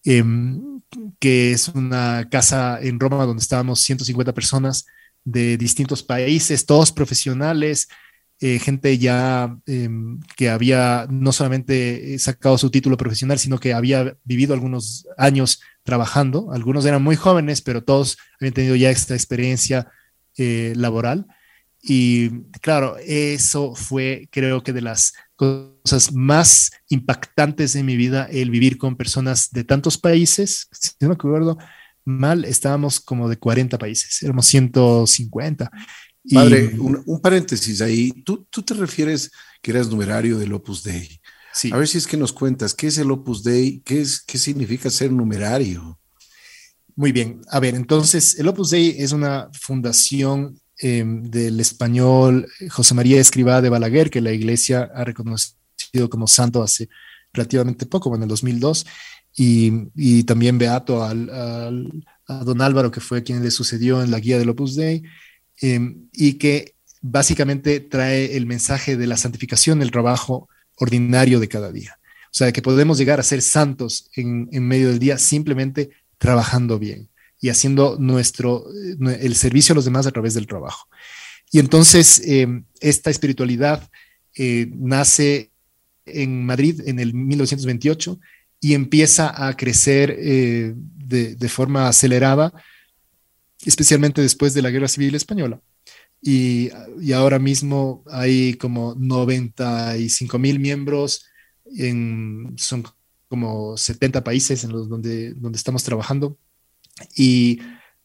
em, 0.04 0.82
que 1.20 1.54
es 1.54 1.70
una 1.70 2.28
casa 2.30 2.80
en 2.82 3.00
Roma 3.00 3.26
donde 3.26 3.42
estábamos 3.42 3.80
150 3.82 4.34
personas 4.34 4.86
de 5.24 5.58
distintos 5.58 6.04
países, 6.04 6.66
todos 6.66 6.92
profesionales, 6.92 7.88
eh, 8.42 8.60
gente 8.60 8.98
ya 8.98 9.58
em, 9.66 10.20
que 10.36 10.50
había 10.50 11.08
no 11.10 11.32
solamente 11.32 12.20
sacado 12.20 12.58
su 12.58 12.70
título 12.70 12.98
profesional, 12.98 13.40
sino 13.40 13.58
que 13.58 13.74
había 13.74 14.18
vivido 14.26 14.54
algunos 14.54 15.08
años 15.18 15.62
trabajando. 15.84 16.52
Algunos 16.52 16.86
eran 16.86 17.02
muy 17.02 17.16
jóvenes, 17.16 17.62
pero 17.62 17.86
todos 17.86 18.18
habían 18.42 18.54
tenido 18.54 18.76
ya 18.76 18.90
esta 18.90 19.14
experiencia 19.14 19.88
eh, 20.38 20.74
laboral. 20.76 21.28
Y 21.86 22.30
claro, 22.62 22.96
eso 23.06 23.76
fue 23.76 24.30
creo 24.32 24.64
que 24.64 24.72
de 24.72 24.82
las 24.82 25.14
cosas 25.36 26.14
más 26.14 26.72
impactantes 26.88 27.76
en 27.76 27.86
mi 27.86 27.98
vida, 27.98 28.26
el 28.32 28.50
vivir 28.50 28.78
con 28.78 28.96
personas 28.96 29.52
de 29.52 29.66
tantos 29.66 29.98
países. 29.98 30.70
Si 30.72 30.92
no 31.02 31.10
me 31.10 31.16
acuerdo 31.16 31.58
mal, 32.06 32.46
estábamos 32.46 33.00
como 33.00 33.28
de 33.28 33.38
40 33.38 33.78
países, 33.78 34.24
éramos 34.24 34.46
150. 34.46 35.70
Padre, 36.34 36.74
un, 36.80 37.20
paréntesis 37.22 37.82
ahí. 37.82 38.12
¿Tú, 38.24 38.48
¿Tú 38.50 38.62
te 38.62 38.74
refieres 38.74 39.30
que 39.62 39.72
eras 39.72 39.90
numerario 39.90 40.38
del 40.38 40.54
Opus 40.54 40.84
Dei? 40.84 41.20
Sí. 41.54 41.70
A 41.74 41.78
ver 41.78 41.88
si 41.88 41.98
es 41.98 42.08
que 42.08 42.18
nos 42.18 42.32
cuentas, 42.32 42.74
¿qué 42.74 42.88
es 42.88 42.98
el 42.98 43.12
Opus 43.12 43.44
Dei? 43.44 43.82
¿Qué, 43.82 44.02
es, 44.02 44.22
qué 44.22 44.38
significa 44.38 44.90
ser 44.90 45.12
numerario? 45.12 46.00
Muy 46.96 47.12
bien, 47.12 47.42
a 47.50 47.60
ver, 47.60 47.74
entonces 47.74 48.38
el 48.38 48.48
Opus 48.48 48.70
Dei 48.70 48.96
es 49.00 49.14
una 49.14 49.50
fundación 49.60 50.60
em, 50.78 51.24
del 51.24 51.60
español 51.60 52.48
José 52.70 52.94
María 52.94 53.20
Escribá 53.20 53.62
de 53.62 53.70
Balaguer, 53.70 54.12
que 54.12 54.22
la 54.22 54.32
iglesia 54.32 54.92
ha 54.94 55.04
reconocido 55.04 55.58
como 56.10 56.28
santo 56.28 56.62
hace 56.62 56.90
relativamente 57.34 57.88
poco, 57.88 58.10
bueno, 58.10 58.26
en 58.26 58.28
el 58.28 58.30
2002. 58.30 58.86
y, 59.36 60.24
también 60.26 60.60
beato 60.60 61.04
al, 61.04 61.30
a 62.28 62.44
don 62.44 62.62
Álvaro, 62.62 62.92
que 62.92 63.00
fue 63.02 63.24
quien 63.24 63.44
le 63.44 63.50
sucedió 63.50 64.04
en 64.04 64.12
la 64.12 64.20
guía 64.20 64.38
del 64.38 64.50
Opus 64.50 64.76
Dei, 64.76 65.02
em, 65.62 66.10
y 66.14 66.34
que 66.36 66.76
básicamente 67.02 67.80
trae 67.80 68.38
el 68.38 68.46
mensaje 68.46 68.98
de 68.98 69.08
la 69.08 69.18
santificación 69.18 69.80
del 69.80 69.92
trabajo 69.92 70.48
ordinario 70.78 71.40
de 71.40 71.48
cada 71.48 71.72
día. 71.72 71.98
O 72.28 72.36
sea, 72.36 72.52
que 72.52 72.62
podemos 72.62 72.98
llegar 73.00 73.20
a 73.20 73.24
ser 73.24 73.42
santos 73.42 74.10
en, 74.16 74.48
en 74.52 74.68
medio 74.68 74.90
del 74.90 75.00
día 75.00 75.18
simplemente 75.18 75.90
trabajando 76.24 76.80
bien 76.80 77.10
y 77.42 77.50
haciendo 77.50 77.98
nuestro, 78.00 78.66
eh, 78.72 79.20
el 79.20 79.36
servicio 79.36 79.74
a 79.74 79.76
los 79.76 79.84
demás 79.84 80.08
a 80.08 80.12
través 80.12 80.34
del 80.34 80.48
trabajo. 80.48 80.88
Y 81.52 81.60
entonces 81.60 82.22
em, 82.24 82.64
esta 82.80 83.10
espiritualidad 83.10 83.90
eh, 84.38 84.72
nace 84.74 85.52
en 86.06 86.46
Madrid 86.46 86.80
en 86.86 87.00
el 87.00 87.14
1928 87.14 88.18
y 88.62 88.74
empieza 88.74 89.48
a 89.48 89.58
crecer 89.58 90.16
eh, 90.18 90.74
de, 90.78 91.50
forma 91.50 91.90
acelerada, 91.90 92.54
especialmente 93.66 94.22
después 94.22 94.54
de 94.54 94.62
la 94.62 94.72
Guerra 94.72 94.88
Civil 94.88 95.16
Española. 95.16 95.60
Y, 96.22 96.70
ahora 97.14 97.40
mismo 97.40 98.06
hay 98.10 98.54
como 98.54 98.96
95 98.98 100.40
mil 100.40 100.62
miembros, 100.62 101.26
en, 101.78 102.54
son 102.56 102.86
como 103.34 103.76
70 103.76 104.24
países 104.24 104.64
en 104.64 104.72
los 104.72 104.88
donde, 104.88 105.34
donde 105.34 105.58
estamos 105.58 105.84
trabajando 105.84 106.38
y 107.16 107.60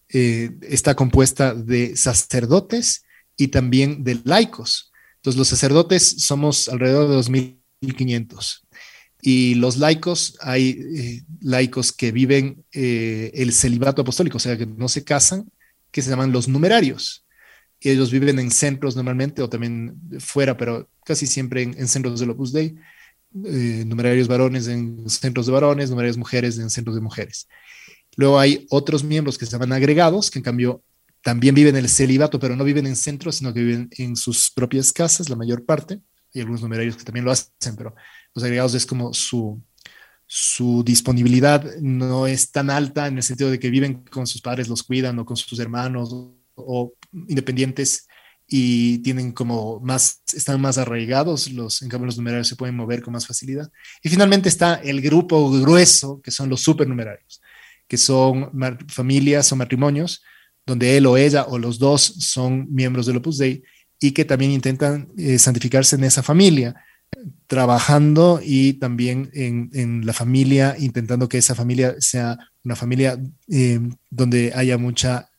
eh, 0.09 0.57
está 0.63 0.95
compuesta 0.95 1.53
de 1.53 1.99
sacerdotes 1.99 3.05
y 3.37 3.49
también 3.49 4.05
de 4.05 4.19
laicos. 4.25 4.91
Entonces 5.17 5.37
los 5.37 5.49
sacerdotes 5.49 6.23
somos 6.25 6.71
alrededor 6.71 7.11
de 7.11 7.17
2.500 7.19 8.63
y 9.21 9.57
los 9.57 9.77
laicos, 9.77 10.39
hay 10.41 10.81
eh, 10.97 11.23
laicos 11.43 11.93
que 11.93 12.11
viven 12.11 12.65
eh, 12.73 13.31
el 13.35 13.53
celibato 13.53 14.01
apostólico, 14.01 14.39
o 14.39 14.41
sea, 14.41 14.57
que 14.57 14.65
no 14.65 14.89
se 14.89 15.05
casan, 15.05 15.51
que 15.91 16.01
se 16.01 16.09
llaman 16.09 16.33
los 16.33 16.49
numerarios. 16.49 17.27
Ellos 17.83 18.11
viven 18.11 18.39
en 18.39 18.51
centros 18.51 18.97
normalmente 18.97 19.43
o 19.43 19.51
también 19.51 19.95
fuera, 20.21 20.57
pero 20.57 20.89
casi 21.05 21.27
siempre 21.27 21.65
en, 21.65 21.87
centros 21.87 22.19
del 22.19 22.31
Opus 22.31 22.51
Dei. 22.51 22.77
Eh, 23.45 23.85
numerarios 23.87 24.27
varones 24.27 24.69
en 24.69 25.09
centros 25.09 25.47
de 25.47 25.53
varones, 25.53 25.91
numerarios 25.91 26.17
mujeres 26.17 26.59
en 26.59 26.71
centros 26.71 26.97
de 26.97 27.03
mujeres. 27.03 27.47
Luego 28.17 28.39
hay 28.39 28.67
otros 28.71 29.05
miembros 29.05 29.39
que 29.39 29.47
se 29.47 29.53
llaman 29.53 29.73
agregados, 29.73 30.31
que 30.31 30.39
en 30.39 30.45
cambio 30.45 30.83
también 31.23 31.55
viven 31.55 31.77
el 31.77 31.89
celibato, 31.89 32.41
pero 32.41 32.57
no 32.57 32.65
viven 32.65 32.87
en 32.87 32.97
centros, 32.97 33.37
sino 33.37 33.53
que 33.53 33.61
viven 33.61 33.91
en 33.99 34.17
sus 34.17 34.51
propias 34.51 34.93
casas, 34.93 35.29
la 35.29 35.37
mayor 35.37 35.65
parte. 35.65 36.01
Hay 36.35 36.41
algunos 36.41 36.63
numerarios 36.63 36.97
que 36.97 37.05
también 37.05 37.25
lo 37.25 37.31
hacen, 37.31 37.77
pero 37.77 37.95
los 38.35 38.43
agregados 38.43 38.75
es 38.75 38.87
como 38.87 39.13
su, 39.13 39.63
su 40.27 40.83
disponibilidad 40.85 41.65
no 41.81 42.27
es 42.27 42.51
tan 42.51 42.71
alta 42.71 43.07
en 43.07 43.17
el 43.17 43.23
sentido 43.23 43.51
de 43.51 43.59
que 43.59 43.71
viven 43.71 44.05
con 44.05 44.27
sus 44.27 44.41
padres, 44.41 44.69
los 44.69 44.83
cuidan 44.83 45.19
o 45.19 45.25
con 45.25 45.37
sus 45.37 45.59
hermanos 45.59 46.11
o, 46.55 46.95
independientes 47.29 48.08
y 48.49 48.99
tienen 48.99 49.33
como 49.33 49.79
más, 49.81 50.23
están 50.33 50.61
más 50.61 50.79
arraigados, 50.79 51.53
los, 51.53 51.83
en 51.83 51.91
cambio 51.91 52.07
los 52.07 52.17
numerarios 52.17 52.49
se 52.49 52.57
pueden 52.57 52.75
mover 52.75 53.03
con 53.03 53.13
más 53.13 53.27
facilidad. 53.27 53.71
Y 54.03 54.09
finalmente 54.09 54.49
está 54.49 54.77
el 54.77 55.03
grupo 55.03 55.51
grueso, 55.51 56.21
que 56.23 56.31
son 56.31 56.49
los 56.49 56.63
supernumerarios, 56.63 57.43
que 57.87 57.99
son 57.99 58.51
familias 58.89 59.53
o 59.53 59.57
matrimonios 59.57 60.23
donde 60.65 60.97
él 60.97 61.07
o 61.07 61.17
ella 61.17 61.45
o 61.45 61.59
los 61.59 61.79
dos 61.79 62.03
son 62.03 62.67
miembros 62.71 63.07
del 63.07 63.17
Opus 63.17 63.39
Dei 63.39 63.63
y 64.01 64.13
que 64.13 64.25
también 64.25 64.53
intentan 64.53 65.09
eh, 65.17 65.39
santificarse 65.39 65.97
en 65.97 66.05
esa 66.05 66.23
familia 66.23 66.75
trabajando 67.47 68.41
y 68.45 68.75
también 68.75 69.31
en, 69.33 70.05
la 70.05 70.13
familia, 70.13 70.77
intentando 70.79 71.29
que 71.29 71.39
esa 71.39 71.55
familia 71.55 71.97
sea 71.99 72.39
una 72.63 72.77
familia 72.77 73.19
eh, 73.51 73.81
donde 74.11 74.53
haya 74.55 74.77
mucha 74.77 75.31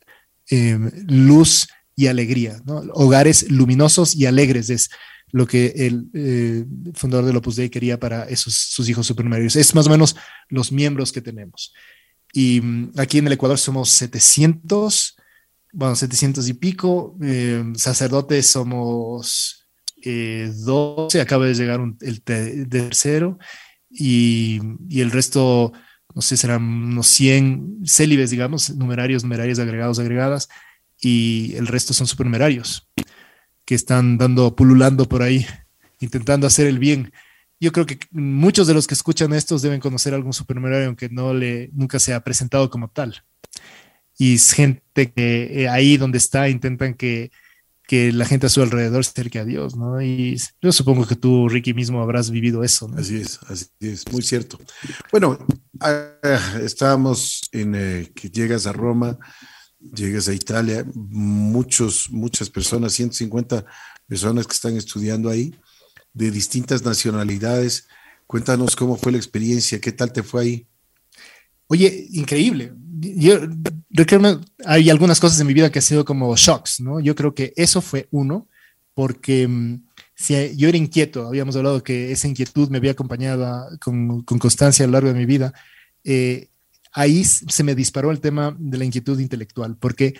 eh, 0.50 0.76
luz 1.06 1.68
y 2.00 2.06
alegría. 2.06 2.62
Hogares 2.94 3.50
luminosos 3.50 4.16
y 4.16 4.24
alegres 4.24 4.70
es 4.70 4.88
lo 5.32 5.46
que 5.46 5.74
el 5.76 6.08
eh, 6.14 6.64
fundador 6.94 7.26
del 7.26 7.36
Opus 7.36 7.56
Dei 7.56 7.68
quería 7.68 8.00
para 8.00 8.24
esos, 8.24 8.54
sus 8.54 8.88
hijos 8.88 9.06
supernumerios. 9.06 9.54
Es 9.54 9.74
más 9.74 9.86
o 9.86 9.90
menos 9.90 10.16
los 10.48 10.72
miembros 10.72 11.12
que 11.12 11.20
tenemos. 11.20 11.74
Y 12.32 12.62
mm, 12.62 12.92
aquí 12.96 13.18
en 13.18 13.26
el 13.26 13.34
Ecuador 13.34 13.58
somos 13.58 13.90
700, 13.90 15.16
bueno, 15.74 15.94
700 15.94 16.48
y 16.48 16.54
pico, 16.54 17.18
sacerdotes 17.76 18.46
somos 18.46 19.68
12, 20.02 21.18
eh, 21.18 21.20
acaba 21.20 21.44
de 21.44 21.54
llegar 21.54 21.80
el 22.00 22.22
tercero 22.22 23.38
y, 23.90 24.58
el 24.90 25.10
resto, 25.10 25.74
no 26.14 26.22
sé, 26.22 26.38
serán 26.38 26.62
unos 26.62 27.08
100 27.08 27.82
célibes, 27.84 28.30
digamos, 28.30 28.70
numerarios, 28.70 29.22
numerarios, 29.22 29.58
agregados, 29.58 29.98
agregadas, 29.98 30.48
y 31.00 31.54
el 31.56 31.66
resto 31.66 31.94
son 31.94 32.06
supernumerarios 32.06 32.88
que 33.64 33.74
están 33.74 34.18
dando, 34.18 34.54
pululando 34.54 35.08
por 35.08 35.22
ahí, 35.22 35.46
intentando 36.00 36.46
hacer 36.46 36.66
el 36.66 36.78
bien. 36.78 37.12
Yo 37.58 37.72
creo 37.72 37.86
que 37.86 37.98
muchos 38.10 38.66
de 38.66 38.74
los 38.74 38.86
que 38.86 38.94
escuchan 38.94 39.32
estos 39.32 39.62
deben 39.62 39.80
conocer 39.80 40.14
algún 40.14 40.32
supernumerario, 40.32 40.86
aunque 40.86 41.08
no 41.08 41.34
le, 41.34 41.70
nunca 41.72 41.98
se 41.98 42.14
ha 42.14 42.24
presentado 42.24 42.70
como 42.70 42.88
tal. 42.88 43.22
Y 44.18 44.34
es 44.34 44.52
gente 44.52 45.12
que 45.12 45.62
eh, 45.62 45.68
ahí 45.68 45.96
donde 45.96 46.18
está 46.18 46.48
intentan 46.48 46.94
que 46.94 47.30
que 47.90 48.12
la 48.12 48.24
gente 48.24 48.46
a 48.46 48.48
su 48.48 48.62
alrededor 48.62 49.04
se 49.04 49.10
acerque 49.10 49.40
a 49.40 49.44
Dios, 49.44 49.74
¿no? 49.74 50.00
Y 50.00 50.40
yo 50.62 50.70
supongo 50.70 51.08
que 51.08 51.16
tú, 51.16 51.48
Ricky, 51.48 51.74
mismo 51.74 52.00
habrás 52.00 52.30
vivido 52.30 52.62
eso, 52.62 52.86
¿no? 52.86 53.00
Así 53.00 53.16
es, 53.16 53.40
así 53.48 53.66
es, 53.80 54.12
muy 54.12 54.22
cierto. 54.22 54.60
Bueno, 55.10 55.44
ah, 55.80 56.12
estábamos 56.62 57.40
en 57.50 57.74
eh, 57.74 58.12
que 58.14 58.30
llegas 58.30 58.68
a 58.68 58.72
Roma, 58.72 59.18
llegas 59.80 60.28
a 60.28 60.34
Italia, 60.34 60.84
muchos, 60.94 62.10
muchas 62.10 62.50
personas, 62.50 62.92
150 62.92 63.64
personas 64.06 64.46
que 64.46 64.52
están 64.52 64.76
estudiando 64.76 65.28
ahí, 65.28 65.54
de 66.12 66.30
distintas 66.30 66.84
nacionalidades. 66.84 67.88
Cuéntanos 68.26 68.76
cómo 68.76 68.96
fue 68.96 69.12
la 69.12 69.18
experiencia, 69.18 69.80
qué 69.80 69.92
tal 69.92 70.12
te 70.12 70.22
fue 70.22 70.42
ahí. 70.42 70.66
Oye, 71.66 72.08
increíble. 72.12 72.72
Yo 73.00 74.06
creo 74.06 74.40
hay 74.66 74.90
algunas 74.90 75.20
cosas 75.20 75.40
en 75.40 75.46
mi 75.46 75.54
vida 75.54 75.70
que 75.70 75.78
han 75.78 75.84
sido 75.84 76.04
como 76.04 76.36
shocks, 76.36 76.80
¿no? 76.80 77.00
Yo 77.00 77.14
creo 77.14 77.34
que 77.34 77.52
eso 77.56 77.80
fue 77.80 78.08
uno, 78.10 78.48
porque 78.92 79.46
mm, 79.48 79.84
si 80.14 80.56
yo 80.56 80.68
era 80.68 80.76
inquieto, 80.76 81.26
habíamos 81.26 81.56
hablado 81.56 81.82
que 81.82 82.12
esa 82.12 82.28
inquietud 82.28 82.68
me 82.68 82.78
había 82.78 82.90
acompañado 82.90 83.66
con, 83.80 84.22
constancia 84.22 84.84
a 84.84 84.88
lo 84.88 84.92
largo 84.92 85.08
de 85.08 85.14
mi 85.14 85.26
vida. 85.26 85.54
Eh, 86.04 86.49
ahí 86.92 87.24
se 87.24 87.64
me 87.64 87.74
disparó 87.74 88.10
el 88.10 88.20
tema 88.20 88.56
de 88.58 88.78
la 88.78 88.84
inquietud 88.84 89.18
intelectual, 89.18 89.76
porque 89.76 90.14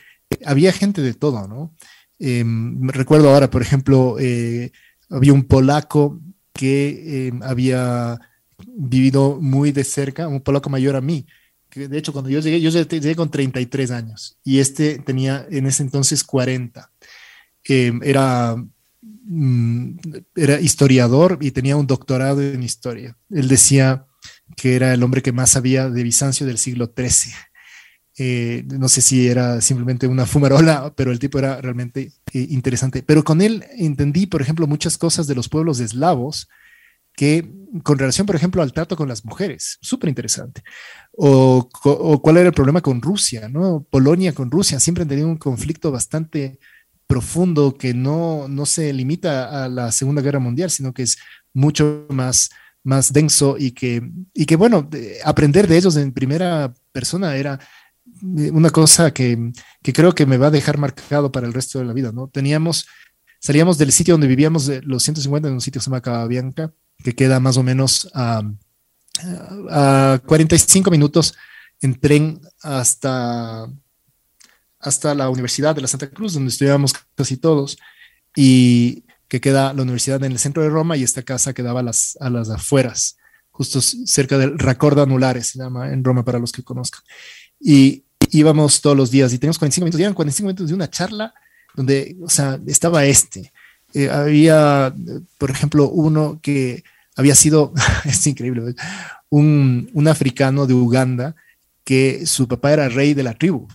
había 0.44 0.72
gente 0.72 1.02
de 1.02 1.14
todo, 1.14 1.48
¿no? 1.48 1.74
Eh, 2.18 2.44
recuerdo 2.82 3.30
ahora, 3.30 3.50
por 3.50 3.62
ejemplo, 3.62 4.16
eh, 4.18 4.72
había 5.08 5.32
un 5.32 5.44
polaco 5.44 6.20
que 6.52 7.32
había 7.42 8.20
vivido 8.66 9.40
muy 9.40 9.72
de 9.72 9.84
cerca, 9.84 10.28
un 10.28 10.40
polaco 10.40 10.68
mayor 10.68 10.96
a 10.96 11.00
mí, 11.00 11.26
de 11.74 11.98
hecho 11.98 12.12
cuando 12.12 12.30
yo 12.30 12.40
llegué, 12.40 12.60
yo 12.60 12.70
llegué 12.70 13.14
con 13.14 13.30
33 13.30 13.90
años 13.90 14.38
y 14.44 14.58
este 14.58 14.98
tenía 14.98 15.46
en 15.50 15.66
ese 15.66 15.82
entonces 15.82 16.24
40. 16.24 16.90
Em, 17.64 18.00
era, 18.02 18.56
mm, 19.02 19.98
era 20.34 20.60
historiador 20.60 21.38
y 21.40 21.50
tenía 21.52 21.76
un 21.76 21.86
doctorado 21.86 22.42
en 22.42 22.62
historia. 22.62 23.16
Él 23.30 23.48
decía 23.48 24.06
que 24.56 24.76
era 24.76 24.92
el 24.92 25.02
hombre 25.02 25.22
que 25.22 25.32
más 25.32 25.50
sabía 25.50 25.88
de 25.88 26.02
Bizancio 26.02 26.46
del 26.46 26.58
siglo 26.58 26.92
XIII. 26.96 27.32
Eh, 28.18 28.64
no 28.66 28.88
sé 28.88 29.00
si 29.00 29.28
era 29.28 29.60
simplemente 29.60 30.06
una 30.06 30.26
fumarola, 30.26 30.92
pero 30.96 31.12
el 31.12 31.18
tipo 31.18 31.38
era 31.38 31.60
realmente 31.60 32.12
eh, 32.32 32.46
interesante. 32.50 33.02
Pero 33.02 33.24
con 33.24 33.40
él 33.40 33.64
entendí, 33.76 34.26
por 34.26 34.42
ejemplo, 34.42 34.66
muchas 34.66 34.98
cosas 34.98 35.26
de 35.26 35.34
los 35.34 35.48
pueblos 35.48 35.80
eslavos 35.80 36.48
que 37.14 37.50
con 37.82 37.98
relación, 37.98 38.26
por 38.26 38.36
ejemplo, 38.36 38.62
al 38.62 38.72
trato 38.72 38.96
con 38.96 39.08
las 39.08 39.24
mujeres, 39.24 39.78
súper 39.80 40.08
interesante. 40.08 40.62
O, 41.12 41.68
cuál 42.22 42.36
era 42.36 42.48
el 42.48 42.54
problema 42.54 42.80
con 42.80 43.00
Rusia, 43.00 43.48
¿no? 43.48 43.86
Polonia 43.90 44.32
con 44.32 44.50
Rusia, 44.50 44.80
siempre 44.80 45.02
han 45.02 45.08
tenido 45.08 45.28
un 45.28 45.36
conflicto 45.36 45.92
bastante 45.92 46.58
profundo 47.06 47.74
que 47.74 47.94
no, 47.94 48.48
no 48.48 48.66
se 48.66 48.92
limita 48.92 49.64
a 49.64 49.68
la 49.68 49.92
Segunda 49.92 50.22
Guerra 50.22 50.38
Mundial, 50.38 50.70
sino 50.70 50.92
que 50.92 51.02
es 51.02 51.18
mucho 51.52 52.06
más, 52.10 52.50
más 52.82 53.12
denso 53.12 53.56
y 53.58 53.72
que, 53.72 54.02
y 54.34 54.46
que, 54.46 54.56
bueno, 54.56 54.88
aprender 55.24 55.68
de 55.68 55.76
ellos 55.76 55.96
en 55.96 56.12
primera 56.12 56.72
persona 56.92 57.36
era 57.36 57.60
una 58.22 58.70
cosa 58.70 59.12
que, 59.12 59.52
que 59.82 59.92
creo 59.92 60.14
que 60.14 60.26
me 60.26 60.36
va 60.36 60.48
a 60.48 60.50
dejar 60.50 60.78
marcado 60.78 61.30
para 61.30 61.46
el 61.46 61.52
resto 61.52 61.78
de 61.78 61.84
la 61.84 61.92
vida, 61.92 62.12
¿no? 62.12 62.28
Teníamos, 62.28 62.86
salíamos 63.38 63.78
del 63.78 63.92
sitio 63.92 64.14
donde 64.14 64.26
vivíamos, 64.26 64.70
los 64.84 65.02
150, 65.02 65.48
en 65.48 65.54
un 65.54 65.60
sitio 65.60 65.78
que 65.78 65.84
se 65.84 65.90
llama 65.90 66.00
Cababianca, 66.00 66.72
que 67.02 67.14
queda 67.14 67.40
más 67.40 67.56
o 67.56 67.62
menos 67.62 68.10
a, 68.14 68.42
a 69.70 70.20
45 70.26 70.90
minutos 70.90 71.34
en 71.80 71.98
tren 71.98 72.40
hasta, 72.62 73.66
hasta 74.78 75.14
la 75.14 75.30
Universidad 75.30 75.74
de 75.74 75.82
la 75.82 75.88
Santa 75.88 76.10
Cruz, 76.10 76.34
donde 76.34 76.50
estudiábamos 76.50 76.92
casi 77.14 77.36
todos, 77.36 77.78
y 78.36 79.04
que 79.30 79.40
queda 79.40 79.72
la 79.72 79.82
universidad 79.82 80.22
en 80.24 80.32
el 80.32 80.38
centro 80.38 80.62
de 80.62 80.68
Roma 80.68 80.98
y 80.98 81.04
esta 81.04 81.22
casa 81.22 81.54
quedaba 81.54 81.80
a 81.80 81.84
las, 81.84 82.18
a 82.20 82.28
las 82.28 82.50
afueras 82.50 83.16
justo 83.60 83.82
cerca 83.82 84.38
del 84.38 84.58
Racordo 84.58 85.02
Anulares, 85.02 85.48
se 85.48 85.58
llama 85.58 85.92
en 85.92 86.02
Roma 86.02 86.24
para 86.24 86.38
los 86.38 86.50
que 86.50 86.62
conozcan. 86.62 87.02
Y 87.60 88.04
íbamos 88.30 88.80
todos 88.80 88.96
los 88.96 89.10
días 89.10 89.34
y 89.34 89.38
teníamos 89.38 89.58
45 89.58 89.84
minutos, 89.84 90.00
eran 90.00 90.14
45 90.14 90.46
minutos 90.46 90.68
de 90.68 90.74
una 90.74 90.88
charla 90.88 91.34
donde, 91.74 92.16
o 92.22 92.28
sea, 92.30 92.58
estaba 92.66 93.04
este. 93.04 93.52
Eh, 93.92 94.08
había, 94.08 94.94
por 95.36 95.50
ejemplo, 95.50 95.90
uno 95.90 96.40
que 96.42 96.84
había 97.16 97.34
sido, 97.34 97.74
es 98.06 98.26
increíble, 98.26 98.74
un, 99.28 99.90
un 99.92 100.08
africano 100.08 100.66
de 100.66 100.72
Uganda 100.74 101.36
que 101.84 102.24
su 102.26 102.48
papá 102.48 102.72
era 102.72 102.88
rey 102.88 103.12
de 103.12 103.24
la 103.24 103.34
tribu, 103.34 103.68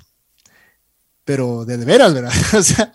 pero 1.23 1.63
de, 1.63 1.77
de 1.77 1.85
veras, 1.85 2.13
¿verdad? 2.13 2.33
O 2.57 2.63
sea, 2.63 2.91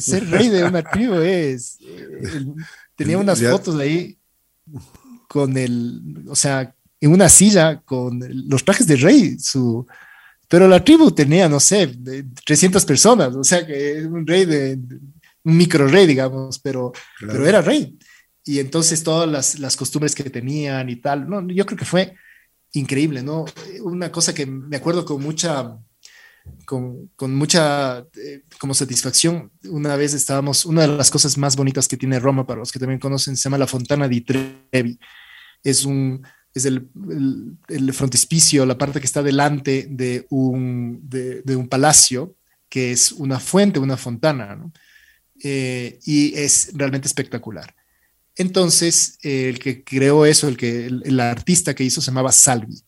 ser 0.00 0.28
rey 0.28 0.48
de 0.48 0.64
una 0.64 0.82
tribu 0.82 1.14
es, 1.16 1.78
eh, 1.80 2.44
tenía 2.96 3.18
unas 3.18 3.42
fotos 3.42 3.78
ahí 3.78 4.18
con 5.28 5.56
el, 5.56 6.24
o 6.28 6.36
sea, 6.36 6.74
en 7.00 7.12
una 7.12 7.28
silla 7.28 7.80
con 7.84 8.20
los 8.48 8.64
trajes 8.64 8.86
de 8.86 8.96
rey, 8.96 9.38
su, 9.38 9.86
pero 10.48 10.68
la 10.68 10.82
tribu 10.84 11.10
tenía, 11.10 11.48
no 11.48 11.60
sé, 11.60 11.92
300 12.46 12.84
personas, 12.84 13.34
o 13.34 13.44
sea 13.44 13.66
que 13.66 14.06
un 14.06 14.26
rey 14.26 14.44
de, 14.44 14.78
un 15.44 15.56
micro 15.56 15.86
rey, 15.86 16.06
digamos, 16.06 16.58
pero, 16.58 16.92
pero 17.20 17.46
era 17.46 17.60
rey. 17.60 17.98
Y 18.44 18.58
entonces 18.58 19.02
todas 19.02 19.28
las, 19.28 19.58
las, 19.58 19.76
costumbres 19.76 20.14
que 20.14 20.24
tenían 20.24 20.88
y 20.90 20.96
tal, 20.96 21.28
no, 21.28 21.46
yo 21.48 21.64
creo 21.64 21.78
que 21.78 21.84
fue 21.84 22.14
increíble, 22.72 23.22
¿no? 23.22 23.44
Una 23.82 24.10
cosa 24.10 24.34
que 24.34 24.46
me 24.46 24.76
acuerdo 24.76 25.04
con 25.04 25.22
mucha, 25.22 25.78
con, 26.64 27.10
con, 27.16 27.34
mucha 27.34 28.06
eh, 28.16 28.42
como 28.58 28.74
satisfacción. 28.74 29.50
Una 29.64 29.96
vez 29.96 30.14
estábamos, 30.14 30.64
una 30.64 30.82
de 30.82 30.88
las 30.88 31.10
cosas 31.10 31.38
más 31.38 31.56
bonitas 31.56 31.88
que 31.88 31.96
tiene 31.96 32.18
Roma, 32.18 32.46
para 32.46 32.60
los 32.60 32.72
que 32.72 32.78
también 32.78 33.00
conocen, 33.00 33.36
se 33.36 33.44
llama 33.44 33.58
la 33.58 33.66
Fontana 33.66 34.08
di 34.08 34.20
Trevi 34.20 34.98
es 35.64 35.84
un 35.84 36.24
es 36.54 36.66
el, 36.66 36.88
el, 37.66 37.92
frontispicio, 37.92 38.64
la 38.64 38.78
parte 38.78 39.00
que 39.00 39.06
está 39.06 39.24
delante 39.24 39.88
de 39.90 40.24
un, 40.30 41.00
de, 41.02 41.56
un 41.56 41.66
palacio, 41.66 42.36
que 42.68 42.92
es 42.92 43.10
una 43.10 43.40
fuente, 43.40 43.80
una 43.80 43.96
fontana. 43.96 44.70
Eh, 45.42 45.98
y 46.04 46.32
es 46.38 46.70
realmente 46.74 47.08
espectacular. 47.08 47.74
Entonces, 48.36 49.18
el 49.22 49.58
que 49.58 49.82
creó 49.82 50.26
eso, 50.26 50.46
el, 50.46 50.56
que, 50.56 50.86
el, 50.86 51.18
artista 51.18 51.74
que 51.74 51.82
hizo 51.82 52.00
se 52.00 52.12
llamaba 52.12 52.30
Salvi. 52.30 52.80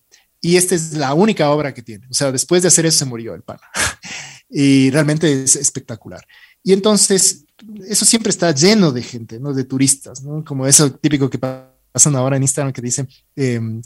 Y 0.47 0.57
esta 0.57 0.75
es 0.77 0.93
la 0.93 1.13
única 1.13 1.51
obra 1.51 1.75
que 1.75 1.83
tiene. 1.83 2.07
O 2.09 2.15
sea, 2.15 2.31
después 2.31 2.63
de 2.63 2.69
hacer 2.69 2.87
eso 2.87 2.99
se 2.99 3.05
murió 3.05 3.35
el 3.35 3.43
pana. 3.43 3.63
y 4.49 4.91
realmente 4.91 5.43
es 5.43 5.57
espectacular. 5.57 6.25
Y 6.63 6.73
entonces, 6.73 7.45
eso 7.89 8.05
siempre 8.05 8.31
está 8.31 8.53
lleno 8.53 8.93
de 8.93 9.03
gente, 9.03 9.41
¿no? 9.41 9.53
De 9.53 9.65
turistas, 9.65 10.23
¿no? 10.23 10.45
Como 10.45 10.67
eso 10.67 10.93
típico 10.93 11.29
que 11.29 11.39
pasa 11.39 11.73
pasan 11.97 12.15
ahora 12.15 12.37
en 12.37 12.43
Instagram 12.43 12.75
que 12.75 12.83
dicen 12.83 13.09
em, 13.37 13.81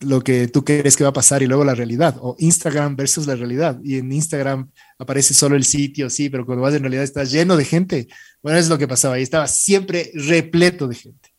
lo 0.00 0.20
que 0.20 0.48
tú 0.48 0.64
crees 0.64 0.96
que 0.96 1.04
va 1.04 1.10
a 1.10 1.12
pasar 1.12 1.44
y 1.44 1.46
luego 1.46 1.64
la 1.64 1.76
realidad, 1.76 2.16
o 2.20 2.34
Instagram 2.40 2.96
versus 2.96 3.28
la 3.28 3.36
realidad. 3.36 3.78
Y 3.84 3.98
en 3.98 4.10
Instagram 4.10 4.68
aparece 4.98 5.32
solo 5.32 5.54
el 5.54 5.62
sitio, 5.62 6.10
sí, 6.10 6.28
pero 6.28 6.44
cuando 6.44 6.62
vas 6.62 6.74
en 6.74 6.82
realidad 6.82 7.04
está 7.04 7.22
lleno 7.22 7.56
de 7.56 7.64
gente. 7.64 8.08
Bueno, 8.42 8.58
es 8.58 8.68
lo 8.68 8.78
que 8.78 8.88
pasaba 8.88 9.14
ahí, 9.14 9.22
estaba 9.22 9.46
siempre 9.46 10.10
repleto 10.12 10.88
de 10.88 10.96
gente. 10.96 11.32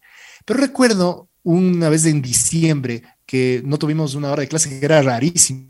Pero 0.46 0.62
recuerdo 0.62 1.28
una 1.44 1.90
vez 1.90 2.06
en 2.06 2.22
diciembre 2.22 3.04
que 3.34 3.64
no 3.66 3.80
tuvimos 3.80 4.14
una 4.14 4.32
hora 4.32 4.42
de 4.42 4.48
clase, 4.48 4.70
que 4.70 4.86
era 4.86 5.02
rarísimo, 5.02 5.66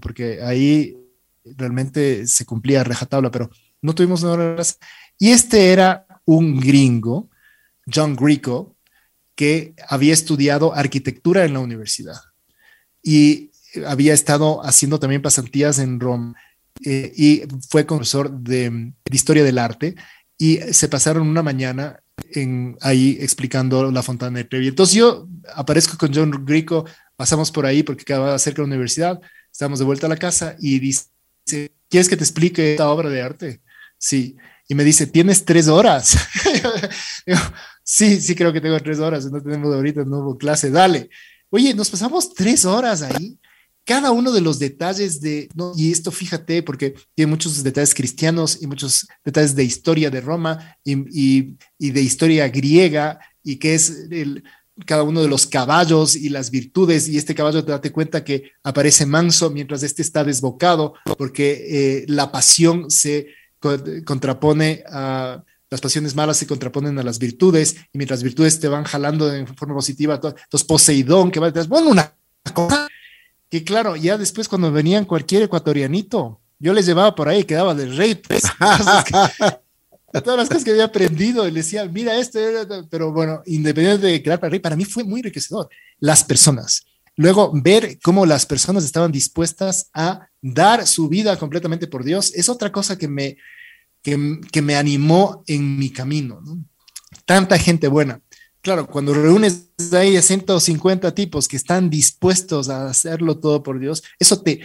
porque 0.00 0.40
ahí 0.40 0.96
realmente 1.44 2.28
se 2.28 2.46
cumplía 2.46 2.84
rejatabla, 2.84 3.28
pero 3.32 3.50
no 3.80 3.92
tuvimos 3.92 4.22
una 4.22 4.34
hora 4.34 4.48
de 4.50 4.54
clase. 4.54 4.76
Y 5.18 5.30
este 5.30 5.72
era 5.72 6.06
un 6.24 6.60
gringo, 6.60 7.28
John 7.92 8.14
Greco, 8.14 8.76
que 9.34 9.74
había 9.88 10.12
estudiado 10.12 10.76
arquitectura 10.76 11.44
en 11.44 11.54
la 11.54 11.58
universidad 11.58 12.20
y 13.02 13.50
había 13.84 14.14
estado 14.14 14.64
haciendo 14.64 15.00
también 15.00 15.22
pasantías 15.22 15.80
en 15.80 15.98
Roma 15.98 16.36
eh, 16.84 17.12
y 17.16 17.42
fue 17.68 17.82
profesor 17.82 18.30
de, 18.30 18.92
historia 19.10 19.42
del 19.42 19.58
arte 19.58 19.96
y 20.38 20.58
se 20.72 20.88
pasaron 20.88 21.26
una 21.26 21.42
mañana 21.42 22.00
en, 22.34 22.76
ahí 22.80 23.16
explicando 23.20 23.90
la 23.90 24.02
Fontana 24.02 24.38
de 24.38 24.44
Trevi. 24.44 24.68
Entonces 24.68 24.94
yo 24.94 25.28
aparezco 25.54 25.96
con 25.96 26.14
John 26.14 26.44
Grico, 26.44 26.84
pasamos 27.16 27.50
por 27.50 27.66
ahí 27.66 27.82
porque 27.82 28.04
quedaba 28.04 28.38
cerca 28.38 28.62
de 28.62 28.68
la 28.68 28.74
universidad, 28.74 29.20
estamos 29.50 29.78
de 29.78 29.84
vuelta 29.84 30.06
a 30.06 30.10
la 30.10 30.16
casa 30.16 30.56
y 30.60 30.78
dice, 30.78 31.08
¿quieres 31.88 32.08
que 32.08 32.16
te 32.16 32.24
explique 32.24 32.72
esta 32.72 32.88
obra 32.88 33.10
de 33.10 33.22
arte? 33.22 33.60
Sí. 33.98 34.36
Y 34.68 34.74
me 34.74 34.84
dice, 34.84 35.06
tienes 35.06 35.44
tres 35.44 35.68
horas. 35.68 36.16
Sí, 37.84 38.20
sí 38.20 38.34
creo 38.34 38.52
que 38.52 38.60
tengo 38.60 38.78
tres 38.80 39.00
horas, 39.00 39.30
no 39.30 39.42
tenemos 39.42 39.74
ahorita, 39.74 40.04
no 40.04 40.18
hubo 40.18 40.38
clase, 40.38 40.70
dale. 40.70 41.10
Oye, 41.50 41.74
nos 41.74 41.90
pasamos 41.90 42.32
tres 42.32 42.64
horas 42.64 43.02
ahí, 43.02 43.38
cada 43.84 44.12
uno 44.12 44.32
de 44.32 44.40
los 44.40 44.58
detalles 44.58 45.20
de, 45.20 45.48
y 45.76 45.90
esto 45.90 46.10
fíjate, 46.12 46.62
porque 46.62 46.94
tiene 47.14 47.30
muchos 47.30 47.62
detalles 47.62 47.94
cristianos 47.94 48.58
y 48.60 48.66
muchos 48.66 49.08
detalles 49.24 49.56
de 49.56 49.64
historia 49.64 50.10
de 50.10 50.20
Roma 50.20 50.76
y, 50.84 51.56
y, 51.78 51.90
de 51.90 52.00
historia 52.00 52.48
griega, 52.48 53.18
y 53.42 53.56
que 53.56 53.74
es 53.74 54.06
el, 54.10 54.44
cada 54.86 55.02
uno 55.02 55.20
de 55.20 55.28
los 55.28 55.46
caballos 55.46 56.14
y 56.14 56.28
las 56.28 56.50
virtudes, 56.50 57.08
y 57.08 57.18
este 57.18 57.34
caballo 57.34 57.64
te 57.64 57.72
date 57.72 57.90
cuenta 57.90 58.24
que 58.24 58.52
aparece 58.62 59.04
manso 59.04 59.50
mientras 59.50 59.82
este 59.82 60.02
está 60.02 60.22
desbocado, 60.22 60.94
porque 61.18 61.64
eh, 61.68 62.04
la 62.08 62.30
pasión 62.30 62.90
se 62.90 63.28
contrapone 64.04 64.82
a 64.88 65.42
las 65.70 65.80
pasiones 65.80 66.14
malas 66.14 66.36
se 66.36 66.46
contraponen 66.46 66.98
a 66.98 67.02
las 67.02 67.18
virtudes 67.18 67.76
y 67.94 67.96
mientras 67.96 68.22
virtudes 68.22 68.60
te 68.60 68.68
van 68.68 68.84
jalando 68.84 69.32
en 69.32 69.46
forma 69.46 69.74
positiva, 69.74 70.16
entonces 70.16 70.64
Poseidón, 70.64 71.30
que 71.30 71.40
va 71.40 71.46
detrás, 71.46 71.66
bueno, 71.66 71.88
una 71.88 72.14
cosa 72.52 72.88
que 73.52 73.64
claro, 73.64 73.96
ya 73.96 74.16
después 74.16 74.48
cuando 74.48 74.72
venían 74.72 75.04
cualquier 75.04 75.42
ecuatorianito, 75.42 76.40
yo 76.58 76.72
les 76.72 76.86
llevaba 76.86 77.14
por 77.14 77.28
ahí, 77.28 77.44
quedaba 77.44 77.74
del 77.74 77.94
rey, 77.98 78.14
pues, 78.14 78.44
todas 80.24 80.38
las 80.38 80.48
cosas 80.48 80.64
que 80.64 80.70
había 80.70 80.84
aprendido, 80.84 81.46
y 81.46 81.50
le 81.50 81.60
decía, 81.60 81.84
mira 81.84 82.16
esto, 82.16 82.38
pero 82.88 83.12
bueno, 83.12 83.42
independiente 83.44 84.06
de 84.06 84.22
quedar 84.22 84.40
para 84.40 84.52
rey, 84.52 84.58
para 84.58 84.74
mí 84.74 84.86
fue 84.86 85.04
muy 85.04 85.20
enriquecedor. 85.20 85.68
Las 85.98 86.24
personas. 86.24 86.86
Luego, 87.14 87.52
ver 87.52 87.98
cómo 88.02 88.24
las 88.24 88.46
personas 88.46 88.84
estaban 88.84 89.12
dispuestas 89.12 89.90
a 89.92 90.28
dar 90.40 90.86
su 90.86 91.10
vida 91.10 91.38
completamente 91.38 91.86
por 91.86 92.04
Dios 92.04 92.32
es 92.34 92.48
otra 92.48 92.72
cosa 92.72 92.96
que 92.96 93.06
me, 93.06 93.36
que, 94.00 94.62
me 94.62 94.76
animó 94.76 95.44
en 95.46 95.78
mi 95.78 95.90
camino. 95.90 96.42
Tanta 97.26 97.58
gente 97.58 97.86
buena. 97.86 98.18
Claro, 98.62 98.86
cuando 98.86 99.12
reúnes 99.12 99.70
ahí 99.92 100.16
a 100.16 100.22
150 100.22 101.14
tipos 101.14 101.48
que 101.48 101.56
están 101.56 101.90
dispuestos 101.90 102.68
a 102.68 102.88
hacerlo 102.88 103.38
todo 103.38 103.62
por 103.62 103.80
Dios, 103.80 104.02
eso 104.18 104.40
te, 104.40 104.60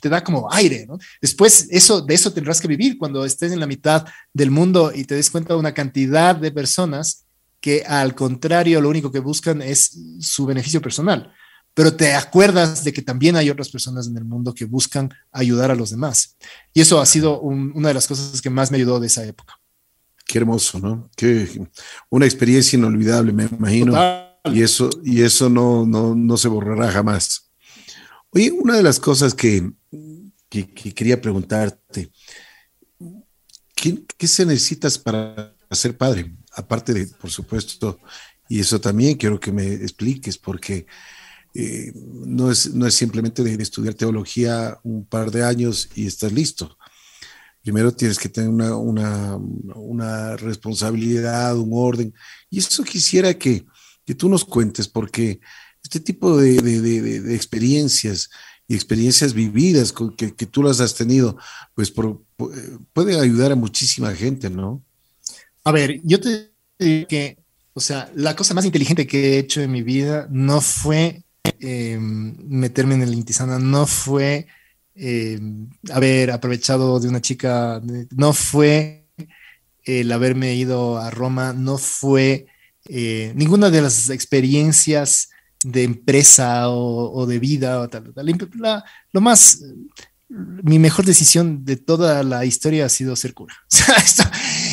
te 0.00 0.08
da 0.08 0.22
como 0.22 0.52
aire, 0.52 0.86
¿no? 0.86 0.98
Después 1.20 1.66
eso, 1.70 2.02
de 2.02 2.14
eso 2.14 2.32
tendrás 2.32 2.60
que 2.60 2.68
vivir 2.68 2.98
cuando 2.98 3.24
estés 3.24 3.52
en 3.52 3.60
la 3.60 3.66
mitad 3.66 4.04
del 4.32 4.50
mundo 4.50 4.92
y 4.94 5.04
te 5.04 5.14
des 5.14 5.30
cuenta 5.30 5.54
de 5.54 5.60
una 5.60 5.72
cantidad 5.72 6.36
de 6.36 6.52
personas 6.52 7.24
que 7.60 7.82
al 7.86 8.14
contrario 8.14 8.80
lo 8.80 8.90
único 8.90 9.10
que 9.10 9.18
buscan 9.18 9.62
es 9.62 9.98
su 10.20 10.44
beneficio 10.44 10.82
personal 10.82 11.32
pero 11.76 11.94
te 11.94 12.14
acuerdas 12.14 12.84
de 12.84 12.92
que 12.94 13.02
también 13.02 13.36
hay 13.36 13.50
otras 13.50 13.68
personas 13.68 14.06
en 14.06 14.16
el 14.16 14.24
mundo 14.24 14.54
que 14.54 14.64
buscan 14.64 15.12
ayudar 15.30 15.70
a 15.70 15.74
los 15.74 15.90
demás. 15.90 16.38
Y 16.72 16.80
eso 16.80 17.02
ha 17.02 17.04
sido 17.04 17.38
una 17.42 17.88
de 17.88 17.94
las 17.94 18.06
cosas 18.06 18.40
que 18.40 18.48
más 18.48 18.70
me 18.70 18.78
ayudó 18.78 18.98
de 18.98 19.08
esa 19.08 19.26
época. 19.26 19.60
Qué 20.26 20.38
hermoso, 20.38 20.78
¿no? 20.78 21.08
Qué, 21.16 21.66
una 22.10 22.26
experiencia 22.26 22.76
inolvidable, 22.76 23.32
me 23.32 23.44
imagino. 23.44 23.94
Y 24.52 24.62
eso, 24.62 24.90
y 25.02 25.22
eso 25.22 25.48
no, 25.48 25.86
no, 25.86 26.14
no, 26.14 26.36
se 26.36 26.48
borrará 26.48 26.90
jamás. 26.90 27.50
Oye, 28.30 28.50
una 28.50 28.76
de 28.76 28.82
las 28.82 29.00
cosas 29.00 29.34
que, 29.34 29.72
que, 30.48 30.66
quería 30.66 31.20
preguntarte, 31.20 32.10
¿qué, 33.74 34.04
¿qué 34.18 34.28
se 34.28 34.44
necesitas 34.44 34.98
para 34.98 35.56
ser 35.70 35.96
padre? 35.96 36.36
Aparte 36.52 36.92
de, 36.92 37.06
por 37.06 37.30
supuesto, 37.30 37.98
y 38.48 38.60
eso 38.60 38.80
también 38.80 39.16
quiero 39.16 39.40
que 39.40 39.52
me 39.52 39.74
expliques, 39.74 40.38
porque 40.38 40.86
eh, 41.58 41.90
no, 41.94 42.50
es, 42.50 42.74
no 42.74 42.86
es 42.86 42.94
simplemente 42.94 43.42
de, 43.42 43.62
estudiar 43.62 43.94
teología 43.94 44.78
un 44.82 45.06
par 45.06 45.30
de 45.30 45.42
años 45.42 45.88
y 45.94 46.06
estás 46.06 46.30
listo. 46.30 46.76
Primero 47.66 47.92
tienes 47.92 48.16
que 48.16 48.28
tener 48.28 48.50
una, 48.50 49.36
una, 49.74 50.36
responsabilidad, 50.36 51.58
un 51.58 51.70
orden. 51.72 52.14
Y 52.48 52.60
eso 52.60 52.84
quisiera 52.84 53.34
que, 53.34 53.66
que 54.04 54.14
tú 54.14 54.28
nos 54.28 54.44
cuentes, 54.44 54.86
porque 54.86 55.40
este 55.82 55.98
tipo 55.98 56.36
de, 56.36 56.62
de, 56.62 56.80
de 57.20 57.34
experiencias 57.34 58.30
y 58.68 58.76
experiencias 58.76 59.34
vividas 59.34 59.92
que, 60.16 60.32
que, 60.32 60.46
tú 60.46 60.62
las 60.62 60.78
has 60.78 60.94
tenido, 60.94 61.36
pues 61.74 61.90
puede 61.90 63.18
ayudar 63.18 63.50
a 63.50 63.56
muchísima 63.56 64.14
gente, 64.14 64.48
¿no? 64.48 64.84
A 65.64 65.72
ver, 65.72 66.00
yo 66.04 66.20
te 66.20 66.52
digo 66.78 67.08
que, 67.08 67.38
o 67.74 67.80
sea, 67.80 68.12
la 68.14 68.36
cosa 68.36 68.54
más 68.54 68.64
inteligente 68.64 69.08
que 69.08 69.34
he 69.34 69.38
hecho 69.38 69.60
en 69.60 69.72
mi 69.72 69.82
vida 69.82 70.28
no 70.30 70.60
fue 70.60 71.26
Em, 71.60 72.36
meterme 72.48 72.94
en 72.94 73.02
el 73.02 73.14
Intisana 73.14 73.58
no 73.58 73.86
fue 73.86 74.46
em, 74.96 75.68
haber 75.92 76.30
aprovechado 76.30 76.98
de 77.00 77.08
una 77.08 77.20
chica, 77.20 77.82
no 78.10 78.32
fue 78.32 79.06
el 79.84 80.10
haberme 80.10 80.54
ido 80.54 80.98
a 80.98 81.10
Roma, 81.10 81.52
no 81.52 81.78
fue 81.78 82.46
eh, 82.88 83.32
ninguna 83.34 83.70
de 83.70 83.82
las 83.82 84.10
experiencias 84.10 85.30
de 85.64 85.84
empresa 85.84 86.68
o, 86.68 87.26
de 87.26 87.38
vida 87.38 87.80
o 87.80 87.88
tal, 87.88 88.12
lo 89.12 89.20
más, 89.20 89.62
mi 90.28 90.78
mejor 90.78 91.04
decisión 91.04 91.64
de 91.64 91.76
toda 91.76 92.22
la 92.22 92.44
historia 92.44 92.86
ha 92.86 92.88
sido 92.88 93.16
ser 93.16 93.34
cura. 93.34 93.54
esto, 93.96 94.22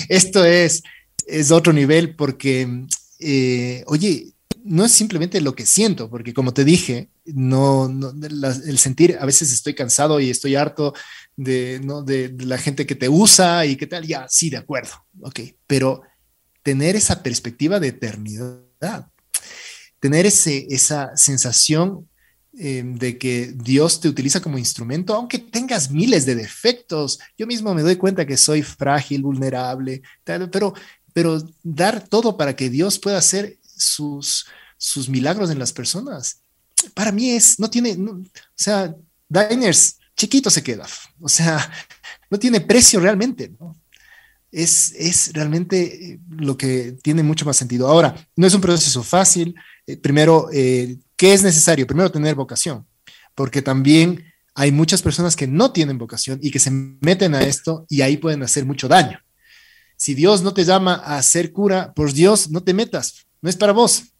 esto, 0.09 0.45
es, 0.45 0.84
es 1.26 1.51
otro 1.51 1.74
nivel 1.74 2.15
porque, 2.15 2.86
eh, 3.19 3.84
oye, 3.88 4.34
no 4.63 4.86
es 4.86 4.91
simplemente 4.91 5.41
lo 5.41 5.55
que 5.55 5.65
siento, 5.65 6.09
porque 6.09 6.34
como 6.34 6.53
te 6.53 6.63
dije, 6.63 7.09
no, 7.26 7.89
el 8.65 8.78
sentir, 8.78 9.17
a 9.19 9.26
veces 9.26 9.51
estoy 9.51 9.74
cansado 9.74 10.19
y 10.19 10.30
estoy 10.30 10.55
harto 10.55 10.93
de, 11.36 11.80
¿no? 11.84 12.03
de, 12.03 12.36
la 12.39 12.57
gente 12.57 12.86
que 12.86 12.95
te 12.95 13.09
usa 13.09 13.65
y 13.65 13.76
qué 13.76 13.88
tal, 13.88 14.05
ya, 14.05 14.28
sí, 14.30 14.49
de 14.49 14.57
acuerdo, 14.57 14.91
ok, 15.21 15.39
pero 15.65 16.01
tener 16.63 16.95
esa 16.95 17.24
perspectiva 17.24 17.80
de 17.80 17.89
eternidad, 17.89 19.07
tener 19.99 20.26
ese, 20.26 20.67
esa 20.69 21.15
sensación 21.15 22.09
em, 22.57 22.97
de 22.97 23.17
que 23.17 23.53
Dios 23.55 24.01
te 24.01 24.09
utiliza 24.09 24.41
como 24.41 24.57
instrumento, 24.57 25.13
aunque 25.13 25.39
tengas 25.39 25.91
miles 25.91 26.26
de 26.26 26.36
defectos. 26.36 27.19
Yo 27.38 27.47
mismo 27.47 27.74
me 27.74 27.82
doy 27.82 27.95
cuenta 27.95 28.26
que 28.26 28.38
soy 28.38 28.63
frágil, 28.63 29.24
vulnerable, 29.24 30.01
pero, 30.24 30.74
pero 31.13 31.41
dar 31.63 32.05
todo 32.07 32.38
para 32.38 32.55
que 32.55 32.69
Dios 32.69 32.99
pueda 32.99 33.17
hacer 33.17 33.59
sus, 33.61 34.45
sus 34.78 35.09
milagros 35.09 35.49
en 35.51 35.59
las 35.59 35.71
personas, 35.71 36.43
para 36.94 37.12
mí 37.12 37.32
es, 37.32 37.60
no 37.60 37.70
tiene, 37.70 37.94
o 37.94 38.24
sea, 38.56 38.96
Diners, 39.30 39.98
chiquito 40.16 40.50
se 40.50 40.64
queda, 40.64 40.88
o 41.20 41.30
sea, 41.30 41.72
no 42.30 42.38
tiene 42.39 42.62
precio 42.62 43.00
realmente, 43.00 43.52
¿no? 43.60 43.76
Es, 44.52 44.94
es 44.96 45.34
realmente 45.34 46.12
eh, 46.12 46.20
lo 46.30 46.56
que 46.56 46.96
tiene 47.02 47.24
mucho 47.24 47.44
más 47.44 47.58
sentido. 47.58 47.88
Ahora, 47.88 48.16
no 48.36 48.46
es 48.46 48.54
un 48.54 48.62
proceso 48.62 49.02
fácil, 49.02 49.56
eh, 49.88 49.98
primero, 49.98 50.50
eh, 50.54 51.00
¿qué 51.16 51.34
es 51.34 51.41
necesario? 51.41 51.88
Primero, 51.88 52.12
tener 52.12 52.36
vocación, 52.36 52.86
porque 53.34 53.64
también 53.64 54.24
hay 54.54 54.72
muchas 54.72 55.02
personas 55.02 55.36
que 55.36 55.48
no 55.48 55.72
tienen 55.72 55.98
vocación 55.98 56.39
y 56.41 56.52
que 56.52 56.60
se 56.60 56.70
meten 56.70 57.34
a 57.34 57.41
esto 57.41 57.86
y 57.89 58.02
ahí 58.02 58.18
pueden 58.18 58.44
hacer 58.44 58.66
mucho 58.66 58.88
daño. 58.88 59.20
Si 59.98 60.14
Dios 60.14 60.44
no 60.44 60.54
te 60.54 60.66
llama 60.66 60.96
a 60.96 61.22
ser 61.24 61.52
cura, 61.52 61.94
por 61.94 62.14
Dios, 62.14 62.52
no 62.52 62.62
te 62.62 62.74
metas, 62.74 63.26
no 63.41 63.50
es 63.50 63.56
para 63.56 63.74
vos. 63.74 64.12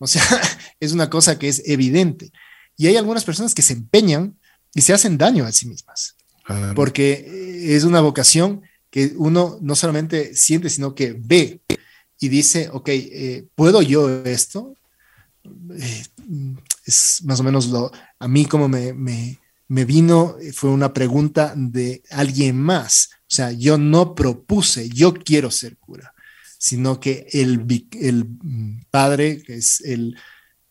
O 0.00 0.08
sea, 0.08 0.24
es 0.80 0.92
una 0.92 1.08
cosa 1.08 1.38
que 1.38 1.48
es 1.48 1.62
evidente. 1.66 2.32
Y 2.76 2.88
hay 2.88 2.96
algunas 2.96 3.24
personas 3.24 3.54
que 3.54 3.62
se 3.62 3.74
empeñan 3.74 4.36
y 4.74 4.80
se 4.80 4.92
hacen 4.92 5.18
daño 5.18 5.44
a 5.44 5.52
sí 5.52 5.66
mismas, 5.66 6.16
porque 6.74 7.74
es 7.76 7.84
una 7.84 8.00
vocación 8.00 8.62
que 8.88 9.12
uno 9.16 9.58
no 9.60 9.74
solamente 9.76 10.34
siente, 10.34 10.70
sino 10.70 10.94
que 10.94 11.14
ve 11.16 11.60
y 12.18 12.28
dice, 12.28 12.68
ok, 12.72 12.88
eh, 12.88 13.46
¿puedo 13.54 13.82
yo 13.82 14.24
esto? 14.24 14.74
Eh, 15.44 16.04
es 16.84 17.20
más 17.24 17.40
o 17.40 17.42
menos 17.42 17.68
lo, 17.68 17.90
a 18.18 18.28
mí 18.28 18.46
como 18.46 18.68
me, 18.68 18.92
me, 18.92 19.38
me, 19.68 19.84
vino, 19.84 20.36
fue 20.52 20.70
una 20.70 20.92
pregunta 20.92 21.54
de 21.56 22.02
alguien 22.10 22.58
más. 22.58 23.10
O 23.22 23.34
sea, 23.34 23.52
yo 23.52 23.78
no 23.78 24.14
propuse, 24.14 24.88
yo 24.88 25.14
quiero 25.14 25.50
ser 25.50 25.76
cura, 25.76 26.12
sino 26.60 27.00
que 27.00 27.26
el, 27.32 27.66
el 27.92 28.26
padre, 28.90 29.42
que 29.42 29.54
es 29.54 29.80
el, 29.80 30.14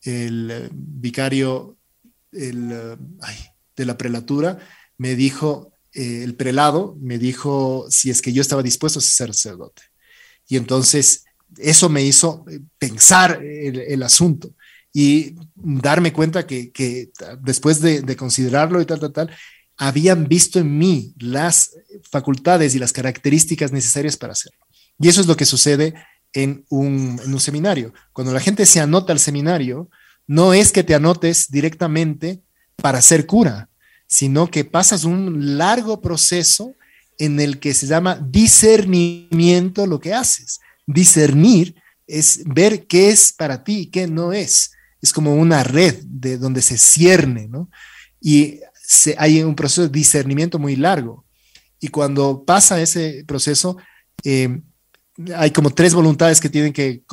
el 0.04 0.70
vicario 0.72 1.78
el, 2.32 2.70
de 3.76 3.86
la 3.86 3.98
prelatura, 3.98 4.60
me 5.00 5.16
dijo, 5.16 5.74
eh, 5.94 6.22
el 6.24 6.36
prelado 6.36 6.96
me 7.02 7.18
dijo 7.18 7.88
si 7.90 8.12
es 8.12 8.22
que 8.22 8.32
yo 8.32 8.42
estaba 8.44 8.62
dispuesto 8.62 9.00
a 9.00 9.02
ser 9.02 9.34
sacerdote. 9.34 9.82
Y 10.48 10.58
entonces 10.58 11.26
eso 11.58 11.90
me 11.90 12.04
hizo 12.04 12.46
pensar 12.78 13.42
el 13.44 14.04
asunto 14.04 14.54
y 14.94 15.36
darme 15.56 16.14
cuenta 16.14 16.46
que, 16.48 17.12
después 17.42 17.82
de, 17.82 18.16
considerarlo 18.16 18.82
y 18.82 18.86
tal, 18.86 19.00
tal, 19.00 19.14
tal, 19.14 19.36
habían 19.78 20.28
visto 20.28 20.60
en 20.60 20.78
mí 20.78 21.14
las 21.20 21.72
facultades 22.10 22.76
y 22.76 22.80
las 22.80 22.92
características 22.92 23.72
necesarias 23.72 24.18
para 24.18 24.34
hacerlo. 24.34 24.60
Y 25.00 25.08
eso 25.08 25.22
es 25.22 25.28
lo 25.28 25.38
que 25.38 25.45
sucede 25.45 25.93
en 26.34 26.66
un, 26.70 27.39
seminario. 27.39 27.93
Cuando 28.14 28.34
la 28.34 28.39
gente 28.39 28.66
se 28.66 28.80
anota 28.80 29.14
al 29.14 29.20
seminario, 29.20 29.89
no 30.28 30.54
es 30.54 30.72
que 30.72 30.84
te 30.84 30.95
anotes 30.95 31.50
directamente 31.50 32.41
para 32.76 33.02
ser 33.02 33.26
cura, 33.26 33.70
sino 34.08 34.50
que 34.50 34.66
pasas 34.66 35.04
un 35.04 35.58
largo 35.58 36.02
proceso 36.02 36.76
en 37.18 37.39
el 37.39 37.60
que 37.60 37.74
se 37.74 37.88
llama 37.88 38.20
discernimiento 38.30 39.88
lo 39.88 40.00
que 40.00 40.14
haces. 40.14 40.60
Discernir 40.86 41.76
es 42.08 42.41
ver 42.45 42.88
qué 42.88 43.10
es 43.10 43.34
para 43.34 43.64
ti 43.64 43.80
y 43.80 43.86
qué 43.88 44.08
no 44.08 44.34
es 44.34 44.72
es 45.02 45.14
como 45.14 45.36
una 45.36 45.64
red 45.64 45.95
de 46.04 46.38
donde 46.38 46.62
se 46.62 46.78
cierne, 46.78 47.47
¿no? 47.47 47.70
Y 48.22 48.60
se, 48.84 49.16
hay 49.18 49.41
un 49.41 49.56
proceso 49.56 49.84
de 49.84 49.89
discernimiento 49.89 50.60
muy 50.60 50.76
largo. 50.76 51.26
Y 51.80 51.88
cuando 51.88 52.43
pasa 52.43 52.82
ese 52.82 53.24
proceso, 53.26 53.78
eh, 54.24 54.62
hay 55.36 55.51
como 55.51 55.72
tres 55.72 55.93
voluntades 55.93 56.39
que 56.39 56.49
tienen 56.49 56.72
que 56.72 57.03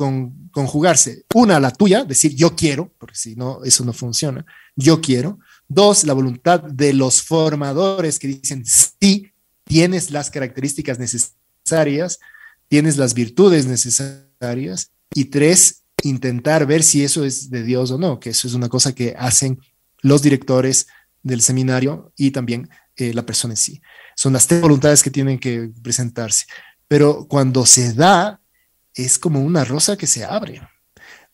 conjugarse. 0.51 1.25
Una, 1.33 1.59
la 1.59 1.71
tuya, 1.71 2.03
decir 2.05 2.35
yo 2.35 2.55
quiero, 2.55 2.93
porque 2.97 3.15
si 3.15 3.35
no, 3.35 3.63
eso 3.63 3.83
no 3.83 3.93
funciona. 3.93 4.45
Yo 4.75 5.01
quiero. 5.01 5.39
Dos, 5.67 6.05
la 6.05 6.13
voluntad 6.13 6.61
de 6.61 6.93
los 6.93 7.21
formadores 7.21 8.19
que 8.19 8.27
dicen 8.27 8.65
sí, 8.65 9.31
tienes 9.65 10.11
las 10.11 10.29
características 10.29 10.99
necesarias, 10.99 12.19
tienes 12.69 12.97
las 12.97 13.13
virtudes 13.13 13.65
necesarias. 13.65 14.91
Y 15.13 15.25
tres, 15.25 15.83
intentar 16.03 16.65
ver 16.65 16.83
si 16.83 17.03
eso 17.03 17.25
es 17.25 17.49
de 17.49 17.63
Dios 17.63 17.91
o 17.91 17.97
no, 17.97 18.19
que 18.19 18.29
eso 18.29 18.47
es 18.47 18.53
una 18.53 18.69
cosa 18.69 18.95
que 18.95 19.15
hacen 19.17 19.59
los 20.01 20.21
directores 20.21 20.87
del 21.23 21.41
seminario 21.41 22.13
y 22.15 22.31
también 22.31 22.69
eh, 22.95 23.13
la 23.13 23.25
persona 23.25 23.53
en 23.53 23.57
sí. 23.57 23.81
Son 24.15 24.33
las 24.33 24.47
tres 24.47 24.61
voluntades 24.61 25.03
que 25.03 25.11
tienen 25.11 25.39
que 25.39 25.69
presentarse. 25.83 26.45
Pero 26.87 27.27
cuando 27.27 27.65
se 27.65 27.93
da, 27.93 28.41
es 28.93 29.19
como 29.19 29.41
una 29.41 29.63
rosa 29.63 29.97
que 29.97 30.07
se 30.07 30.23
abre. 30.23 30.61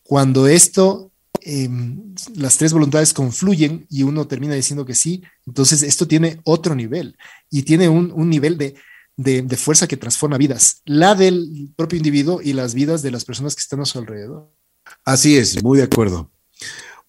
Cuando 0.04 0.48
esto, 0.48 1.12
em, 1.42 2.14
las 2.36 2.58
tres 2.58 2.74
voluntades 2.74 3.14
confluyen 3.14 3.86
y 3.90 4.04
uno 4.04 4.28
termina 4.28 4.56
diciendo 4.56 4.86
que 4.86 4.96
sí, 4.96 5.24
entonces 5.46 5.84
esto 5.84 6.08
tiene 6.08 6.40
otro 6.44 6.76
nivel 6.76 7.18
y 7.50 7.64
tiene 7.64 7.90
un, 7.90 8.12
un 8.14 8.30
nivel 8.30 8.58
de, 8.58 8.76
de, 9.16 9.42
de, 9.42 9.58
fuerza 9.58 9.88
que 9.88 9.98
transforma 9.98 10.38
vidas, 10.38 10.82
la 10.86 11.16
del 11.16 11.72
propio 11.76 11.98
individuo 11.98 12.42
y 12.42 12.54
las 12.54 12.74
vidas 12.74 13.02
de 13.02 13.12
las 13.12 13.26
personas 13.26 13.56
que 13.56 13.62
están 13.62 13.82
a 13.82 13.86
su 13.86 14.00
alrededor. 14.00 14.52
Así 15.06 15.38
es, 15.38 15.64
muy 15.64 15.78
de 15.78 15.86
acuerdo. 15.86 16.32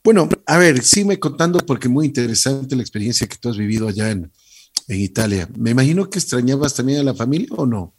Bueno, 0.02 0.28
a 0.46 0.58
ver, 0.58 0.82
sígueme 0.84 1.18
contando 1.18 1.58
porque 1.60 1.88
muy 1.88 2.06
interesante 2.06 2.76
la 2.76 2.82
experiencia 2.82 3.26
que 3.26 3.36
tú 3.36 3.48
has 3.48 3.56
vivido 3.56 3.88
allá 3.88 4.10
en, 4.10 4.30
en 4.88 5.00
Italia. 5.00 5.48
Me 5.56 5.70
imagino 5.70 6.10
que 6.10 6.18
extrañabas 6.18 6.74
también 6.74 7.00
a 7.00 7.04
la 7.04 7.14
familia 7.14 7.48
o 7.52 7.66
no. 7.66 7.94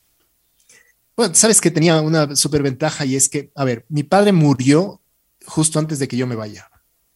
Bueno, 1.15 1.33
sabes 1.33 1.61
que 1.61 1.71
tenía 1.71 2.01
una 2.01 2.35
superventaja 2.35 3.05
y 3.05 3.15
es 3.15 3.29
que, 3.29 3.51
a 3.55 3.63
ver, 3.63 3.85
mi 3.89 4.03
padre 4.03 4.31
murió 4.31 5.01
justo 5.45 5.79
antes 5.79 5.99
de 5.99 6.07
que 6.07 6.17
yo 6.17 6.27
me 6.27 6.35
vaya. 6.35 6.69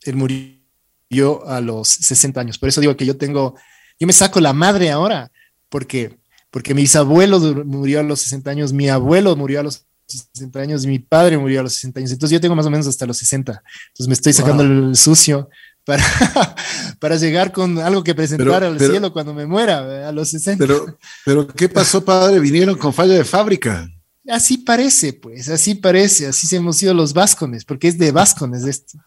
Él 0.04 0.16
murió 0.16 1.48
a 1.48 1.60
los 1.62 1.88
60 1.90 2.40
años. 2.40 2.58
Por 2.58 2.70
eso 2.70 2.82
digo 2.82 2.96
que 2.96 3.06
yo 3.06 3.18
tengo, 3.18 3.56
yo 4.00 4.08
me 4.08 4.14
saco 4.14 4.40
la 4.40 4.54
madre 4.54 4.90
ahora, 4.92 5.32
porque 5.68 6.20
porque 6.52 6.74
mi 6.74 6.82
bisabuelo 6.82 7.40
murió 7.66 8.00
a 8.00 8.04
los 8.04 8.22
60 8.22 8.50
años, 8.50 8.74
mi 8.74 8.90
abuelo 8.90 9.36
murió 9.36 9.60
a 9.60 9.64
los 9.64 9.86
60 10.08 10.60
años 10.60 10.84
y 10.84 10.88
mi 10.88 11.00
padre 11.00 11.38
murió 11.38 11.60
a 11.60 11.64
los 11.64 11.74
60 11.74 12.00
años. 12.00 12.12
Entonces 12.12 12.34
yo 12.34 12.42
tengo 12.42 12.56
más 12.56 12.66
o 12.66 12.72
menos 12.72 12.88
hasta 12.88 13.06
los 13.06 13.18
60. 13.18 13.52
Entonces 13.90 14.08
me 14.08 14.14
estoy 14.14 14.34
sacando 14.34 14.64
el 14.64 14.96
sucio 14.96 15.50
para, 15.90 16.04
para 17.00 17.16
llegar 17.16 17.52
con 17.52 17.80
algo 17.80 18.04
que 18.04 18.14
presentar 18.14 18.64
al 18.64 18.78
cielo 18.78 19.12
cuando 19.12 19.34
me 19.34 19.48
muera 19.48 20.08
a 20.08 20.12
los 20.12 20.30
60. 20.30 20.64
Pero, 20.64 21.00
pero 21.26 21.48
¿qué 21.48 21.68
pasó, 21.68 22.06
padre? 22.06 22.40
Vinieron 22.40 22.78
con 22.78 22.94
falla 22.94 23.16
de 23.16 23.24
fábrica. 23.24 23.90
Así 24.30 24.60
parece, 24.60 25.14
pues, 25.14 25.50
así 25.50 25.74
parece, 25.74 26.28
así 26.28 26.46
se 26.46 26.58
hemos 26.58 26.82
ido 26.84 26.94
los 26.94 27.14
vascones, 27.14 27.66
porque 27.66 27.88
es 27.88 27.98
de 27.98 28.12
vascones 28.12 28.66
esto. 28.66 29.00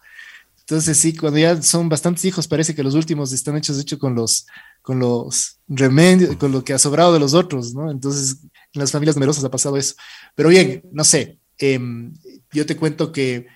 Entonces 0.59 0.99
sí, 0.99 1.15
cuando 1.15 1.39
ya 1.39 1.63
son 1.63 1.89
bastantes 1.89 2.25
hijos, 2.25 2.49
parece 2.49 2.75
que 2.75 2.83
los 2.83 2.95
últimos 2.95 3.33
están 3.33 3.57
hechos, 3.57 3.79
hecho 3.79 4.01
con 4.01 4.17
los, 4.17 4.47
con 4.81 4.99
los 4.99 5.61
remedios, 5.69 6.35
con 6.35 6.51
lo 6.51 6.65
que 6.65 6.73
ha 6.73 6.79
sobrado 6.81 7.13
de 7.13 7.21
los 7.21 7.35
otros, 7.35 7.75
¿no? 7.75 7.93
Entonces, 7.93 8.39
en 8.73 8.81
las 8.81 8.91
familias 8.91 9.15
numerosas 9.15 9.45
ha 9.45 9.51
pasado 9.51 9.77
eso. 9.77 9.95
Pero 10.35 10.49
bien, 10.49 10.83
no 10.91 11.05
sé, 11.05 11.39
em, 11.59 12.13
yo 12.53 12.67
te 12.67 12.77
cuento 12.77 13.13
que, 13.13 13.47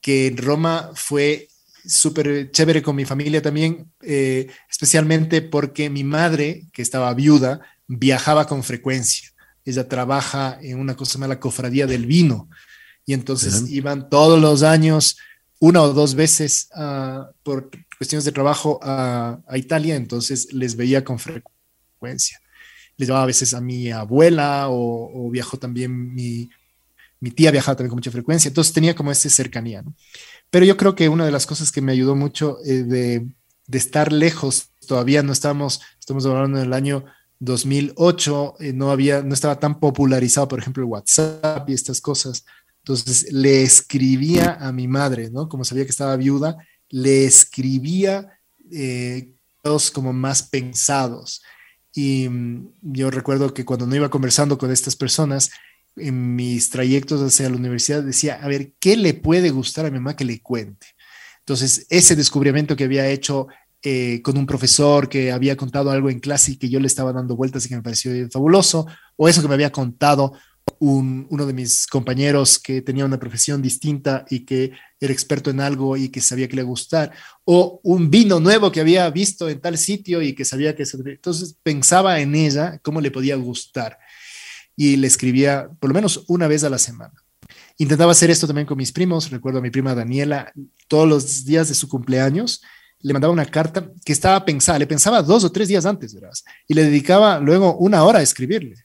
que 0.00 0.28
en 0.28 0.38
Roma 0.38 0.90
fue 0.94 1.48
súper 1.84 2.50
chévere 2.50 2.82
con 2.82 2.96
mi 2.96 3.04
familia 3.04 3.42
también, 3.42 3.90
eh, 4.02 4.48
especialmente 4.70 5.42
porque 5.42 5.90
mi 5.90 6.04
madre, 6.04 6.66
que 6.72 6.82
estaba 6.82 7.12
viuda, 7.14 7.60
viajaba 7.86 8.46
con 8.46 8.62
frecuencia. 8.62 9.30
Ella 9.64 9.88
trabaja 9.88 10.58
en 10.60 10.78
una 10.78 10.96
cosa 10.96 11.14
llamada 11.14 11.34
la 11.34 11.40
cofradía 11.40 11.86
del 11.86 12.06
vino 12.06 12.48
y 13.04 13.14
entonces 13.14 13.68
iban 13.68 14.08
todos 14.08 14.40
los 14.40 14.62
años 14.62 15.18
una 15.58 15.82
o 15.82 15.92
dos 15.92 16.14
veces 16.14 16.68
uh, 16.74 17.32
por 17.42 17.70
cuestiones 17.96 18.24
de 18.24 18.32
trabajo 18.32 18.80
a, 18.82 19.40
Italia, 19.54 19.94
entonces 19.94 20.52
les 20.52 20.74
veía 20.74 21.04
con 21.04 21.20
frecuencia. 21.20 22.40
Les 22.96 23.08
llevaba 23.08 23.24
a 23.24 23.28
veces 23.28 23.54
a 23.54 23.60
mi 23.60 23.90
abuela 23.90 24.66
o, 24.68 25.30
viajó 25.30 25.58
también 25.58 26.12
mi, 26.12 26.50
mi 27.20 27.30
tía 27.30 27.52
viajaba 27.52 27.76
también 27.76 27.90
con 27.90 27.98
mucha 27.98 28.10
frecuencia, 28.10 28.48
entonces 28.48 28.72
tenía 28.72 28.96
como 28.96 29.12
esa 29.12 29.30
cercanía. 29.30 29.82
¿no? 29.82 29.94
Pero 30.52 30.66
yo 30.66 30.76
creo 30.76 30.94
que 30.94 31.08
una 31.08 31.24
de 31.24 31.32
las 31.32 31.46
cosas 31.46 31.72
que 31.72 31.80
me 31.80 31.92
ayudó 31.92 32.14
mucho 32.14 32.58
eh, 32.62 32.82
de, 32.82 33.26
de, 33.66 33.78
estar 33.78 34.12
lejos, 34.12 34.68
todavía 34.86 35.22
no 35.22 35.32
estamos, 35.32 35.80
estamos 35.98 36.26
hablando 36.26 36.58
del 36.58 36.74
año 36.74 37.06
2008, 37.38 38.56
eh, 38.60 38.72
no, 38.74 38.90
había, 38.90 39.22
no 39.22 39.32
estaba 39.32 39.58
tan 39.58 39.80
popularizado, 39.80 40.48
por 40.48 40.58
ejemplo, 40.58 40.82
el 40.82 40.90
WhatsApp 40.90 41.66
y 41.70 41.72
estas 41.72 42.02
cosas. 42.02 42.44
Entonces 42.82 43.32
le 43.32 43.62
escribía 43.62 44.58
a 44.60 44.72
mi 44.72 44.88
madre, 44.88 45.30
¿no? 45.30 45.48
Como 45.48 45.64
sabía 45.64 45.84
que 45.84 45.90
estaba 45.90 46.16
viuda, 46.16 46.58
le 46.90 47.24
escribía 47.24 48.38
eh, 48.70 49.32
como 49.94 50.12
más 50.12 50.42
pensados. 50.42 51.40
Y 51.94 52.28
mm, 52.28 52.72
yo 52.82 53.10
recuerdo 53.10 53.54
que 53.54 53.64
cuando 53.64 53.86
no 53.86 53.96
iba 53.96 54.10
conversando 54.10 54.58
con 54.58 54.70
estas 54.70 54.96
personas, 54.96 55.50
en 55.96 56.34
mis 56.34 56.70
trayectos 56.70 57.20
hacia 57.20 57.50
la 57.50 57.56
universidad 57.56 58.02
decía, 58.02 58.40
a 58.42 58.48
ver, 58.48 58.72
¿qué 58.78 58.96
le 58.96 59.14
puede 59.14 59.50
gustar 59.50 59.86
a 59.86 59.90
mi 59.90 59.98
mamá 59.98 60.16
que 60.16 60.24
le 60.24 60.40
cuente? 60.40 60.86
Entonces, 61.40 61.86
ese 61.90 62.16
descubrimiento 62.16 62.76
que 62.76 62.84
había 62.84 63.08
hecho 63.08 63.48
eh, 63.82 64.22
con 64.22 64.38
un 64.38 64.46
profesor 64.46 65.08
que 65.08 65.32
había 65.32 65.56
contado 65.56 65.90
algo 65.90 66.08
en 66.08 66.20
clase 66.20 66.52
y 66.52 66.56
que 66.56 66.68
yo 66.68 66.78
le 66.78 66.86
estaba 66.86 67.12
dando 67.12 67.34
vueltas 67.34 67.66
y 67.66 67.68
que 67.68 67.76
me 67.76 67.82
pareció 67.82 68.12
fabuloso, 68.30 68.86
o 69.16 69.28
eso 69.28 69.42
que 69.42 69.48
me 69.48 69.54
había 69.54 69.72
contado 69.72 70.34
uno 70.78 71.46
de 71.46 71.52
mis 71.52 71.86
compañeros 71.86 72.58
que 72.58 72.82
tenía 72.82 73.04
una 73.04 73.18
profesión 73.18 73.60
distinta 73.62 74.24
y 74.30 74.44
que 74.44 74.72
era 75.00 75.12
experto 75.12 75.50
en 75.50 75.60
algo 75.60 75.96
y 75.96 76.08
que 76.08 76.20
sabía 76.20 76.48
que 76.48 76.56
le 76.56 76.62
gustar, 76.62 77.12
o 77.44 77.80
un 77.82 78.10
vino 78.10 78.40
nuevo 78.40 78.70
que 78.70 78.80
había 78.80 79.08
visto 79.10 79.48
en 79.48 79.60
tal 79.60 79.76
sitio 79.78 80.22
y 80.22 80.34
que 80.34 80.44
sabía 80.44 80.74
que... 80.74 80.84
Entonces 81.06 81.56
pensaba 81.62 82.20
en 82.20 82.34
ella, 82.34 82.78
cómo 82.82 83.00
le 83.00 83.10
podía 83.10 83.36
gustar. 83.36 83.98
Y 84.76 84.96
le 84.96 85.06
escribía 85.06 85.68
por 85.80 85.90
lo 85.90 85.94
menos 85.94 86.24
una 86.28 86.48
vez 86.48 86.64
a 86.64 86.70
la 86.70 86.78
semana. 86.78 87.14
Intentaba 87.78 88.12
hacer 88.12 88.30
esto 88.30 88.46
también 88.46 88.66
con 88.66 88.78
mis 88.78 88.92
primos. 88.92 89.30
Recuerdo 89.30 89.58
a 89.58 89.62
mi 89.62 89.70
prima 89.70 89.94
Daniela, 89.94 90.52
todos 90.88 91.08
los 91.08 91.44
días 91.44 91.68
de 91.68 91.74
su 91.74 91.88
cumpleaños, 91.88 92.62
le 93.00 93.12
mandaba 93.12 93.32
una 93.32 93.46
carta 93.46 93.90
que 94.04 94.12
estaba 94.12 94.44
pensada, 94.44 94.78
le 94.78 94.86
pensaba 94.86 95.22
dos 95.22 95.44
o 95.44 95.50
tres 95.50 95.68
días 95.68 95.86
antes, 95.86 96.14
¿verdad? 96.14 96.30
Y 96.68 96.74
le 96.74 96.84
dedicaba 96.84 97.40
luego 97.40 97.76
una 97.76 98.04
hora 98.04 98.20
a 98.20 98.22
escribirle 98.22 98.76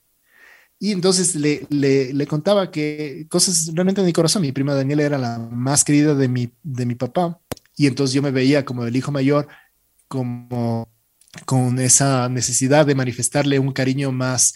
y 0.79 0.91
entonces 0.91 1.35
le, 1.35 1.65
le, 1.69 2.27
contaba 2.27 2.69
que 2.69 3.25
cosas 3.29 3.71
realmente 3.73 4.01
de 4.01 4.07
mi 4.07 4.13
corazón. 4.13 4.43
Mi 4.43 4.51
prima 4.51 4.75
Daniela 4.75 5.03
era 5.03 5.17
la 5.17 5.39
más 5.39 5.83
querida 5.83 6.13
de 6.13 6.27
mi, 6.27 6.51
de 6.61 6.85
mi 6.85 6.95
papá. 6.95 7.39
Y 7.75 7.87
entonces 7.87 8.13
yo 8.13 8.21
me 8.21 8.31
veía 8.31 8.63
como 8.63 8.85
el 8.85 8.95
hijo 8.95 9.11
mayor, 9.11 9.47
como 10.07 10.87
con 11.45 11.79
esa 11.79 12.29
necesidad 12.29 12.85
de 12.85 12.95
manifestarle 12.95 13.59
un 13.59 13.71
cariño 13.73 14.11
más, 14.11 14.53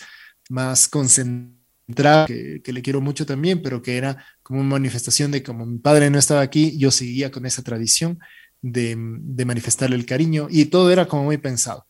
más 0.52 0.88
concentrado, 0.90 2.28
que, 2.28 2.62
le 2.66 2.82
quiero 2.82 3.02
mucho 3.02 3.26
también, 3.26 3.62
pero 3.62 3.82
que 3.82 3.98
era 3.98 4.24
como 4.44 4.60
una 4.60 4.70
manifestación 4.70 5.32
de 5.32 5.42
como 5.44 5.66
mi 5.66 5.80
padre 5.80 6.10
no 6.10 6.20
estaba 6.20 6.42
aquí, 6.42 6.78
yo 6.78 6.92
seguía 6.92 7.32
con 7.32 7.46
esa 7.46 7.64
tradición 7.64 8.20
de, 8.62 8.96
manifestarle 8.96 9.96
el 9.96 10.06
cariño 10.06 10.48
y 10.50 10.66
todo 10.66 10.92
era 10.92 11.08
como 11.08 11.24
muy 11.24 11.38
pensado. 11.38 11.86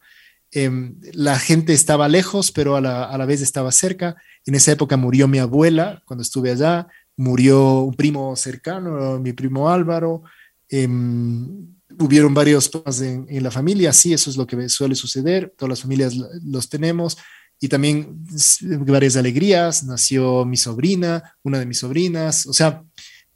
Em, 0.51 0.95
la 1.13 1.39
gente 1.39 1.73
estaba 1.73 2.07
lejos, 2.07 2.51
pero 2.51 2.75
a 2.75 2.81
la, 2.81 3.25
vez 3.25 3.41
estaba 3.41 3.71
cerca. 3.71 4.15
En 4.45 4.55
esa 4.55 4.71
época 4.71 4.95
murió 4.95 5.27
mi 5.27 5.39
abuela 5.39 6.03
cuando 6.05 6.21
estuve 6.21 6.51
allá, 6.51 6.87
murió 7.17 7.79
un 7.81 7.95
primo 7.95 8.35
cercano, 8.35 9.19
mi 9.19 9.33
primo 9.33 9.69
Álvaro. 9.69 10.23
Em, 10.69 11.67
hubieron 11.99 12.33
varios 12.33 12.69
problemas 12.69 13.01
en, 13.01 13.43
la 13.43 13.51
familia, 13.51 13.91
sí, 13.91 14.13
eso 14.13 14.29
es 14.29 14.37
lo 14.37 14.45
que 14.45 14.69
suele 14.69 14.95
suceder, 14.95 15.53
todas 15.57 15.69
las 15.69 15.81
familias 15.81 16.15
los 16.43 16.69
tenemos. 16.69 17.17
Y 17.61 17.69
también 17.69 18.25
varias 18.87 19.15
alegrías, 19.15 19.83
nació 19.83 20.43
mi 20.45 20.57
sobrina, 20.57 21.37
una 21.43 21.59
de 21.59 21.65
mis 21.65 21.79
sobrinas, 21.79 22.45
o 22.47 22.53
sea, 22.53 22.83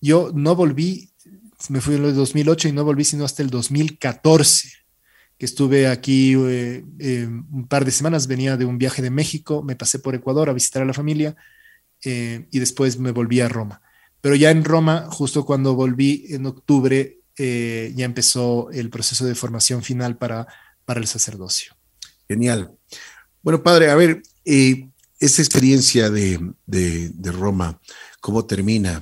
yo 0.02 0.32
no 0.34 0.56
volví, 0.56 1.12
me 1.70 1.80
fui 1.80 1.96
en 1.96 2.06
el 2.06 2.16
2008 2.16 2.68
y 2.68 2.72
no 2.74 2.84
volví 2.84 3.06
sino 3.06 3.24
hasta 3.24 3.44
el 3.44 3.50
2014 3.50 4.86
que 5.38 5.46
estuve 5.46 5.88
aquí 5.88 6.34
eh, 6.34 6.86
eh, 7.00 7.28
un 7.28 7.68
par 7.68 7.84
de 7.86 7.92
semanas, 7.92 8.28
venía 8.28 8.58
de 8.58 8.66
un 8.66 8.78
viaje 8.78 9.02
de 9.02 9.10
México, 9.10 9.64
me 9.64 9.76
pasé 9.76 10.00
por 10.00 10.16
Ecuador 10.16 10.50
a 10.50 10.54
visitar 10.54 10.82
a 10.82 10.86
la 10.86 10.94
familia 10.94 11.36
eh, 12.04 12.48
y 12.52 12.60
después 12.60 12.98
me 13.00 13.12
volví 13.12 13.42
a 13.42 13.50
Roma. 13.50 13.82
Pero 14.22 14.36
ya 14.36 14.50
en 14.50 14.64
Roma, 14.64 15.08
justo 15.12 15.46
cuando 15.46 15.76
volví 15.76 16.26
en 16.30 16.46
octubre, 16.46 17.20
ya 17.38 18.06
empezó 18.06 18.72
el 18.72 18.90
proceso 18.90 19.26
de 19.26 19.36
formación 19.36 19.84
final 19.84 20.18
para, 20.18 20.48
para 20.86 21.02
el 21.02 21.06
sacerdocio. 21.06 21.76
Genial. 22.28 22.72
Bueno, 23.46 23.62
padre, 23.62 23.91
a 23.91 23.96
ver, 23.96 24.24
esa 24.43 25.41
experiencia 25.43 26.10
de, 26.10 26.39
de, 26.66 27.10
de, 27.10 27.32
Roma, 27.32 27.80
¿cómo 28.20 28.43
termina? 28.48 29.00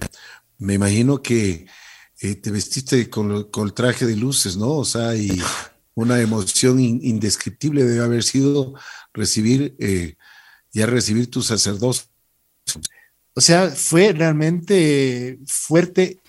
Me 0.58 0.74
imagino 0.74 1.22
que 1.22 1.66
te 2.20 2.52
vestiste 2.52 3.10
con, 3.10 3.50
con, 3.50 3.68
el 3.68 3.74
traje 3.74 4.06
de 4.06 4.18
luces, 4.18 4.58
¿no? 4.58 4.72
O 4.72 4.84
sea, 4.84 5.16
y 5.16 5.30
una 5.96 6.20
emoción 6.20 6.82
indescriptible 6.82 7.86
debe 7.86 8.04
haber 8.04 8.22
sido 8.22 8.74
recibir, 9.14 9.78
eh, 9.80 10.18
ya 10.74 10.88
recibir 10.88 11.32
tu 11.32 11.42
sacerdocio. 11.42 12.04
O 13.36 13.40
sea, 13.40 13.70
fue 13.70 14.12
realmente 14.12 15.40
fuerte. 15.46 16.20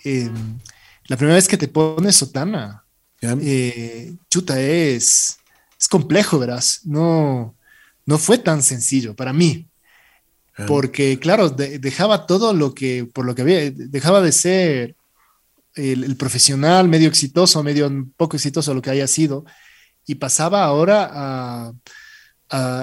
la 1.09 1.17
primera 1.17 1.35
vez 1.35 1.49
que 1.49 1.59
te 1.59 1.67
pones 1.67 2.15
sotana, 2.15 2.85
eh, 3.21 4.15
chuta, 4.31 4.61
es, 4.61 5.37
es 5.77 5.89
complejo, 5.89 6.39
verás. 6.39 6.83
No, 6.85 7.57
no 8.07 8.19
fue 8.19 8.39
tan 8.39 8.63
sencillo 8.63 9.15
para 9.15 9.33
mí. 9.33 9.69
Porque, 10.69 11.19
claro, 11.19 11.51
dejaba 11.51 12.27
todo 12.27 12.55
lo 12.55 12.75
que, 12.75 13.09
por 13.13 13.25
lo 13.25 13.35
que 13.35 13.43
había, 13.43 13.71
dejaba 13.73 14.21
de 14.21 14.31
ser 14.31 14.95
el, 15.75 16.17
profesional 16.17 16.89
medio 16.89 17.09
exitoso, 17.09 17.63
medio 17.65 17.91
poco 18.17 18.37
exitoso, 18.37 18.73
lo 18.73 18.81
que 18.81 18.91
haya 18.91 19.09
sido, 19.09 19.45
y 20.07 20.15
pasaba 20.17 20.65
ahora 20.65 21.11
a, 21.13 21.73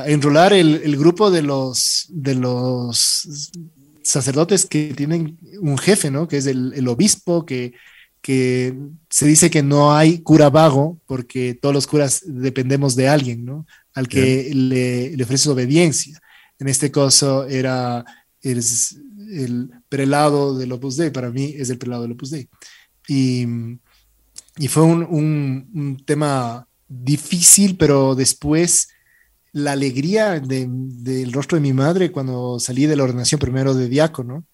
enrolar 0.05 0.51
el, 0.51 0.97
grupo 0.97 1.31
de 1.31 1.43
los, 1.43 2.07
de 2.09 2.35
los 2.35 3.51
sacerdotes 4.03 4.65
que 4.65 4.93
tienen 4.93 5.37
un 5.61 5.77
jefe, 5.77 6.11
¿no? 6.11 6.27
Que 6.27 6.37
es 6.37 6.47
el, 6.47 6.87
obispo, 6.89 7.45
que, 7.45 7.73
que 8.21 8.77
se 9.09 9.25
dice 9.25 9.49
que 9.49 9.63
no 9.63 9.93
hay 9.93 10.19
cura 10.19 10.49
vago, 10.49 10.99
porque 11.07 11.55
todos 11.55 11.73
los 11.73 11.87
curas 11.87 12.21
dependemos 12.25 12.95
de 12.95 13.07
alguien, 13.07 13.43
¿no? 13.43 13.65
Al 13.93 14.07
que 14.07 14.51
le, 14.53 15.17
le 15.17 15.23
ofrece 15.23 15.49
obediencia. 15.49 16.21
En 16.59 16.67
este 16.67 16.91
caso 16.91 17.47
era 17.47 18.05
el, 18.41 18.63
el 19.31 19.71
prelado 19.89 20.57
del 20.57 20.71
Opus 20.71 20.97
Dei, 20.97 21.09
para 21.09 21.31
mí 21.31 21.53
es 21.57 21.69
el 21.69 21.79
prelado 21.79 22.03
del 22.03 22.11
Opus 22.11 22.29
Dei. 22.29 22.47
Y, 23.07 23.45
y 24.57 24.67
fue 24.67 24.83
un, 24.83 25.03
un, 25.73 26.03
tema 26.05 26.67
difícil, 26.87 27.77
pero 27.77 28.13
después 28.15 28.89
la 29.51 29.71
alegría 29.71 30.39
del 30.39 31.33
rostro 31.33 31.57
de 31.57 31.61
mi 31.61 31.73
madre 31.73 32.11
cuando 32.11 32.59
salí 32.59 32.85
de 32.85 32.95
la 32.95 33.03
ordenación 33.03 33.39
primero 33.39 33.73
de 33.73 33.89
diácono 33.89 34.45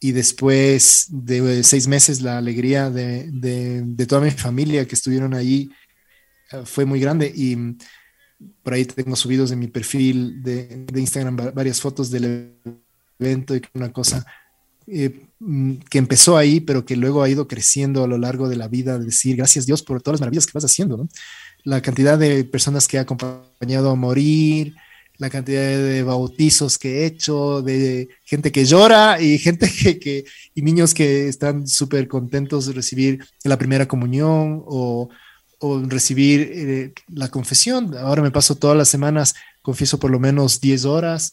y 0.00 0.12
después 0.12 1.06
de 1.10 1.62
seis 1.62 1.86
meses 1.86 2.22
la 2.22 2.38
alegría 2.38 2.90
de, 2.90 3.30
de, 3.30 4.06
toda 4.06 4.22
mi 4.22 4.30
familia 4.30 4.88
que 4.88 4.94
estuvieron 4.94 5.34
ahí 5.34 5.70
eh, 6.50 6.62
fue 6.64 6.86
muy 6.86 6.98
grande 7.00 7.30
y 7.34 7.76
por 8.62 8.72
ahí 8.72 8.86
tengo 8.86 9.14
subidos 9.14 9.52
en 9.52 9.58
mi 9.58 9.68
perfil 9.68 10.42
de, 10.42 10.86
Instagram 10.94 11.36
varias 11.54 11.80
fotos 11.82 12.10
del 12.10 12.54
evento 13.18 13.54
y 13.54 13.62
una 13.74 13.92
cosa 13.92 14.24
eh, 14.86 15.26
mm, 15.38 15.74
que 15.90 15.98
empezó 15.98 16.38
ahí, 16.38 16.60
pero 16.60 16.86
que 16.86 16.96
luego 16.96 17.22
ha 17.22 17.28
ido 17.28 17.46
creciendo 17.46 18.02
a 18.02 18.08
lo 18.08 18.16
largo 18.16 18.48
de 18.48 18.56
la 18.56 18.68
vida, 18.68 18.98
de 18.98 19.04
decir 19.04 19.36
gracias 19.36 19.66
Dios 19.66 19.82
por 19.82 20.00
todas 20.00 20.14
las 20.14 20.20
maravillas 20.22 20.46
que 20.46 20.52
vas 20.54 20.64
haciendo, 20.64 20.96
¿no? 20.96 21.08
La 21.62 21.82
cantidad 21.82 22.18
de 22.18 22.44
personas 22.44 22.88
que 22.88 22.96
he 22.96 23.00
acompañado 23.00 23.90
a 23.90 23.94
morir, 23.94 24.74
la 25.20 25.28
cantidad 25.28 25.60
de 25.60 26.02
bautizos 26.02 26.78
que 26.78 27.02
he 27.02 27.06
hecho, 27.06 27.60
de 27.60 28.08
gente 28.24 28.50
que 28.50 28.64
llora 28.64 29.20
y 29.20 29.38
gente 29.46 29.70
que, 29.70 30.24
y 30.54 30.62
niños 30.62 30.94
que 30.94 31.28
están 31.28 31.68
súper 31.68 32.08
contentos 32.08 32.66
de 32.66 32.72
recibir 32.72 33.24
la 33.44 33.58
primera 33.58 33.86
comunión 33.86 34.62
o, 34.66 35.10
o 35.58 35.78
recibir 35.80 36.50
eh, 36.54 36.94
la 37.08 37.28
confesión. 37.28 37.94
Ahora 37.98 38.22
me 38.22 38.30
paso 38.30 38.54
todas 38.54 38.78
las 38.78 38.88
semanas, 38.88 39.34
confieso 39.60 40.00
por 40.00 40.10
lo 40.10 40.18
menos 40.18 40.58
10 40.58 40.86
horas, 40.86 41.32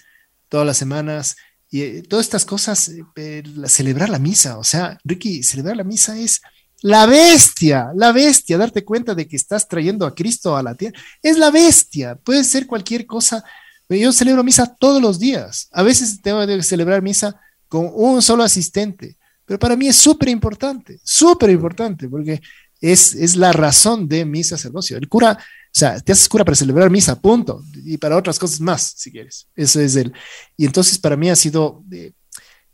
todas 0.50 0.68
las 0.68 0.78
semanas 0.78 1.38
y 1.70 1.82
eh, 1.82 2.04
todas 2.04 2.26
estas 2.26 2.44
cosas, 2.44 2.92
eh, 3.16 3.44
celebrar 3.68 4.10
la 4.10 4.20
misa, 4.20 4.58
o 4.58 4.66
sea, 4.66 4.98
Ricky, 5.06 5.44
celebrar 5.44 5.78
la 5.78 5.86
misa 5.86 6.20
es 6.20 6.42
la 6.82 7.06
bestia, 7.06 7.92
la 7.96 8.12
bestia, 8.12 8.58
darte 8.58 8.84
cuenta 8.84 9.16
de 9.16 9.30
que 9.30 9.38
estás 9.38 9.66
trayendo 9.66 10.06
a 10.06 10.14
Cristo 10.14 10.58
a 10.58 10.62
la 10.62 10.76
tierra, 10.76 11.00
es 11.24 11.38
la 11.38 11.52
bestia, 11.52 12.16
puede 12.16 12.44
ser 12.44 12.68
cualquier 12.68 13.06
cosa. 13.06 13.46
Yo 13.90 14.12
celebro 14.12 14.44
misa 14.44 14.76
todos 14.80 15.02
los 15.02 15.20
días, 15.20 15.70
a 15.72 15.84
veces 15.84 16.22
tengo 16.22 16.46
que 16.46 16.62
celebrar 16.64 17.02
misa 17.02 17.40
con 17.68 17.90
un 17.94 18.22
solo 18.22 18.44
asistente, 18.44 19.18
pero 19.46 19.58
para 19.58 19.76
mí 19.76 19.88
es 19.88 19.96
súper 19.96 20.30
importante, 20.30 21.00
súper 21.04 21.50
importante, 21.50 22.10
porque 22.10 22.42
es, 22.82 23.16
es 23.16 23.36
la 23.36 23.54
razón 23.54 24.08
de 24.08 24.26
mi 24.26 24.44
sacerdocio. 24.44 24.98
El 24.98 25.08
cura 25.08 25.38
o 25.68 25.80
sea, 25.80 26.00
te 26.00 26.12
haces 26.12 26.28
cura 26.28 26.44
para 26.44 26.56
celebrar 26.56 26.90
misa, 26.90 27.20
punto. 27.22 27.64
Y 27.86 27.98
para 27.98 28.18
otras 28.18 28.40
cosas 28.40 28.60
más, 28.60 28.94
si 28.98 29.12
quieres. 29.12 29.48
Eso 29.56 29.80
es 29.80 29.96
el. 29.96 30.12
Y 30.56 30.66
entonces 30.66 30.98
para 30.98 31.16
mí 31.16 31.30
ha 31.30 31.36
sido. 31.36 31.84
Eh, 31.92 32.14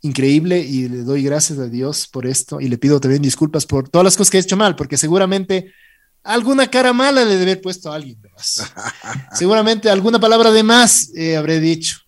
increíble 0.00 0.60
y 0.60 0.86
le 0.88 0.98
doy 0.98 1.22
gracias 1.22 1.58
a 1.58 1.66
Dios 1.66 2.06
por 2.06 2.26
esto 2.26 2.60
y 2.60 2.68
le 2.68 2.76
pido 2.76 3.00
también 3.00 3.22
disculpas 3.22 3.64
por 3.64 3.88
todas 3.88 4.04
las 4.04 4.16
cosas 4.18 4.30
que 4.30 4.36
he 4.36 4.40
hecho 4.40 4.56
mal, 4.56 4.76
porque 4.76 4.98
seguramente 4.98 5.72
alguna 6.24 6.66
cara 6.66 6.92
mala 6.92 7.24
le 7.24 7.32
debe 7.36 7.52
haber 7.52 7.60
puesto 7.60 7.92
a 7.92 7.96
alguien. 7.96 8.18
seguramente 9.32 9.88
alguna 9.88 10.18
palabra 10.18 10.50
de 10.50 10.62
más 10.62 11.10
eh, 11.14 11.36
habré 11.36 11.60
dicho. 11.60 11.98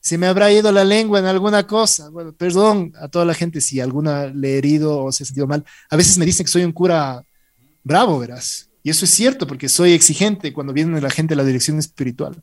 Se 0.00 0.18
me 0.18 0.26
habrá 0.26 0.52
ido 0.52 0.70
la 0.72 0.84
lengua 0.84 1.18
en 1.18 1.26
alguna 1.26 1.66
cosa. 1.66 2.08
Bueno, 2.10 2.32
perdón 2.32 2.92
a 3.00 3.08
toda 3.08 3.24
la 3.24 3.34
gente 3.34 3.60
si 3.60 3.80
alguna 3.80 4.26
le 4.26 4.54
he 4.54 4.58
herido 4.58 5.04
o 5.04 5.12
se 5.12 5.22
ha 5.22 5.26
sentido 5.26 5.46
mal. 5.46 5.64
A 5.90 5.96
veces 5.96 6.18
me 6.18 6.26
dicen 6.26 6.44
que 6.44 6.52
soy 6.52 6.64
un 6.64 6.72
cura 6.72 7.24
bravo, 7.82 8.18
verás. 8.18 8.68
Y 8.82 8.90
eso 8.90 9.04
es 9.04 9.12
cierto 9.12 9.46
porque 9.46 9.68
soy 9.68 9.92
exigente 9.92 10.52
cuando 10.52 10.72
viene 10.72 11.00
la 11.00 11.10
gente 11.10 11.34
a 11.34 11.36
la 11.36 11.44
dirección 11.44 11.78
espiritual 11.78 12.42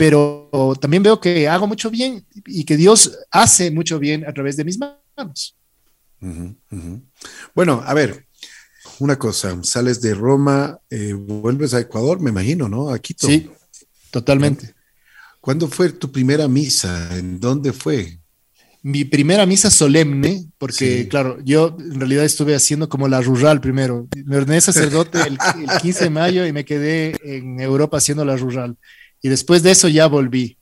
pero 0.00 0.48
también 0.80 1.02
veo 1.02 1.20
que 1.20 1.46
hago 1.46 1.66
mucho 1.66 1.90
bien 1.90 2.24
y 2.46 2.64
que 2.64 2.78
Dios 2.78 3.18
hace 3.30 3.70
mucho 3.70 3.98
bien 3.98 4.26
a 4.26 4.32
través 4.32 4.56
de 4.56 4.64
mis 4.64 4.78
manos. 4.78 5.58
Bueno, 7.54 7.82
a 7.84 7.92
ver, 7.92 8.26
una 9.00 9.18
cosa, 9.18 9.58
sales 9.62 10.00
de 10.00 10.14
Roma, 10.14 10.78
eh, 10.90 11.12
vuelves 11.12 11.74
a 11.74 11.80
Ecuador, 11.80 12.20
me 12.20 12.30
imagino, 12.30 12.68
¿no? 12.68 12.90
A 12.90 12.98
Quito. 12.98 13.26
Sí, 13.26 13.50
totalmente. 14.10 14.74
¿Cuándo 15.40 15.68
fue 15.68 15.90
tu 15.90 16.12
primera 16.12 16.46
misa? 16.48 17.16
¿En 17.16 17.40
dónde 17.40 17.72
fue? 17.72 18.18
Mi 18.82 19.04
primera 19.04 19.44
misa 19.44 19.70
solemne, 19.70 20.46
porque 20.56 21.06
claro, 21.08 21.38
yo 21.44 21.76
en 21.78 22.00
realidad 22.00 22.24
estuve 22.24 22.54
haciendo 22.54 22.88
como 22.88 23.08
la 23.08 23.20
rural 23.20 23.60
primero. 23.60 24.08
Me 24.24 24.38
ordené 24.38 24.60
sacerdote 24.60 25.18
el, 25.20 25.38
el 25.62 25.80
15 25.80 26.04
de 26.04 26.10
mayo 26.10 26.46
y 26.46 26.52
me 26.52 26.64
quedé 26.64 27.16
en 27.22 27.60
Europa 27.60 27.98
haciendo 27.98 28.24
la 28.24 28.36
rural. 28.36 28.76
Y 29.22 29.28
después 29.28 29.62
de 29.62 29.72
eso 29.72 29.88
ya 29.88 30.06
volví. 30.06 30.56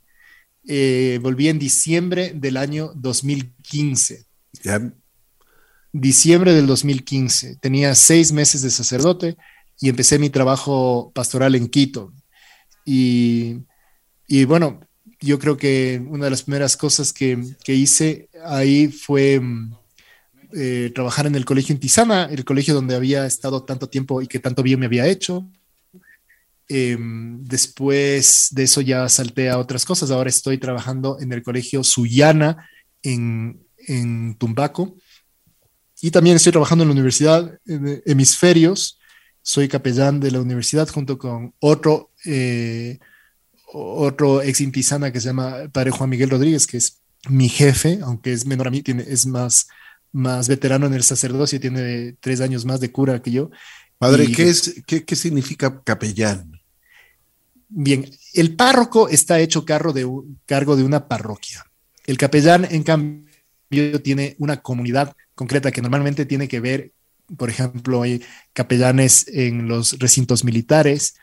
Eh, 0.67 1.19
volví 1.23 1.49
en 1.49 1.59
diciembre 1.59 2.33
del 2.35 2.57
año 2.57 2.93
2015. 2.95 4.27
Ya. 4.63 4.93
Diciembre 5.93 6.55
del 6.55 6.67
2015. 6.67 7.57
Tenía 7.57 7.95
seis 7.95 8.33
meses 8.33 8.63
de 8.63 8.71
sacerdote 8.71 9.37
y 9.81 9.89
empecé 9.89 10.19
mi 10.19 10.31
trabajo 10.31 11.13
pastoral 11.15 11.55
en 11.55 11.69
Quito. 11.69 12.13
Y, 12.85 13.59
y 14.27 14.45
bueno, 14.45 14.81
yo 15.21 15.39
creo 15.39 15.57
que 15.57 16.03
una 16.09 16.27
de 16.27 16.31
las 16.31 16.43
primeras 16.43 16.77
cosas 16.77 17.13
que, 17.13 17.39
que 17.65 17.75
hice 17.75 18.29
ahí 18.45 18.89
fue 18.89 19.41
mm, 19.41 19.75
eh, 20.55 20.93
trabajar 20.95 21.27
en 21.27 21.35
el 21.35 21.45
colegio 21.45 21.75
en 21.75 21.81
Tizana, 21.81 22.25
el 22.31 22.45
colegio 22.45 22.75
donde 22.75 22.95
había 22.95 23.27
estado 23.27 23.65
tanto 23.65 23.89
tiempo 23.89 24.23
y 24.23 24.27
que 24.27 24.39
tanto 24.39 24.63
bien 24.63 24.81
me 24.81 24.87
había 24.87 25.07
hecho. 25.07 25.47
Em, 26.69 27.43
después 27.45 28.49
de 28.51 28.65
eso 28.65 28.81
ya 28.81 29.09
salté 29.09 29.49
a 29.49 29.59
otras 29.59 29.85
cosas. 29.85 30.11
Ahora 30.11 30.29
estoy 30.29 30.59
trabajando 30.59 31.19
en 31.21 31.33
el 31.33 31.43
colegio 31.43 31.83
Suyana 31.83 32.69
en, 33.03 33.67
en 33.87 34.37
Tumbaco. 34.37 34.97
Y 36.01 36.11
también 36.11 36.37
estoy 36.37 36.53
trabajando 36.53 36.85
en 36.85 36.89
la 36.89 36.93
Universidad 36.93 37.59
de 37.65 38.03
Hemisferios. 38.07 38.99
Soy 39.43 39.69
capellán 39.69 40.21
de 40.21 40.31
la 40.31 40.41
universidad 40.41 40.89
junto 40.89 41.19
con 41.19 41.55
otro, 41.59 42.11
eh, 42.25 42.99
otro 43.73 44.43
ex 44.43 44.61
intisana 44.61 45.13
que 45.13 45.21
se 45.21 45.29
llama 45.29 45.69
Padre 45.73 45.91
Juan 45.91 46.11
Miguel 46.11 46.31
Rodríguez, 46.31 46.67
que 46.67 46.77
es 46.77 47.01
mi 47.29 47.49
jefe, 47.49 47.99
aunque 48.03 48.33
es 48.33 48.47
menor 48.47 48.69
a 48.69 48.71
mí, 48.71 48.83
tiene, 48.83 49.05
es 49.09 49.27
más, 49.27 49.69
más 50.13 50.49
veterano 50.49 50.87
en 50.87 50.95
el 50.95 51.03
sacerdocio, 51.03 51.61
tiene 51.61 52.17
tres 52.21 52.41
años 52.41 52.65
más 52.65 52.81
de 52.81 52.93
cura 52.93 53.21
que 53.21 53.33
yo. 53.33 53.51
Padre, 53.99 54.31
¿qué, 54.31 54.49
es, 54.49 54.83
qué, 54.87 55.05
¿qué 55.05 55.17
significa 55.17 55.83
capellán? 55.83 56.61
Bien, 57.69 58.09
el 58.35 58.55
párroco 58.55 59.09
está 59.09 59.41
hecho 59.41 59.65
cargo 59.65 59.93
de, 59.93 60.09
cargo 60.47 60.77
de 60.77 60.85
una 60.85 61.09
parroquia. 61.09 61.67
El 62.07 62.17
capellán, 62.17 62.67
en 62.71 62.83
cambio, 62.85 63.28
tiene 63.69 64.35
una 64.39 64.59
comunidad 64.59 65.15
concreta 65.35 65.71
que 65.71 65.83
normalmente 65.83 66.27
tiene 66.27 66.49
que 66.49 66.61
ver, 66.61 66.93
por 67.37 67.51
ejemplo, 67.51 68.03
hay 68.03 68.23
capellanes 68.53 69.29
en 69.29 69.69
los 69.69 69.99
recintos 69.99 70.45
militares 70.45 71.15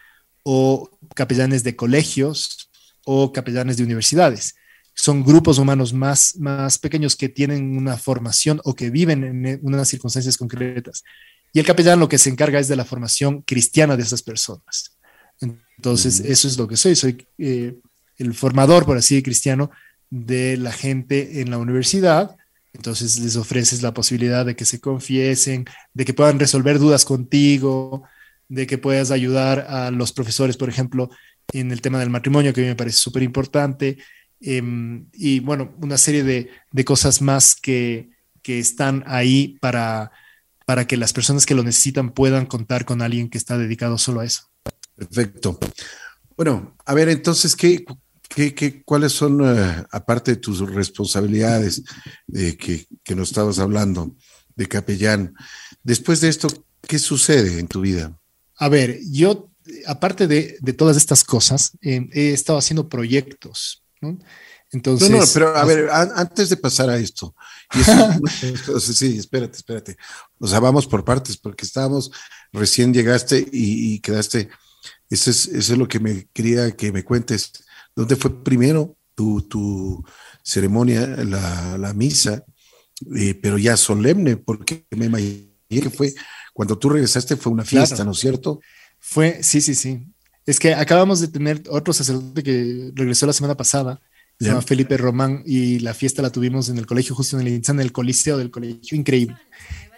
o 0.43 0.89
capellanes 1.15 1.63
de 1.63 1.75
colegios 1.75 2.69
o 3.03 3.33
capellanes 3.33 3.77
de 3.77 3.83
universidades. 3.83 4.55
Son 4.93 5.23
grupos 5.23 5.57
humanos 5.57 5.93
más, 5.93 6.35
más 6.37 6.77
pequeños 6.77 7.15
que 7.15 7.29
tienen 7.29 7.77
una 7.77 7.97
formación 7.97 8.61
o 8.63 8.75
que 8.75 8.89
viven 8.89 9.23
en 9.23 9.59
unas 9.63 9.89
circunstancias 9.89 10.37
concretas. 10.37 11.03
Y 11.51 11.59
el 11.59 11.65
capellán 11.65 11.99
lo 11.99 12.07
que 12.07 12.17
se 12.17 12.29
encarga 12.29 12.59
es 12.59 12.67
de 12.67 12.75
la 12.75 12.85
formación 12.85 13.41
cristiana 13.41 13.97
de 13.97 14.03
esas 14.03 14.21
personas. 14.21 14.95
Entonces, 15.41 16.19
eso 16.19 16.47
es 16.47 16.57
lo 16.57 16.67
que 16.67 16.77
soy. 16.77 16.95
Soy 16.95 17.27
eh, 17.37 17.75
el 18.17 18.33
formador, 18.33 18.85
por 18.85 18.97
así 18.97 19.21
cristiano, 19.21 19.71
de 20.23 20.55
la 20.55 20.71
gente 20.71 21.41
en 21.41 21.51
la 21.51 21.57
universidad. 21.57 22.37
Entonces, 22.73 23.19
les 23.19 23.35
ofreces 23.35 23.81
la 23.81 23.93
posibilidad 23.93 24.45
de 24.45 24.55
que 24.55 24.63
se 24.63 24.79
confiesen, 24.79 25.65
de 25.93 26.05
que 26.05 26.13
puedan 26.13 26.39
resolver 26.39 26.79
dudas 26.79 27.03
contigo, 27.03 28.03
de 28.47 28.65
que 28.65 28.77
puedas 28.77 29.11
ayudar 29.11 29.65
a 29.69 29.91
los 29.91 30.13
profesores, 30.13 30.55
por 30.55 30.69
ejemplo, 30.69 31.09
en 31.51 31.71
el 31.71 31.81
tema 31.81 31.99
del 31.99 32.09
matrimonio, 32.09 32.53
que 32.53 32.61
a 32.61 32.63
mí 32.63 32.69
me 32.69 32.75
parece 32.75 32.97
súper 32.97 33.23
importante. 33.23 33.97
Em, 34.39 35.07
y 35.13 35.41
bueno, 35.41 35.75
una 35.81 35.97
serie 35.97 36.23
de, 36.23 36.49
de 36.71 36.85
cosas 36.85 37.21
más 37.21 37.55
que, 37.55 38.09
que 38.41 38.59
están 38.59 39.03
ahí 39.07 39.57
para, 39.59 40.11
para 40.65 40.87
que 40.87 40.97
las 40.97 41.11
personas 41.11 41.45
que 41.45 41.55
lo 41.55 41.63
necesitan 41.63 42.11
puedan 42.11 42.45
contar 42.45 42.85
con 42.85 43.01
alguien 43.01 43.29
que 43.29 43.37
está 43.37 43.57
dedicado 43.57 43.97
solo 43.97 44.21
a 44.21 44.25
eso. 44.25 44.49
Perfecto. 44.95 45.59
Bueno, 46.37 46.75
a 46.85 46.93
ver, 46.93 47.09
entonces, 47.09 47.55
¿qué, 47.55 47.85
qué, 48.29 48.83
cuáles 48.83 49.13
son, 49.13 49.41
eh, 49.43 49.83
aparte 49.91 50.31
de 50.31 50.37
tus 50.37 50.59
responsabilidades 50.59 51.83
de 52.27 52.57
que, 52.57 52.85
que, 53.03 53.15
nos 53.15 53.29
estabas 53.29 53.59
hablando, 53.59 54.15
de 54.55 54.67
capellán, 54.67 55.33
después 55.83 56.21
de 56.21 56.29
esto, 56.29 56.47
¿qué 56.81 56.99
sucede 56.99 57.59
en 57.59 57.67
tu 57.67 57.81
vida? 57.81 58.17
A 58.57 58.69
ver, 58.69 58.99
yo, 59.09 59.51
aparte 59.85 60.27
de, 60.27 60.57
de 60.61 60.73
todas 60.73 60.97
estas 60.97 61.23
cosas, 61.23 61.71
eh, 61.81 62.07
he 62.13 62.31
estado 62.31 62.59
haciendo 62.59 62.89
proyectos, 62.89 63.83
¿no? 64.01 64.17
Entonces, 64.71 65.09
no, 65.09 65.19
no, 65.19 65.23
pero 65.33 65.55
a 65.55 65.63
ver, 65.63 65.89
antes 65.91 66.49
de 66.49 66.57
pasar 66.57 66.89
a 66.89 66.97
esto, 66.97 67.33
sí, 68.79 69.17
espérate, 69.17 69.57
espérate. 69.57 69.95
O 70.39 70.47
sea, 70.47 70.59
vamos 70.59 70.85
por 70.87 71.05
partes, 71.05 71.37
porque 71.37 71.65
estábamos, 71.65 72.11
recién 72.51 72.93
llegaste 72.93 73.47
y, 73.51 73.93
y 73.93 73.99
quedaste 73.99 74.49
eso 75.09 75.29
es, 75.29 75.69
lo 75.69 75.87
que 75.87 75.99
me 75.99 76.27
quería 76.33 76.71
que 76.71 76.91
me 76.91 77.03
cuentes. 77.03 77.51
¿Dónde 77.95 78.15
fue 78.15 78.43
primero 78.43 78.97
tu, 79.13 79.41
tu 79.43 80.03
ceremonia, 80.43 81.07
la, 81.07 81.77
la 81.77 81.93
misa, 81.93 82.43
eh, 83.15 83.33
pero 83.41 83.57
ya 83.57 83.77
solemne? 83.77 84.37
Porque 84.37 84.85
me 84.91 85.05
imaginé 85.05 85.55
que 85.69 85.89
fue 85.89 86.13
cuando 86.55 86.77
tú 86.77 86.87
regresaste 86.89 87.35
fue 87.35 87.51
una 87.51 87.65
fiesta, 87.65 88.05
¿no 88.05 88.11
es 88.11 88.19
cierto? 88.19 88.61
Fue, 88.99 89.43
sí, 89.43 89.59
sí, 89.59 89.75
sí. 89.75 90.07
Es 90.45 90.57
que 90.57 90.73
acabamos 90.73 91.19
de 91.19 91.27
tener 91.27 91.63
otro 91.69 91.91
sacerdote 91.91 92.43
que 92.43 92.91
regresó 92.93 93.25
la 93.25 93.33
semana 93.33 93.57
pasada, 93.57 93.99
se 94.39 94.47
llama 94.47 94.61
Felipe 94.61 94.95
Román, 94.95 95.43
y 95.45 95.79
la 95.79 95.93
fiesta 95.93 96.21
la 96.21 96.31
tuvimos 96.31 96.69
en 96.69 96.77
el 96.77 96.85
colegio, 96.85 97.13
justo 97.13 97.37
en 97.37 97.45
el, 97.45 97.61
en 97.67 97.79
el 97.81 97.91
coliseo 97.91 98.37
del 98.37 98.51
colegio, 98.51 98.97
increíble. 98.97 99.35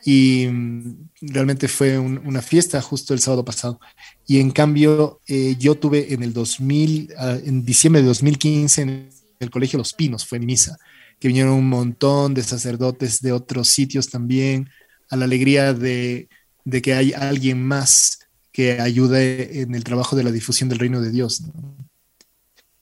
Y 0.04 0.48
mm, 0.48 1.10
realmente 1.22 1.68
fue 1.68 2.00
una 2.00 2.42
fiesta 2.42 2.82
justo 2.82 3.14
el 3.14 3.20
sábado 3.20 3.46
pasado. 3.46 3.80
Y 4.28 4.40
en 4.40 4.52
cambio, 4.52 5.22
eh, 5.26 5.56
yo 5.58 5.76
tuve 5.76 6.14
en 6.14 6.22
el 6.22 6.34
2000, 6.34 7.14
ah, 7.18 7.38
en 7.44 7.64
diciembre 7.64 8.02
de 8.02 8.10
2015, 8.10 8.82
en 8.82 9.10
el 9.40 9.50
Colegio 9.50 9.78
Los 9.78 9.94
Pinos, 9.94 10.26
fue 10.26 10.38
en 10.38 10.46
misa, 10.46 10.78
que 11.20 11.30
vinieron 11.30 11.54
un 11.54 11.70
montón 11.70 12.34
de 12.34 12.44
sacerdotes 12.44 13.22
de 13.22 13.32
otros 13.32 13.70
sitios 13.70 14.10
también, 14.10 14.70
a 15.10 15.16
la 15.16 15.26
alegría 15.26 15.74
de, 15.74 16.28
de 16.66 16.82
que 16.82 16.94
hay 16.94 17.14
alguien 17.14 17.64
más 17.64 18.20
que 18.52 18.82
ayude 18.82 19.62
en 19.62 19.74
el 19.74 19.84
trabajo 19.84 20.16
de 20.16 20.24
la 20.24 20.32
difusión 20.32 20.68
del 20.68 20.80
reino 20.80 21.02
de 21.02 21.12
Dios. 21.12 21.44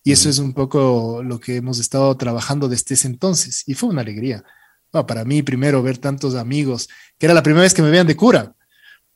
Y 0.03 0.11
eso 0.11 0.29
es 0.29 0.39
un 0.39 0.53
poco 0.53 1.21
lo 1.23 1.39
que 1.39 1.57
hemos 1.57 1.79
estado 1.79 2.15
trabajando 2.17 2.67
desde 2.67 2.95
ese 2.95 3.07
entonces. 3.07 3.63
Y 3.67 3.75
fue 3.75 3.89
una 3.89 4.01
alegría 4.01 4.43
para 5.03 5.25
mí 5.25 5.43
primero 5.43 5.83
ver 5.83 5.97
tantos 5.97 6.35
amigos, 6.35 6.87
que 7.17 7.25
era 7.25 7.33
la 7.33 7.43
primera 7.43 7.63
vez 7.63 7.73
que 7.73 7.81
me 7.81 7.89
veían 7.89 8.07
de 8.07 8.15
cura, 8.15 8.55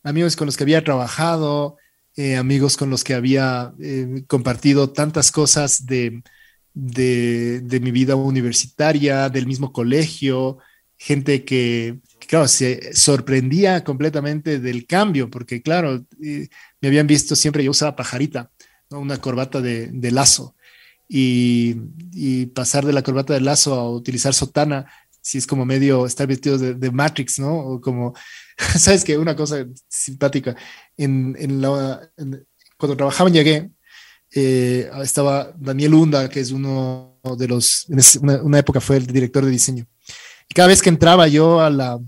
amigos 0.03 0.36
con 0.36 0.47
los 0.47 0.57
que 0.57 0.63
había 0.63 0.84
trabajado, 0.84 1.77
eh, 2.20 2.36
amigos 2.36 2.76
con 2.76 2.89
los 2.89 3.05
que 3.05 3.13
había 3.13 3.74
eh, 3.80 4.26
compartido 4.28 4.89
tantas 4.89 5.32
cosas 5.32 5.86
de, 5.86 6.22
de, 6.74 7.80
mi 7.82 7.91
vida 7.91 8.15
universitaria, 8.15 9.30
del 9.30 9.47
mismo 9.47 9.72
colegio, 9.72 10.57
gente 10.97 11.45
que, 11.45 11.99
claro, 12.28 12.49
se 12.49 12.93
sorprendía 12.93 13.86
completamente 13.86 14.59
del 14.59 14.86
cambio, 14.86 15.30
porque 15.30 15.61
claro, 15.61 16.05
eh, 16.22 16.49
me 16.82 16.89
habían 16.89 17.07
visto 17.07 17.38
siempre, 17.38 17.63
yo 17.63 17.72
usaba 17.72 17.95
pajarita, 17.95 18.51
una 18.89 19.22
corbata 19.22 19.61
de, 19.61 19.88
de 19.88 20.11
lazo. 20.11 20.57
Y, 21.07 21.76
pasar 22.53 22.86
de 22.86 22.91
la 22.91 23.01
corbata 23.01 23.34
de 23.34 23.39
lazo 23.39 23.76
a 23.76 23.89
utilizar 23.89 24.34
sotana 24.34 24.91
si 25.22 25.38
es 25.38 25.47
como 25.47 25.65
medio 25.65 26.05
estar 26.05 26.28
vestido 26.28 26.57
de, 26.57 26.91
Matrix, 26.91 27.39
¿no? 27.39 27.57
O 27.57 27.82
como, 27.82 28.13
sabes 28.78 29.03
que 29.03 29.17
una 29.17 29.36
cosa 29.36 29.65
simpática, 29.88 30.55
en, 30.97 31.36
en 31.39 31.61
la, 31.61 32.01
cuando 32.78 32.97
trabajaba 32.97 33.30
en 33.30 33.34
Llegué, 33.34 33.70
eh, 34.32 34.89
estaba 35.01 35.51
Daniel 35.57 35.93
Hunda, 35.93 36.30
que 36.30 36.39
es 36.39 36.51
uno 36.51 37.20
de 37.38 37.47
los, 37.47 37.88
en 37.89 38.43
una, 38.45 38.59
época 38.59 38.80
fue 38.80 38.97
el 38.97 39.07
director 39.07 39.43
de 39.43 39.51
diseño. 39.51 39.88
Y 40.47 40.53
cada 40.53 40.67
vez 40.67 40.82
que 40.82 40.89
entraba 40.89 41.28
yo 41.28 41.59
a 41.59 41.70
la, 41.70 41.99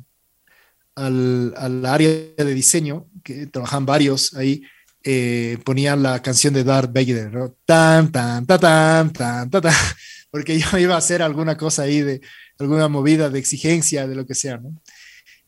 al, 0.96 1.54
al 1.58 1.86
área 1.86 2.10
de 2.10 2.54
diseño, 2.54 3.08
que 3.24 3.48
trabajaban 3.48 3.86
varios 3.86 4.34
ahí, 4.36 4.64
eh, 5.04 5.58
la 5.98 6.22
canción 6.22 6.54
de 6.54 6.64
Darth 6.64 6.94
Vader, 6.94 7.34
¿no? 7.34 7.56
Tan, 7.66 8.12
tan, 8.12 8.46
tan, 8.46 8.60
tan, 8.60 9.14
tan, 9.14 9.50
tan, 9.50 9.62
tan, 9.62 9.74
porque 10.32 10.60
yo 10.60 10.78
iba 10.78 10.96
a 10.96 11.00
hacer 11.00 11.22
alguna 11.22 11.58
cosa 11.58 11.84
ahí 11.84 12.02
de 12.02 12.22
alguna 12.62 12.88
movida 12.88 13.30
de 13.30 13.40
exigencia, 13.40 14.08
de 14.08 14.16
lo 14.16 14.26
que 14.26 14.36
sea, 14.36 14.58
¿no? 14.58 14.82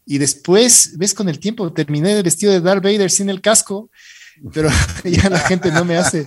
Y 0.05 0.18
después, 0.18 0.97
ves, 0.97 1.14
con 1.14 1.30
el 1.30 1.39
tiempo 1.39 1.72
terminé 1.72 2.11
el 2.11 2.24
vestido 2.24 2.51
de 2.51 2.59
Darth 2.59 2.84
Vader 2.84 3.09
sin 3.09 3.30
el 3.30 3.41
casco, 3.41 3.89
pero 4.53 4.70
ya 5.05 5.30
la 5.30 5.39
gente 5.39 5.72
no 5.72 5.86
me 5.86 5.95
hace, 5.95 6.26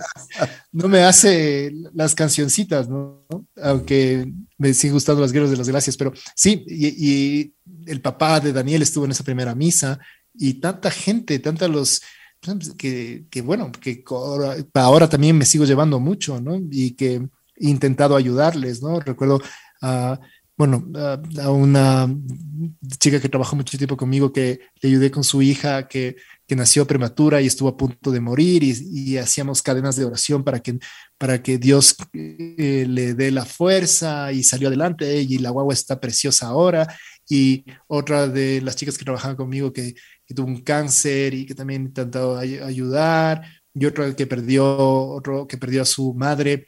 no 0.71 0.87
me 0.87 1.01
hace 1.01 1.71
las 1.93 2.15
cancioncitas, 2.15 2.89
¿no? 2.89 3.25
Aunque 3.61 4.31
me 4.57 4.73
sigue 4.73 4.93
gustando 4.93 5.21
las 5.21 5.31
guerras 5.31 5.51
de 5.51 5.57
las 5.57 5.69
gracias, 5.69 5.95
pero 5.95 6.11
sí, 6.35 6.63
y, 6.67 6.87
y 6.87 7.53
el 7.85 8.01
papá 8.01 8.39
de 8.39 8.53
Daniel 8.53 8.81
estuvo 8.81 9.05
en 9.05 9.11
esa 9.11 9.23
primera 9.23 9.53
misa 9.53 9.99
y 10.33 10.55
tanta 10.55 10.89
gente, 10.89 11.37
tanta 11.39 11.67
los, 11.67 12.01
que, 12.77 13.25
que, 13.29 13.41
bueno, 13.41 13.71
que 13.71 14.03
ahora, 14.73 15.09
también 15.09 15.37
me 15.37 15.45
sigo 15.45 15.65
llevando 15.65 15.99
mucho, 15.99 16.39
¿no? 16.39 16.59
Y 16.71 16.91
que 16.91 17.15
he 17.55 17.69
intentado 17.69 18.15
ayudarles, 18.15 18.81
¿no? 18.81 18.99
Recuerdo 18.99 19.41
a, 19.81 20.19
bueno, 20.57 20.85
a, 20.95 21.51
una 21.51 22.13
chica 22.99 23.21
que 23.21 23.29
trabajó 23.29 23.55
mucho 23.55 23.77
tiempo 23.77 23.95
conmigo 23.95 24.33
que 24.33 24.59
le 24.81 24.89
ayudé 24.89 25.11
con 25.11 25.23
su 25.23 25.41
hija 25.41 25.87
que, 25.87 26.15
que 26.47 26.55
nació 26.55 26.87
prematura 26.87 27.41
y 27.41 27.45
estuvo 27.45 27.69
a 27.69 27.77
punto 27.77 28.11
de 28.11 28.19
morir 28.19 28.63
y, 28.63 28.75
y 28.81 29.17
hacíamos 29.17 29.61
cadenas 29.61 29.95
de 29.95 30.05
oración 30.05 30.43
para 30.43 30.59
que, 30.59 30.79
para 31.17 31.41
que 31.43 31.57
Dios 31.57 31.95
eh, 32.13 32.85
le 32.89 33.13
dé 33.13 33.31
la 33.31 33.45
fuerza 33.45 34.31
y 34.33 34.43
salió 34.43 34.67
adelante 34.67 35.21
y 35.21 35.37
la 35.37 35.51
guagua 35.51 35.73
está 35.73 35.99
preciosa 35.99 36.47
ahora. 36.47 36.87
Y 37.29 37.65
otra 37.87 38.27
de 38.27 38.61
las 38.61 38.75
chicas 38.77 38.97
que 38.97 39.03
trabajaban 39.03 39.35
conmigo 39.35 39.73
que 39.73 39.95
que 40.27 40.33
tuvo 40.33 40.47
un 40.47 40.61
cáncer 40.61 41.33
y 41.33 41.45
que 41.45 41.55
también 41.55 41.83
intentado 41.83 42.37
ayudar, 42.37 43.43
y 43.73 43.85
otro 43.85 44.13
que 44.15 44.27
perdió, 44.27 44.65
otro 44.77 45.47
que 45.47 45.57
perdió 45.57 45.83
a 45.83 45.85
su 45.85 46.13
madre 46.13 46.65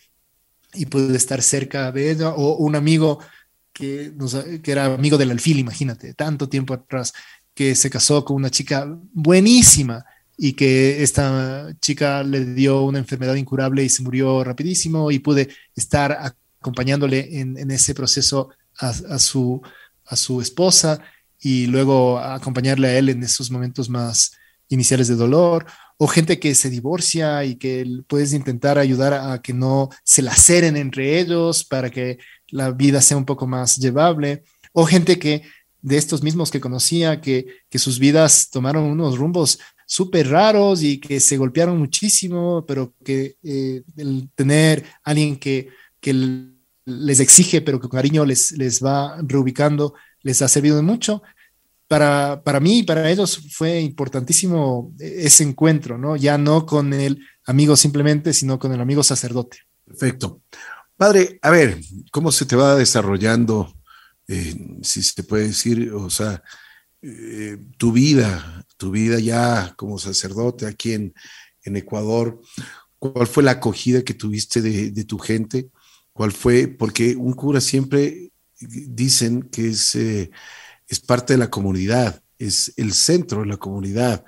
y 0.74 0.86
pude 0.86 1.18
estar 1.18 1.42
cerca 1.42 1.92
de 1.92 2.12
ella, 2.12 2.30
o 2.30 2.56
un 2.58 2.76
amigo 2.76 3.20
que, 3.80 4.72
era 4.72 4.86
amigo 4.86 5.18
del 5.18 5.32
alfil, 5.32 5.60
imagínate, 5.60 6.14
tanto 6.14 6.50
tiempo 6.50 6.74
atrás, 6.74 7.14
que 7.54 7.76
se 7.76 7.90
casó 7.90 8.26
con 8.26 8.36
una 8.36 8.50
chica 8.50 8.88
buenísima 9.14 10.06
y 10.38 10.54
que 10.54 11.02
esta 11.02 11.74
chica 11.82 12.24
le 12.24 12.46
dio 12.46 12.84
una 12.84 13.00
enfermedad 13.00 13.36
incurable 13.36 13.84
y 13.84 13.90
se 13.90 14.04
murió 14.04 14.44
rapidísimo 14.44 15.12
y 15.12 15.20
pude 15.20 15.50
estar 15.76 16.36
acompañándole 16.60 17.40
en, 17.40 17.72
ese 17.72 17.94
proceso 17.94 18.50
a, 18.78 19.20
su, 19.20 19.62
a 20.06 20.16
su 20.16 20.42
esposa 20.42 21.02
y 21.40 21.68
luego 21.68 22.20
acompañarle 22.20 22.88
a 22.90 22.98
él 22.98 23.10
en 23.10 23.24
esos 23.24 23.52
momentos 23.52 23.90
más 23.90 24.32
iniciales 24.70 25.08
de 25.08 25.16
dolor, 25.16 25.66
o 25.98 26.08
gente 26.08 26.40
que 26.40 26.56
se 26.56 26.70
divorcia 26.70 27.44
y 27.44 27.56
que 27.56 27.86
puedes 28.08 28.32
intentar 28.34 28.78
ayudar 28.78 29.14
a 29.14 29.42
que 29.42 29.54
no 29.54 29.90
se 30.04 30.22
laceren 30.22 30.78
entre 30.78 31.20
ellos 31.20 31.66
para 31.66 31.90
que 31.90 32.20
la 32.52 32.72
vida 32.72 33.02
sea 33.02 33.18
un 33.18 33.26
poco 33.26 33.48
más 33.48 33.78
llevable, 33.78 34.44
o 34.74 34.86
gente 34.86 35.20
que 35.20 35.44
de 35.82 35.98
estos 35.98 36.24
mismos 36.24 36.52
que 36.52 36.60
conocía, 36.60 37.22
que, 37.22 37.48
que 37.70 37.80
sus 37.80 38.00
vidas 38.00 38.50
tomaron 38.50 38.84
unos 38.84 39.18
rumbos 39.18 39.60
súper 39.86 40.30
raros 40.30 40.84
y 40.84 41.00
que 41.00 41.20
se 41.20 41.38
golpearon 41.38 41.80
muchísimo, 41.80 42.64
pero 42.68 42.94
que 43.04 43.38
eh, 43.42 43.82
el 43.98 44.30
tener 44.36 44.84
alguien 45.04 45.38
que, 45.38 45.70
que 46.00 46.14
les 46.86 47.20
exige, 47.20 47.62
pero 47.62 47.80
que 47.80 47.88
con 47.88 47.98
cariño 47.98 48.26
les, 48.26 48.52
les 48.52 48.84
va 48.84 49.18
reubicando, 49.24 49.96
les 50.22 50.42
ha 50.42 50.48
servido 50.48 50.76
de 50.76 50.84
mucho. 50.84 51.24
Para, 51.88 52.44
para 52.44 52.60
mí 52.60 52.80
y 52.80 52.84
para 52.84 53.10
ellos 53.10 53.42
fue 53.52 53.80
importantísimo 53.80 54.94
ese 55.00 55.44
encuentro, 55.44 55.98
¿no? 55.98 56.16
Ya 56.16 56.38
no 56.38 56.68
con 56.68 56.94
el 56.94 57.20
amigo 57.46 57.76
simplemente, 57.76 58.32
sino 58.34 58.60
con 58.60 58.72
el 58.72 58.82
amigo 58.82 59.02
sacerdote. 59.02 59.58
Perfecto. 59.86 60.42
Padre, 61.00 61.40
a 61.42 61.50
ver, 61.50 61.80
¿cómo 62.12 62.30
se 62.30 62.46
te 62.46 62.58
va 62.58 62.76
desarrollando, 62.76 63.74
eh, 64.28 64.54
si 64.82 65.02
se 65.02 65.24
puede 65.24 65.48
decir, 65.48 65.94
o 65.94 66.10
sea, 66.10 66.44
eh, 67.02 67.58
tu 67.78 67.94
vida, 67.94 68.66
tu 68.76 68.92
vida 68.92 69.18
ya 69.18 69.74
como 69.78 69.98
sacerdote 69.98 70.66
aquí 70.66 70.92
en, 70.92 71.14
en 71.64 71.78
Ecuador? 71.78 72.42
¿Cuál 72.98 73.28
fue 73.28 73.44
la 73.44 73.52
acogida 73.52 74.04
que 74.04 74.14
tuviste 74.14 74.62
de, 74.62 75.06
tu 75.06 75.18
gente? 75.20 75.70
¿Cuál 76.12 76.34
fue? 76.34 76.68
Porque 76.68 77.16
un 77.16 77.32
cura 77.32 77.62
siempre 77.62 78.34
dicen 78.60 79.44
que 79.44 79.70
es, 79.70 79.96
eh, 79.96 80.30
es 80.86 81.00
parte 81.00 81.32
de 81.32 81.40
la 81.40 81.50
comunidad, 81.50 82.22
es 82.38 82.74
el 82.76 82.92
centro 82.92 83.40
de 83.40 83.48
la 83.48 83.58
comunidad, 83.58 84.26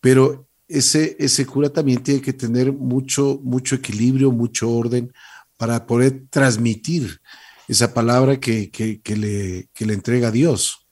pero 0.00 0.48
ese, 0.66 1.16
ese 1.20 1.46
cura 1.46 1.68
también 1.68 2.02
tiene 2.02 2.20
que 2.20 2.32
tener 2.32 2.72
mucho, 2.72 3.38
mucho 3.44 3.76
equilibrio, 3.76 4.32
mucho 4.32 4.68
orden 4.68 5.12
para 5.56 5.86
poder 5.86 6.24
transmitir 6.30 7.20
esa 7.68 7.94
palabra 7.94 8.38
que, 8.38 8.70
que, 8.70 9.16
le, 9.16 9.68
que 9.72 9.86
le 9.86 9.94
entrega 9.94 10.30
Dios. 10.30 10.86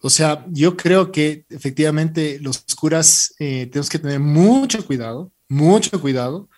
O 0.00 0.10
sea, 0.10 0.46
yo 0.50 0.76
creo 0.76 1.12
que 1.12 1.44
efectivamente 1.50 2.38
los 2.40 2.64
curas 2.74 3.34
eh, 3.38 3.66
tenemos 3.66 3.88
que 3.88 3.98
tener 3.98 4.18
mucho 4.18 4.84
cuidado, 4.86 5.30
mucho 5.48 6.00
cuidado, 6.00 6.48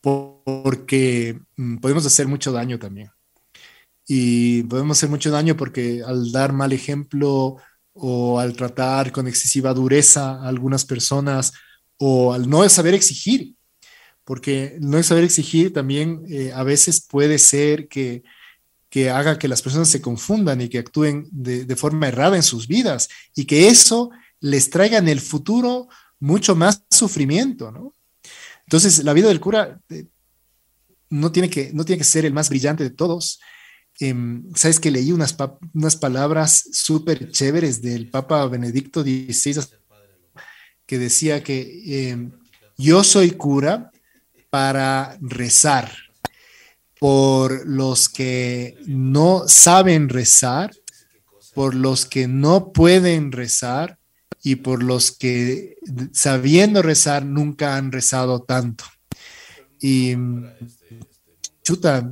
porque 0.00 1.38
mm, 1.56 1.76
podemos 1.76 2.06
hacer 2.06 2.26
mucho 2.26 2.50
daño 2.50 2.78
también 2.78 3.10
y 4.06 4.64
podemos 4.64 4.98
hacer 4.98 5.08
mucho 5.08 5.30
daño 5.30 5.56
porque 5.56 6.02
al 6.06 6.32
dar 6.32 6.52
mal 6.52 6.72
ejemplo 6.72 7.56
o 7.92 8.40
al 8.40 8.54
tratar 8.54 9.12
con 9.12 9.28
excesiva 9.28 9.72
dureza 9.74 10.32
a 10.32 10.48
algunas 10.48 10.84
personas 10.84 11.52
o 11.98 12.32
al 12.32 12.48
no 12.48 12.68
saber 12.68 12.94
exigir, 12.94 13.54
porque 14.24 14.76
no 14.80 15.02
saber 15.02 15.24
exigir 15.24 15.72
también 15.72 16.24
eh, 16.28 16.52
a 16.54 16.62
veces 16.62 17.00
puede 17.00 17.38
ser 17.38 17.88
que, 17.88 18.22
que, 18.88 19.10
haga 19.10 19.38
que 19.38 19.48
las 19.48 19.62
personas 19.62 19.88
se 19.88 20.00
confundan 20.00 20.60
y 20.60 20.68
que 20.68 20.78
actúen 20.78 21.26
de, 21.30 21.64
de, 21.64 21.76
forma 21.76 22.08
errada 22.08 22.36
en 22.36 22.42
sus 22.42 22.68
vidas 22.68 23.08
y 23.34 23.44
que 23.44 23.68
eso 23.68 24.10
les 24.40 24.70
traiga 24.70 24.98
en 24.98 25.08
el 25.08 25.20
futuro 25.20 25.88
mucho 26.20 26.54
más 26.54 26.84
sufrimiento, 26.90 27.72
¿no? 27.72 27.92
Entonces, 28.64 29.04
la 29.04 29.12
vida 29.12 29.28
del 29.28 29.40
cura 29.40 29.80
eh, 29.90 30.06
no 31.10 31.30
tiene 31.30 31.50
que, 31.50 31.70
no 31.72 31.84
tiene 31.84 31.98
que 31.98 32.04
ser 32.04 32.24
el 32.24 32.32
más 32.32 32.48
brillante 32.48 32.84
de 32.84 32.90
todos, 32.90 33.40
eh, 34.00 34.14
sabes 34.54 34.80
que 34.80 34.90
leí 34.90 35.12
unas, 35.12 35.36
unas 35.74 35.96
palabras 35.96 36.64
súper 36.72 37.30
chéveres 37.30 37.82
del 37.82 38.08
Papa 38.08 38.46
Benedicto 38.46 39.02
XVI 39.02 39.62
que 40.86 40.98
decía 40.98 41.42
que 41.42 41.82
eh, 41.86 42.30
yo 42.78 43.04
soy 43.04 43.32
cura 43.32 43.91
para 44.52 45.16
rezar 45.22 45.90
por 47.00 47.66
los 47.66 48.10
que 48.10 48.76
no 48.86 49.44
saben 49.46 50.10
rezar, 50.10 50.70
por 51.54 51.74
los 51.74 52.04
que 52.04 52.28
no 52.28 52.70
pueden 52.70 53.32
rezar 53.32 53.98
y 54.42 54.56
por 54.56 54.82
los 54.82 55.10
que 55.10 55.78
sabiendo 56.12 56.82
rezar 56.82 57.24
nunca 57.24 57.76
han 57.76 57.92
rezado 57.92 58.42
tanto. 58.42 58.84
Y 59.80 60.16
chuta, 61.64 62.06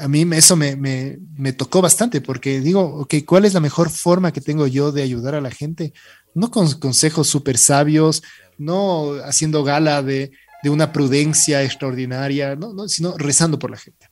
a 0.00 0.08
mí 0.08 0.26
eso 0.32 0.54
me, 0.54 0.76
me, 0.76 1.52
tocó 1.54 1.80
bastante 1.80 2.20
porque 2.20 2.60
digo, 2.60 2.82
ok, 2.82 3.14
¿cuál 3.24 3.46
es 3.46 3.54
la 3.54 3.60
mejor 3.60 3.88
forma 3.88 4.32
que 4.34 4.42
tengo 4.42 4.66
yo 4.66 4.92
de 4.92 5.02
ayudar 5.02 5.34
a 5.34 5.40
la 5.40 5.50
gente? 5.50 5.94
No 6.34 6.50
con 6.50 6.70
consejos 6.74 7.26
súper 7.26 7.56
sabios, 7.56 8.22
no 8.58 9.14
haciendo 9.24 9.64
gala 9.64 10.02
de, 10.02 10.30
de, 10.62 10.70
una 10.70 10.92
prudencia 10.92 11.62
extraordinaria, 11.62 12.56
no, 12.56 12.72
no, 12.72 12.88
sino 12.88 13.16
rezando 13.16 13.58
por 13.58 13.70
la 13.70 13.76
gente. 13.76 14.06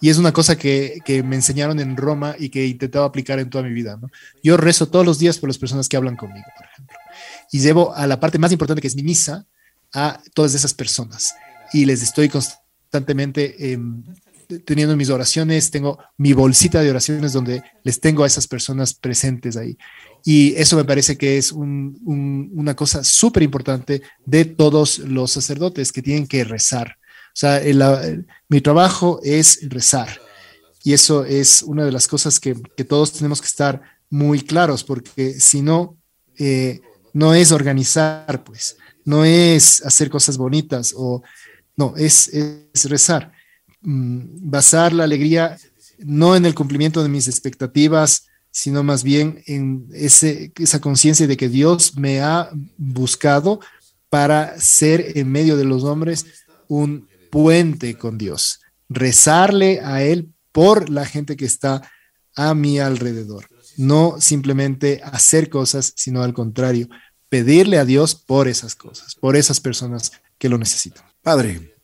Y 0.00 0.10
es 0.10 0.18
una 0.18 0.32
cosa 0.32 0.56
que, 0.56 0.98
que, 1.04 1.22
me 1.22 1.36
enseñaron 1.36 1.80
en 1.80 1.96
Roma 1.96 2.36
y 2.38 2.48
que 2.50 2.62
he 2.62 2.66
intentado 2.66 3.04
aplicar 3.04 3.38
en 3.38 3.50
toda 3.50 3.64
mi 3.64 3.72
vida. 3.72 3.98
¿no? 4.00 4.10
Yo 4.42 4.56
rezo 4.56 4.88
todos 4.88 5.04
los 5.04 5.18
días 5.18 5.38
por 5.38 5.48
las 5.48 5.58
personas 5.58 5.88
que 5.88 5.96
hablan 5.96 6.16
conmigo, 6.16 6.46
por 6.56 6.66
ejemplo. 6.66 6.96
Y 7.50 7.60
llevo 7.60 7.94
a 7.94 8.06
la 8.06 8.20
parte 8.20 8.38
más 8.38 8.52
importante 8.52 8.80
que 8.80 8.88
es 8.88 8.96
mi 8.96 9.02
misa 9.02 9.46
a 9.92 10.20
todas 10.34 10.54
esas 10.54 10.74
personas. 10.74 11.34
Y 11.72 11.84
les 11.84 12.02
estoy 12.02 12.28
constantemente 12.28 13.72
eh, 13.72 13.78
teniendo 14.64 14.96
mis 14.96 15.10
oraciones, 15.10 15.70
tengo 15.70 15.98
mi 16.16 16.32
bolsita 16.32 16.80
de 16.80 16.90
oraciones 16.90 17.32
donde 17.32 17.62
les 17.84 18.00
tengo 18.00 18.24
a 18.24 18.26
esas 18.26 18.46
personas 18.46 18.94
presentes 18.94 19.56
ahí. 19.56 19.76
Y 20.24 20.54
eso 20.56 20.76
me 20.76 20.84
parece 20.84 21.16
que 21.16 21.38
es 21.38 21.52
un, 21.52 21.98
un, 22.04 22.50
una 22.54 22.74
cosa 22.74 23.02
súper 23.04 23.42
importante 23.42 24.02
de 24.24 24.44
todos 24.44 24.98
los 24.98 25.30
sacerdotes 25.30 25.92
que 25.92 26.02
tienen 26.02 26.26
que 26.26 26.44
rezar. 26.44 26.96
O 27.28 27.40
sea, 27.40 27.62
mi 28.48 28.60
trabajo 28.60 29.20
es 29.22 29.60
rezar. 29.68 30.20
Y 30.82 30.92
eso 30.92 31.24
es 31.24 31.62
una 31.62 31.84
de 31.84 31.92
las 31.92 32.08
cosas 32.08 32.40
que, 32.40 32.56
que 32.76 32.84
todos 32.84 33.12
tenemos 33.12 33.40
que 33.40 33.46
estar 33.46 33.80
muy 34.10 34.40
claros, 34.40 34.84
porque 34.84 35.38
si 35.38 35.62
no, 35.62 35.96
eh, 36.38 36.80
no 37.12 37.34
es 37.34 37.52
organizar, 37.52 38.42
pues, 38.44 38.76
no 39.04 39.24
es 39.24 39.84
hacer 39.84 40.10
cosas 40.10 40.36
bonitas 40.36 40.94
o 40.96 41.22
no, 41.76 41.94
es, 41.96 42.28
es 42.28 42.84
rezar. 42.90 43.32
Mm, 43.80 44.50
basar 44.50 44.92
la 44.92 45.04
alegría 45.04 45.56
no 45.98 46.36
en 46.36 46.46
el 46.46 46.54
cumplimiento 46.54 47.02
de 47.02 47.08
mis 47.08 47.28
expectativas, 47.28 48.26
sino 48.58 48.82
más 48.82 49.04
bien 49.04 49.40
en 49.46 49.86
esa 49.92 50.80
conciencia 50.80 51.28
de 51.28 51.36
que 51.36 51.48
Dios 51.48 51.96
me 51.96 52.20
ha 52.22 52.50
buscado 52.76 53.60
para 54.10 54.58
ser 54.58 55.16
en 55.16 55.30
medio 55.30 55.56
de 55.56 55.64
los 55.64 55.84
hombres 55.84 56.26
un 56.66 57.06
puente 57.30 57.96
con 57.96 58.18
Dios, 58.18 58.58
rezarle 58.88 59.78
a 59.80 60.02
Él 60.02 60.32
por 60.50 60.90
la 60.90 61.06
gente 61.06 61.36
que 61.36 61.44
está 61.44 61.88
a 62.34 62.52
mi 62.52 62.80
alrededor, 62.80 63.46
no 63.76 64.20
simplemente 64.20 65.02
hacer 65.04 65.50
cosas, 65.50 65.92
sino 65.94 66.24
al 66.24 66.34
contrario, 66.34 66.88
pedirle 67.28 67.78
a 67.78 67.84
Dios 67.84 68.16
por 68.16 68.48
esas 68.48 68.74
cosas, 68.74 69.14
por 69.14 69.36
esas 69.36 69.60
personas 69.60 70.10
que 70.36 70.48
lo 70.48 70.58
necesitan. 70.58 71.04
Padre, 71.22 71.77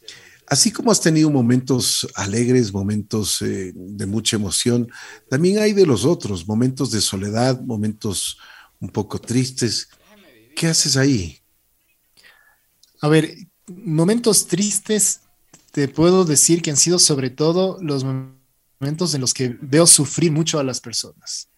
Así 0.47 0.71
como 0.71 0.91
has 0.91 1.01
tenido 1.01 1.31
momentos 1.31 2.07
alegres, 2.15 2.73
momentos 2.73 3.41
eh, 3.43 3.73
de 3.75 4.07
mucha 4.07 4.37
emoción, 4.37 4.89
también 5.29 5.59
hay 5.59 5.73
de 5.73 5.87
los 5.87 6.05
otros, 6.05 6.47
momentos 6.47 6.91
de 6.91 7.01
soledad, 7.01 7.61
momentos 7.63 8.39
un 8.79 8.91
poco 8.91 9.19
tristes. 9.19 9.89
¿Qué 10.55 10.67
haces 10.67 10.97
ahí? 10.97 11.39
A 13.01 13.09
ver, 13.09 13.35
momentos 13.67 14.47
tristes, 14.47 15.21
te 15.73 15.89
puedo 15.89 16.25
decir 16.25 16.63
que 16.63 16.71
han 16.71 16.77
sido 16.77 16.99
sobre 16.99 17.31
todo 17.31 17.79
los 17.81 18.05
momentos 18.05 19.15
en 19.15 19.21
los 19.21 19.35
que 19.35 19.57
veo 19.61 19.87
sufrir 19.87 20.31
mucho 20.31 20.59
a 20.59 20.65
las 20.65 20.81
personas. 20.81 21.49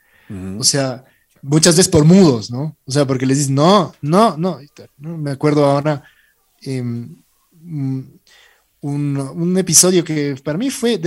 O 0.59 0.65
sea, 0.65 1.05
muchas 1.43 1.77
veces 1.77 1.91
por 1.91 2.05
mudos, 2.05 2.51
¿no? 2.51 2.77
O 2.85 2.91
sea, 2.91 3.07
porque 3.07 3.27
les 3.27 3.39
dices, 3.39 3.53
no, 3.53 3.95
no, 4.01 4.37
no. 4.37 4.59
Me 4.97 5.31
acuerdo 5.31 5.65
ahora, 5.65 6.03
em, 6.63 7.17
un, 8.91 9.59
episodio 9.59 10.05
que 10.05 10.37
para 10.43 10.59
mí 10.59 10.71
fue 10.71 11.01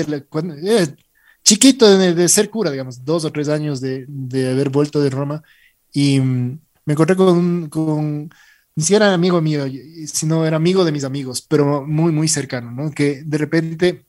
chiquito 1.44 1.98
de, 1.98 2.30
ser 2.30 2.50
cura, 2.50 2.72
digamos, 2.72 3.04
dos 3.04 3.26
o 3.26 3.32
tres 3.32 3.50
años 3.50 3.82
de, 3.82 4.06
haber 4.52 4.70
vuelto 4.70 5.02
de 5.02 5.10
Roma 5.10 5.44
y 5.92 6.20
mm, 6.20 6.60
me 6.86 6.94
encontré 6.94 7.16
con, 7.16 7.70
con, 7.70 8.30
ni 8.76 8.84
siquiera 8.84 9.08
era 9.08 9.16
amigo 9.16 9.42
mío, 9.42 9.66
sino 10.08 10.46
era 10.46 10.58
amigo 10.58 10.86
de 10.86 10.92
mis 10.92 11.04
amigos, 11.04 11.42
pero 11.42 11.86
muy, 11.86 12.12
muy 12.12 12.28
cercano, 12.28 12.72
¿no? 12.72 12.92
Que 12.92 13.24
de 13.24 13.38
repente 13.38 14.06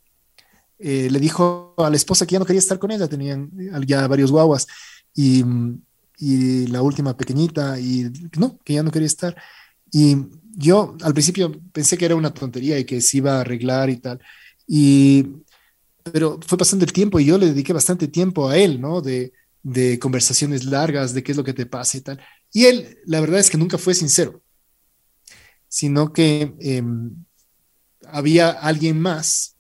eh, 0.79 1.09
le 1.11 1.19
dijo 1.19 1.75
a 1.79 1.91
la 1.91 1.97
esposa 1.97 2.27
que 2.27 2.33
ya 2.35 2.39
no 2.39 2.47
quería 2.47 2.61
estar 2.61 2.79
con 2.79 2.91
ella, 2.91 3.09
tenían 3.09 3.51
ya 3.87 4.07
varios 4.07 4.31
guaguas 4.31 4.67
y, 5.15 5.45
mm, 5.45 5.83
y 6.19 6.67
la 6.67 6.83
última 6.83 7.17
pequeñita 7.17 7.81
y 7.81 8.11
no, 8.39 8.59
que 8.65 8.75
ya 8.75 8.83
no 8.83 8.91
quería 8.91 9.07
estar. 9.07 9.37
Y 9.93 10.17
yo 10.57 10.97
al 11.03 11.13
principio 11.13 11.53
pensé 11.73 11.97
que 11.97 12.05
era 12.05 12.17
una 12.17 12.33
tontería 12.33 12.79
y 12.79 12.85
que 12.85 13.01
se 13.01 13.19
iba 13.19 13.37
a 13.37 13.41
arreglar 13.41 13.91
y 13.91 13.97
tal. 13.97 14.21
Y, 14.67 15.27
pero 16.13 16.39
fue 16.47 16.59
pasando 16.59 16.85
el 16.85 16.93
tiempo 16.93 17.19
y 17.19 17.25
yo 17.27 17.39
le 17.39 17.47
dediqué 17.47 17.73
bastante 17.73 18.09
tiempo 18.09 18.49
a 18.49 18.57
él, 18.57 18.81
¿no? 18.81 19.01
De, 19.01 19.33
de 19.63 19.99
conversaciones 19.99 20.65
largas, 20.65 21.15
de 21.15 21.23
qué 21.23 21.33
es 21.33 21.39
lo 21.39 21.45
que 21.45 21.55
te 21.55 21.67
pasa 21.67 21.99
y 21.99 22.01
tal. 22.01 22.21
Y 22.53 22.67
él, 22.67 22.99
la 23.07 23.21
verdad 23.21 23.41
es 23.41 23.51
que 23.51 23.59
nunca 23.59 23.79
fue 23.79 23.95
sincero, 23.95 24.43
sino 25.69 26.13
que 26.13 26.55
em, 26.61 27.25
había 28.07 28.51
alguien 28.51 29.01
más 29.01 29.57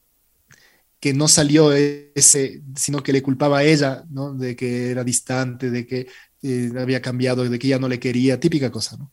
que 0.98 1.14
no 1.14 1.28
salió 1.28 1.72
ese, 1.72 2.62
sino 2.76 3.02
que 3.02 3.12
le 3.12 3.22
culpaba 3.22 3.58
a 3.58 3.64
ella, 3.64 4.04
¿no? 4.10 4.34
De 4.34 4.54
que 4.54 4.90
era 4.90 5.02
distante, 5.02 5.70
de 5.70 5.86
que 5.86 6.06
eh, 6.42 6.70
había 6.78 7.00
cambiado, 7.00 7.48
de 7.48 7.58
que 7.58 7.68
ya 7.68 7.78
no 7.78 7.88
le 7.88 7.98
quería, 7.98 8.38
típica 8.38 8.70
cosa, 8.70 8.96
¿no? 8.98 9.12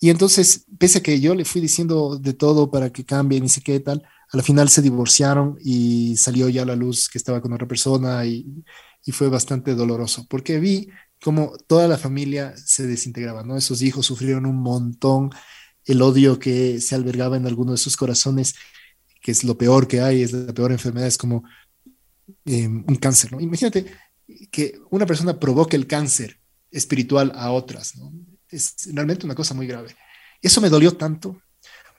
Y 0.00 0.10
entonces, 0.10 0.64
pese 0.78 0.98
a 0.98 1.02
que 1.02 1.20
yo 1.20 1.34
le 1.34 1.44
fui 1.44 1.60
diciendo 1.60 2.18
de 2.18 2.32
todo 2.32 2.70
para 2.70 2.90
que 2.90 3.04
cambie, 3.04 3.40
ni 3.40 3.50
sé 3.50 3.60
qué 3.60 3.78
tal, 3.80 4.02
al 4.32 4.42
final 4.42 4.68
se 4.70 4.80
divorciaron 4.82 5.58
y 5.60 6.16
salió 6.16 6.48
ya 6.48 6.62
a 6.62 6.66
la 6.66 6.76
luz 6.76 7.08
que 7.08 7.18
estaba 7.18 7.42
con 7.42 7.52
otra 7.52 7.68
persona 7.68 8.24
y, 8.24 8.64
y 9.04 9.12
fue 9.12 9.28
bastante 9.28 9.74
doloroso, 9.74 10.26
porque 10.28 10.58
vi 10.58 10.88
como 11.22 11.52
toda 11.66 11.86
la 11.86 11.98
familia 11.98 12.54
se 12.56 12.86
desintegraba, 12.86 13.42
¿no? 13.42 13.56
Esos 13.56 13.82
hijos 13.82 14.06
sufrieron 14.06 14.46
un 14.46 14.56
montón, 14.56 15.30
el 15.84 16.00
odio 16.02 16.38
que 16.38 16.80
se 16.80 16.94
albergaba 16.94 17.36
en 17.36 17.46
alguno 17.46 17.72
de 17.72 17.78
sus 17.78 17.96
corazones, 17.96 18.54
que 19.20 19.32
es 19.32 19.44
lo 19.44 19.58
peor 19.58 19.86
que 19.86 20.00
hay, 20.00 20.22
es 20.22 20.32
la 20.32 20.54
peor 20.54 20.72
enfermedad, 20.72 21.08
es 21.08 21.18
como 21.18 21.44
em, 22.46 22.84
un 22.86 22.96
cáncer, 22.96 23.32
¿no? 23.32 23.40
Imagínate 23.40 23.86
que 24.50 24.80
una 24.90 25.06
persona 25.06 25.38
provoque 25.38 25.76
el 25.76 25.86
cáncer 25.86 26.40
espiritual 26.70 27.32
a 27.34 27.50
otras, 27.50 27.96
¿no? 27.96 28.12
Es 28.50 28.74
realmente 28.92 29.26
una 29.26 29.34
cosa 29.34 29.54
muy 29.54 29.66
grave. 29.66 29.94
Eso 30.42 30.60
me 30.60 30.68
dolió 30.68 30.92
tanto. 30.96 31.40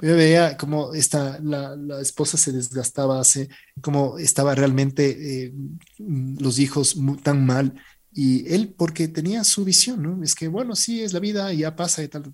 Yo 0.02 0.16
veía 0.16 0.58
cómo 0.58 0.96
esta, 0.96 1.40
la, 1.42 1.76
la 1.76 2.02
esposa 2.02 2.36
se 2.36 2.52
desgastaba, 2.52 3.20
hace, 3.20 3.50
cómo 3.82 4.18
estaba 4.18 4.56
realmente 4.56 5.46
eh, 5.46 5.54
los 6.00 6.58
hijos 6.58 6.98
tan 7.22 7.46
mal. 7.46 7.76
Y 8.12 8.52
él, 8.52 8.74
porque 8.76 9.08
tenía 9.08 9.44
su 9.44 9.64
visión, 9.64 10.02
¿no? 10.02 10.24
Es 10.24 10.34
que, 10.34 10.48
bueno, 10.48 10.76
sí, 10.76 11.02
es 11.02 11.14
la 11.14 11.20
vida, 11.20 11.54
ya 11.54 11.76
pasa 11.76 12.04
y 12.04 12.08
tal, 12.08 12.24
tal, 12.24 12.34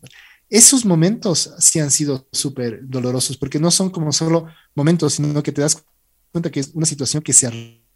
Esos 0.50 0.86
momentos 0.86 1.54
sí 1.60 1.80
han 1.80 1.92
sido 1.92 2.28
súper 2.32 2.88
dolorosos, 2.88 3.38
porque 3.38 3.60
no 3.60 3.70
son 3.70 3.90
como 3.90 4.14
solo 4.14 4.48
momentos, 4.74 5.16
sino 5.16 5.44
que 5.44 5.52
te 5.52 5.62
das 5.62 5.84
cuenta 6.32 6.50
que 6.50 6.62
es 6.62 6.72
una 6.74 6.86
situación 6.86 7.22
que 7.22 7.34
se 7.34 7.48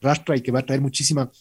arrastra 0.02 0.36
y 0.36 0.42
que 0.42 0.52
va 0.52 0.60
a 0.60 0.66
traer 0.66 0.82
muchísima, 0.82 1.32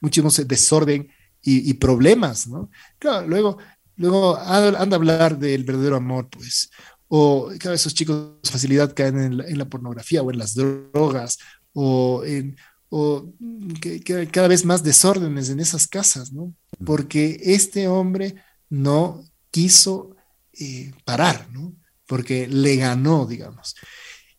muchísimo 0.00 0.30
desorden 0.44 1.08
y, 1.40 1.70
y 1.70 1.74
problemas, 1.74 2.48
¿no? 2.48 2.68
Claro, 2.98 3.28
luego 3.28 3.58
Luego 3.96 4.36
anda 4.38 4.76
a 4.76 4.98
hablar 4.98 5.38
del 5.38 5.64
verdadero 5.64 5.96
amor, 5.96 6.28
pues. 6.30 6.70
O 7.08 7.50
cada 7.58 7.72
vez 7.72 7.82
esos 7.82 7.94
chicos 7.94 8.32
facilidad 8.42 8.94
caen 8.94 9.18
en 9.18 9.58
la, 9.58 9.64
pornografía 9.64 10.22
o 10.22 10.30
en 10.30 10.38
las 10.38 10.54
drogas, 10.54 11.38
o, 11.72 12.24
en, 12.24 12.56
o 12.88 13.32
que, 13.80 14.28
cada 14.30 14.48
vez 14.48 14.64
más 14.64 14.82
desórdenes 14.82 15.48
en 15.50 15.60
esas 15.60 15.86
casas, 15.86 16.32
¿no? 16.32 16.52
Porque 16.84 17.40
este 17.42 17.86
hombre 17.86 18.34
no 18.68 19.24
quiso 19.50 20.16
eh, 20.52 20.92
parar, 21.04 21.48
¿no? 21.52 21.74
Porque 22.06 22.48
le 22.48 22.76
ganó, 22.76 23.24
digamos 23.26 23.76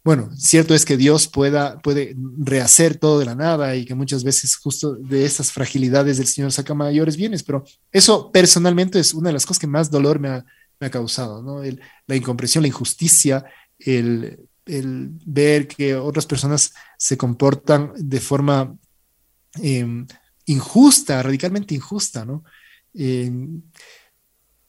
bueno, 0.08 0.30
cierto 0.38 0.74
es 0.74 0.86
que 0.86 0.96
Dios 0.96 1.28
pueda, 1.28 1.80
puede 1.80 2.16
rehacer 2.38 2.96
todo 2.96 3.20
de 3.20 3.26
la 3.26 3.36
nada 3.36 3.76
y 3.76 3.84
que 3.84 3.94
muchas 3.94 4.24
veces 4.24 4.56
justo 4.56 4.96
de 4.96 5.26
esas 5.26 5.52
fragilidades 5.52 6.16
del 6.16 6.28
Señor 6.28 6.54
saca 6.54 6.74
mayores 6.74 7.18
bienes, 7.18 7.44
pero 7.44 7.66
eso 7.92 8.32
personalmente 8.32 9.02
es 9.02 9.14
una 9.14 9.28
de 9.28 9.34
las 9.34 9.46
cosas 9.46 9.60
que 9.60 9.68
más 9.68 9.92
dolor 9.92 10.22
me 10.22 10.30
ha, 10.30 10.46
causado, 10.90 11.44
¿no? 11.44 11.62
la 12.06 12.16
incomprensión, 12.16 12.62
la 12.62 12.70
injusticia, 12.70 13.44
el, 13.80 14.48
ver 15.26 15.68
que 15.68 15.94
otras 15.94 16.26
personas 16.26 16.74
se 16.98 17.18
comportan 17.18 17.92
de 17.98 18.22
forma 18.22 18.78
em, 19.56 20.08
injusta, 20.46 21.22
radicalmente 21.22 21.76
injusta, 21.76 22.24
¿no? 22.24 22.46
Em, 22.94 23.62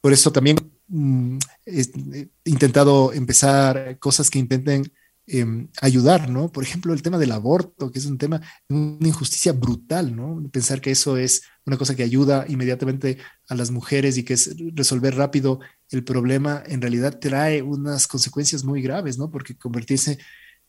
por 0.01 0.13
eso 0.13 0.33
también 0.33 0.57
mm, 0.89 1.39
he 1.65 2.29
intentado 2.43 3.13
empezar 3.13 3.99
cosas 4.01 4.31
que 4.31 4.41
intenten 4.41 4.91
Em, 5.31 5.69
ayudar, 5.83 6.31
¿no? 6.31 6.51
Por 6.51 6.65
ejemplo, 6.65 6.95
el 6.95 7.03
tema 7.03 7.19
del 7.19 7.33
aborto, 7.33 7.93
que 7.93 7.99
es 7.99 8.07
un 8.07 8.17
tema, 8.17 8.41
una 8.71 9.09
injusticia 9.09 9.53
brutal, 9.53 10.17
¿no? 10.17 10.43
Pensar 10.51 10.81
que 10.81 10.91
eso 10.91 11.19
es 11.19 11.43
una 11.67 11.77
cosa 11.77 11.95
que 11.95 12.03
ayuda 12.03 12.47
inmediatamente 12.49 13.19
a 13.47 13.55
las 13.55 13.71
mujeres 13.71 14.17
y 14.17 14.23
que 14.23 14.33
es 14.33 14.57
resolver 14.75 15.17
rápido 15.17 15.61
el 15.91 16.03
problema, 16.03 16.63
en 16.67 16.81
realidad 16.81 17.19
trae 17.19 17.61
unas 17.61 18.07
consecuencias 18.07 18.65
muy 18.65 18.81
graves, 18.81 19.19
¿no? 19.19 19.31
Porque 19.31 19.55
convertirse 19.55 20.19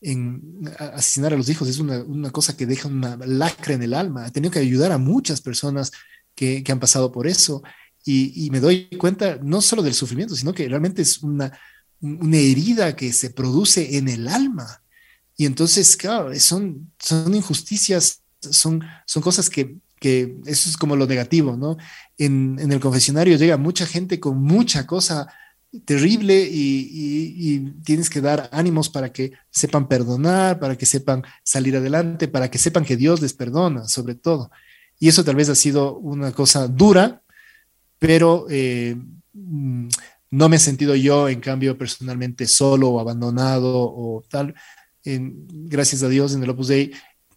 en 0.02 0.60
asesinar 0.78 1.32
a 1.32 1.38
los 1.38 1.48
hijos 1.48 1.66
es 1.66 1.78
una, 1.78 2.30
cosa 2.30 2.54
que 2.54 2.66
deja 2.66 2.86
una 2.86 3.16
lacra 3.16 3.72
en 3.72 3.82
el 3.82 3.94
alma. 3.94 4.26
Ha 4.26 4.30
tenido 4.30 4.52
que 4.52 4.58
ayudar 4.58 4.92
a 4.92 4.98
muchas 4.98 5.40
personas 5.40 5.90
que, 6.34 6.62
que 6.62 6.72
han 6.72 6.80
pasado 6.80 7.10
por 7.12 7.26
eso. 7.26 7.62
Y, 8.04 8.44
y, 8.46 8.50
me 8.50 8.60
doy 8.60 8.90
cuenta 8.98 9.38
no 9.42 9.62
solo 9.62 9.82
del 9.82 9.94
sufrimiento, 9.94 10.34
sino 10.34 10.52
que 10.52 10.68
realmente 10.68 11.00
es 11.02 11.22
una, 11.22 11.52
una 12.00 12.36
herida 12.36 12.96
que 12.96 13.12
se 13.12 13.30
produce 13.30 13.96
en 13.96 14.08
el 14.08 14.28
alma. 14.28 14.82
Y 15.36 15.46
entonces, 15.46 15.96
claro, 15.96 16.34
son, 16.38 16.92
son 16.98 17.34
injusticias, 17.34 18.22
son, 18.40 18.82
son 19.06 19.22
cosas 19.22 19.48
que, 19.48 19.76
que 19.98 20.36
eso 20.46 20.68
es 20.68 20.76
como 20.76 20.96
lo 20.96 21.06
negativo, 21.06 21.56
¿no? 21.56 21.76
En, 22.18 22.58
en, 22.58 22.72
el 22.72 22.80
confesionario 22.80 23.36
llega 23.36 23.56
mucha 23.56 23.86
gente 23.86 24.20
con 24.20 24.42
mucha 24.42 24.86
cosa 24.86 25.28
terrible 25.84 26.48
y, 26.50 27.60
tienes 27.84 28.10
que 28.10 28.20
dar 28.20 28.48
ánimos 28.52 28.88
para 28.88 29.12
que 29.12 29.32
sepan 29.50 29.88
perdonar, 29.88 30.58
para 30.58 30.76
que 30.76 30.86
sepan 30.86 31.22
salir 31.42 31.76
adelante, 31.76 32.28
para 32.28 32.50
que 32.50 32.58
sepan 32.58 32.84
que 32.84 32.96
Dios 32.96 33.20
les 33.20 33.32
perdona, 33.32 33.88
sobre 33.88 34.14
todo. 34.14 34.50
Y 34.98 35.08
eso 35.08 35.24
tal 35.24 35.36
vez 35.36 35.48
ha 35.48 35.54
sido 35.54 35.96
una 35.96 36.32
cosa 36.32 36.68
dura, 36.68 37.22
pero 37.98 38.46
eh, 38.50 38.96
mm, 39.32 39.88
no 40.30 40.48
me 40.48 40.56
he 40.56 40.58
sentido 40.60 40.94
yo, 40.94 41.28
en 41.28 41.40
cambio, 41.40 41.76
personalmente 41.76 42.46
solo 42.46 42.90
o 42.90 43.00
abandonado 43.00 43.72
o 43.74 44.22
tal. 44.28 44.54
gracias 45.04 46.02
a 46.02 46.08
Dios, 46.08 46.34
en 46.34 46.42
el 46.42 46.50
Opus 46.50 46.68
Dei 46.68 46.92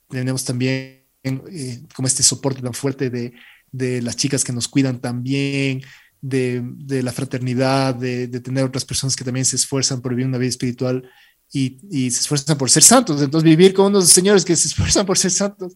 tenemos 0.09 0.45
también 0.45 1.03
eh, 1.23 1.81
como 1.95 2.07
este 2.07 2.21
soporte 2.21 2.61
tan 2.61 2.73
fuerte 2.73 3.09
de, 3.09 3.33
de, 3.71 4.01
las 4.01 4.15
chicas 4.15 4.43
que 4.43 4.53
nos 4.53 4.67
cuidan 4.67 4.99
también, 4.99 5.81
de, 6.21 6.61
de 6.63 7.01
la 7.01 7.11
fraternidad, 7.11 7.95
de, 7.95 8.27
de, 8.27 8.39
tener 8.39 8.63
otras 8.63 8.85
personas 8.85 9.15
que 9.15 9.23
también 9.23 9.45
se 9.45 9.55
esfuerzan 9.55 10.01
por 10.01 10.11
vivir 10.11 10.27
una 10.27 10.37
vida 10.37 10.49
espiritual 10.49 11.09
y, 11.51 11.79
y, 11.89 12.11
se 12.11 12.21
esfuerzan 12.21 12.57
por 12.57 12.69
ser 12.69 12.83
santos. 12.83 13.21
Entonces, 13.21 13.43
vivir 13.43 13.73
con 13.73 13.87
unos 13.87 14.09
señores 14.09 14.45
que 14.45 14.55
se 14.55 14.67
esfuerzan 14.67 15.05
por 15.05 15.17
ser 15.17 15.31
santos 15.31 15.73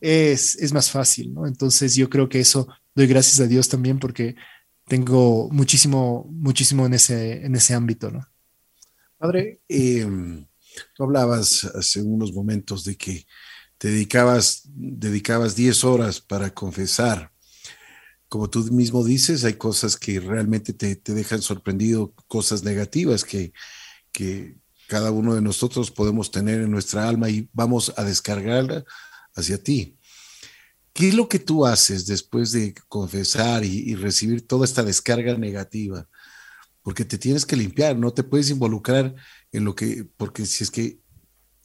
es, 0.00 0.56
es 0.56 0.72
más 0.72 0.90
fácil, 0.90 1.32
¿no? 1.34 1.46
Entonces 1.46 1.94
yo 1.94 2.08
creo 2.08 2.28
que 2.28 2.40
eso 2.40 2.68
doy 2.94 3.06
gracias 3.06 3.40
a 3.40 3.46
Dios 3.46 3.68
también 3.68 3.98
porque 3.98 4.34
tengo 4.86 5.48
muchísimo, 5.50 6.26
muchísimo 6.30 6.86
en 6.86 6.94
ese, 6.94 7.44
en 7.44 7.54
ese 7.54 7.74
ámbito, 7.74 8.10
¿no? 8.10 8.26
Padre, 9.18 9.60
eh, 9.68 10.06
tú 10.94 11.04
hablabas 11.04 11.64
hace 11.64 12.02
unos 12.02 12.32
momentos 12.32 12.84
de 12.84 12.96
que 12.96 13.26
te 13.78 13.88
dedicabas, 13.88 14.62
dedicabas 14.64 15.54
10 15.54 15.84
horas 15.84 16.20
para 16.20 16.52
confesar. 16.52 17.32
Como 18.28 18.48
tú 18.48 18.60
mismo 18.72 19.04
dices, 19.04 19.44
hay 19.44 19.54
cosas 19.54 19.96
que 19.96 20.18
realmente 20.20 20.72
te, 20.72 20.96
te 20.96 21.14
dejan 21.14 21.42
sorprendido, 21.42 22.14
cosas 22.26 22.64
negativas 22.64 23.24
que, 23.24 23.52
que 24.10 24.56
cada 24.88 25.10
uno 25.10 25.34
de 25.34 25.42
nosotros 25.42 25.90
podemos 25.90 26.30
tener 26.30 26.60
en 26.60 26.70
nuestra 26.70 27.08
alma 27.08 27.30
y 27.30 27.48
vamos 27.52 27.92
a 27.96 28.04
descargarla 28.04 28.84
hacia 29.34 29.62
ti. 29.62 29.96
¿Qué 30.92 31.08
es 31.08 31.14
lo 31.14 31.28
que 31.28 31.38
tú 31.38 31.64
haces 31.64 32.06
después 32.06 32.52
de 32.52 32.74
confesar 32.88 33.64
y, 33.64 33.94
recibir 33.94 34.46
toda 34.46 34.64
esta 34.64 34.82
descarga 34.82 35.36
negativa? 35.38 36.06
Porque 36.82 37.04
te 37.04 37.16
tienes 37.16 37.46
que 37.46 37.56
limpiar, 37.56 37.96
no 37.96 38.12
te 38.12 38.22
puedes 38.22 38.50
involucrar 38.50 39.14
en 39.52 39.64
lo 39.64 39.74
que, 39.74 40.06
porque 40.16 40.44
si 40.44 40.64
es 40.64 40.70
que 40.70 40.98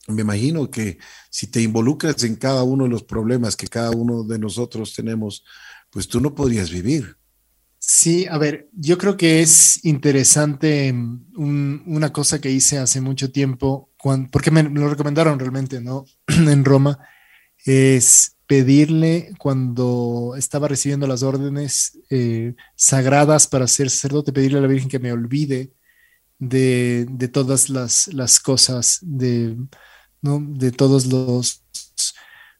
me 0.07 0.21
imagino 0.21 0.71
que 0.71 0.99
si 1.29 1.47
te 1.47 1.61
involucras 1.61 2.23
en 2.23 2.35
cada 2.35 2.63
uno 2.63 2.85
de 2.85 2.89
los 2.89 3.03
problemas 3.03 3.57
que 3.57 3.67
cada 3.67 3.91
uno 3.91 4.23
de 4.23 4.39
nosotros 4.39 4.93
tenemos, 4.95 5.43
pues 5.89 6.07
tú 6.07 6.21
no 6.21 6.33
podrías 6.33 6.69
vivir. 6.69 7.17
Sí, 7.79 8.25
a 8.27 8.37
ver, 8.37 8.69
yo 8.73 8.97
creo 8.97 9.17
que 9.17 9.41
es 9.41 9.83
interesante 9.85 10.93
una 11.35 12.13
cosa 12.13 12.39
que 12.39 12.51
hice 12.51 12.77
hace 12.77 13.01
mucho 13.01 13.31
tiempo, 13.31 13.91
porque 14.31 14.51
me, 14.51 14.63
me, 14.63 14.79
lo 14.79 14.89
recomendaron 14.89 15.37
realmente, 15.37 15.81
¿no? 15.81 16.05
en 16.27 16.63
Roma, 16.63 16.97
es 17.65 18.36
pedirle 18.48 19.34
cuando 19.38 20.34
estaba 20.38 20.69
recibiendo 20.69 21.06
las 21.06 21.22
órdenes 21.22 21.99
eh, 22.10 22.56
sagradas 22.76 23.45
para 23.45 23.68
ser 23.68 23.90
sacerdote, 23.90 24.32
pedirle 24.32 24.60
a 24.60 24.61
la 24.61 24.68
Virgen 24.68 24.90
que 24.90 24.99
me 24.99 25.11
olvide 25.11 25.74
de, 26.40 27.30
todas 27.32 27.69
las, 27.69 28.40
cosas, 28.40 28.99
de, 29.02 29.57
de 30.22 30.72
todos 30.72 31.07
los, 31.07 31.64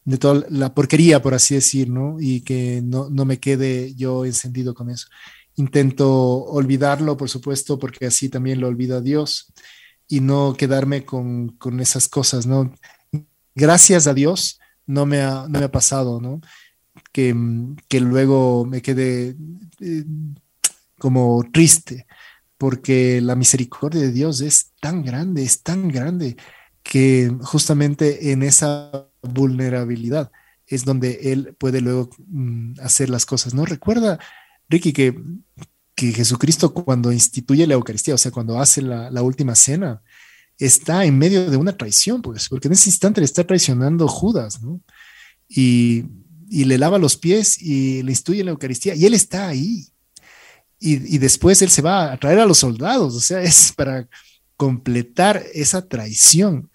de 0.04 0.18
toda 0.18 0.46
la 0.50 0.74
porquería, 0.74 1.22
por 1.22 1.34
así 1.34 1.56
decir, 1.56 1.90
¿no? 1.90 2.18
Y 2.20 2.42
que 2.42 2.82
no, 2.84 3.10
me 3.10 3.40
quede 3.40 3.96
yo 3.96 4.26
encendido 4.26 4.74
con 4.74 4.90
eso. 4.90 5.08
Intento 5.56 6.10
olvidarlo, 6.44 7.16
por 7.16 7.30
supuesto, 7.30 7.80
porque 7.80 8.08
así 8.08 8.28
también 8.28 8.60
lo 8.60 8.68
olvida 8.68 9.00
Dios 9.00 9.54
y 10.08 10.20
no 10.20 10.56
quedarme 10.58 11.06
con, 11.06 11.50
con 11.58 11.80
esas 11.80 12.10
cosas, 12.10 12.46
¿no? 12.46 12.74
Gracias 13.56 14.06
a 14.08 14.14
Dios 14.14 14.60
no 14.88 15.06
me 15.06 15.22
ha, 15.22 15.48
no 15.48 15.60
me 15.60 15.66
ha 15.66 15.72
pasado, 15.72 16.20
¿no? 16.20 16.42
Que, 17.12 17.36
que 17.88 18.00
luego 18.00 18.66
me 18.66 18.82
quede 18.82 19.36
eh, 19.82 20.06
como 20.98 21.44
triste, 21.54 22.08
porque 22.58 23.22
la 23.22 23.36
misericordia 23.36 24.02
de 24.02 24.12
Dios 24.12 24.42
es 24.42 24.72
tan 24.82 25.04
grande, 25.04 25.44
es 25.44 25.62
tan 25.62 25.90
grande, 25.90 26.38
que 26.82 27.32
justamente 27.42 28.32
en 28.32 28.44
esa 28.44 29.08
vulnerabilidad 29.22 30.32
es 30.66 30.86
donde 30.86 31.32
Él 31.32 31.56
puede 31.60 31.82
luego 31.82 32.10
mm, 32.28 32.80
hacer 32.82 33.10
las 33.10 33.26
cosas, 33.26 33.54
¿no? 33.54 33.66
Recuerda, 33.66 34.20
Ricky, 34.70 34.94
que, 34.94 35.22
que 35.96 36.14
Jesucristo 36.14 36.74
cuando 36.74 37.12
instituye 37.12 37.68
la 37.68 37.76
Eucaristía, 37.76 38.16
o 38.16 38.18
sea, 38.18 38.32
cuando 38.32 38.60
hace 38.60 38.82
la, 38.82 39.12
la 39.12 39.22
última 39.22 39.56
cena, 39.56 40.02
está 40.66 41.06
en 41.06 41.18
medio 41.18 41.50
de 41.50 41.58
una 41.58 41.78
traición, 41.78 42.22
pues, 42.22 42.50
porque 42.50 42.68
en 42.68 42.74
ese 42.74 42.90
instante 42.90 43.22
le 43.22 43.26
está 43.26 43.46
traicionando 43.46 44.08
Judas, 44.08 44.62
¿no? 44.62 44.82
Y, 45.48 46.06
le 46.50 46.78
lava 46.78 46.98
los 46.98 47.18
pies 47.18 47.62
y 47.62 48.02
le 48.04 48.12
instruye 48.12 48.44
la 48.44 48.52
Eucaristía, 48.52 48.96
y 48.96 49.06
él 49.06 49.14
está 49.14 49.48
ahí. 49.48 49.88
Y, 50.80 51.18
después 51.18 51.62
él 51.62 51.70
se 51.70 51.82
va 51.82 52.14
a 52.14 52.20
traer 52.20 52.40
a 52.40 52.46
los 52.46 52.60
soldados, 52.60 53.16
o 53.16 53.20
sea, 53.20 53.42
es 53.44 53.74
para 53.76 54.08
completar 54.56 55.44
esa 55.54 55.88
traición. 55.88 56.70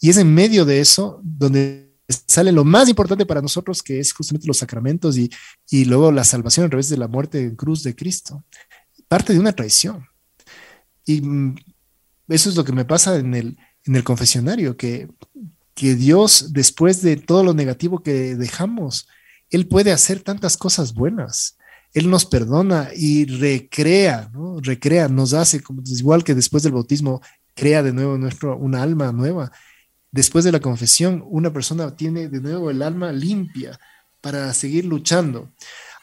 Y 0.00 0.10
es 0.10 0.16
en 0.16 0.32
medio 0.32 0.64
de 0.64 0.80
eso 0.80 1.20
donde 1.22 1.86
sale 2.08 2.52
lo 2.52 2.64
más 2.64 2.88
importante 2.88 3.26
para 3.26 3.42
nosotros, 3.42 3.82
que 3.82 3.98
es 3.98 4.12
justamente 4.12 4.46
los 4.46 4.58
sacramentos 4.58 5.18
y, 5.18 5.30
y 5.70 5.84
luego 5.86 6.12
la 6.12 6.24
salvación 6.24 6.66
a 6.66 6.68
través 6.68 6.88
de 6.88 6.96
la 6.96 7.08
muerte 7.08 7.42
en 7.42 7.56
cruz 7.56 7.82
de 7.82 7.96
Cristo. 7.96 8.44
Parte 9.08 9.32
de 9.32 9.40
una 9.40 9.52
traición. 9.52 10.06
Y 11.04 11.20
mm, 11.20 11.56
eso 12.28 12.50
es 12.50 12.56
lo 12.56 12.64
que 12.64 12.72
me 12.72 12.84
pasa 12.84 13.16
en 13.16 13.34
el, 13.34 13.58
en 13.84 13.96
el 13.96 14.04
confesionario, 14.04 14.76
que, 14.76 15.08
que 15.74 15.94
Dios, 15.94 16.52
después 16.52 17.02
de 17.02 17.16
todo 17.16 17.44
lo 17.44 17.54
negativo 17.54 18.02
que 18.02 18.34
dejamos, 18.34 19.08
Él 19.50 19.68
puede 19.68 19.92
hacer 19.92 20.20
tantas 20.20 20.56
cosas 20.56 20.94
buenas. 20.94 21.56
Él 21.92 22.10
nos 22.10 22.26
perdona 22.26 22.90
y 22.94 23.24
recrea. 23.24 24.30
Recrea, 24.62 25.08
nos 25.08 25.32
hace, 25.32 25.62
como, 25.62 25.82
igual 25.86 26.24
que 26.24 26.34
después 26.34 26.62
del 26.62 26.72
bautismo, 26.72 27.22
crea 27.54 27.82
de 27.82 27.92
nuevo 27.92 28.18
nuestro, 28.18 28.56
una 28.56 28.82
alma 28.82 29.12
nueva. 29.12 29.50
Después 30.10 30.44
de 30.44 30.52
la 30.52 30.60
confesión, 30.60 31.24
una 31.26 31.52
persona 31.52 31.96
tiene 31.96 32.28
de 32.28 32.40
nuevo 32.40 32.70
el 32.70 32.82
alma 32.82 33.12
limpia 33.12 33.78
para 34.20 34.52
seguir 34.52 34.84
luchando. 34.84 35.52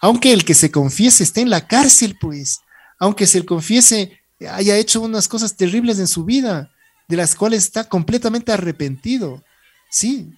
Aunque 0.01 0.33
el 0.33 0.45
que 0.45 0.53
se 0.53 0.71
confiese 0.71 1.23
esté 1.23 1.41
en 1.41 1.49
la 1.49 1.67
cárcel, 1.67 2.17
pues, 2.19 2.59
aunque 2.99 3.27
se 3.27 3.45
confiese 3.45 4.19
haya 4.49 4.77
hecho 4.77 5.01
unas 5.01 5.27
cosas 5.27 5.55
terribles 5.55 5.99
en 5.99 6.07
su 6.07 6.26
vida, 6.26 6.72
de 7.07 7.18
las 7.18 7.35
cuales 7.35 7.64
está 7.64 7.84
completamente 7.84 8.51
arrepentido. 8.51 9.43
Sí, 9.89 10.31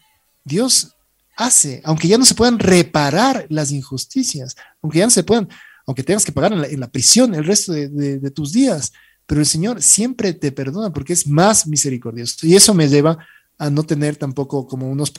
Dios 0.44 0.96
hace, 1.36 1.82
aunque 1.84 2.08
ya 2.08 2.18
no 2.18 2.26
se 2.26 2.36
puedan 2.36 2.60
reparar 2.60 3.46
las 3.50 3.72
injusticias, 3.72 4.56
aunque 4.82 5.00
ya 5.00 5.06
no 5.06 5.12
se 5.12 5.24
puedan, 5.24 5.50
aunque 5.86 6.04
tengas 6.04 6.26
que 6.26 6.32
pagar 6.32 6.54
en 6.54 6.80
la, 6.80 6.92
prisión 6.92 7.36
el 7.36 7.46
resto 7.46 7.74
de, 7.74 8.32
tus 8.32 8.54
días, 8.54 8.94
pero 9.26 9.42
el 9.42 9.48
Señor 9.48 9.82
siempre 9.82 10.34
te 10.34 10.52
perdona 10.52 10.94
porque 10.94 11.14
es 11.14 11.28
más 11.28 11.68
misericordioso. 11.68 12.46
Y 12.48 12.56
eso 12.56 12.74
me 12.74 12.88
lleva 12.88 13.18
a 13.58 13.70
no 13.70 13.84
tener 13.84 14.16
tampoco 14.16 14.68
como 14.68 14.90
unos 14.90 15.12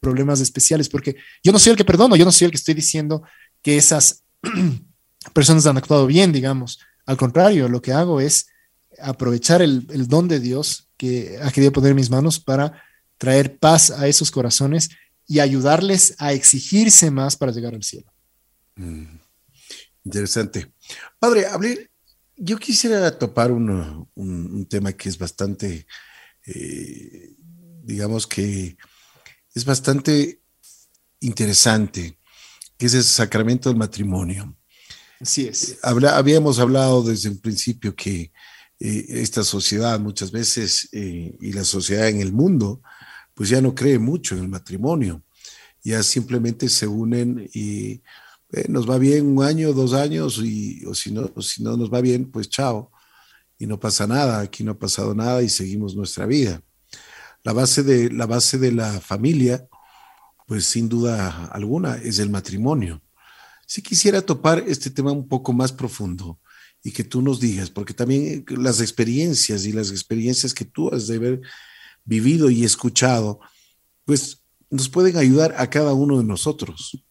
problemas 0.00 0.40
especiales, 0.40 0.88
porque 0.88 1.16
yo 1.42 1.52
no 1.52 1.58
soy 1.58 1.70
el 1.70 1.76
que 1.76 1.84
perdono, 1.84 2.16
yo 2.16 2.24
no 2.24 2.32
soy 2.32 2.46
el 2.46 2.50
que 2.50 2.58
estoy 2.58 2.74
diciendo 2.74 3.22
que 3.62 3.76
esas 3.76 4.22
personas 5.32 5.66
han 5.66 5.78
actuado 5.78 6.06
bien, 6.06 6.32
digamos. 6.32 6.80
Al 7.06 7.16
contrario, 7.16 7.68
lo 7.68 7.82
que 7.82 7.92
hago 7.92 8.20
es 8.20 8.46
aprovechar 8.98 9.62
el, 9.62 9.86
don 10.08 10.28
de 10.28 10.40
Dios 10.40 10.88
que 10.96 11.38
ha 11.42 11.50
querido 11.50 11.72
poner 11.72 11.90
en 11.90 11.96
mis 11.96 12.10
manos 12.10 12.40
para 12.40 12.82
traer 13.18 13.58
paz 13.58 13.90
a 13.90 14.06
esos 14.08 14.30
corazones 14.30 14.90
y 15.26 15.40
ayudarles 15.40 16.14
a 16.18 16.32
exigirse 16.32 17.10
más 17.10 17.36
para 17.36 17.52
llegar 17.52 17.74
al 17.74 17.82
cielo. 17.82 18.12
Mm, 18.76 19.16
interesante. 20.04 20.72
Padre, 21.18 21.46
hablé, 21.46 21.90
yo 22.36 22.58
quisiera 22.58 23.16
topar 23.18 23.52
un, 23.52 24.66
tema 24.68 24.92
que 24.92 25.08
es 25.08 25.18
bastante, 25.18 25.86
eh, 26.46 27.34
digamos 27.82 28.26
que 28.26 28.76
es 29.54 29.64
bastante 29.64 30.40
interesante, 31.20 32.18
que 32.76 32.86
es 32.86 32.94
el 32.94 33.04
sacramento 33.04 33.68
del 33.68 33.78
matrimonio. 33.78 34.56
Así 35.20 35.46
es. 35.46 35.72
Eh, 35.72 35.76
habíamos 35.82 36.58
hablado 36.58 37.02
desde 37.02 37.30
un 37.30 37.38
principio 37.38 37.94
que 37.94 38.32
eh, 38.80 39.06
esta 39.08 39.44
sociedad 39.44 39.98
muchas 40.00 40.30
veces 40.30 40.88
eh, 40.92 41.36
y 41.40 41.52
la 41.52 41.64
sociedad 41.64 42.08
en 42.08 42.20
el 42.20 42.32
mundo, 42.32 42.82
pues 43.34 43.48
ya 43.48 43.60
no 43.60 43.74
cree 43.74 43.98
mucho 43.98 44.34
en 44.34 44.42
el 44.42 44.48
matrimonio. 44.48 45.22
Ya 45.82 46.02
simplemente 46.02 46.68
se 46.68 46.86
unen 46.86 47.48
y 47.52 48.02
nos 48.68 48.88
va 48.88 48.98
bien 48.98 49.26
un 49.26 49.44
año, 49.44 49.72
dos 49.72 49.92
años, 49.92 50.40
y, 50.42 50.84
o 50.86 50.94
si 50.94 51.12
no, 51.12 51.30
si 51.42 51.62
no 51.62 51.76
nos 51.76 51.92
va 51.92 52.00
bien, 52.00 52.30
pues 52.30 52.48
chao. 52.48 52.90
Y 53.58 53.66
no 53.66 53.78
pasa 53.78 54.06
nada, 54.06 54.40
aquí 54.40 54.64
no 54.64 54.72
ha 54.72 54.78
pasado 54.78 55.14
nada 55.14 55.42
y 55.42 55.48
seguimos 55.48 55.94
nuestra 55.94 56.26
vida. 56.26 56.62
La 57.42 57.52
base 57.52 57.82
de 57.82 58.10
la, 58.10 58.26
base 58.26 58.58
de 58.58 58.72
la 58.72 59.00
familia, 59.00 59.68
pues 60.46 60.64
sin 60.64 60.88
duda 60.88 61.46
alguna, 61.46 61.96
es 61.96 62.18
el 62.18 62.30
matrimonio 62.30 63.03
si 63.74 63.82
quisiera 63.82 64.22
topar 64.22 64.62
este 64.68 64.88
tema 64.88 65.10
un 65.10 65.26
poco 65.26 65.52
más 65.52 65.72
profundo 65.72 66.38
y 66.84 66.92
que 66.92 67.02
tú 67.02 67.20
nos 67.22 67.40
digas, 67.40 67.70
porque 67.70 67.92
también 67.92 68.44
las 68.46 68.80
experiencias 68.80 69.66
y 69.66 69.72
las 69.72 69.90
experiencias 69.90 70.54
que 70.54 70.64
tú 70.64 70.94
has 70.94 71.08
de 71.08 71.16
haber 71.16 71.40
vivido 72.04 72.50
y 72.50 72.62
escuchado, 72.62 73.40
pues 74.04 74.44
nos 74.70 74.88
pueden 74.88 75.16
ayudar 75.16 75.56
a 75.58 75.68
cada 75.70 75.92
uno 75.92 76.18
de 76.18 76.24
nosotros. 76.24 77.04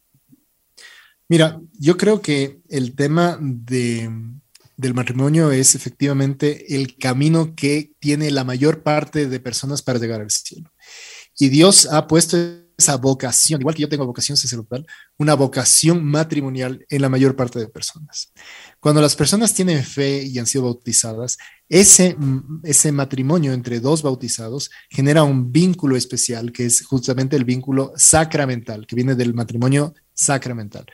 Mira, 1.27 1.59
yo 1.77 1.97
creo 1.97 2.21
que 2.21 2.61
el 2.69 2.95
tema 2.95 3.37
de, 3.41 4.09
del 4.77 4.93
matrimonio 4.93 5.51
es 5.51 5.75
efectivamente 5.75 6.77
el 6.77 6.97
camino 6.97 7.55
que 7.55 7.91
tiene 7.99 8.31
la 8.31 8.45
mayor 8.45 8.83
parte 8.83 9.27
de 9.27 9.39
personas 9.41 9.81
para 9.81 9.99
llegar 9.99 10.21
al 10.21 10.31
cielo. 10.31 10.71
Y 11.37 11.49
Dios 11.49 11.87
ha 11.91 12.07
puesto 12.07 12.62
esa 12.77 12.97
vocación, 12.97 13.61
igual 13.61 13.75
que 13.75 13.83
yo 13.83 13.89
tengo 13.89 14.05
vocación 14.05 14.37
sacerdotal, 14.37 14.85
una 15.17 15.35
vocación 15.35 16.03
matrimonial 16.03 16.85
en 16.89 17.01
la 17.01 17.09
mayor 17.09 17.35
parte 17.35 17.59
de 17.59 17.67
personas. 17.67 18.31
Cuando 18.79 19.01
las 19.01 19.15
personas 19.15 19.53
tienen 19.53 19.83
fe 19.83 20.23
y 20.23 20.39
han 20.39 20.47
sido 20.47 20.65
bautizadas, 20.65 21.37
ese, 21.69 22.15
ese 22.63 22.91
matrimonio 22.91 23.53
entre 23.53 23.79
dos 23.79 24.01
bautizados 24.01 24.71
genera 24.89 25.23
un 25.23 25.51
vínculo 25.51 25.95
especial, 25.95 26.51
que 26.51 26.65
es 26.65 26.85
justamente 26.85 27.35
el 27.35 27.45
vínculo 27.45 27.93
sacramental, 27.95 28.85
que 28.87 28.95
viene 28.95 29.15
del 29.15 29.33
matrimonio 29.33 29.93
sacramental. 30.13 30.85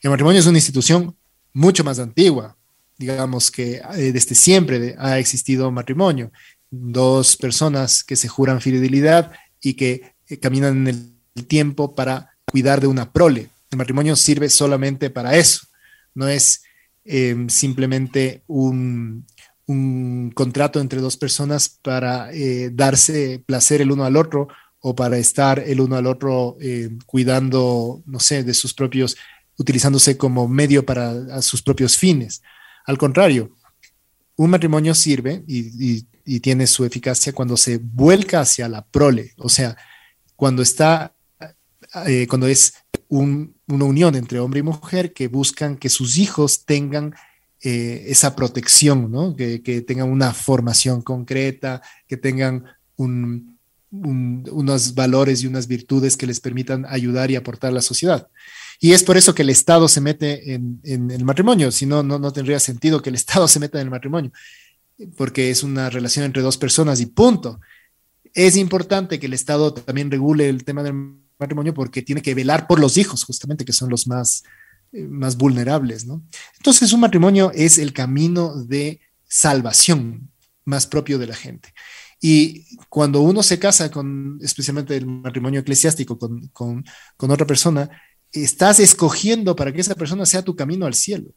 El 0.00 0.10
matrimonio 0.10 0.40
es 0.40 0.46
una 0.46 0.58
institución 0.58 1.16
mucho 1.52 1.84
más 1.84 1.98
antigua, 1.98 2.56
digamos 2.98 3.50
que 3.50 3.82
eh, 3.96 4.12
desde 4.12 4.34
siempre 4.34 4.94
ha 4.98 5.18
existido 5.18 5.70
matrimonio, 5.70 6.30
dos 6.70 7.36
personas 7.36 8.02
que 8.04 8.16
se 8.16 8.28
juran 8.28 8.60
fidelidad 8.60 9.32
y 9.60 9.74
que 9.74 10.14
eh, 10.28 10.38
caminan 10.38 10.76
en 10.78 10.88
el 10.88 11.12
tiempo 11.46 11.94
para 11.94 12.30
cuidar 12.44 12.80
de 12.80 12.86
una 12.86 13.12
prole. 13.12 13.50
El 13.70 13.78
matrimonio 13.78 14.16
sirve 14.16 14.48
solamente 14.50 15.10
para 15.10 15.36
eso, 15.36 15.66
no 16.14 16.28
es 16.28 16.62
em, 17.04 17.48
simplemente 17.48 18.42
un, 18.46 19.26
contrato 20.34 20.80
entre 20.80 21.00
dos 21.00 21.16
personas 21.16 21.70
para 21.70 22.30
eh, 22.32 22.68
darse 22.70 23.42
placer 23.46 23.80
el 23.80 23.90
uno 23.90 24.04
al 24.04 24.16
otro 24.16 24.48
o 24.80 24.94
para 24.94 25.16
estar 25.16 25.60
el 25.60 25.80
uno 25.80 25.96
al 25.96 26.06
otro 26.06 26.58
cuidando, 27.06 28.02
no 28.04 28.20
sé, 28.20 28.44
de 28.44 28.52
sus 28.52 28.74
propios, 28.74 29.16
utilizándose 29.56 30.18
como 30.18 30.46
medio 30.46 30.84
para 30.84 31.40
sus 31.40 31.62
propios 31.62 31.96
fines. 31.96 32.42
Al 32.84 32.98
contrario, 32.98 33.56
un 34.36 34.50
matrimonio 34.50 34.94
sirve 34.94 35.44
y, 35.46 36.06
tiene 36.40 36.68
su 36.68 36.84
eficacia 36.84 37.32
cuando 37.32 37.56
se 37.56 37.78
vuelca 37.78 38.40
hacia 38.40 38.68
la 38.68 38.84
prole, 38.86 39.32
o 39.36 39.48
sea, 39.48 39.76
cuando 40.36 40.62
está, 40.62 41.14
eh, 42.06 42.26
cuando 42.26 42.46
es 42.46 42.74
una 43.08 43.84
unión 43.84 44.14
entre 44.14 44.40
hombre 44.40 44.60
y 44.60 44.62
mujer 44.62 45.12
que 45.12 45.28
buscan 45.28 45.76
que 45.76 45.90
sus 45.90 46.16
hijos 46.16 46.64
tengan 46.64 47.14
eh, 47.60 48.06
esa 48.08 48.34
protección, 48.34 49.12
¿no? 49.12 49.36
que, 49.36 49.84
tengan 49.86 50.10
una 50.10 50.32
formación 50.32 51.02
concreta, 51.02 51.82
que 52.08 52.16
tengan 52.16 52.64
unos 53.90 54.94
valores 54.94 55.42
y 55.42 55.46
unas 55.46 55.68
virtudes 55.68 56.16
que 56.16 56.26
les 56.26 56.40
permitan 56.40 56.86
ayudar 56.88 57.30
y 57.30 57.36
aportar 57.36 57.70
a 57.70 57.74
la 57.74 57.82
sociedad. 57.82 58.28
Y 58.80 58.92
es 58.92 59.04
por 59.04 59.16
eso 59.16 59.34
que 59.34 59.42
el 59.42 59.50
Estado 59.50 59.86
se 59.86 60.00
mete 60.00 60.54
en, 60.54 60.80
el 60.82 61.24
matrimonio, 61.24 61.70
si 61.70 61.86
no, 61.86 62.02
no 62.02 62.32
tendría 62.32 62.58
sentido 62.58 63.00
que 63.00 63.10
el 63.10 63.14
Estado 63.14 63.46
se 63.48 63.60
meta 63.60 63.78
en 63.78 63.86
el 63.86 63.90
matrimonio, 63.90 64.32
porque 65.16 65.50
es 65.50 65.62
una 65.62 65.88
relación 65.88 66.24
entre 66.24 66.42
dos 66.42 66.56
personas 66.56 67.00
y 67.00 67.06
punto. 67.06 67.60
Es 68.34 68.56
importante 68.56 69.20
que 69.20 69.26
el 69.26 69.34
Estado 69.34 69.72
también 69.74 70.10
regule 70.10 70.48
el 70.48 70.64
tema 70.64 70.82
del 70.82 71.21
matrimonio 71.42 71.74
porque 71.74 72.02
tiene 72.02 72.22
que 72.22 72.34
velar 72.34 72.66
por 72.66 72.80
los 72.80 72.96
hijos, 72.96 73.24
justamente, 73.24 73.64
que 73.64 73.72
son 73.72 73.90
los 73.90 74.06
más, 74.06 74.42
eh, 74.92 75.02
más 75.02 75.36
vulnerables, 75.36 76.06
¿no? 76.06 76.22
Entonces, 76.56 76.92
un 76.92 77.00
matrimonio 77.00 77.52
es 77.54 77.78
el 77.78 77.92
camino 77.92 78.54
de 78.64 79.00
salvación 79.28 80.30
más 80.64 80.86
propio 80.86 81.18
de 81.18 81.26
la 81.26 81.34
gente. 81.34 81.72
Y 82.20 82.76
cuando 82.88 83.20
uno 83.20 83.42
se 83.42 83.58
casa 83.58 83.90
con, 83.90 84.38
especialmente 84.42 84.96
el 84.96 85.06
matrimonio 85.06 85.60
eclesiástico, 85.60 86.18
con, 86.18 86.48
con, 86.48 86.84
con 87.16 87.30
otra 87.30 87.46
persona, 87.46 87.90
estás 88.30 88.80
escogiendo 88.80 89.54
para 89.56 89.72
que 89.72 89.80
esa 89.80 89.94
persona 89.94 90.24
sea 90.24 90.42
tu 90.42 90.56
camino 90.56 90.86
al 90.86 90.94
cielo. 90.94 91.32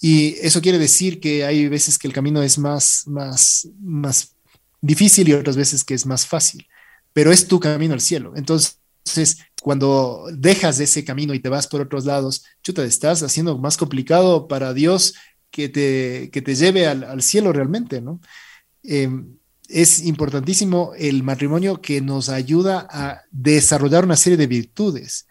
Y 0.00 0.36
eso 0.40 0.62
quiere 0.62 0.78
decir 0.78 1.20
que 1.20 1.44
hay 1.44 1.68
veces 1.68 1.98
que 1.98 2.08
el 2.08 2.14
camino 2.14 2.42
es 2.42 2.58
más, 2.58 3.02
más, 3.06 3.68
más 3.80 4.34
difícil 4.80 5.28
y 5.28 5.34
otras 5.34 5.56
veces 5.56 5.84
que 5.84 5.94
es 5.94 6.06
más 6.06 6.26
fácil, 6.26 6.66
pero 7.12 7.30
es 7.30 7.46
tu 7.46 7.60
camino 7.60 7.92
al 7.92 8.00
cielo. 8.00 8.32
Entonces, 8.34 8.79
cuando 9.62 10.26
dejas 10.32 10.80
ese 10.80 11.04
camino 11.04 11.34
y 11.34 11.40
te 11.40 11.48
vas 11.48 11.66
por 11.66 11.80
otros 11.80 12.04
lados, 12.04 12.44
chuta, 12.62 12.84
estás 12.84 13.22
haciendo 13.22 13.58
más 13.58 13.76
complicado 13.76 14.48
para 14.48 14.72
Dios 14.74 15.14
que 15.50 15.68
te, 15.68 16.30
que 16.32 16.42
te 16.42 16.54
lleve 16.54 16.86
al, 16.86 17.22
cielo 17.22 17.52
realmente, 17.52 18.00
¿no? 18.00 18.20
Em, 18.82 19.36
es 19.68 20.04
importantísimo 20.04 20.92
el 20.98 21.22
matrimonio 21.22 21.80
que 21.80 22.00
nos 22.00 22.28
ayuda 22.28 22.86
a 22.90 23.22
desarrollar 23.30 24.04
una 24.04 24.16
serie 24.16 24.36
de 24.36 24.46
virtudes 24.46 25.26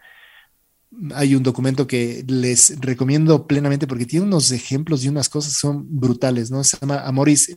hay 1.14 1.34
un 1.34 1.42
documento 1.42 1.86
que 1.86 2.24
les 2.26 2.78
recomiendo 2.80 3.46
plenamente 3.46 3.86
porque 3.86 4.06
tiene 4.06 4.26
unos 4.26 4.50
ejemplos 4.50 5.04
y 5.04 5.08
unas 5.08 5.28
cosas 5.28 5.54
que 5.54 5.60
son 5.60 5.86
brutales, 5.88 6.50
¿no? 6.50 6.64
Se 6.64 6.76
llama 6.78 7.00
Amoris 7.00 7.56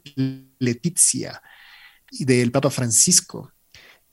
Letizia 0.59 1.41
del 2.11 2.51
Papa 2.51 2.69
Francisco. 2.69 3.51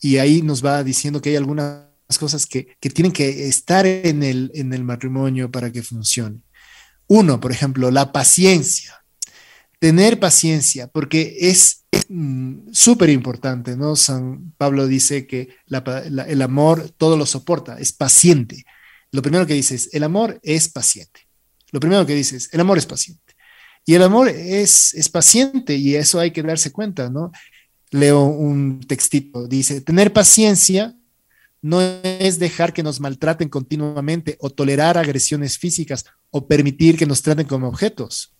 Y 0.00 0.16
ahí 0.16 0.40
nos 0.40 0.64
va 0.64 0.82
diciendo 0.82 1.20
que 1.20 1.30
hay 1.30 1.36
algunas 1.36 1.89
cosas 2.18 2.46
que, 2.46 2.76
tienen 2.80 3.12
que 3.12 3.48
estar 3.48 3.86
en 3.86 4.22
el, 4.22 4.50
en 4.54 4.72
el 4.72 4.84
matrimonio 4.84 5.50
para 5.50 5.70
que 5.70 5.82
funcione. 5.82 6.40
Uno, 7.06 7.40
por 7.40 7.52
ejemplo, 7.52 7.90
la 7.90 8.12
paciencia. 8.12 9.02
Tener 9.78 10.20
paciencia, 10.20 10.88
porque 10.88 11.36
es 11.40 11.84
mm, 12.08 12.72
súper 12.72 13.10
importante, 13.10 13.76
¿no? 13.76 13.96
San 13.96 14.52
Pablo 14.58 14.86
dice 14.86 15.26
que 15.26 15.48
el 15.68 16.42
amor 16.42 16.90
todo 16.96 17.16
lo 17.16 17.26
soporta, 17.26 17.78
es 17.78 17.92
paciente 17.92 18.64
lo 19.12 19.22
primero 19.22 19.46
que 19.46 19.54
dices, 19.54 19.90
el 19.92 20.04
amor 20.04 20.40
es 20.42 20.68
paciente. 20.68 21.20
Lo 21.72 21.80
primero 21.80 22.06
que 22.06 22.14
dices, 22.14 22.48
el 22.52 22.60
amor 22.60 22.78
es 22.78 22.86
paciente. 22.86 23.34
Y 23.84 23.94
el 23.94 24.02
amor 24.02 24.28
es, 24.28 24.94
es 24.94 25.08
paciente 25.08 25.74
y 25.74 25.96
eso 25.96 26.20
hay 26.20 26.30
que 26.30 26.42
darse 26.42 26.70
cuenta, 26.70 27.10
¿no? 27.10 27.32
Leo 27.90 28.24
un 28.24 28.80
textito, 28.80 29.48
dice, 29.48 29.80
tener 29.80 30.12
paciencia 30.12 30.94
no 31.62 31.80
es 31.80 32.38
dejar 32.38 32.72
que 32.72 32.82
nos 32.82 33.00
maltraten 33.00 33.48
continuamente 33.48 34.36
o 34.40 34.50
tolerar 34.50 34.96
agresiones 34.96 35.58
físicas 35.58 36.04
o 36.30 36.46
permitir 36.46 36.96
que 36.96 37.06
nos 37.06 37.22
traten 37.22 37.46
como 37.46 37.68
objetos. 37.68 38.32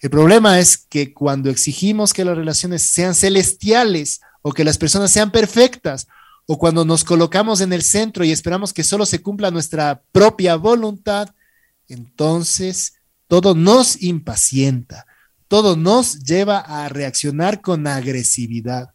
El 0.00 0.10
problema 0.10 0.58
es 0.58 0.76
que 0.76 1.14
cuando 1.14 1.48
exigimos 1.48 2.12
que 2.12 2.24
las 2.24 2.36
relaciones 2.36 2.82
sean 2.82 3.14
celestiales 3.14 4.20
o 4.42 4.52
que 4.52 4.64
las 4.64 4.76
personas 4.76 5.12
sean 5.12 5.30
perfectas 5.30 6.08
o 6.46 6.58
cuando 6.58 6.84
nos 6.84 7.04
colocamos 7.04 7.60
en 7.60 7.72
el 7.72 7.82
centro 7.82 8.24
y 8.24 8.32
esperamos 8.32 8.72
que 8.72 8.82
solo 8.82 9.06
se 9.06 9.22
cumpla 9.22 9.50
nuestra 9.50 10.02
propia 10.10 10.56
voluntad, 10.56 11.30
entonces 11.88 12.94
todo 13.28 13.54
nos 13.54 14.02
impacienta, 14.02 15.06
todo 15.46 15.76
nos 15.76 16.18
lleva 16.24 16.58
a 16.58 16.88
reaccionar 16.88 17.60
con 17.60 17.86
agresividad. 17.86 18.94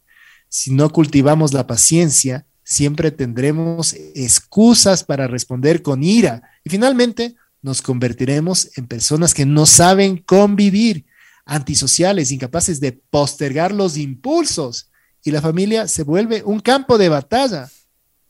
Si 0.50 0.72
no 0.72 0.90
cultivamos 0.90 1.54
la 1.54 1.66
paciencia, 1.66 2.46
siempre 2.68 3.10
tendremos 3.10 3.94
excusas 4.14 5.02
para 5.02 5.26
responder 5.26 5.80
con 5.80 6.04
ira 6.04 6.42
y 6.62 6.68
finalmente 6.68 7.34
nos 7.62 7.80
convertiremos 7.80 8.68
en 8.76 8.86
personas 8.86 9.32
que 9.32 9.46
no 9.46 9.64
saben 9.64 10.18
convivir, 10.18 11.06
antisociales, 11.46 12.30
incapaces 12.30 12.78
de 12.78 12.92
postergar 12.92 13.72
los 13.72 13.96
impulsos 13.96 14.90
y 15.24 15.30
la 15.30 15.40
familia 15.40 15.88
se 15.88 16.02
vuelve 16.02 16.42
un 16.44 16.60
campo 16.60 16.98
de 16.98 17.08
batalla. 17.08 17.70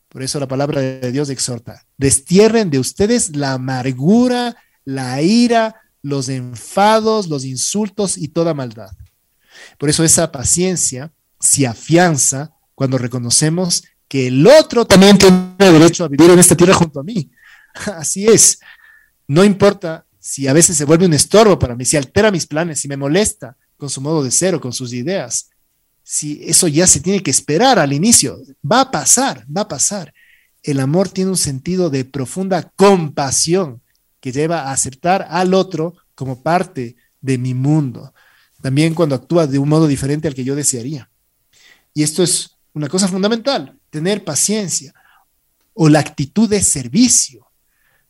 Por 0.09 0.23
eso 0.23 0.39
la 0.39 0.47
palabra 0.47 0.81
de 0.81 1.11
Dios 1.11 1.31
exhorta, 1.31 1.85
destierren 1.97 2.71
de 2.71 2.79
ustedes 2.79 3.35
la 3.35 3.55
amargura, 3.55 4.57
la 4.85 5.21
ira, 5.21 5.83
los 6.01 6.29
enfados, 6.29 7.27
los 7.27 7.45
insultos 7.45 8.17
y 8.17 8.29
toda 8.29 8.55
maldad. 8.55 8.93
Por 9.79 9.89
eso 9.89 10.05
esa 10.05 10.31
paciencia 10.31 11.13
se 11.41 11.67
afianza 11.67 12.55
cuando 12.77 12.99
reconocemos 12.99 13.83
que 14.09 14.29
el 14.29 14.47
otro 14.47 14.87
también 14.87 15.19
tiene 15.19 15.55
derecho 15.59 16.05
a 16.05 16.09
vivir 16.09 16.31
en 16.31 16.39
esta 16.39 16.57
tierra 16.57 16.75
junto 16.75 17.01
a 17.01 17.05
mí. 17.05 17.31
Así 17.97 18.27
es. 18.27 18.59
No 19.27 19.45
importa 19.45 20.07
si 20.19 20.49
a 20.49 20.53
veces 20.53 20.77
se 20.77 20.85
vuelve 20.85 21.07
un 21.07 21.15
estorbo 21.15 21.59
para 21.59 21.77
mí, 21.77 21.85
si 21.85 21.97
altera 21.97 22.31
mis 22.31 22.47
planes, 22.47 22.81
si 22.81 22.89
me 22.89 22.97
molesta 22.97 23.57
con 23.77 23.91
su 23.91 24.01
modo 24.01 24.25
de 24.25 24.31
ser 24.31 24.55
o 24.55 24.61
con 24.61 24.73
sus 24.73 24.93
ideas 24.93 25.51
si 26.11 26.41
eso 26.43 26.69
ya 26.69 26.87
se 26.87 27.01
tiene 27.01 27.23
que 27.23 27.31
esperar 27.31 27.79
al 27.79 27.93
inicio. 27.93 28.41
Va 28.65 28.81
a 28.81 28.91
pasar, 28.91 29.45
va 29.55 29.61
a 29.61 29.69
pasar. 29.69 30.15
El 30.63 30.81
amor 30.81 31.11
tiene 31.11 31.31
un 31.31 31.37
sentido 31.37 31.91
de 31.91 32.07
profunda 32.07 32.73
compasión 32.77 33.83
que 34.19 34.33
lleva 34.33 34.63
a 34.63 34.73
aceptar 34.73 35.27
al 35.29 35.53
otro 35.53 35.93
como 36.15 36.43
parte 36.43 36.97
de 37.21 37.37
mi 37.37 37.53
mundo. 37.53 38.15
También 38.63 38.95
cuando 38.95 39.17
actúa 39.17 39.47
de 39.47 39.59
un 39.59 39.69
modo 39.69 39.87
diferente 39.87 40.27
al 40.27 40.35
que 40.35 40.45
yo 40.45 40.57
desearía. 40.57 41.11
Y 41.93 42.03
esto 42.05 42.23
es 42.23 42.57
una 42.73 42.89
cosa 42.89 43.07
fundamental, 43.07 43.78
tener 43.91 44.25
paciencia 44.25 44.95
o 45.75 45.89
la 45.89 46.01
actitud 46.01 46.49
de 46.49 46.63
servicio. 46.63 47.47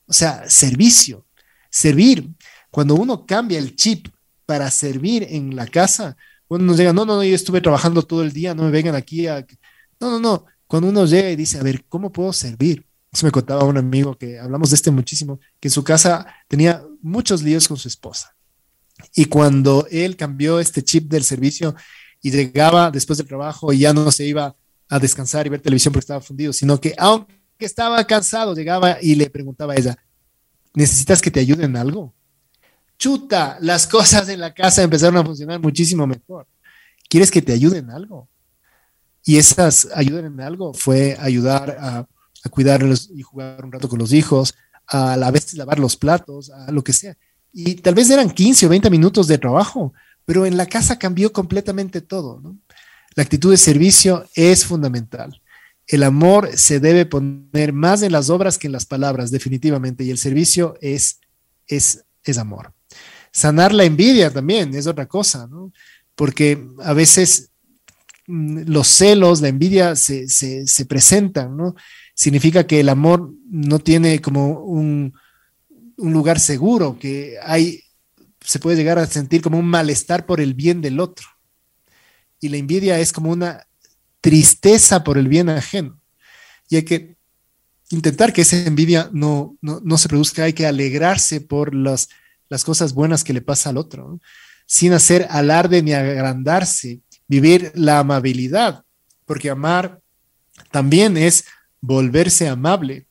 O 0.07 0.13
sea, 0.13 0.49
servicio, 0.49 1.27
servir. 1.71 2.29
Cuando 2.71 2.95
uno 2.95 3.27
cambia 3.27 3.59
el 3.59 3.77
chip 3.77 4.09
para 4.47 4.71
servir 4.71 5.27
en 5.29 5.55
la 5.55 5.67
casa, 5.67 6.17
cuando 6.47 6.67
nos 6.67 6.79
llega, 6.79 6.93
no, 6.93 7.05
no, 7.05 7.17
no, 7.17 7.25
yo 7.25 7.35
estuve 7.35 7.61
trabajando 7.61 8.03
todo 8.03 8.23
el 8.23 8.33
día, 8.33 8.55
no 8.55 8.63
me 8.65 8.71
vengan 8.71 8.95
aquí 8.95 9.27
a... 9.27 9.47
No, 10.01 10.13
no, 10.13 10.19
no. 10.19 10.47
Cuando 10.67 10.89
uno 10.89 11.05
llega 11.05 11.31
y 11.31 11.37
dice, 11.37 11.59
a 11.59 11.63
ver, 11.63 11.85
¿cómo 11.89 12.11
puedo 12.11 12.33
servir? 12.33 12.87
Eso 13.13 13.27
me 13.27 13.33
contaba 13.33 13.65
un 13.65 13.77
amigo 13.77 14.17
que 14.17 14.39
hablamos 14.39 14.71
de 14.71 14.77
este 14.77 14.91
muchísimo, 14.91 15.41
que 15.61 15.69
en 15.69 15.73
su 15.73 15.85
casa 15.85 16.27
tenía 16.47 16.83
muchos 17.03 17.43
líos 17.43 17.69
con 17.69 17.77
su 17.77 17.89
esposa. 17.89 18.35
Y 19.15 19.27
cuando 19.27 19.87
él 19.91 20.17
cambió 20.17 20.61
este 20.61 20.83
chip 20.83 21.11
del 21.11 21.25
servicio 21.25 21.75
y 22.21 22.31
llegaba 22.31 22.91
después 22.91 23.19
del 23.19 23.27
trabajo 23.27 23.73
y 23.73 23.81
ya 23.81 23.93
no 23.93 24.11
se 24.11 24.27
iba 24.27 24.57
a 24.89 24.99
descansar 24.99 25.47
y 25.47 25.51
ver 25.51 25.61
televisión 25.61 25.93
porque 25.93 26.05
estaba 26.05 26.21
fundido, 26.21 26.53
sino 26.53 26.81
que 26.81 26.95
aunque 26.97 27.39
que 27.59 27.67
estaba 27.67 28.03
cansado, 28.05 28.55
llegaba 28.55 28.99
y 29.03 29.17
le 29.17 29.29
preguntaba 29.29 29.75
a 29.75 29.77
ella, 29.77 29.97
¿necesitas 30.75 31.21
que 31.21 31.31
te 31.31 31.41
ayuden 31.41 31.71
en 31.71 31.77
algo? 31.77 32.15
Chuta, 32.97 33.59
las 33.61 33.87
cosas 33.87 34.29
en 34.29 34.41
la 34.41 34.55
casa 34.55 34.83
empezaron 34.83 35.17
a 35.19 35.25
funcionar 35.25 35.61
muchísimo 35.61 36.07
mejor. 36.07 36.47
¿Quieres 37.09 37.31
que 37.31 37.43
te 37.43 37.53
ayuden 37.53 37.87
en 37.87 37.91
algo? 37.91 38.29
Y 39.25 39.37
esas 39.37 39.89
ayudas 39.95 40.25
en 40.25 40.41
algo 40.41 40.73
fue 40.73 41.17
ayudar 41.21 41.77
a, 41.81 41.99
a 41.99 42.49
cuidarlos 42.49 43.11
y 43.13 43.23
jugar 43.23 43.65
un 43.65 43.73
rato 43.73 43.89
con 43.89 43.99
los 43.99 44.13
hijos, 44.13 44.55
a 44.87 45.17
la 45.17 45.31
vez 45.31 45.53
lavar 45.55 45.79
los 45.79 45.97
platos, 45.97 46.51
a 46.51 46.71
lo 46.71 46.83
que 46.83 46.93
sea. 46.93 47.17
Y 47.53 47.75
tal 47.77 47.95
vez 47.95 48.09
eran 48.11 48.31
15 48.31 48.67
o 48.67 48.69
20 48.69 48.89
minutos 48.91 49.27
de 49.27 49.39
trabajo, 49.39 49.93
pero 50.25 50.47
en 50.47 50.57
la 50.57 50.67
casa 50.67 50.99
cambió 50.99 51.33
completamente 51.33 52.01
todo. 52.01 52.41
¿no? 52.41 52.57
La 53.19 53.25
actitud 53.25 53.51
de 53.51 53.57
servicio 53.57 54.25
es 54.37 54.65
fundamental. 54.65 55.43
El 55.89 56.05
amor 56.05 56.51
se 56.55 56.79
debe 56.79 57.05
poner 57.05 57.73
más 57.73 58.03
en 58.03 58.13
las 58.13 58.31
obras 58.31 58.59
que 58.59 58.69
en 58.69 58.73
las 58.73 58.87
palabras, 58.87 59.33
definitivamente, 59.33 60.05
y 60.05 60.11
el 60.11 60.19
servicio 60.19 60.77
es, 60.81 61.19
es, 61.67 62.05
es 62.23 62.39
amor. 62.39 62.73
Sanar 63.33 63.75
la 63.75 63.83
envidia 63.83 64.33
también 64.33 64.73
es 64.73 64.87
otra 64.87 65.07
cosa, 65.07 65.49
¿no? 65.49 65.73
porque 66.15 66.65
a 66.85 66.93
veces 66.93 67.51
mm, 68.29 68.71
los 68.71 68.87
celos, 68.87 69.41
la 69.41 69.49
envidia 69.49 69.97
se, 69.97 70.29
se, 70.29 70.69
se 70.69 70.87
presentan, 70.87 71.57
¿no? 71.57 71.75
Significa 72.15 72.69
que 72.69 72.79
el 72.79 72.89
amor 72.89 73.35
no 73.51 73.81
tiene 73.81 74.21
como 74.21 74.61
un, 74.61 75.13
un 75.97 76.13
lugar 76.13 76.39
seguro, 76.39 76.97
que 77.01 77.35
hay, 77.43 77.83
se 78.41 78.61
puede 78.61 78.77
llegar 78.77 79.01
a 79.01 79.07
sentir 79.07 79.43
como 79.43 79.59
un 79.59 79.67
malestar 79.67 80.25
por 80.25 80.41
el 80.41 80.55
bien 80.55 80.81
del 80.81 81.01
otro. 81.01 81.27
Y 82.41 82.49
la 82.49 82.57
envidia 82.57 82.99
es 83.01 83.13
como 83.13 83.31
una 83.31 83.67
tristeza 84.21 85.05
por 85.05 85.19
el 85.19 85.29
bien 85.29 85.49
ajeno. 85.49 86.01
Y 86.69 86.77
hay 86.77 86.83
que 86.85 87.17
intentar 87.91 88.33
que 88.33 88.43
esa 88.43 88.57
envidia 88.59 89.09
no, 89.13 89.57
no, 89.61 89.99
se 89.99 90.09
produzca, 90.09 90.45
hay 90.45 90.53
que 90.53 90.67
alegrarse 90.67 91.41
por 91.41 91.75
las, 91.75 92.09
las 92.49 92.65
cosas 92.65 92.93
buenas 92.93 93.25
que 93.25 93.33
le 93.33 93.41
pasa 93.41 93.71
al 93.71 93.79
otro, 93.79 94.21
sin 94.67 94.93
hacer 94.93 95.27
alarde 95.31 95.83
ni 95.83 95.95
agrandarse, 95.95 97.01
vivir 97.27 97.73
la 97.75 98.01
amabilidad, 98.01 98.85
porque 99.25 99.51
amar 99.51 100.01
también 100.71 101.17
es 101.17 101.45
volverse 101.81 102.49
amable, 102.49 103.07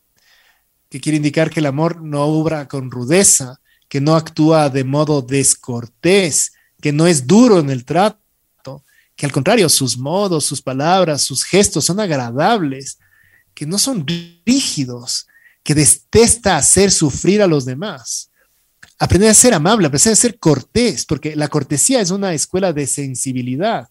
que 0.90 1.02
quiere 1.02 1.18
indicar 1.18 1.50
que 1.50 1.60
el 1.60 1.66
amor 1.66 2.02
no 2.02 2.24
obra 2.24 2.68
con 2.68 2.92
rudeza, 2.92 3.60
que 3.90 4.02
no 4.02 4.16
actúa 4.16 4.70
de 4.70 4.84
modo 4.84 5.22
descortés, 5.22 6.54
que 6.82 6.92
no 6.92 7.08
es 7.08 7.26
duro 7.26 7.60
en 7.60 7.70
el 7.70 7.86
trato, 7.86 8.20
que 9.18 9.26
al 9.26 9.32
contrario, 9.32 9.68
sus 9.68 9.98
modos, 9.98 10.46
sus 10.46 10.62
palabras, 10.62 11.24
sus 11.24 11.44
gestos 11.44 11.84
son 11.86 12.00
agradables, 12.00 13.00
que 13.56 13.66
no 13.66 13.80
son 13.80 14.06
rígidos, 14.46 15.28
que 15.64 15.74
detesta 15.74 16.56
hacer 16.56 16.92
sufrir 16.92 17.42
a 17.42 17.48
los 17.48 17.66
demás. 17.66 18.30
Aprender 19.00 19.32
a 19.32 19.34
ser 19.34 19.56
amable, 19.56 19.88
aprender 19.88 20.14
a 20.14 20.16
ser 20.16 20.38
cortés, 20.38 21.04
porque 21.04 21.36
la 21.36 21.48
cortesía 21.48 22.00
es 22.00 22.12
una 22.12 22.34
escuela 22.34 22.72
de 22.74 22.86
sensibilidad 22.86 23.90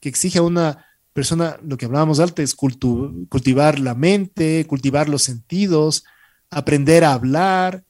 que 0.00 0.08
exige 0.08 0.38
a 0.38 0.42
una 0.42 0.84
persona, 1.12 1.56
lo 1.62 1.76
que 1.76 1.86
hablábamos 1.86 2.18
antes, 2.18 2.56
cultivar 2.56 3.78
la 3.78 3.94
mente, 3.94 4.66
cultivar 4.66 5.08
los 5.08 5.22
sentidos, 5.22 6.04
aprender 6.50 7.04
a 7.04 7.12
hablar 7.12 7.84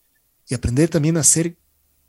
y 0.46 0.54
aprender 0.54 0.90
también 0.90 1.16
a 1.16 1.24
ser, 1.24 1.56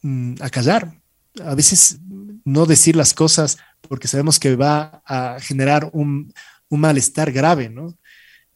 mm, 0.02 0.36
a 0.42 0.50
callar. 0.50 1.00
A 1.44 1.56
veces 1.56 1.98
no 2.46 2.66
decir 2.66 2.96
las 2.96 3.14
cosas 3.14 3.58
porque 3.90 4.08
sabemos 4.08 4.40
que 4.40 4.56
va 4.56 5.02
a 5.06 5.40
generar 5.40 5.90
un, 5.94 6.34
malestar 6.70 7.32
grave, 7.32 7.70
¿no? 7.70 7.98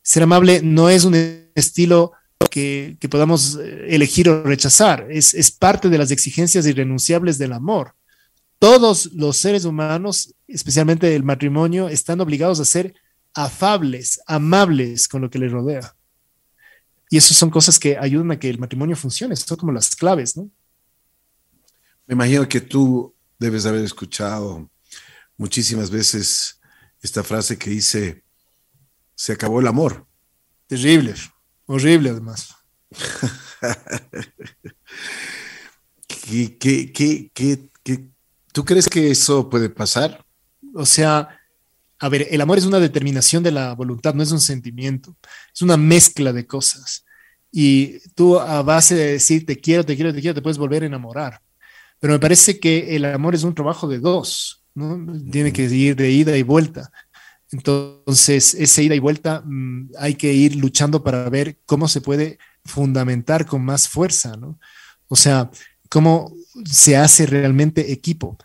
Ser 0.02 0.24
amable 0.24 0.61
no 0.61 0.90
es 0.90 1.06
un 1.06 1.16
estilo 1.56 2.11
que, 2.52 2.98
podamos 3.10 3.56
eh, 3.56 3.86
elegir 3.90 4.28
o 4.28 4.44
rechazar, 4.44 5.07
es, 5.10 5.34
es 5.34 5.52
parte 5.52 5.88
de 5.88 5.98
las 5.98 6.11
exigencias 6.11 6.66
irrenunciables 6.66 7.38
del 7.38 7.53
amor. 7.53 7.95
Todos 8.57 9.14
los 9.14 9.38
seres 9.38 9.64
humanos, 9.64 10.36
especialmente 10.49 11.16
el 11.16 11.24
matrimonio, 11.24 11.88
están 11.88 12.20
obligados 12.20 12.60
a 12.60 12.66
ser 12.66 12.94
afables, 13.34 14.20
amables 14.28 15.07
con 15.07 15.22
lo 15.22 15.30
que 15.30 15.40
les 15.40 15.52
rodea. 15.52 15.95
Y 17.10 17.18
eso 17.18 17.34
son 17.34 17.49
cosas 17.49 17.80
que 17.80 17.98
ayudan 17.98 18.32
a 18.32 18.40
que 18.40 18.49
el 18.49 18.60
matrimonio 18.60 18.98
funcione, 18.98 19.36
son 19.38 19.57
como 19.57 19.72
las 19.72 19.95
claves, 19.95 20.36
¿no? 20.36 20.49
Me 22.06 22.16
imagino 22.16 22.49
que 22.49 22.60
tú 22.60 23.16
debes 23.40 23.66
haber 23.66 23.84
escuchado 23.84 24.70
muchísimas 25.38 25.90
veces 25.90 26.60
esta 27.02 27.24
frase 27.24 27.57
que 27.57 27.72
dice, 27.72 28.24
se 29.16 29.32
acabó 29.34 29.60
el 29.61 29.68
amor. 29.68 30.06
Terrible, 30.68 31.16
horrible 31.66 32.11
además. 32.11 32.53
tú 38.52 38.66
crees 38.66 38.88
que 38.88 39.11
eso 39.11 39.49
puede 39.49 39.70
pasar? 39.70 40.24
O 40.74 40.86
sea, 40.86 41.40
a 41.98 42.10
ver, 42.10 42.28
el 42.30 42.41
amor 42.41 42.57
es 42.57 42.66
una 42.66 42.80
determinación 42.80 43.44
de 43.44 43.52
la 43.52 43.74
voluntad, 43.74 44.14
no 44.14 44.24
es 44.24 44.32
un 44.32 44.40
sentimiento, 44.40 45.16
es 45.53 45.61
una 45.61 45.78
mezcla 45.78 46.34
de 46.34 46.45
cosas. 46.45 47.06
Y 47.52 47.99
tú 48.10 48.40
a 48.40 48.61
base 48.61 48.95
de 48.95 49.14
decir 49.14 49.45
te 49.45 49.60
quiero, 49.60 49.86
te 49.86 49.95
quiero, 49.95 50.14
te 50.14 50.22
quiero, 50.22 50.36
te 50.36 50.41
puedes 50.41 50.57
volver 50.57 50.84
a 50.84 50.86
enamorar. 50.86 51.41
Pero 51.99 52.13
me 52.13 52.19
parece 52.19 52.59
que 52.59 52.95
el 52.95 53.05
amor 53.05 53.35
es 53.35 53.43
un 53.43 53.55
trabajo 53.55 53.88
de 53.88 53.99
dos, 53.99 54.63
¿no? 54.73 54.97
Tiene 55.31 55.51
que 55.51 55.63
ir 55.63 55.95
de 55.95 56.11
ida 56.11 56.38
y 56.38 56.43
vuelta. 56.43 56.91
Entonces, 57.51 58.53
esa 58.53 58.81
ida 58.81 58.95
y 58.95 58.99
vuelta 58.99 59.41
mm, 59.45 59.91
hay 59.97 60.15
que 60.15 60.34
ir 60.34 60.55
luchando 60.55 61.03
para 61.03 61.30
ver 61.30 61.57
cómo 61.65 61.88
se 61.88 62.01
puede 62.01 62.38
fundamentar 62.63 63.45
con 63.45 63.63
más 63.63 63.89
fuerza, 63.89 64.38
¿no? 64.38 64.59
O 65.07 65.15
sea, 65.15 65.49
cómo 65.89 66.34
se 66.65 66.95
hace 66.95 67.26
realmente 67.26 67.91
equipo 67.91 68.38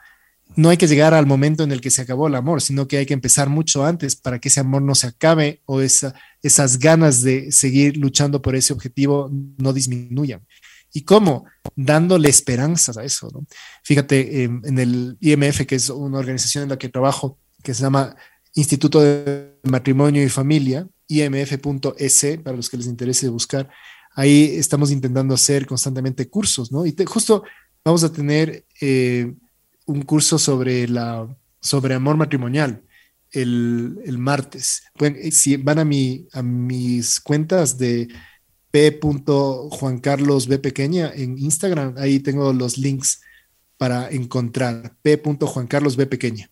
no 0.57 0.69
hay 0.69 0.77
que 0.77 0.87
llegar 0.87 1.15
al 1.15 1.27
momento 1.27 1.65
en 1.65 1.73
el 1.73 1.81
que 1.81 1.91
se 1.91 2.03
acabó 2.03 2.29
el 2.29 2.35
amor, 2.35 2.63
sino 2.63 2.87
que 2.87 2.99
hay 2.99 3.07
que 3.07 3.15
empezar 3.15 3.49
mucho 3.49 3.85
antes 3.85 4.17
para 4.17 4.39
que 4.39 4.49
ese 4.49 4.61
amor 4.61 4.83
no 4.83 4.95
se 4.95 5.09
acabe 5.09 5.63
o 5.67 5.81
esa, 5.81 6.15
esas 6.43 6.79
ganas 6.79 7.23
de 7.23 7.51
seguir 7.51 7.97
luchando 7.97 8.41
por 8.41 8.55
ese 8.55 8.73
objetivo 8.73 9.31
no 9.59 9.73
disminuyan. 9.73 10.47
¿Y 10.95 11.03
cómo? 11.03 11.45
Dándole 11.77 12.31
esperanzas 12.31 12.97
a 12.97 13.05
eso. 13.05 13.29
¿no? 13.35 13.45
Fíjate, 13.83 14.45
em, 14.45 14.63
en 14.65 14.79
el 14.79 15.19
IMF, 15.21 15.67
que 15.67 15.75
es 15.75 15.91
una 15.91 16.19
organización 16.19 16.63
en 16.63 16.71
la 16.71 16.79
que 16.79 16.89
trabajo, 16.89 17.39
que 17.63 17.75
se 17.75 17.83
llama 17.83 18.17
Instituto 18.55 19.03
de 19.03 19.59
Matrimonio 19.65 20.23
y 20.23 20.31
Familia, 20.31 20.89
imf.es, 21.09 22.27
para 22.43 22.57
los 22.57 22.71
que 22.71 22.79
les 22.79 22.87
interese 22.87 23.29
buscar, 23.29 23.69
ahí 24.15 24.57
estamos 24.57 24.91
intentando 24.91 25.35
hacer 25.35 25.67
constantemente 25.67 26.31
cursos, 26.31 26.73
¿no? 26.73 26.87
Y 26.87 26.97
justo 27.05 27.45
vamos 27.85 28.03
a 28.05 28.11
tener... 28.11 28.65
Eh, 28.81 29.35
un 29.87 30.03
curso 30.03 30.39
sobre, 30.39 30.89
la, 30.89 31.29
sobre 31.61 31.95
amor 31.95 32.17
matrimonial 32.17 32.83
el, 33.31 33.99
el 34.05 34.19
martes. 34.19 34.85
Si 35.31 35.57
van 35.57 35.79
a, 35.79 35.85
mi, 35.85 36.27
a 36.33 36.43
mis 36.43 37.21
cuentas 37.21 37.77
de 37.79 38.09
p. 38.75 38.99
Juan 39.71 40.01
Carlos 40.01 40.49
B. 40.49 40.59
Pequeña 40.59 41.13
en 41.15 41.39
Instagram, 41.39 41.95
ahí 41.97 42.19
tengo 42.19 42.53
los 42.53 42.77
links 42.77 43.21
para 43.77 44.11
encontrar 44.11 44.97
p. 45.01 45.23
Juan 45.23 45.69
Carlos 45.69 45.95
B. 45.95 46.07
Pequeña. 46.07 46.51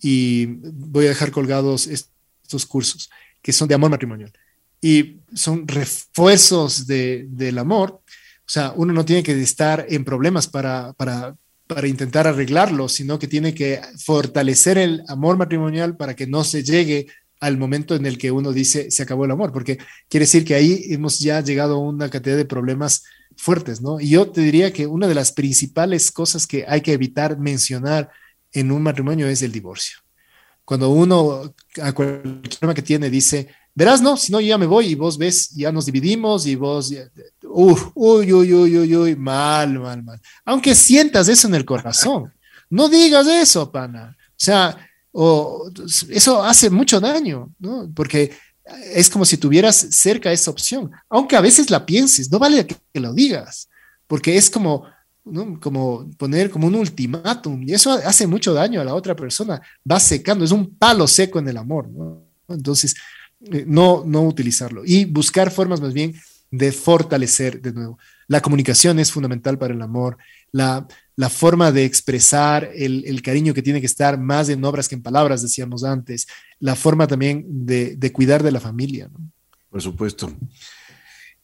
Y 0.00 0.46
voy 0.46 1.04
a 1.04 1.10
dejar 1.10 1.30
colgados 1.30 1.86
estos 1.86 2.64
cursos 2.64 3.10
que 3.42 3.52
son 3.52 3.68
de 3.68 3.74
amor 3.74 3.90
matrimonial. 3.90 4.32
Y 4.80 5.18
son 5.34 5.68
refuerzos 5.68 6.86
de, 6.86 7.26
del 7.28 7.58
amor. 7.58 8.00
O 8.00 8.50
sea, 8.50 8.72
uno 8.74 8.94
no 8.94 9.04
tiene 9.04 9.22
que 9.22 9.38
estar 9.38 9.84
en 9.90 10.06
problemas 10.06 10.46
para, 10.46 10.94
para, 10.94 11.36
para 11.66 11.86
intentar 11.86 12.26
arreglarlo, 12.26 12.88
sino 12.88 13.18
que 13.18 13.28
tiene 13.28 13.52
que 13.52 13.82
fortalecer 13.98 14.78
el 14.78 15.04
amor 15.06 15.36
matrimonial 15.36 15.98
para 15.98 16.16
que 16.16 16.26
no 16.26 16.44
se 16.44 16.64
llegue 16.64 17.08
al 17.40 17.56
momento 17.56 17.94
en 17.94 18.06
el 18.06 18.18
que 18.18 18.30
uno 18.30 18.52
dice 18.52 18.90
se 18.90 19.02
acabó 19.02 19.24
el 19.24 19.30
amor, 19.30 19.52
porque 19.52 19.78
quiere 20.08 20.24
decir 20.24 20.44
que 20.44 20.54
ahí 20.54 20.86
hemos 20.90 21.20
ya 21.20 21.40
llegado 21.40 21.76
a 21.76 21.78
una 21.78 22.10
cantidad 22.10 22.36
de 22.36 22.44
problemas 22.44 23.04
fuertes, 23.36 23.80
¿no? 23.80 24.00
Y 24.00 24.10
yo 24.10 24.30
te 24.30 24.40
diría 24.40 24.72
que 24.72 24.86
una 24.86 25.06
de 25.06 25.14
las 25.14 25.32
principales 25.32 26.10
cosas 26.10 26.46
que 26.46 26.64
hay 26.66 26.80
que 26.80 26.92
evitar 26.92 27.38
mencionar 27.38 28.10
en 28.52 28.72
un 28.72 28.82
matrimonio 28.82 29.28
es 29.28 29.42
el 29.42 29.52
divorcio. 29.52 29.98
Cuando 30.64 30.90
uno, 30.90 31.54
a 31.80 31.92
cualquier 31.92 32.40
problema 32.58 32.74
que 32.74 32.82
tiene, 32.82 33.08
dice, 33.08 33.48
verás, 33.74 34.02
no, 34.02 34.16
si 34.16 34.32
no, 34.32 34.40
ya 34.40 34.58
me 34.58 34.66
voy 34.66 34.88
y 34.88 34.94
vos 34.96 35.16
ves, 35.16 35.50
ya 35.50 35.70
nos 35.70 35.86
dividimos 35.86 36.46
y 36.46 36.56
vos, 36.56 36.92
uy, 37.42 37.80
uy, 37.94 38.52
uy, 38.52 38.76
uy, 38.76 38.96
uy, 38.96 39.16
mal, 39.16 39.78
mal, 39.78 40.02
mal. 40.02 40.20
Aunque 40.44 40.74
sientas 40.74 41.28
eso 41.28 41.46
en 41.48 41.54
el 41.54 41.64
corazón, 41.64 42.34
no 42.68 42.88
digas 42.88 43.26
eso, 43.28 43.70
pana. 43.70 44.16
O 44.20 44.34
sea, 44.36 44.87
o, 45.20 45.68
eso 46.10 46.44
hace 46.44 46.70
mucho 46.70 47.00
daño, 47.00 47.52
¿no? 47.58 47.90
Porque 47.92 48.30
es 48.94 49.10
como 49.10 49.24
si 49.24 49.36
tuvieras 49.36 49.74
cerca 49.90 50.30
esa 50.30 50.52
opción, 50.52 50.92
aunque 51.08 51.34
a 51.34 51.40
veces 51.40 51.70
la 51.70 51.84
pienses, 51.84 52.30
no 52.30 52.38
vale 52.38 52.64
que, 52.64 52.76
lo 53.00 53.12
digas, 53.12 53.68
porque 54.06 54.36
es 54.36 54.48
como, 54.48 54.84
como 55.60 56.08
poner 56.16 56.50
como 56.50 56.68
un 56.68 56.76
ultimátum 56.76 57.64
y 57.64 57.72
eso 57.72 57.90
hace 57.90 58.28
mucho 58.28 58.54
daño 58.54 58.80
a 58.80 58.84
la 58.84 58.94
otra 58.94 59.16
persona, 59.16 59.60
va 59.90 59.98
secando, 59.98 60.44
es 60.44 60.52
un 60.52 60.76
palo 60.76 61.08
seco 61.08 61.40
en 61.40 61.48
el 61.48 61.56
amor, 61.56 61.88
¿no? 61.90 62.22
Entonces, 62.46 62.94
eh, 63.40 63.64
no, 63.66 64.04
no 64.06 64.22
utilizarlo 64.22 64.82
y 64.84 65.04
buscar 65.04 65.50
formas 65.50 65.80
más 65.80 65.92
bien 65.92 66.14
de 66.52 66.70
fortalecer 66.70 67.60
de 67.60 67.72
nuevo. 67.72 67.98
La 68.28 68.40
comunicación 68.40 69.00
es 69.00 69.10
fundamental 69.10 69.58
para 69.58 69.74
el 69.74 69.82
amor, 69.82 70.16
la, 70.52 70.86
la 71.18 71.28
forma 71.28 71.72
de 71.72 71.84
expresar 71.84 72.70
el, 72.76 73.02
el, 73.04 73.22
cariño 73.22 73.52
que 73.52 73.60
tiene 73.60 73.80
que 73.80 73.86
estar 73.86 74.20
más 74.20 74.48
en 74.50 74.64
obras 74.64 74.88
que 74.88 74.94
en 74.94 75.02
palabras, 75.02 75.42
decíamos 75.42 75.82
antes, 75.82 76.28
la 76.60 76.76
forma 76.76 77.08
también 77.08 77.44
de, 77.66 77.96
de 77.96 78.12
cuidar 78.12 78.44
de 78.44 78.52
la 78.52 78.60
familia. 78.60 79.10
¿no? 79.12 79.28
Por 79.68 79.82
supuesto. 79.82 80.32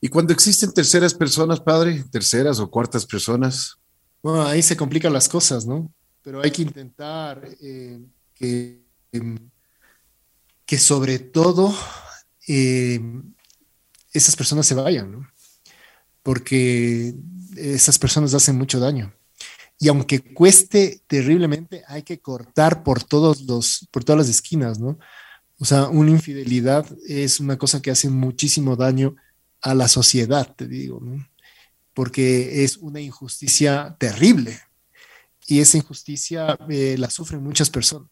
Y 0.00 0.06
cuando 0.06 0.32
existen 0.32 0.72
terceras 0.72 1.12
personas, 1.12 1.58
padre, 1.58 2.04
terceras 2.08 2.60
o 2.60 2.70
cuartas 2.70 3.04
personas. 3.04 3.76
Bueno, 4.22 4.44
ahí 4.44 4.62
se 4.62 4.76
complican 4.76 5.12
las 5.12 5.28
cosas, 5.28 5.66
¿no? 5.66 5.92
Pero 6.22 6.40
hay 6.40 6.52
que 6.52 6.62
intentar 6.62 7.42
eh, 7.60 7.98
que, 8.32 8.80
em, 9.10 9.50
que 10.64 10.78
sobre 10.78 11.18
todo 11.18 11.74
eh, 12.46 13.00
esas 14.12 14.36
personas 14.36 14.66
se 14.66 14.76
vayan, 14.76 15.10
¿no? 15.10 15.28
Porque 16.22 17.12
esas 17.56 17.98
personas 17.98 18.34
hacen 18.34 18.54
mucho 18.54 18.78
daño. 18.78 19.12
Y 19.78 19.88
aunque 19.88 20.20
cueste 20.34 21.02
terriblemente, 21.06 21.82
hay 21.88 22.02
que 22.02 22.20
cortar 22.20 22.82
por, 22.82 23.02
todos 23.02 23.42
los, 23.42 23.88
por 23.90 24.04
todas 24.04 24.26
las 24.26 24.28
esquinas, 24.28 24.78
¿no? 24.78 24.98
O 25.58 25.64
sea, 25.64 25.88
una 25.88 26.10
infidelidad 26.10 26.86
es 27.06 27.40
una 27.40 27.56
cosa 27.56 27.80
que 27.80 27.90
hace 27.90 28.08
muchísimo 28.10 28.76
daño 28.76 29.16
a 29.60 29.74
la 29.74 29.88
sociedad, 29.88 30.54
te 30.54 30.66
digo. 30.66 31.00
Porque 31.92 32.64
es 32.64 32.76
una 32.76 33.00
injusticia 33.00 33.96
terrible. 33.98 34.60
Y 35.46 35.60
esa 35.60 35.76
injusticia 35.76 36.58
eh, 36.68 36.96
la 36.98 37.10
sufren 37.10 37.42
muchas 37.42 37.70
personas. 37.70 38.08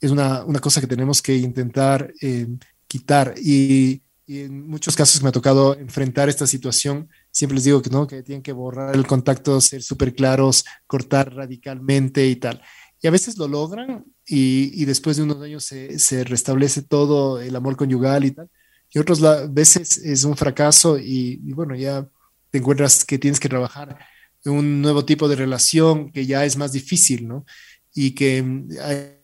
Es 0.00 0.10
una, 0.10 0.44
una 0.44 0.60
cosa 0.60 0.80
que 0.80 0.86
tenemos 0.86 1.20
que 1.22 1.36
intentar 1.36 2.12
eh, 2.20 2.48
quitar. 2.86 3.34
Y, 3.38 4.02
y, 4.26 4.40
en 4.40 4.66
muchos 4.66 4.96
casos 4.96 5.22
me 5.22 5.28
ha 5.28 5.32
tocado 5.32 5.74
enfrentar 5.76 6.28
esta 6.28 6.46
situación, 6.46 7.08
siempre 7.32 7.56
les 7.56 7.64
digo 7.64 7.82
que 7.82 7.90
no, 7.90 8.06
que 8.06 8.22
tienen 8.22 8.42
que 8.42 8.52
borrar 8.52 8.94
el 8.94 9.06
contacto, 9.06 9.60
ser 9.60 9.82
súper 9.82 10.14
claros, 10.14 10.64
cortar 10.86 11.34
radicalmente 11.34 12.28
y 12.28 12.36
tal. 12.36 12.62
Y 13.00 13.08
a 13.08 13.10
veces 13.10 13.36
lo 13.36 13.48
logran 13.48 14.04
y, 14.24 14.70
y 14.80 14.84
después 14.84 15.16
de 15.16 15.24
unos 15.24 15.42
años 15.42 15.64
se, 15.64 15.98
se, 15.98 16.22
restablece 16.22 16.82
todo 16.82 17.40
el 17.40 17.56
amor 17.56 17.76
conyugal 17.76 18.24
y 18.24 18.30
tal. 18.30 18.48
Y 18.92 18.98
otras 18.98 19.20
veces 19.52 19.96
es 19.98 20.24
un 20.24 20.36
fracaso 20.36 20.98
y, 20.98 21.38
bueno, 21.52 21.74
ya 21.74 22.06
te 22.50 22.58
encuentras 22.58 23.04
que 23.04 23.18
tienes 23.18 23.40
que 23.40 23.48
trabajar 23.48 23.98
un 24.44 24.82
nuevo 24.82 25.04
tipo 25.04 25.28
de 25.28 25.36
relación 25.36 26.12
que 26.12 26.26
ya 26.26 26.44
es 26.44 26.56
más 26.56 26.72
difícil, 26.72 27.26
¿no? 27.26 27.46
Y 27.94 28.14
que 28.14 28.42
mm, 28.42 28.68
hay, 28.82 29.21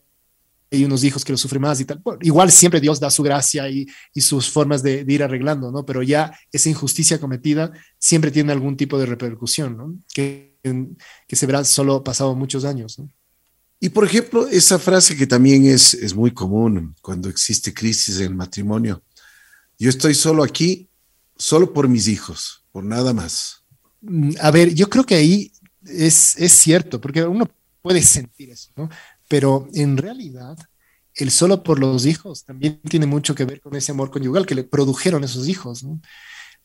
hay 0.71 0.85
unos 0.85 1.03
hijos 1.03 1.25
que 1.25 1.31
lo 1.31 1.37
sufren 1.37 1.61
más 1.61 1.79
y 1.79 1.85
tal. 1.85 1.99
Bueno, 2.03 2.19
igual 2.21 2.51
siempre 2.51 2.79
Dios 2.79 2.99
da 2.99 3.09
su 3.09 3.23
gracia 3.23 3.69
y, 3.69 3.87
y 4.13 4.21
sus 4.21 4.49
formas 4.49 4.83
de, 4.83 5.03
de, 5.03 5.13
ir 5.13 5.23
arreglando, 5.23 5.71
¿no? 5.71 5.85
Pero 5.85 6.03
ya 6.03 6.37
esa 6.51 6.69
injusticia 6.69 7.19
cometida 7.19 7.71
siempre 7.97 8.31
tiene 8.31 8.51
algún 8.51 8.77
tipo 8.77 8.97
de 8.99 9.05
repercusión, 9.05 9.77
¿no? 9.77 9.95
Que, 10.13 10.57
que 11.27 11.35
se 11.35 11.45
verá 11.45 11.63
solo 11.63 12.03
pasado 12.03 12.35
muchos 12.35 12.65
años, 12.65 12.99
¿no? 12.99 13.09
Y 13.79 13.89
por 13.89 14.03
ejemplo, 14.03 14.47
esa 14.47 14.77
frase 14.77 15.15
que 15.15 15.25
también 15.25 15.65
es, 15.65 15.93
es 15.93 16.13
muy 16.13 16.31
común 16.31 16.95
cuando 17.01 17.29
existe 17.29 17.73
crisis 17.73 18.17
en 18.17 18.25
el 18.25 18.35
matrimonio. 18.35 19.01
Yo 19.77 19.89
estoy 19.89 20.13
solo 20.13 20.43
aquí, 20.43 20.89
solo 21.37 21.71
por 21.71 21.87
mis 21.87 22.09
hijos, 22.09 22.65
por 22.73 22.83
nada 22.83 23.13
más. 23.13 23.63
A 24.41 24.51
ver, 24.51 24.73
yo 24.73 24.89
creo 24.89 25.05
que 25.05 25.15
ahí 25.15 25.53
es, 25.85 26.35
es 26.37 26.51
cierto, 26.51 26.99
porque 26.99 27.23
uno 27.23 27.49
puede 27.81 28.01
sentir 28.01 28.49
eso, 28.49 28.69
¿no? 28.75 28.89
Pero 29.29 29.69
en 29.73 29.95
realidad, 29.95 30.57
el 31.15 31.31
solo 31.31 31.63
por 31.63 31.79
los 31.79 32.05
hijos 32.05 32.43
también 32.43 32.81
tiene 32.81 33.05
mucho 33.05 33.33
que 33.33 33.45
ver 33.45 33.61
con 33.61 33.75
ese 33.77 33.93
amor 33.93 34.11
conyugal 34.11 34.45
que 34.45 34.55
le 34.55 34.65
produjeron 34.65 35.23
esos 35.23 35.47
hijos, 35.47 35.85
¿no? 35.85 36.01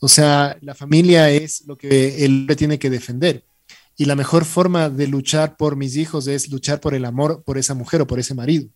O 0.00 0.08
sea, 0.08 0.58
la 0.60 0.74
familia 0.74 1.30
es 1.30 1.64
lo 1.66 1.78
que 1.78 2.24
él 2.24 2.48
tiene 2.56 2.80
que 2.80 2.90
defender 2.90 3.44
y 3.96 4.06
la 4.06 4.16
mejor 4.16 4.44
forma 4.44 4.90
de 4.90 5.06
luchar 5.06 5.56
por 5.56 5.76
mis 5.76 5.96
hijos 5.96 6.26
es 6.26 6.50
luchar 6.50 6.80
por 6.80 6.94
el 6.94 7.04
amor 7.04 7.42
por 7.44 7.58
esa 7.58 7.74
mujer 7.74 8.00
o 8.00 8.06
por 8.06 8.18
ese 8.18 8.34
marido. 8.34 8.68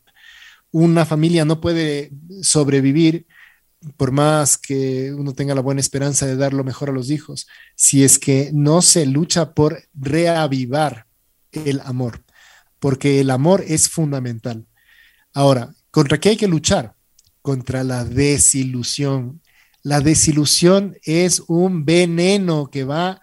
Una 0.71 1.05
familia 1.05 1.45
no 1.45 1.61
puede 1.61 2.13
sobrevivir 2.43 3.27
por 3.97 4.11
más 4.11 4.59
que 4.59 5.13
uno 5.13 5.35
tenga 5.35 5.55
la 5.55 5.61
buena 5.61 5.81
esperanza 5.81 6.27
de 6.27 6.37
dar 6.37 6.53
lo 6.53 6.65
mejor 6.65 6.91
a 6.91 6.93
los 6.93 7.11
hijos, 7.11 7.47
si 7.77 8.05
es 8.05 8.19
que 8.19 8.51
no 8.53 8.83
se 8.83 9.07
lucha 9.07 9.55
por 9.55 9.83
reavivar 9.95 11.07
el 11.53 11.81
amor, 11.85 12.25
porque 12.81 13.21
el 13.21 13.31
amor 13.31 13.65
es 13.67 13.89
fundamental. 13.89 14.67
Ahora, 15.33 15.75
¿contra 15.91 16.19
qué 16.19 16.31
hay 16.31 16.37
que 16.37 16.49
luchar? 16.49 16.95
Contra 17.43 17.85
la 17.85 18.05
desilusión. 18.05 19.41
La 19.83 20.01
desilusión 20.01 20.97
es 21.05 21.43
un 21.47 21.85
veneno 21.85 22.69
que 22.71 22.85
va 22.85 23.21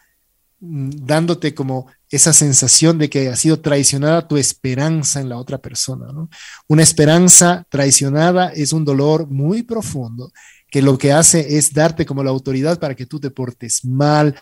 dándote 0.60 1.54
como 1.54 1.88
esa 2.10 2.34
sensación 2.34 2.98
de 2.98 3.10
que 3.10 3.30
ha 3.30 3.36
sido 3.36 3.60
traicionada 3.60 4.28
tu 4.28 4.38
esperanza 4.38 5.20
en 5.20 5.30
la 5.30 5.38
otra 5.38 5.58
persona. 5.58 6.08
¿no? 6.12 6.30
Una 6.68 6.84
esperanza 6.84 7.66
traicionada 7.70 8.50
es 8.50 8.72
un 8.72 8.86
dolor 8.86 9.28
muy 9.28 9.64
profundo 9.64 10.32
que 10.70 10.82
lo 10.82 10.98
que 10.98 11.14
hace 11.14 11.58
es 11.58 11.74
darte 11.74 12.06
como 12.06 12.24
la 12.24 12.32
autoridad 12.32 12.80
para 12.80 12.96
que 12.96 13.06
tú 13.06 13.20
te 13.20 13.32
portes 13.32 13.86
mal, 13.86 14.36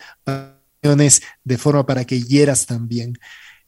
de 0.82 1.58
forma 1.58 1.86
para 1.86 2.04
que 2.04 2.20
hieras 2.22 2.66
también. 2.66 3.18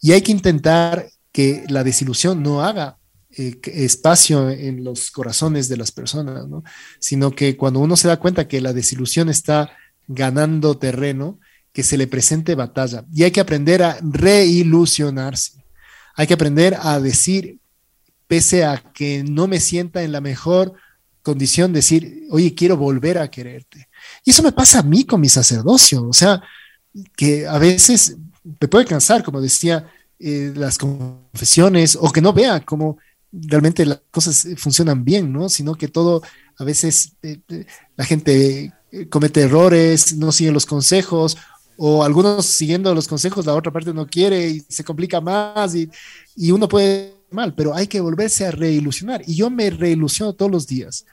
Y 0.01 0.12
hay 0.12 0.23
que 0.23 0.32
intentar 0.32 1.06
que 1.37 1.67
la 1.69 1.85
desilusión 1.85 2.43
no 2.43 2.63
haga 2.65 2.97
eh, 3.37 3.61
espacio 3.67 4.49
en 4.49 4.83
los 4.83 5.11
corazones 5.11 5.69
de 5.69 5.77
las 5.77 5.93
personas, 5.93 6.49
¿no? 6.49 6.65
sino 6.99 7.33
que 7.33 7.59
cuando 7.59 7.81
uno 7.81 7.95
se 7.95 8.09
da 8.09 8.17
cuenta 8.17 8.49
que 8.49 8.63
la 8.63 8.73
desilusión 8.73 9.29
está 9.29 9.71
ganando 10.09 10.79
terreno, 10.79 11.39
que 11.75 11.83
se 11.83 11.99
le 11.99 12.07
presente 12.07 12.55
batalla. 12.55 13.05
Y 13.13 13.25
hay 13.25 13.33
que 13.33 13.43
aprender 13.43 13.83
a 13.83 13.99
reilusionarse. 14.01 15.63
Hay 16.15 16.27
que 16.27 16.33
aprender 16.33 16.79
a 16.81 17.01
decir, 17.01 17.59
pese 18.27 18.65
a 18.65 18.83
que 18.95 19.23
no 19.23 19.47
me 19.47 19.61
sienta 19.61 20.03
en 20.05 20.13
la 20.13 20.23
mejor 20.23 20.73
condición, 21.21 21.71
decir, 21.75 22.23
oye, 22.31 22.55
quiero 22.55 22.79
volver 22.79 23.19
a 23.19 23.31
quererte. 23.31 23.91
Y 24.25 24.31
eso 24.31 24.43
me 24.43 24.53
pasa 24.53 24.79
a 24.79 24.85
mí 24.85 25.05
con 25.05 25.21
mi 25.21 25.29
sacerdocio. 25.29 26.09
O 26.09 26.15
sea, 26.15 26.43
que 27.15 27.47
a 27.47 27.59
veces 27.59 28.17
me 28.43 28.69
puede 28.69 28.87
cansar, 28.87 29.23
como 29.23 29.43
decía, 29.43 29.87
eh, 30.19 30.53
las 30.55 30.79
confesiones, 30.79 31.97
o 32.01 32.11
que 32.11 32.21
no 32.21 32.33
vea 32.33 32.61
cómo 32.61 32.99
realmente 33.33 33.85
las 33.85 34.01
cosas 34.11 34.49
funcionan 34.57 35.05
bien, 35.05 35.33
¿no? 35.33 35.49
Sino 35.49 35.75
que 35.75 35.89
todo, 35.89 36.23
a 36.57 36.65
veces 36.65 37.13
eh, 37.23 37.41
eh 37.49 37.67
la 37.97 38.05
gente 38.05 38.73
eh, 38.93 39.09
comete 39.09 39.43
errores, 39.43 40.17
no 40.17 40.33
sigue 40.33 40.53
los 40.53 40.67
consejos 40.67 41.37
o 41.77 42.03
algunos 42.03 42.47
siguiendo 42.47 42.95
los 42.95 43.09
consejos, 43.09 43.45
la 43.45 43.55
otra 43.55 43.73
parte 43.73 43.93
no 43.93 44.07
quiere 44.07 44.49
y 44.49 44.61
se 44.69 44.85
complica 44.85 45.21
más 45.21 45.75
y, 45.75 45.91
y 46.35 46.51
uno 46.51 46.69
puede 46.69 47.15
mal, 47.31 47.55
pero 47.55 47.75
hay 47.75 47.87
que 47.87 48.01
volverse 48.01 48.47
a 48.47 48.51
reilusionar. 48.51 49.23
Y 49.27 49.35
yo 49.35 49.51
me 49.51 49.71
reilusiono 49.71 50.33
todos 50.33 50.51
los 50.51 50.67
días. 50.67 51.05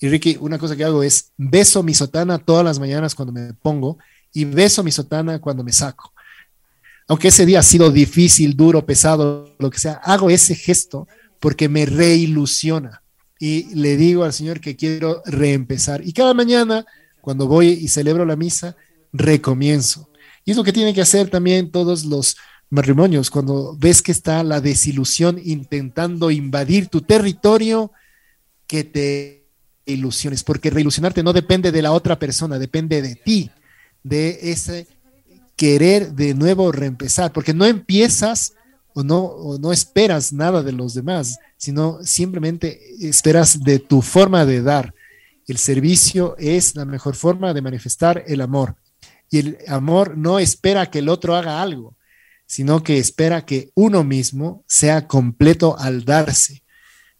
Y 0.00 0.08
Ricky, 0.08 0.36
una 0.40 0.58
cosa 0.58 0.76
que 0.76 0.84
hago 0.84 1.02
es 1.02 1.30
beso 1.36 1.82
mi 1.82 1.94
sotana 1.94 2.38
todas 2.38 2.64
las 2.64 2.78
mañanas 2.78 3.14
cuando 3.14 3.32
me 3.32 3.54
pongo 3.54 3.98
y 4.32 4.44
beso 4.44 4.82
mi 4.82 4.90
sotana 4.90 5.40
cuando 5.40 5.62
me 5.62 5.72
saco. 5.72 6.12
Aunque 7.12 7.28
ese 7.28 7.44
día 7.44 7.58
ha 7.58 7.62
sido 7.62 7.90
difícil, 7.90 8.56
duro, 8.56 8.86
pesado, 8.86 9.54
lo 9.58 9.68
que 9.68 9.78
sea, 9.78 10.00
hago 10.02 10.30
ese 10.30 10.54
gesto 10.54 11.06
porque 11.40 11.68
me 11.68 11.84
reilusiona 11.84 13.02
y 13.38 13.74
le 13.74 13.98
digo 13.98 14.24
al 14.24 14.32
Señor 14.32 14.60
que 14.60 14.76
quiero 14.76 15.20
reempezar. 15.26 16.00
Y 16.08 16.14
cada 16.14 16.32
mañana, 16.32 16.86
cuando 17.20 17.46
voy 17.46 17.68
y 17.68 17.88
celebro 17.88 18.24
la 18.24 18.34
misa, 18.34 18.76
recomienzo. 19.12 20.08
Y 20.46 20.52
es 20.52 20.56
lo 20.56 20.64
que 20.64 20.72
tienen 20.72 20.94
que 20.94 21.02
hacer 21.02 21.28
también 21.28 21.70
todos 21.70 22.06
los 22.06 22.38
matrimonios. 22.70 23.28
Cuando 23.28 23.76
ves 23.78 24.00
que 24.00 24.12
está 24.12 24.42
la 24.42 24.62
desilusión 24.62 25.38
intentando 25.44 26.30
invadir 26.30 26.86
tu 26.86 27.02
territorio, 27.02 27.92
que 28.66 28.84
te 28.84 29.50
ilusiones, 29.84 30.42
porque 30.44 30.70
reilusionarte 30.70 31.22
no 31.22 31.34
depende 31.34 31.72
de 31.72 31.82
la 31.82 31.92
otra 31.92 32.18
persona, 32.18 32.58
depende 32.58 33.02
de 33.02 33.16
ti, 33.16 33.50
de 34.02 34.38
ese 34.44 34.86
querer 35.62 36.14
de 36.14 36.34
nuevo 36.34 36.72
reempezar, 36.72 37.32
porque 37.32 37.54
no 37.54 37.64
empiezas 37.64 38.54
o 38.94 39.04
no, 39.04 39.20
o 39.20 39.58
no 39.60 39.72
esperas 39.72 40.32
nada 40.32 40.64
de 40.64 40.72
los 40.72 40.92
demás, 40.92 41.38
sino 41.56 42.00
simplemente 42.02 42.80
esperas 43.00 43.62
de 43.62 43.78
tu 43.78 44.02
forma 44.02 44.44
de 44.44 44.60
dar. 44.60 44.92
El 45.46 45.58
servicio 45.58 46.34
es 46.36 46.74
la 46.74 46.84
mejor 46.84 47.14
forma 47.14 47.54
de 47.54 47.62
manifestar 47.62 48.24
el 48.26 48.40
amor. 48.40 48.74
Y 49.30 49.38
el 49.38 49.58
amor 49.68 50.18
no 50.18 50.40
espera 50.40 50.90
que 50.90 50.98
el 50.98 51.08
otro 51.08 51.36
haga 51.36 51.62
algo, 51.62 51.94
sino 52.44 52.82
que 52.82 52.98
espera 52.98 53.46
que 53.46 53.70
uno 53.76 54.02
mismo 54.02 54.64
sea 54.66 55.06
completo 55.06 55.78
al 55.78 56.04
darse. 56.04 56.64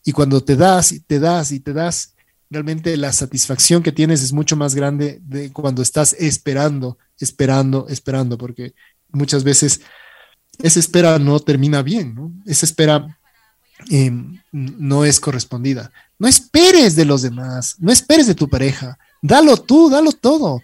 Y 0.04 0.10
cuando 0.10 0.42
te 0.42 0.56
das 0.56 0.90
y 0.90 0.98
te 0.98 1.20
das 1.20 1.52
y 1.52 1.60
te 1.60 1.72
das, 1.72 2.16
realmente 2.50 2.96
la 2.96 3.12
satisfacción 3.12 3.84
que 3.84 3.92
tienes 3.92 4.20
es 4.20 4.32
mucho 4.32 4.56
más 4.56 4.74
grande 4.74 5.20
de 5.22 5.52
cuando 5.52 5.80
estás 5.80 6.16
esperando, 6.18 6.98
esperando, 7.22 7.86
esperando, 7.88 8.36
porque 8.36 8.74
muchas 9.10 9.44
veces 9.44 9.80
esa 10.58 10.80
espera 10.80 11.18
no 11.18 11.40
termina 11.40 11.82
bien, 11.82 12.14
¿no? 12.14 12.32
Esa 12.46 12.66
espera 12.66 13.18
em, 13.90 14.40
no 14.52 15.04
es 15.04 15.20
correspondida. 15.20 15.90
No 16.18 16.28
esperes 16.28 16.94
de 16.94 17.04
los 17.04 17.22
demás, 17.22 17.76
no 17.78 17.90
esperes 17.90 18.26
de 18.26 18.34
tu 18.34 18.48
pareja, 18.48 18.98
dalo 19.20 19.56
tú, 19.56 19.90
dalo 19.90 20.12
todo. 20.12 20.62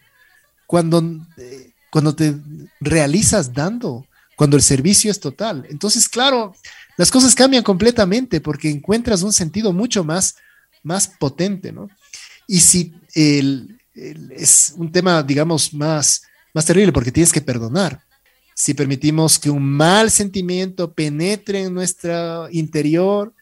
Cuando, 0.66 1.02
eh, 1.36 1.72
cuando 1.90 2.14
te 2.14 2.36
realizas 2.80 3.52
dando, 3.52 4.06
cuando 4.36 4.56
el 4.56 4.62
servicio 4.62 5.10
es 5.10 5.18
total. 5.18 5.66
Entonces, 5.70 6.08
claro, 6.08 6.54
las 6.96 7.10
cosas 7.10 7.34
cambian 7.34 7.62
completamente 7.62 8.40
porque 8.40 8.70
encuentras 8.70 9.22
un 9.22 9.32
sentido 9.32 9.72
mucho 9.72 10.04
más, 10.04 10.36
más 10.82 11.08
potente, 11.08 11.72
¿no? 11.72 11.88
Y 12.46 12.60
si 12.60 12.94
es 13.94 14.74
un 14.76 14.92
tema, 14.92 15.22
digamos, 15.22 15.74
más, 15.74 16.22
más 16.58 16.66
terrible 16.66 16.92
porque 16.92 17.12
tienes 17.12 17.32
que 17.32 17.40
perdonar. 17.40 18.00
Si 18.52 18.74
permitimos 18.74 19.38
que 19.38 19.48
un 19.48 19.62
mal 19.62 20.10
sentimiento 20.10 20.92
penetre 20.92 21.62
en 21.62 21.72
nuestro 21.72 22.50
interior, 22.50 23.32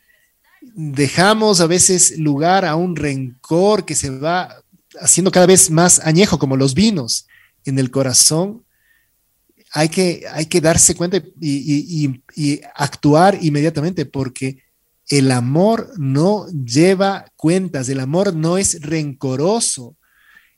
dejamos 0.74 1.62
a 1.62 1.66
veces 1.66 2.18
lugar 2.18 2.66
a 2.66 2.76
un 2.76 2.94
rencor 2.94 3.86
que 3.86 3.94
se 3.94 4.10
va 4.10 4.62
haciendo 5.00 5.30
cada 5.30 5.46
vez 5.46 5.70
más 5.70 5.98
añejo, 6.00 6.38
como 6.38 6.58
los 6.58 6.74
vinos 6.74 7.26
en 7.64 7.78
el 7.78 7.90
corazón, 7.90 8.64
hay 9.72 9.88
que, 9.88 10.24
hay 10.30 10.44
que 10.44 10.60
darse 10.60 10.94
cuenta 10.94 11.16
y, 11.40 12.20
y, 12.34 12.60
actuar 12.74 13.38
inmediatamente 13.40 14.04
porque 14.04 14.62
el 15.08 15.30
amor 15.30 15.90
no 15.96 16.46
lleva 16.48 17.24
cuentas, 17.36 17.88
el 17.88 18.00
amor 18.00 18.34
no 18.34 18.58
es 18.58 18.80
rencoroso. 18.82 19.96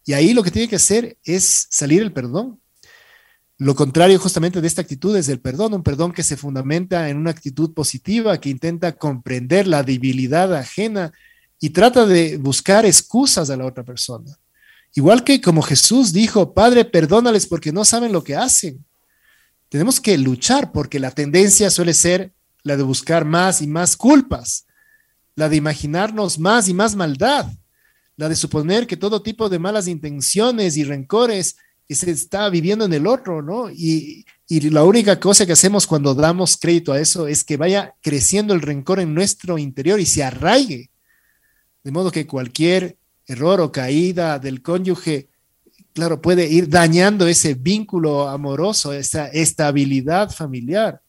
Y 0.09 0.14
ahí 0.14 0.32
lo 0.32 0.43
que 0.43 0.51
tiene 0.51 0.68
que 0.68 0.76
hacer 0.76 1.18
es 1.22 1.66
salir 1.68 2.01
el 2.01 2.14
perdón. 2.14 2.59
Lo 3.59 3.74
contrario 3.74 4.18
justamente 4.18 4.62
de 4.62 4.66
esta 4.66 4.80
actitud 4.80 5.14
es 5.14 5.28
el 5.28 5.39
perdón, 5.39 5.74
un 5.74 5.82
perdón 5.82 6.12
que 6.12 6.22
se 6.22 6.39
fundamenta 6.39 7.10
en 7.10 7.18
una 7.18 7.30
actitud 7.30 7.74
positiva, 7.74 8.40
que 8.40 8.48
intenta 8.48 8.97
comprender 8.97 9.66
la 9.66 9.82
debilidad 9.82 10.55
ajena 10.55 11.12
y 11.60 11.68
trata 11.68 12.06
de 12.06 12.39
buscar 12.39 12.86
excusas 12.86 13.51
a 13.51 13.59
la 13.59 13.66
otra 13.66 13.85
persona. 13.85 14.35
Igual 14.94 15.24
que 15.24 15.43
como 15.43 15.60
Jesús 15.60 16.14
dijo, 16.14 16.55
Padre, 16.55 16.86
perdónales 16.86 17.47
porque 17.47 17.70
no 17.70 17.85
saben 17.85 18.10
lo 18.10 18.24
que 18.24 18.35
hacen. 18.35 18.82
Tenemos 19.68 20.01
que 20.01 20.16
luchar 20.16 20.72
porque 20.72 20.98
la 20.98 21.10
tendencia 21.10 21.68
suele 21.68 21.93
ser 21.93 22.32
la 22.62 22.78
de 22.78 22.82
buscar 22.82 23.26
más 23.26 23.60
y 23.60 23.66
más 23.66 23.94
culpas, 23.94 24.64
la 25.35 25.51
de 25.51 25.56
imaginarnos 25.56 26.39
más 26.39 26.66
y 26.66 26.72
más 26.72 26.97
maldad, 26.97 27.52
la 28.19 28.28
de 28.28 28.36
suponer 28.36 28.86
que 28.86 28.97
todo 28.97 29.23
tipo 29.23 29.49
de 29.49 29.61
malas 29.61 29.86
intenciones 29.86 30.77
y 30.77 30.82
rencores 30.82 31.57
se 31.89 32.11
está 32.11 32.51
viviendo 32.51 32.85
en 32.85 32.93
el 32.93 33.07
otro, 33.07 33.43
¿no? 33.43 33.70
Y, 33.70 34.27
y 34.49 34.69
la 34.70 34.82
única 34.82 35.20
cosa 35.20 35.47
que 35.47 35.53
hacemos 35.53 35.86
cuando 35.86 36.15
damos 36.15 36.57
crédito 36.57 36.93
a 36.93 37.01
eso 37.01 37.28
es 37.28 37.45
que 37.45 37.57
vaya 37.57 37.95
creciendo 38.03 38.55
el 38.55 38.61
rencor 38.61 38.99
en 38.99 39.15
nuestro 39.15 39.57
interior 39.57 40.01
y 40.01 40.05
se 40.05 40.24
arraigue. 40.24 40.90
De 41.85 41.93
modo 41.93 42.11
que 42.11 42.27
cualquier 42.27 42.99
error 43.24 43.61
o 43.61 43.70
caída 43.70 44.40
del 44.40 44.62
cónyuge, 44.62 45.28
claro, 45.93 46.20
puede 46.20 46.49
ir 46.49 46.69
dañando 46.69 47.28
ese 47.28 47.55
vínculo 47.55 48.28
amoroso, 48.28 48.93
esa 48.93 49.28
estabilidad 49.28 50.31
familiar. 50.31 51.01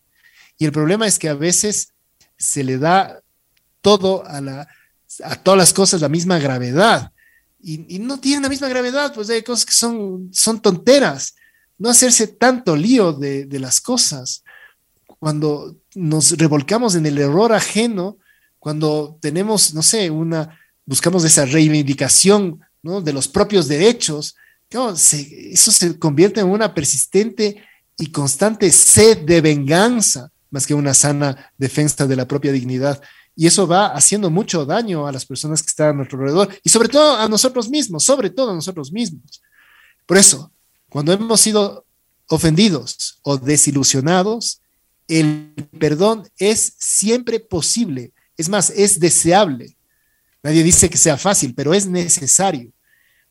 Y 0.60 0.66
el 0.66 0.72
problema 0.72 1.08
es 1.08 1.18
que 1.18 1.30
a 1.30 1.34
veces 1.34 1.92
se 2.38 2.64
le 2.64 2.78
da 2.78 3.20
todo 3.82 4.24
a, 4.28 4.40
la, 4.42 4.68
a 5.24 5.36
todas 5.36 5.58
las 5.58 5.74
cosas 5.74 6.02
la 6.02 6.10
misma 6.10 6.40
gravedad. 6.40 7.12
Y, 7.62 8.00
no 8.00 8.20
tienen 8.20 8.44
la 8.44 8.50
misma 8.50 8.70
gravedad, 8.70 9.14
pues 9.14 9.30
hay 9.30 9.44
cosas 9.44 9.66
que 9.66 9.74
son, 9.74 10.30
son 10.32 10.62
tonteras. 10.62 11.36
No 11.78 11.90
hacerse 11.90 12.28
tanto 12.28 12.76
lío 12.76 13.14
de, 13.14 13.46
de 13.46 13.60
las 13.60 13.82
cosas. 13.82 14.44
Cuando 15.20 15.76
nos 15.96 16.38
revolcamos 16.38 16.96
en 16.96 17.06
el 17.06 17.18
error 17.18 17.54
ajeno, 17.54 18.18
cuando 18.60 19.18
tenemos, 19.22 19.74
no 19.74 19.82
sé, 19.82 20.10
una, 20.10 20.58
buscamos 20.86 21.24
esa 21.24 21.46
reivindicación 21.46 22.60
¿no? 22.82 23.02
de 23.02 23.14
los 23.14 23.28
propios 23.28 23.68
derechos, 23.68 24.36
eso 24.70 25.72
se 25.72 25.98
convierte 25.98 26.42
en 26.42 26.48
una 26.48 26.74
persistente 26.74 27.64
y 27.98 28.12
constante 28.12 28.72
sed 28.72 29.20
de 29.20 29.42
venganza 29.42 30.32
más 30.52 30.66
que 30.66 30.74
una 30.74 30.94
sana 30.94 31.52
defensa 31.58 32.08
de 32.08 32.16
la 32.16 32.28
propia 32.28 32.52
dignidad. 32.52 33.02
Y 33.40 33.48
eso 33.48 33.66
va 33.66 33.94
haciendo 33.94 34.30
mucho 34.30 34.66
daño 34.66 35.08
a 35.08 35.14
las 35.14 35.26
personas 35.26 35.64
que 35.64 35.70
están 35.70 35.92
a 35.92 35.94
nuestro 35.94 36.20
alrededor 36.20 36.50
y 36.62 36.70
sobre 36.70 36.90
todo 36.90 37.16
a 37.16 37.26
nosotros 37.30 37.70
mismos, 37.70 38.04
sobre 38.04 38.30
todo 38.30 38.52
a 38.52 38.54
nosotros 38.54 38.92
mismos. 38.92 39.42
Por 40.06 40.18
eso, 40.18 40.52
cuando 40.90 41.14
hemos 41.14 41.40
sido 41.40 41.86
ofendidos 42.28 43.18
o 43.22 43.38
desilusionados, 43.38 44.60
el 45.08 45.54
perdón 45.80 46.28
es 46.38 46.74
siempre 46.80 47.40
posible. 47.40 48.12
Es 48.36 48.50
más, 48.50 48.72
es 48.72 49.00
deseable. 49.00 49.78
Nadie 50.44 50.62
dice 50.62 50.90
que 50.90 50.98
sea 50.98 51.16
fácil, 51.16 51.56
pero 51.56 51.74
es 51.74 51.86
necesario, 51.86 52.74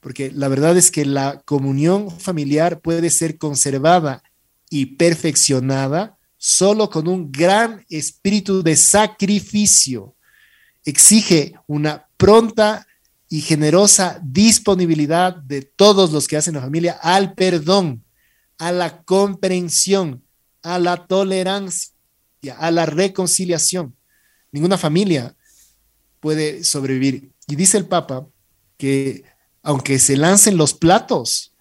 porque 0.01 0.30
la 0.30 0.48
verdad 0.48 0.78
es 0.78 0.90
que 0.90 1.05
la 1.05 1.43
comunión 1.44 2.10
familiar 2.18 2.80
puede 2.80 3.10
ser 3.10 3.36
conservada 3.36 4.22
y 4.70 4.86
perfeccionada 4.86 6.18
solo 6.39 6.89
con 6.89 7.09
un 7.09 7.31
gran 7.31 7.85
espíritu 7.90 8.62
de 8.62 8.77
sacrificio. 8.77 10.15
Exige 10.85 11.55
una 11.66 12.06
pronta 12.16 12.86
y 13.28 13.43
generosa 13.43 14.20
disponibilidad 14.23 15.35
de 15.35 15.62
todos 15.62 16.12
los 16.12 16.27
que 16.27 16.36
hacen 16.36 16.55
la 16.55 16.62
familia 16.62 16.98
al 17.02 17.35
perdón, 17.35 18.05
a 18.56 18.73
la 18.73 19.02
comprensión, 19.02 20.23
a 20.62 20.78
la 20.78 21.06
tolerancia, 21.06 21.93
a 22.59 22.70
la 22.70 22.86
reconciliación. 22.86 23.94
Ninguna 24.51 24.78
familia 24.78 25.36
puede 26.20 26.65
sobrevivir. 26.65 27.32
Y 27.47 27.56
dice 27.56 27.77
el 27.77 27.86
Papa 27.86 28.27
que 28.78 29.24
aunque 29.62 29.98
se 29.98 30.16
lancen 30.16 30.56
los 30.56 30.73
platos, 30.73 31.55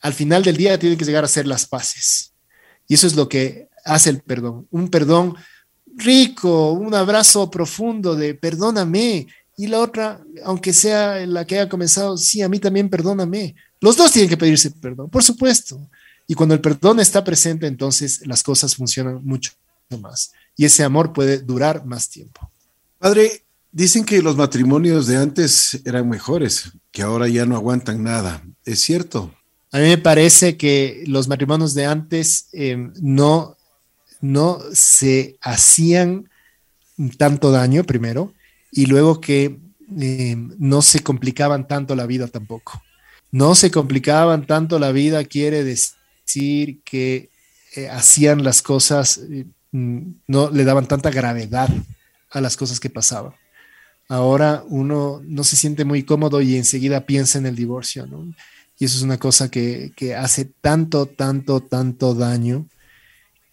al 0.00 0.12
final 0.12 0.42
del 0.42 0.56
día 0.56 0.78
tienen 0.78 0.98
que 0.98 1.04
llegar 1.04 1.24
a 1.24 1.28
ser 1.28 1.46
las 1.46 1.66
paces. 1.66 2.34
Y 2.88 2.94
eso 2.94 3.06
es 3.06 3.14
lo 3.14 3.28
que 3.28 3.68
hace 3.84 4.10
el 4.10 4.20
perdón. 4.20 4.66
Un 4.70 4.88
perdón 4.88 5.34
rico, 5.96 6.72
un 6.72 6.94
abrazo 6.94 7.50
profundo 7.50 8.14
de 8.14 8.34
perdóname. 8.34 9.26
Y 9.56 9.66
la 9.66 9.80
otra, 9.80 10.20
aunque 10.44 10.72
sea 10.72 11.26
la 11.26 11.44
que 11.44 11.58
haya 11.58 11.68
comenzado, 11.68 12.16
sí, 12.16 12.42
a 12.42 12.48
mí 12.48 12.58
también 12.58 12.88
perdóname. 12.88 13.54
Los 13.80 13.96
dos 13.96 14.12
tienen 14.12 14.28
que 14.28 14.36
pedirse 14.36 14.70
perdón, 14.70 15.10
por 15.10 15.22
supuesto. 15.22 15.80
Y 16.26 16.34
cuando 16.34 16.54
el 16.54 16.60
perdón 16.60 17.00
está 17.00 17.22
presente, 17.22 17.66
entonces 17.66 18.26
las 18.26 18.42
cosas 18.42 18.74
funcionan 18.74 19.24
mucho 19.24 19.52
más. 20.00 20.32
Y 20.56 20.64
ese 20.64 20.84
amor 20.84 21.12
puede 21.12 21.38
durar 21.38 21.84
más 21.84 22.08
tiempo. 22.08 22.50
Padre, 22.98 23.44
dicen 23.70 24.04
que 24.04 24.22
los 24.22 24.36
matrimonios 24.36 25.06
de 25.06 25.16
antes 25.16 25.80
eran 25.84 26.08
mejores, 26.08 26.72
que 26.90 27.02
ahora 27.02 27.28
ya 27.28 27.44
no 27.46 27.56
aguantan 27.56 28.02
nada. 28.02 28.42
¿Es 28.64 28.80
cierto? 28.80 29.34
A 29.72 29.78
mí 29.78 29.84
me 29.84 29.98
parece 29.98 30.56
que 30.56 31.02
los 31.06 31.28
matrimonios 31.28 31.74
de 31.74 31.86
antes 31.86 32.48
eh, 32.52 32.90
no 33.00 33.56
no 34.22 34.60
se 34.72 35.36
hacían 35.42 36.30
tanto 37.18 37.50
daño 37.50 37.84
primero 37.84 38.32
y 38.70 38.86
luego 38.86 39.20
que 39.20 39.58
eh, 39.98 40.36
no 40.58 40.80
se 40.80 41.00
complicaban 41.00 41.68
tanto 41.68 41.94
la 41.94 42.06
vida 42.06 42.28
tampoco. 42.28 42.82
No 43.30 43.54
se 43.54 43.70
complicaban 43.70 44.46
tanto 44.46 44.78
la 44.78 44.92
vida 44.92 45.24
quiere 45.24 45.64
decir 45.64 46.80
que 46.84 47.30
eh, 47.74 47.88
hacían 47.88 48.44
las 48.44 48.62
cosas, 48.62 49.18
eh, 49.18 49.44
no 49.72 50.50
le 50.50 50.64
daban 50.64 50.86
tanta 50.86 51.10
gravedad 51.10 51.68
a 52.30 52.40
las 52.40 52.56
cosas 52.56 52.78
que 52.78 52.90
pasaban. 52.90 53.34
Ahora 54.08 54.62
uno 54.68 55.20
no 55.24 55.42
se 55.42 55.56
siente 55.56 55.84
muy 55.84 56.04
cómodo 56.04 56.40
y 56.40 56.56
enseguida 56.56 57.06
piensa 57.06 57.38
en 57.38 57.46
el 57.46 57.56
divorcio, 57.56 58.06
Y 58.78 58.84
eso 58.84 58.98
es 58.98 59.02
una 59.02 59.18
cosa 59.18 59.50
que, 59.50 59.92
que 59.96 60.14
hace 60.14 60.44
tanto, 60.44 61.06
tanto, 61.06 61.60
tanto 61.60 62.14
daño 62.14 62.68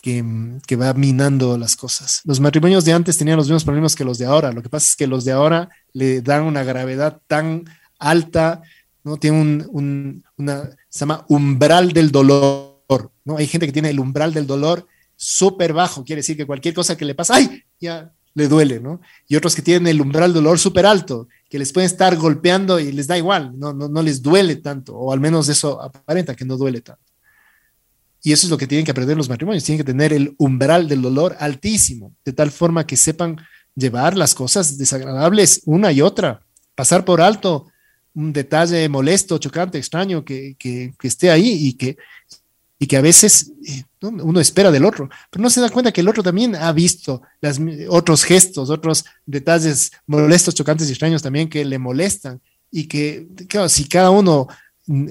que, 0.01 0.75
va 0.75 0.93
minando 0.93 1.57
las 1.57 1.75
cosas. 1.75 2.21
Los 2.25 2.39
matrimonios 2.39 2.85
de 2.85 2.93
antes 2.93 3.17
tenían 3.17 3.37
los 3.37 3.47
mismos 3.47 3.63
problemas 3.63 3.95
que 3.95 4.05
los 4.05 4.17
de 4.17 4.25
ahora. 4.25 4.51
Lo 4.51 4.61
que 4.61 4.69
pasa 4.69 4.87
es 4.87 4.95
que 4.95 5.07
los 5.07 5.25
de 5.25 5.31
ahora 5.31 5.69
le 5.93 6.21
dan 6.21 6.43
una 6.43 6.63
gravedad 6.63 7.21
tan 7.27 7.65
alta, 7.97 8.61
¿no? 9.03 9.17
Tiene 9.17 9.39
un, 9.39 10.23
una, 10.37 10.69
se 10.89 10.99
llama 10.99 11.25
umbral 11.27 11.91
del 11.91 12.11
dolor, 12.11 13.11
¿no? 13.25 13.37
Hay 13.37 13.47
gente 13.47 13.65
que 13.65 13.73
tiene 13.73 13.89
el 13.89 13.99
umbral 13.99 14.33
del 14.33 14.47
dolor 14.47 14.87
súper 15.15 15.73
bajo, 15.73 16.05
quiere 16.05 16.21
decir 16.21 16.37
que 16.37 16.45
cualquier 16.45 16.73
cosa 16.73 16.95
que 16.95 17.05
le 17.05 17.13
pasa, 17.13 17.35
¡ay! 17.35 17.63
Ya 17.79 18.13
le 18.35 18.47
duele, 18.47 18.79
¿no? 18.79 19.01
Y 19.27 19.35
otros 19.35 19.53
que 19.53 19.61
tienen 19.61 19.87
el 19.87 19.99
umbral 19.99 20.33
del 20.33 20.43
dolor 20.43 20.59
súper 20.59 20.85
alto, 20.85 21.27
que 21.49 21.59
les 21.59 21.73
pueden 21.73 21.87
estar 21.87 22.15
golpeando 22.15 22.79
y 22.79 22.93
les 22.93 23.07
da 23.07 23.17
igual, 23.17 23.57
no, 23.59 23.73
no, 23.73 23.89
no 23.89 24.01
les 24.01 24.21
duele 24.21 24.55
tanto, 24.55 24.95
o 24.95 25.11
al 25.11 25.19
menos 25.19 25.49
eso 25.49 25.81
aparenta 25.81 26.35
que 26.35 26.45
no 26.45 26.55
duele 26.55 26.79
tanto. 26.79 27.08
Y 28.21 28.33
eso 28.33 28.47
es 28.47 28.51
lo 28.51 28.57
que 28.57 28.67
tienen 28.67 28.85
que 28.85 28.91
aprender 28.91 29.15
los 29.15 29.29
matrimonios, 29.29 29.63
tienen 29.63 29.83
que 29.83 29.91
tener 29.91 30.11
el 30.11 30.35
umbral 30.37 30.87
del 30.87 31.01
dolor 31.01 31.35
altísimo, 31.39 32.13
de 32.25 32.33
tal 32.33 32.51
forma 32.51 32.85
que 32.85 32.97
sepan 32.97 33.37
llevar 33.75 34.17
las 34.17 34.35
cosas 34.35 34.77
desagradables 34.77 35.61
una 35.65 35.91
y 35.91 36.01
otra, 36.01 36.41
pasar 36.75 37.05
por 37.05 37.21
alto 37.21 37.67
un 38.13 38.33
detalle 38.33 38.89
molesto, 38.89 39.37
chocante, 39.37 39.77
extraño 39.77 40.25
que, 40.25 40.55
que, 40.57 40.93
esté 41.03 41.29
ahí 41.31 41.67
y 41.67 41.73
que, 41.73 41.97
y 42.77 42.87
que 42.87 42.97
a 42.97 43.01
veces 43.01 43.53
eh, 43.65 43.83
uno 44.01 44.39
espera 44.39 44.71
del 44.71 44.83
otro, 44.83 45.09
pero 45.29 45.41
no 45.41 45.49
se 45.49 45.61
da 45.61 45.69
cuenta 45.69 45.91
que 45.91 46.01
el 46.01 46.09
otro 46.09 46.23
también 46.23 46.55
ha 46.55 46.71
visto 46.73 47.21
las, 47.39 47.59
otros 47.87 48.23
gestos, 48.23 48.69
otros 48.69 49.05
detalles 49.25 49.91
molestos, 50.07 50.55
chocantes 50.55 50.89
y 50.89 50.91
extraños 50.91 51.21
también 51.21 51.49
que 51.49 51.63
le 51.63 51.79
molestan 51.79 52.41
y 52.71 52.85
que, 52.85 53.27
claro, 53.47 53.69
si 53.69 53.87
cada 53.87 54.09
uno 54.09 54.47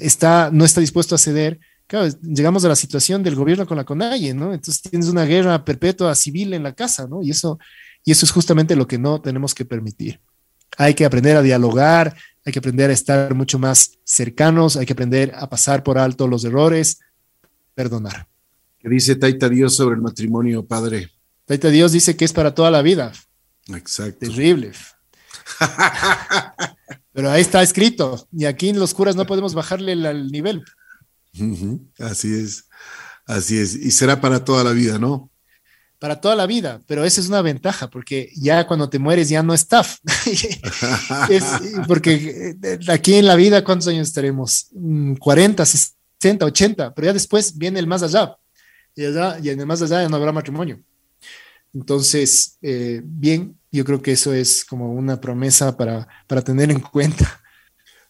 está, 0.01 0.51
no 0.53 0.65
está 0.65 0.81
dispuesto 0.81 1.15
a 1.15 1.19
ceder, 1.19 1.61
claro, 1.89 2.09
llegamos 2.23 2.65
a 2.65 2.69
la 2.69 2.77
situación 2.77 3.25
del 3.25 3.35
gobierno 3.35 3.67
con 3.67 3.77
la 3.77 3.85
CONAIE, 3.85 4.35
¿no? 4.35 4.55
Entonces 4.55 4.81
tienes 4.81 5.09
una 5.09 5.25
guerra 5.25 5.65
perpetua 5.65 6.15
civil 6.15 6.55
en 6.55 6.63
la 6.63 6.73
casa, 6.73 7.09
¿no? 7.09 7.23
Y 7.23 7.31
eso, 7.31 7.59
y 8.05 8.13
eso 8.13 8.25
es 8.25 8.31
justamente 8.31 8.77
lo 8.77 8.87
que 8.87 8.99
no 8.99 9.21
tenemos 9.21 9.55
que 9.55 9.65
permitir. 9.65 10.21
Hay 10.77 10.95
que 10.95 11.05
aprender 11.05 11.37
a 11.37 11.43
dialogar, 11.43 12.15
hay 12.45 12.53
que 12.53 12.61
aprender 12.61 12.91
a 12.91 12.93
estar 12.93 13.35
mucho 13.35 13.59
más 13.59 13.99
cercanos, 14.05 14.77
hay 14.77 14.87
que 14.87 14.93
aprender 14.93 15.33
a 15.35 15.49
pasar 15.49 15.83
por 15.83 15.99
alto 15.99 16.29
los 16.29 16.45
errores, 16.45 17.01
perdonar. 17.75 18.29
¿Qué 18.79 18.89
dice 18.89 19.17
Taita 19.17 19.49
Dios 19.49 19.75
sobre 19.75 19.97
el 19.97 20.03
matrimonio, 20.03 20.65
padre? 20.65 21.11
Taita 21.47 21.71
Dios 21.71 21.93
dice 21.93 22.17
que 22.17 22.25
es 22.25 22.33
para 22.33 22.55
toda 22.55 22.71
la 22.71 22.83
vida. 22.83 23.13
Exacto. 23.75 24.21
Terrible. 24.21 24.73
Pero 27.13 27.31
ahí 27.31 27.41
está 27.41 27.63
escrito. 27.63 28.29
Y 28.33 28.45
aquí 28.45 28.69
en 28.69 28.79
los 28.79 28.95
curas 28.95 29.17
no 29.17 29.27
podemos 29.27 29.55
bajarle 29.55 29.93
el, 29.93 30.29
nivel. 30.31 30.63
Así 31.99 32.35
es. 32.35 32.65
Así 33.27 33.59
es. 33.59 33.75
Y 33.75 33.91
será 33.91 34.21
para 34.21 34.45
toda 34.45 34.65
la 34.65 34.73
vida, 34.73 34.99
¿no? 34.99 35.31
Para 35.99 36.21
toda 36.21 36.37
la 36.37 36.47
vida, 36.47 36.81
pero 36.87 37.05
esa 37.05 37.21
es 37.21 37.29
una 37.29 37.43
ventaja, 37.43 37.91
porque 37.91 38.31
ya 38.37 38.67
cuando 38.69 38.89
te 38.89 39.01
mueres 39.01 39.29
ya 39.29 39.43
no 39.43 39.53
está. 39.53 39.85
porque 41.89 42.55
eh, 42.63 42.79
aquí 42.89 43.15
en 43.15 43.27
la 43.27 43.35
vida, 43.35 43.65
¿cuántos 43.65 43.89
años 43.89 44.07
estaremos? 44.07 44.69
40, 45.19 45.63
mm, 45.63 45.67
60, 45.67 46.47
80, 46.47 46.95
pero 46.95 47.07
ya 47.07 47.13
después 47.13 47.59
viene 47.59 47.81
el 47.81 47.89
más 47.89 48.05
allá. 48.05 48.37
Y, 48.95 49.07
allá, 49.07 49.41
y 49.43 49.51
en 49.51 49.59
el 49.59 49.67
más 49.67 49.83
allá 49.83 50.03
ya 50.03 50.09
no 50.09 50.17
habrá 50.17 50.31
matrimonio. 50.31 50.81
Entonces, 51.75 52.59
eh, 52.63 53.03
bien, 53.05 53.59
yo 53.73 53.85
creo 53.85 54.01
que 54.01 54.13
eso 54.13 54.33
es 54.33 54.65
como 54.65 54.93
una 54.93 55.21
promesa 55.21 55.77
para, 55.77 56.07
para 56.29 56.43
tener 56.43 56.71
en 56.71 56.81
cuenta. 56.81 57.43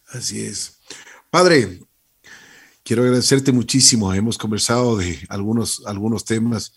Así 0.07 0.41
es. 0.41 0.79
Padre, 1.29 1.79
quiero 2.89 3.03
agradecerte 3.03 3.51
muchísimo. 3.51 4.11
Hemos 4.15 4.39
conversado 4.39 4.97
de 4.97 5.19
algunos, 5.29 5.83
algunos 5.85 6.25
temas 6.25 6.73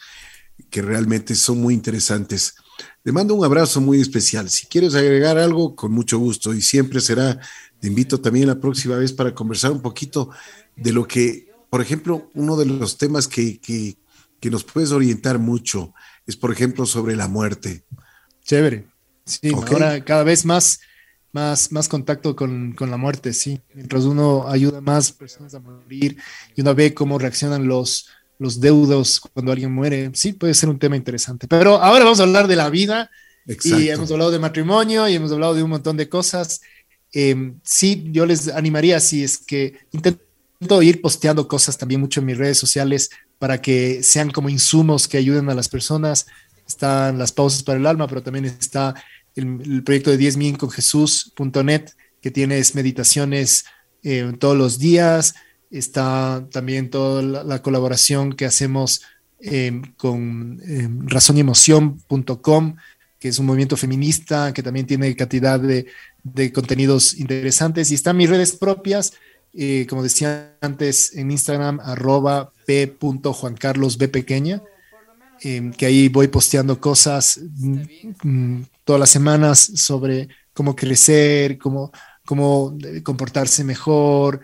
que 0.69 0.83
realmente 0.83 1.35
son 1.35 1.63
muy 1.63 1.73
interesantes. 1.73 2.55
Te 3.03 3.13
mando 3.13 3.35
un 3.35 3.43
abrazo 3.47 3.81
muy 3.81 3.99
especial. 3.99 4.51
Si 4.51 4.67
quieres 4.67 4.95
agregar 4.95 5.39
algo, 5.39 5.75
con 5.75 5.91
mucho 5.91 6.19
gusto. 6.19 6.53
Y 6.53 6.61
siempre 6.61 7.01
será, 7.01 7.41
te 7.81 7.89
invito 7.89 8.21
también 8.21 8.47
la 8.47 8.61
próxima 8.61 8.99
vez 8.99 9.11
para 9.11 9.35
conversar 9.35 9.73
un 9.73 9.81
poquito 9.81 10.29
de 10.77 10.93
lo 10.93 11.09
que, 11.09 11.51
por 11.71 11.81
ejemplo, 11.81 12.31
uno 12.35 12.59
de 12.59 12.67
los 12.67 12.99
temas 12.99 13.27
que, 13.27 13.59
que, 13.59 13.97
nos 14.51 14.65
puedes 14.65 14.93
orientar 14.93 15.39
mucho 15.39 15.95
es, 16.27 16.37
por 16.37 16.53
ejemplo, 16.53 16.85
sobre 16.85 17.17
la 17.17 17.27
muerte. 17.27 17.87
Chévere. 18.45 18.87
Sí, 19.25 19.51
ahora 19.55 20.05
cada 20.05 20.25
vez 20.25 20.45
más, 20.45 20.81
más, 21.33 21.73
más 21.73 21.89
contacto 21.89 22.37
con, 22.37 22.73
con, 22.73 22.91
la 22.91 22.97
muerte, 22.97 23.33
sí. 23.33 23.61
Mientras 23.75 24.05
uno 24.05 24.49
ayuda 24.49 24.79
a 24.79 24.81
más 24.83 25.13
personas 25.13 25.55
a 25.55 25.61
morir 25.61 26.17
y 26.55 26.61
uno 26.61 26.75
ve 26.75 26.95
cómo 26.95 27.19
reaccionan 27.19 27.67
los, 27.67 28.09
los 28.39 28.61
deudos 28.61 29.21
cuando 29.21 29.53
alguien 29.53 29.73
muere, 29.73 30.11
sí, 30.15 30.33
puede 30.35 30.55
ser 30.55 30.69
un 30.69 30.79
tema 30.79 30.97
interesante. 30.97 31.49
Pero 31.49 31.83
ahora 31.83 32.05
vamos 32.05 32.21
a 32.21 32.25
hablar 32.25 32.47
de 32.47 32.57
la 32.57 32.71
vida. 32.71 33.11
Y 33.65 33.89
hemos 33.89 34.11
hablado 34.13 34.31
de 34.31 34.39
matrimonio 34.39 35.09
y 35.09 35.15
hemos 35.15 35.33
hablado 35.33 35.55
de 35.55 35.65
un 35.65 35.71
montón 35.71 35.97
de 35.97 36.09
cosas. 36.09 36.61
Eh, 37.13 37.55
sí, 37.65 38.09
yo 38.13 38.25
les 38.25 38.49
animaría, 38.49 39.01
si 39.01 39.25
es 39.25 39.39
que 39.39 39.81
intenten 39.91 40.23
ir 40.83 41.01
posteando 41.01 41.49
cosas 41.49 41.77
también 41.77 42.01
mucho 42.01 42.21
en 42.21 42.27
mis 42.27 42.39
redes 42.39 42.57
sociales 42.57 43.11
para 43.39 43.61
que 43.61 44.03
sean 44.05 44.31
como 44.31 44.49
insumos 44.49 45.09
que 45.09 45.19
ayuden 45.19 45.51
a 45.51 45.55
las 45.55 45.69
personas. 45.69 46.27
Están 46.67 47.19
las 47.19 47.33
pausas 47.33 47.65
para 47.65 47.79
el 47.79 47.87
alma, 47.87 48.07
pero 48.07 48.23
también 48.23 48.45
está 48.45 48.95
el, 49.37 49.83
proyecto 49.85 50.11
de 50.11 50.17
10 50.17 50.37
min 50.37 50.57
con 50.57 50.71
Jesús.net, 50.71 51.91
que 52.21 52.31
tienes 52.31 52.75
meditaciones 52.75 53.65
eh, 54.03 54.33
todos 54.39 54.57
los 54.57 54.79
días. 54.79 55.35
Está 55.71 56.47
también 56.51 56.91
toda 56.91 57.23
la, 57.23 57.63
colaboración 57.63 58.35
que 58.35 58.45
hacemos 58.45 59.03
em, 59.41 59.83
con 59.97 60.61
eh, 60.67 60.89
razonyemoción.com, 61.07 62.77
que 63.19 63.29
es 63.29 63.39
un 63.39 63.47
movimiento 63.47 63.77
feminista 63.77 64.53
que 64.53 64.63
también 64.63 64.87
tiene 64.87 65.15
cantidad 65.17 65.59
de, 65.59 65.87
de 66.23 66.53
contenidos 66.53 67.15
interesantes. 67.15 67.91
Y 67.91 67.95
están 67.95 68.17
mis 68.17 68.29
redes 68.29 68.53
propias 68.53 69.15
eh, 69.55 69.87
como 69.89 70.03
decía 70.03 70.57
antes, 70.61 71.15
en 71.15 71.31
Instagram, 71.31 71.81
arroba 71.81 72.53
p.juancarlosb 72.67 74.11
pequeña, 74.11 74.63
em, 75.43 75.73
que 75.73 75.87
ahí 75.87 76.09
voy 76.09 76.29
posteando 76.29 76.81
cosas 76.81 77.41
mm, 77.43 77.83
mm, 78.23 78.65
todas 78.85 79.01
las 79.01 79.11
semanas 79.11 79.59
sobre 79.77 80.29
cómo 80.53 80.77
crecer, 80.77 81.59
cómo, 81.59 81.93
cómo 82.25 82.77
comportarse 83.03 83.65
mejor, 83.65 84.41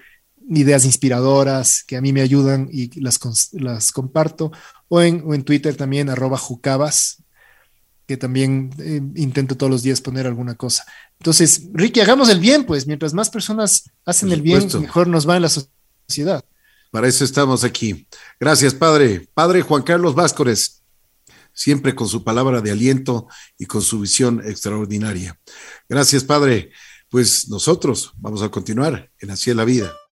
ideas 0.49 0.85
inspiradoras 0.85 1.85
que 1.85 1.97
a 1.97 2.01
mí 2.01 2.13
me 2.13 2.23
ayudan 2.23 2.69
y 2.73 3.01
las, 3.01 3.19
las 3.53 3.93
comparto, 3.93 4.51
o 4.89 5.03
en, 5.03 5.23
o 5.27 5.35
en 5.35 5.45
Twitter 5.45 5.77
también, 5.77 6.09
arroba 6.09 6.39
jucabas, 6.39 7.23
que 8.07 8.17
también 8.17 8.71
eh, 8.79 9.03
intento 9.17 9.57
todos 9.57 9.71
los 9.71 9.83
días 9.83 10.01
poner 10.01 10.27
alguna 10.27 10.55
cosa. 10.55 10.85
Entonces, 11.19 11.69
Ricky, 11.75 12.01
hagamos 12.01 12.31
el 12.31 12.41
bien, 12.41 12.65
pues 12.65 12.87
mientras 12.87 13.13
más 13.13 13.29
personas 13.29 13.91
hacen 14.07 14.33
el 14.33 14.41
bien, 14.41 14.67
mejor 14.81 15.09
nos 15.09 15.29
va 15.29 15.37
en 15.37 15.43
la 15.43 15.51
sociedad. 15.51 16.43
Para 16.91 17.07
eso 17.07 17.23
estamos 17.23 17.65
aquí. 17.65 18.07
Gracias, 18.41 18.73
Padre. 18.73 19.29
Padre 19.35 19.61
Juan 19.61 19.83
Carlos 19.83 20.15
Vázquez, 20.15 20.78
siempre 21.59 21.97
con 21.97 22.07
su 22.07 22.23
palabra 22.23 22.61
de 22.61 22.71
aliento 22.71 23.27
y 23.59 23.67
con 23.67 23.83
su 23.83 23.99
visión 23.99 24.41
extraordinaria. 24.47 25.41
Gracias, 25.89 26.23
Padre. 26.23 26.71
Pues 27.11 27.49
nosotros 27.49 28.13
vamos 28.19 28.43
a 28.43 28.49
continuar 28.49 29.11
en 29.19 29.33
Así 29.33 29.51
es 29.51 29.57
la 29.57 29.65
vida. 29.65 29.93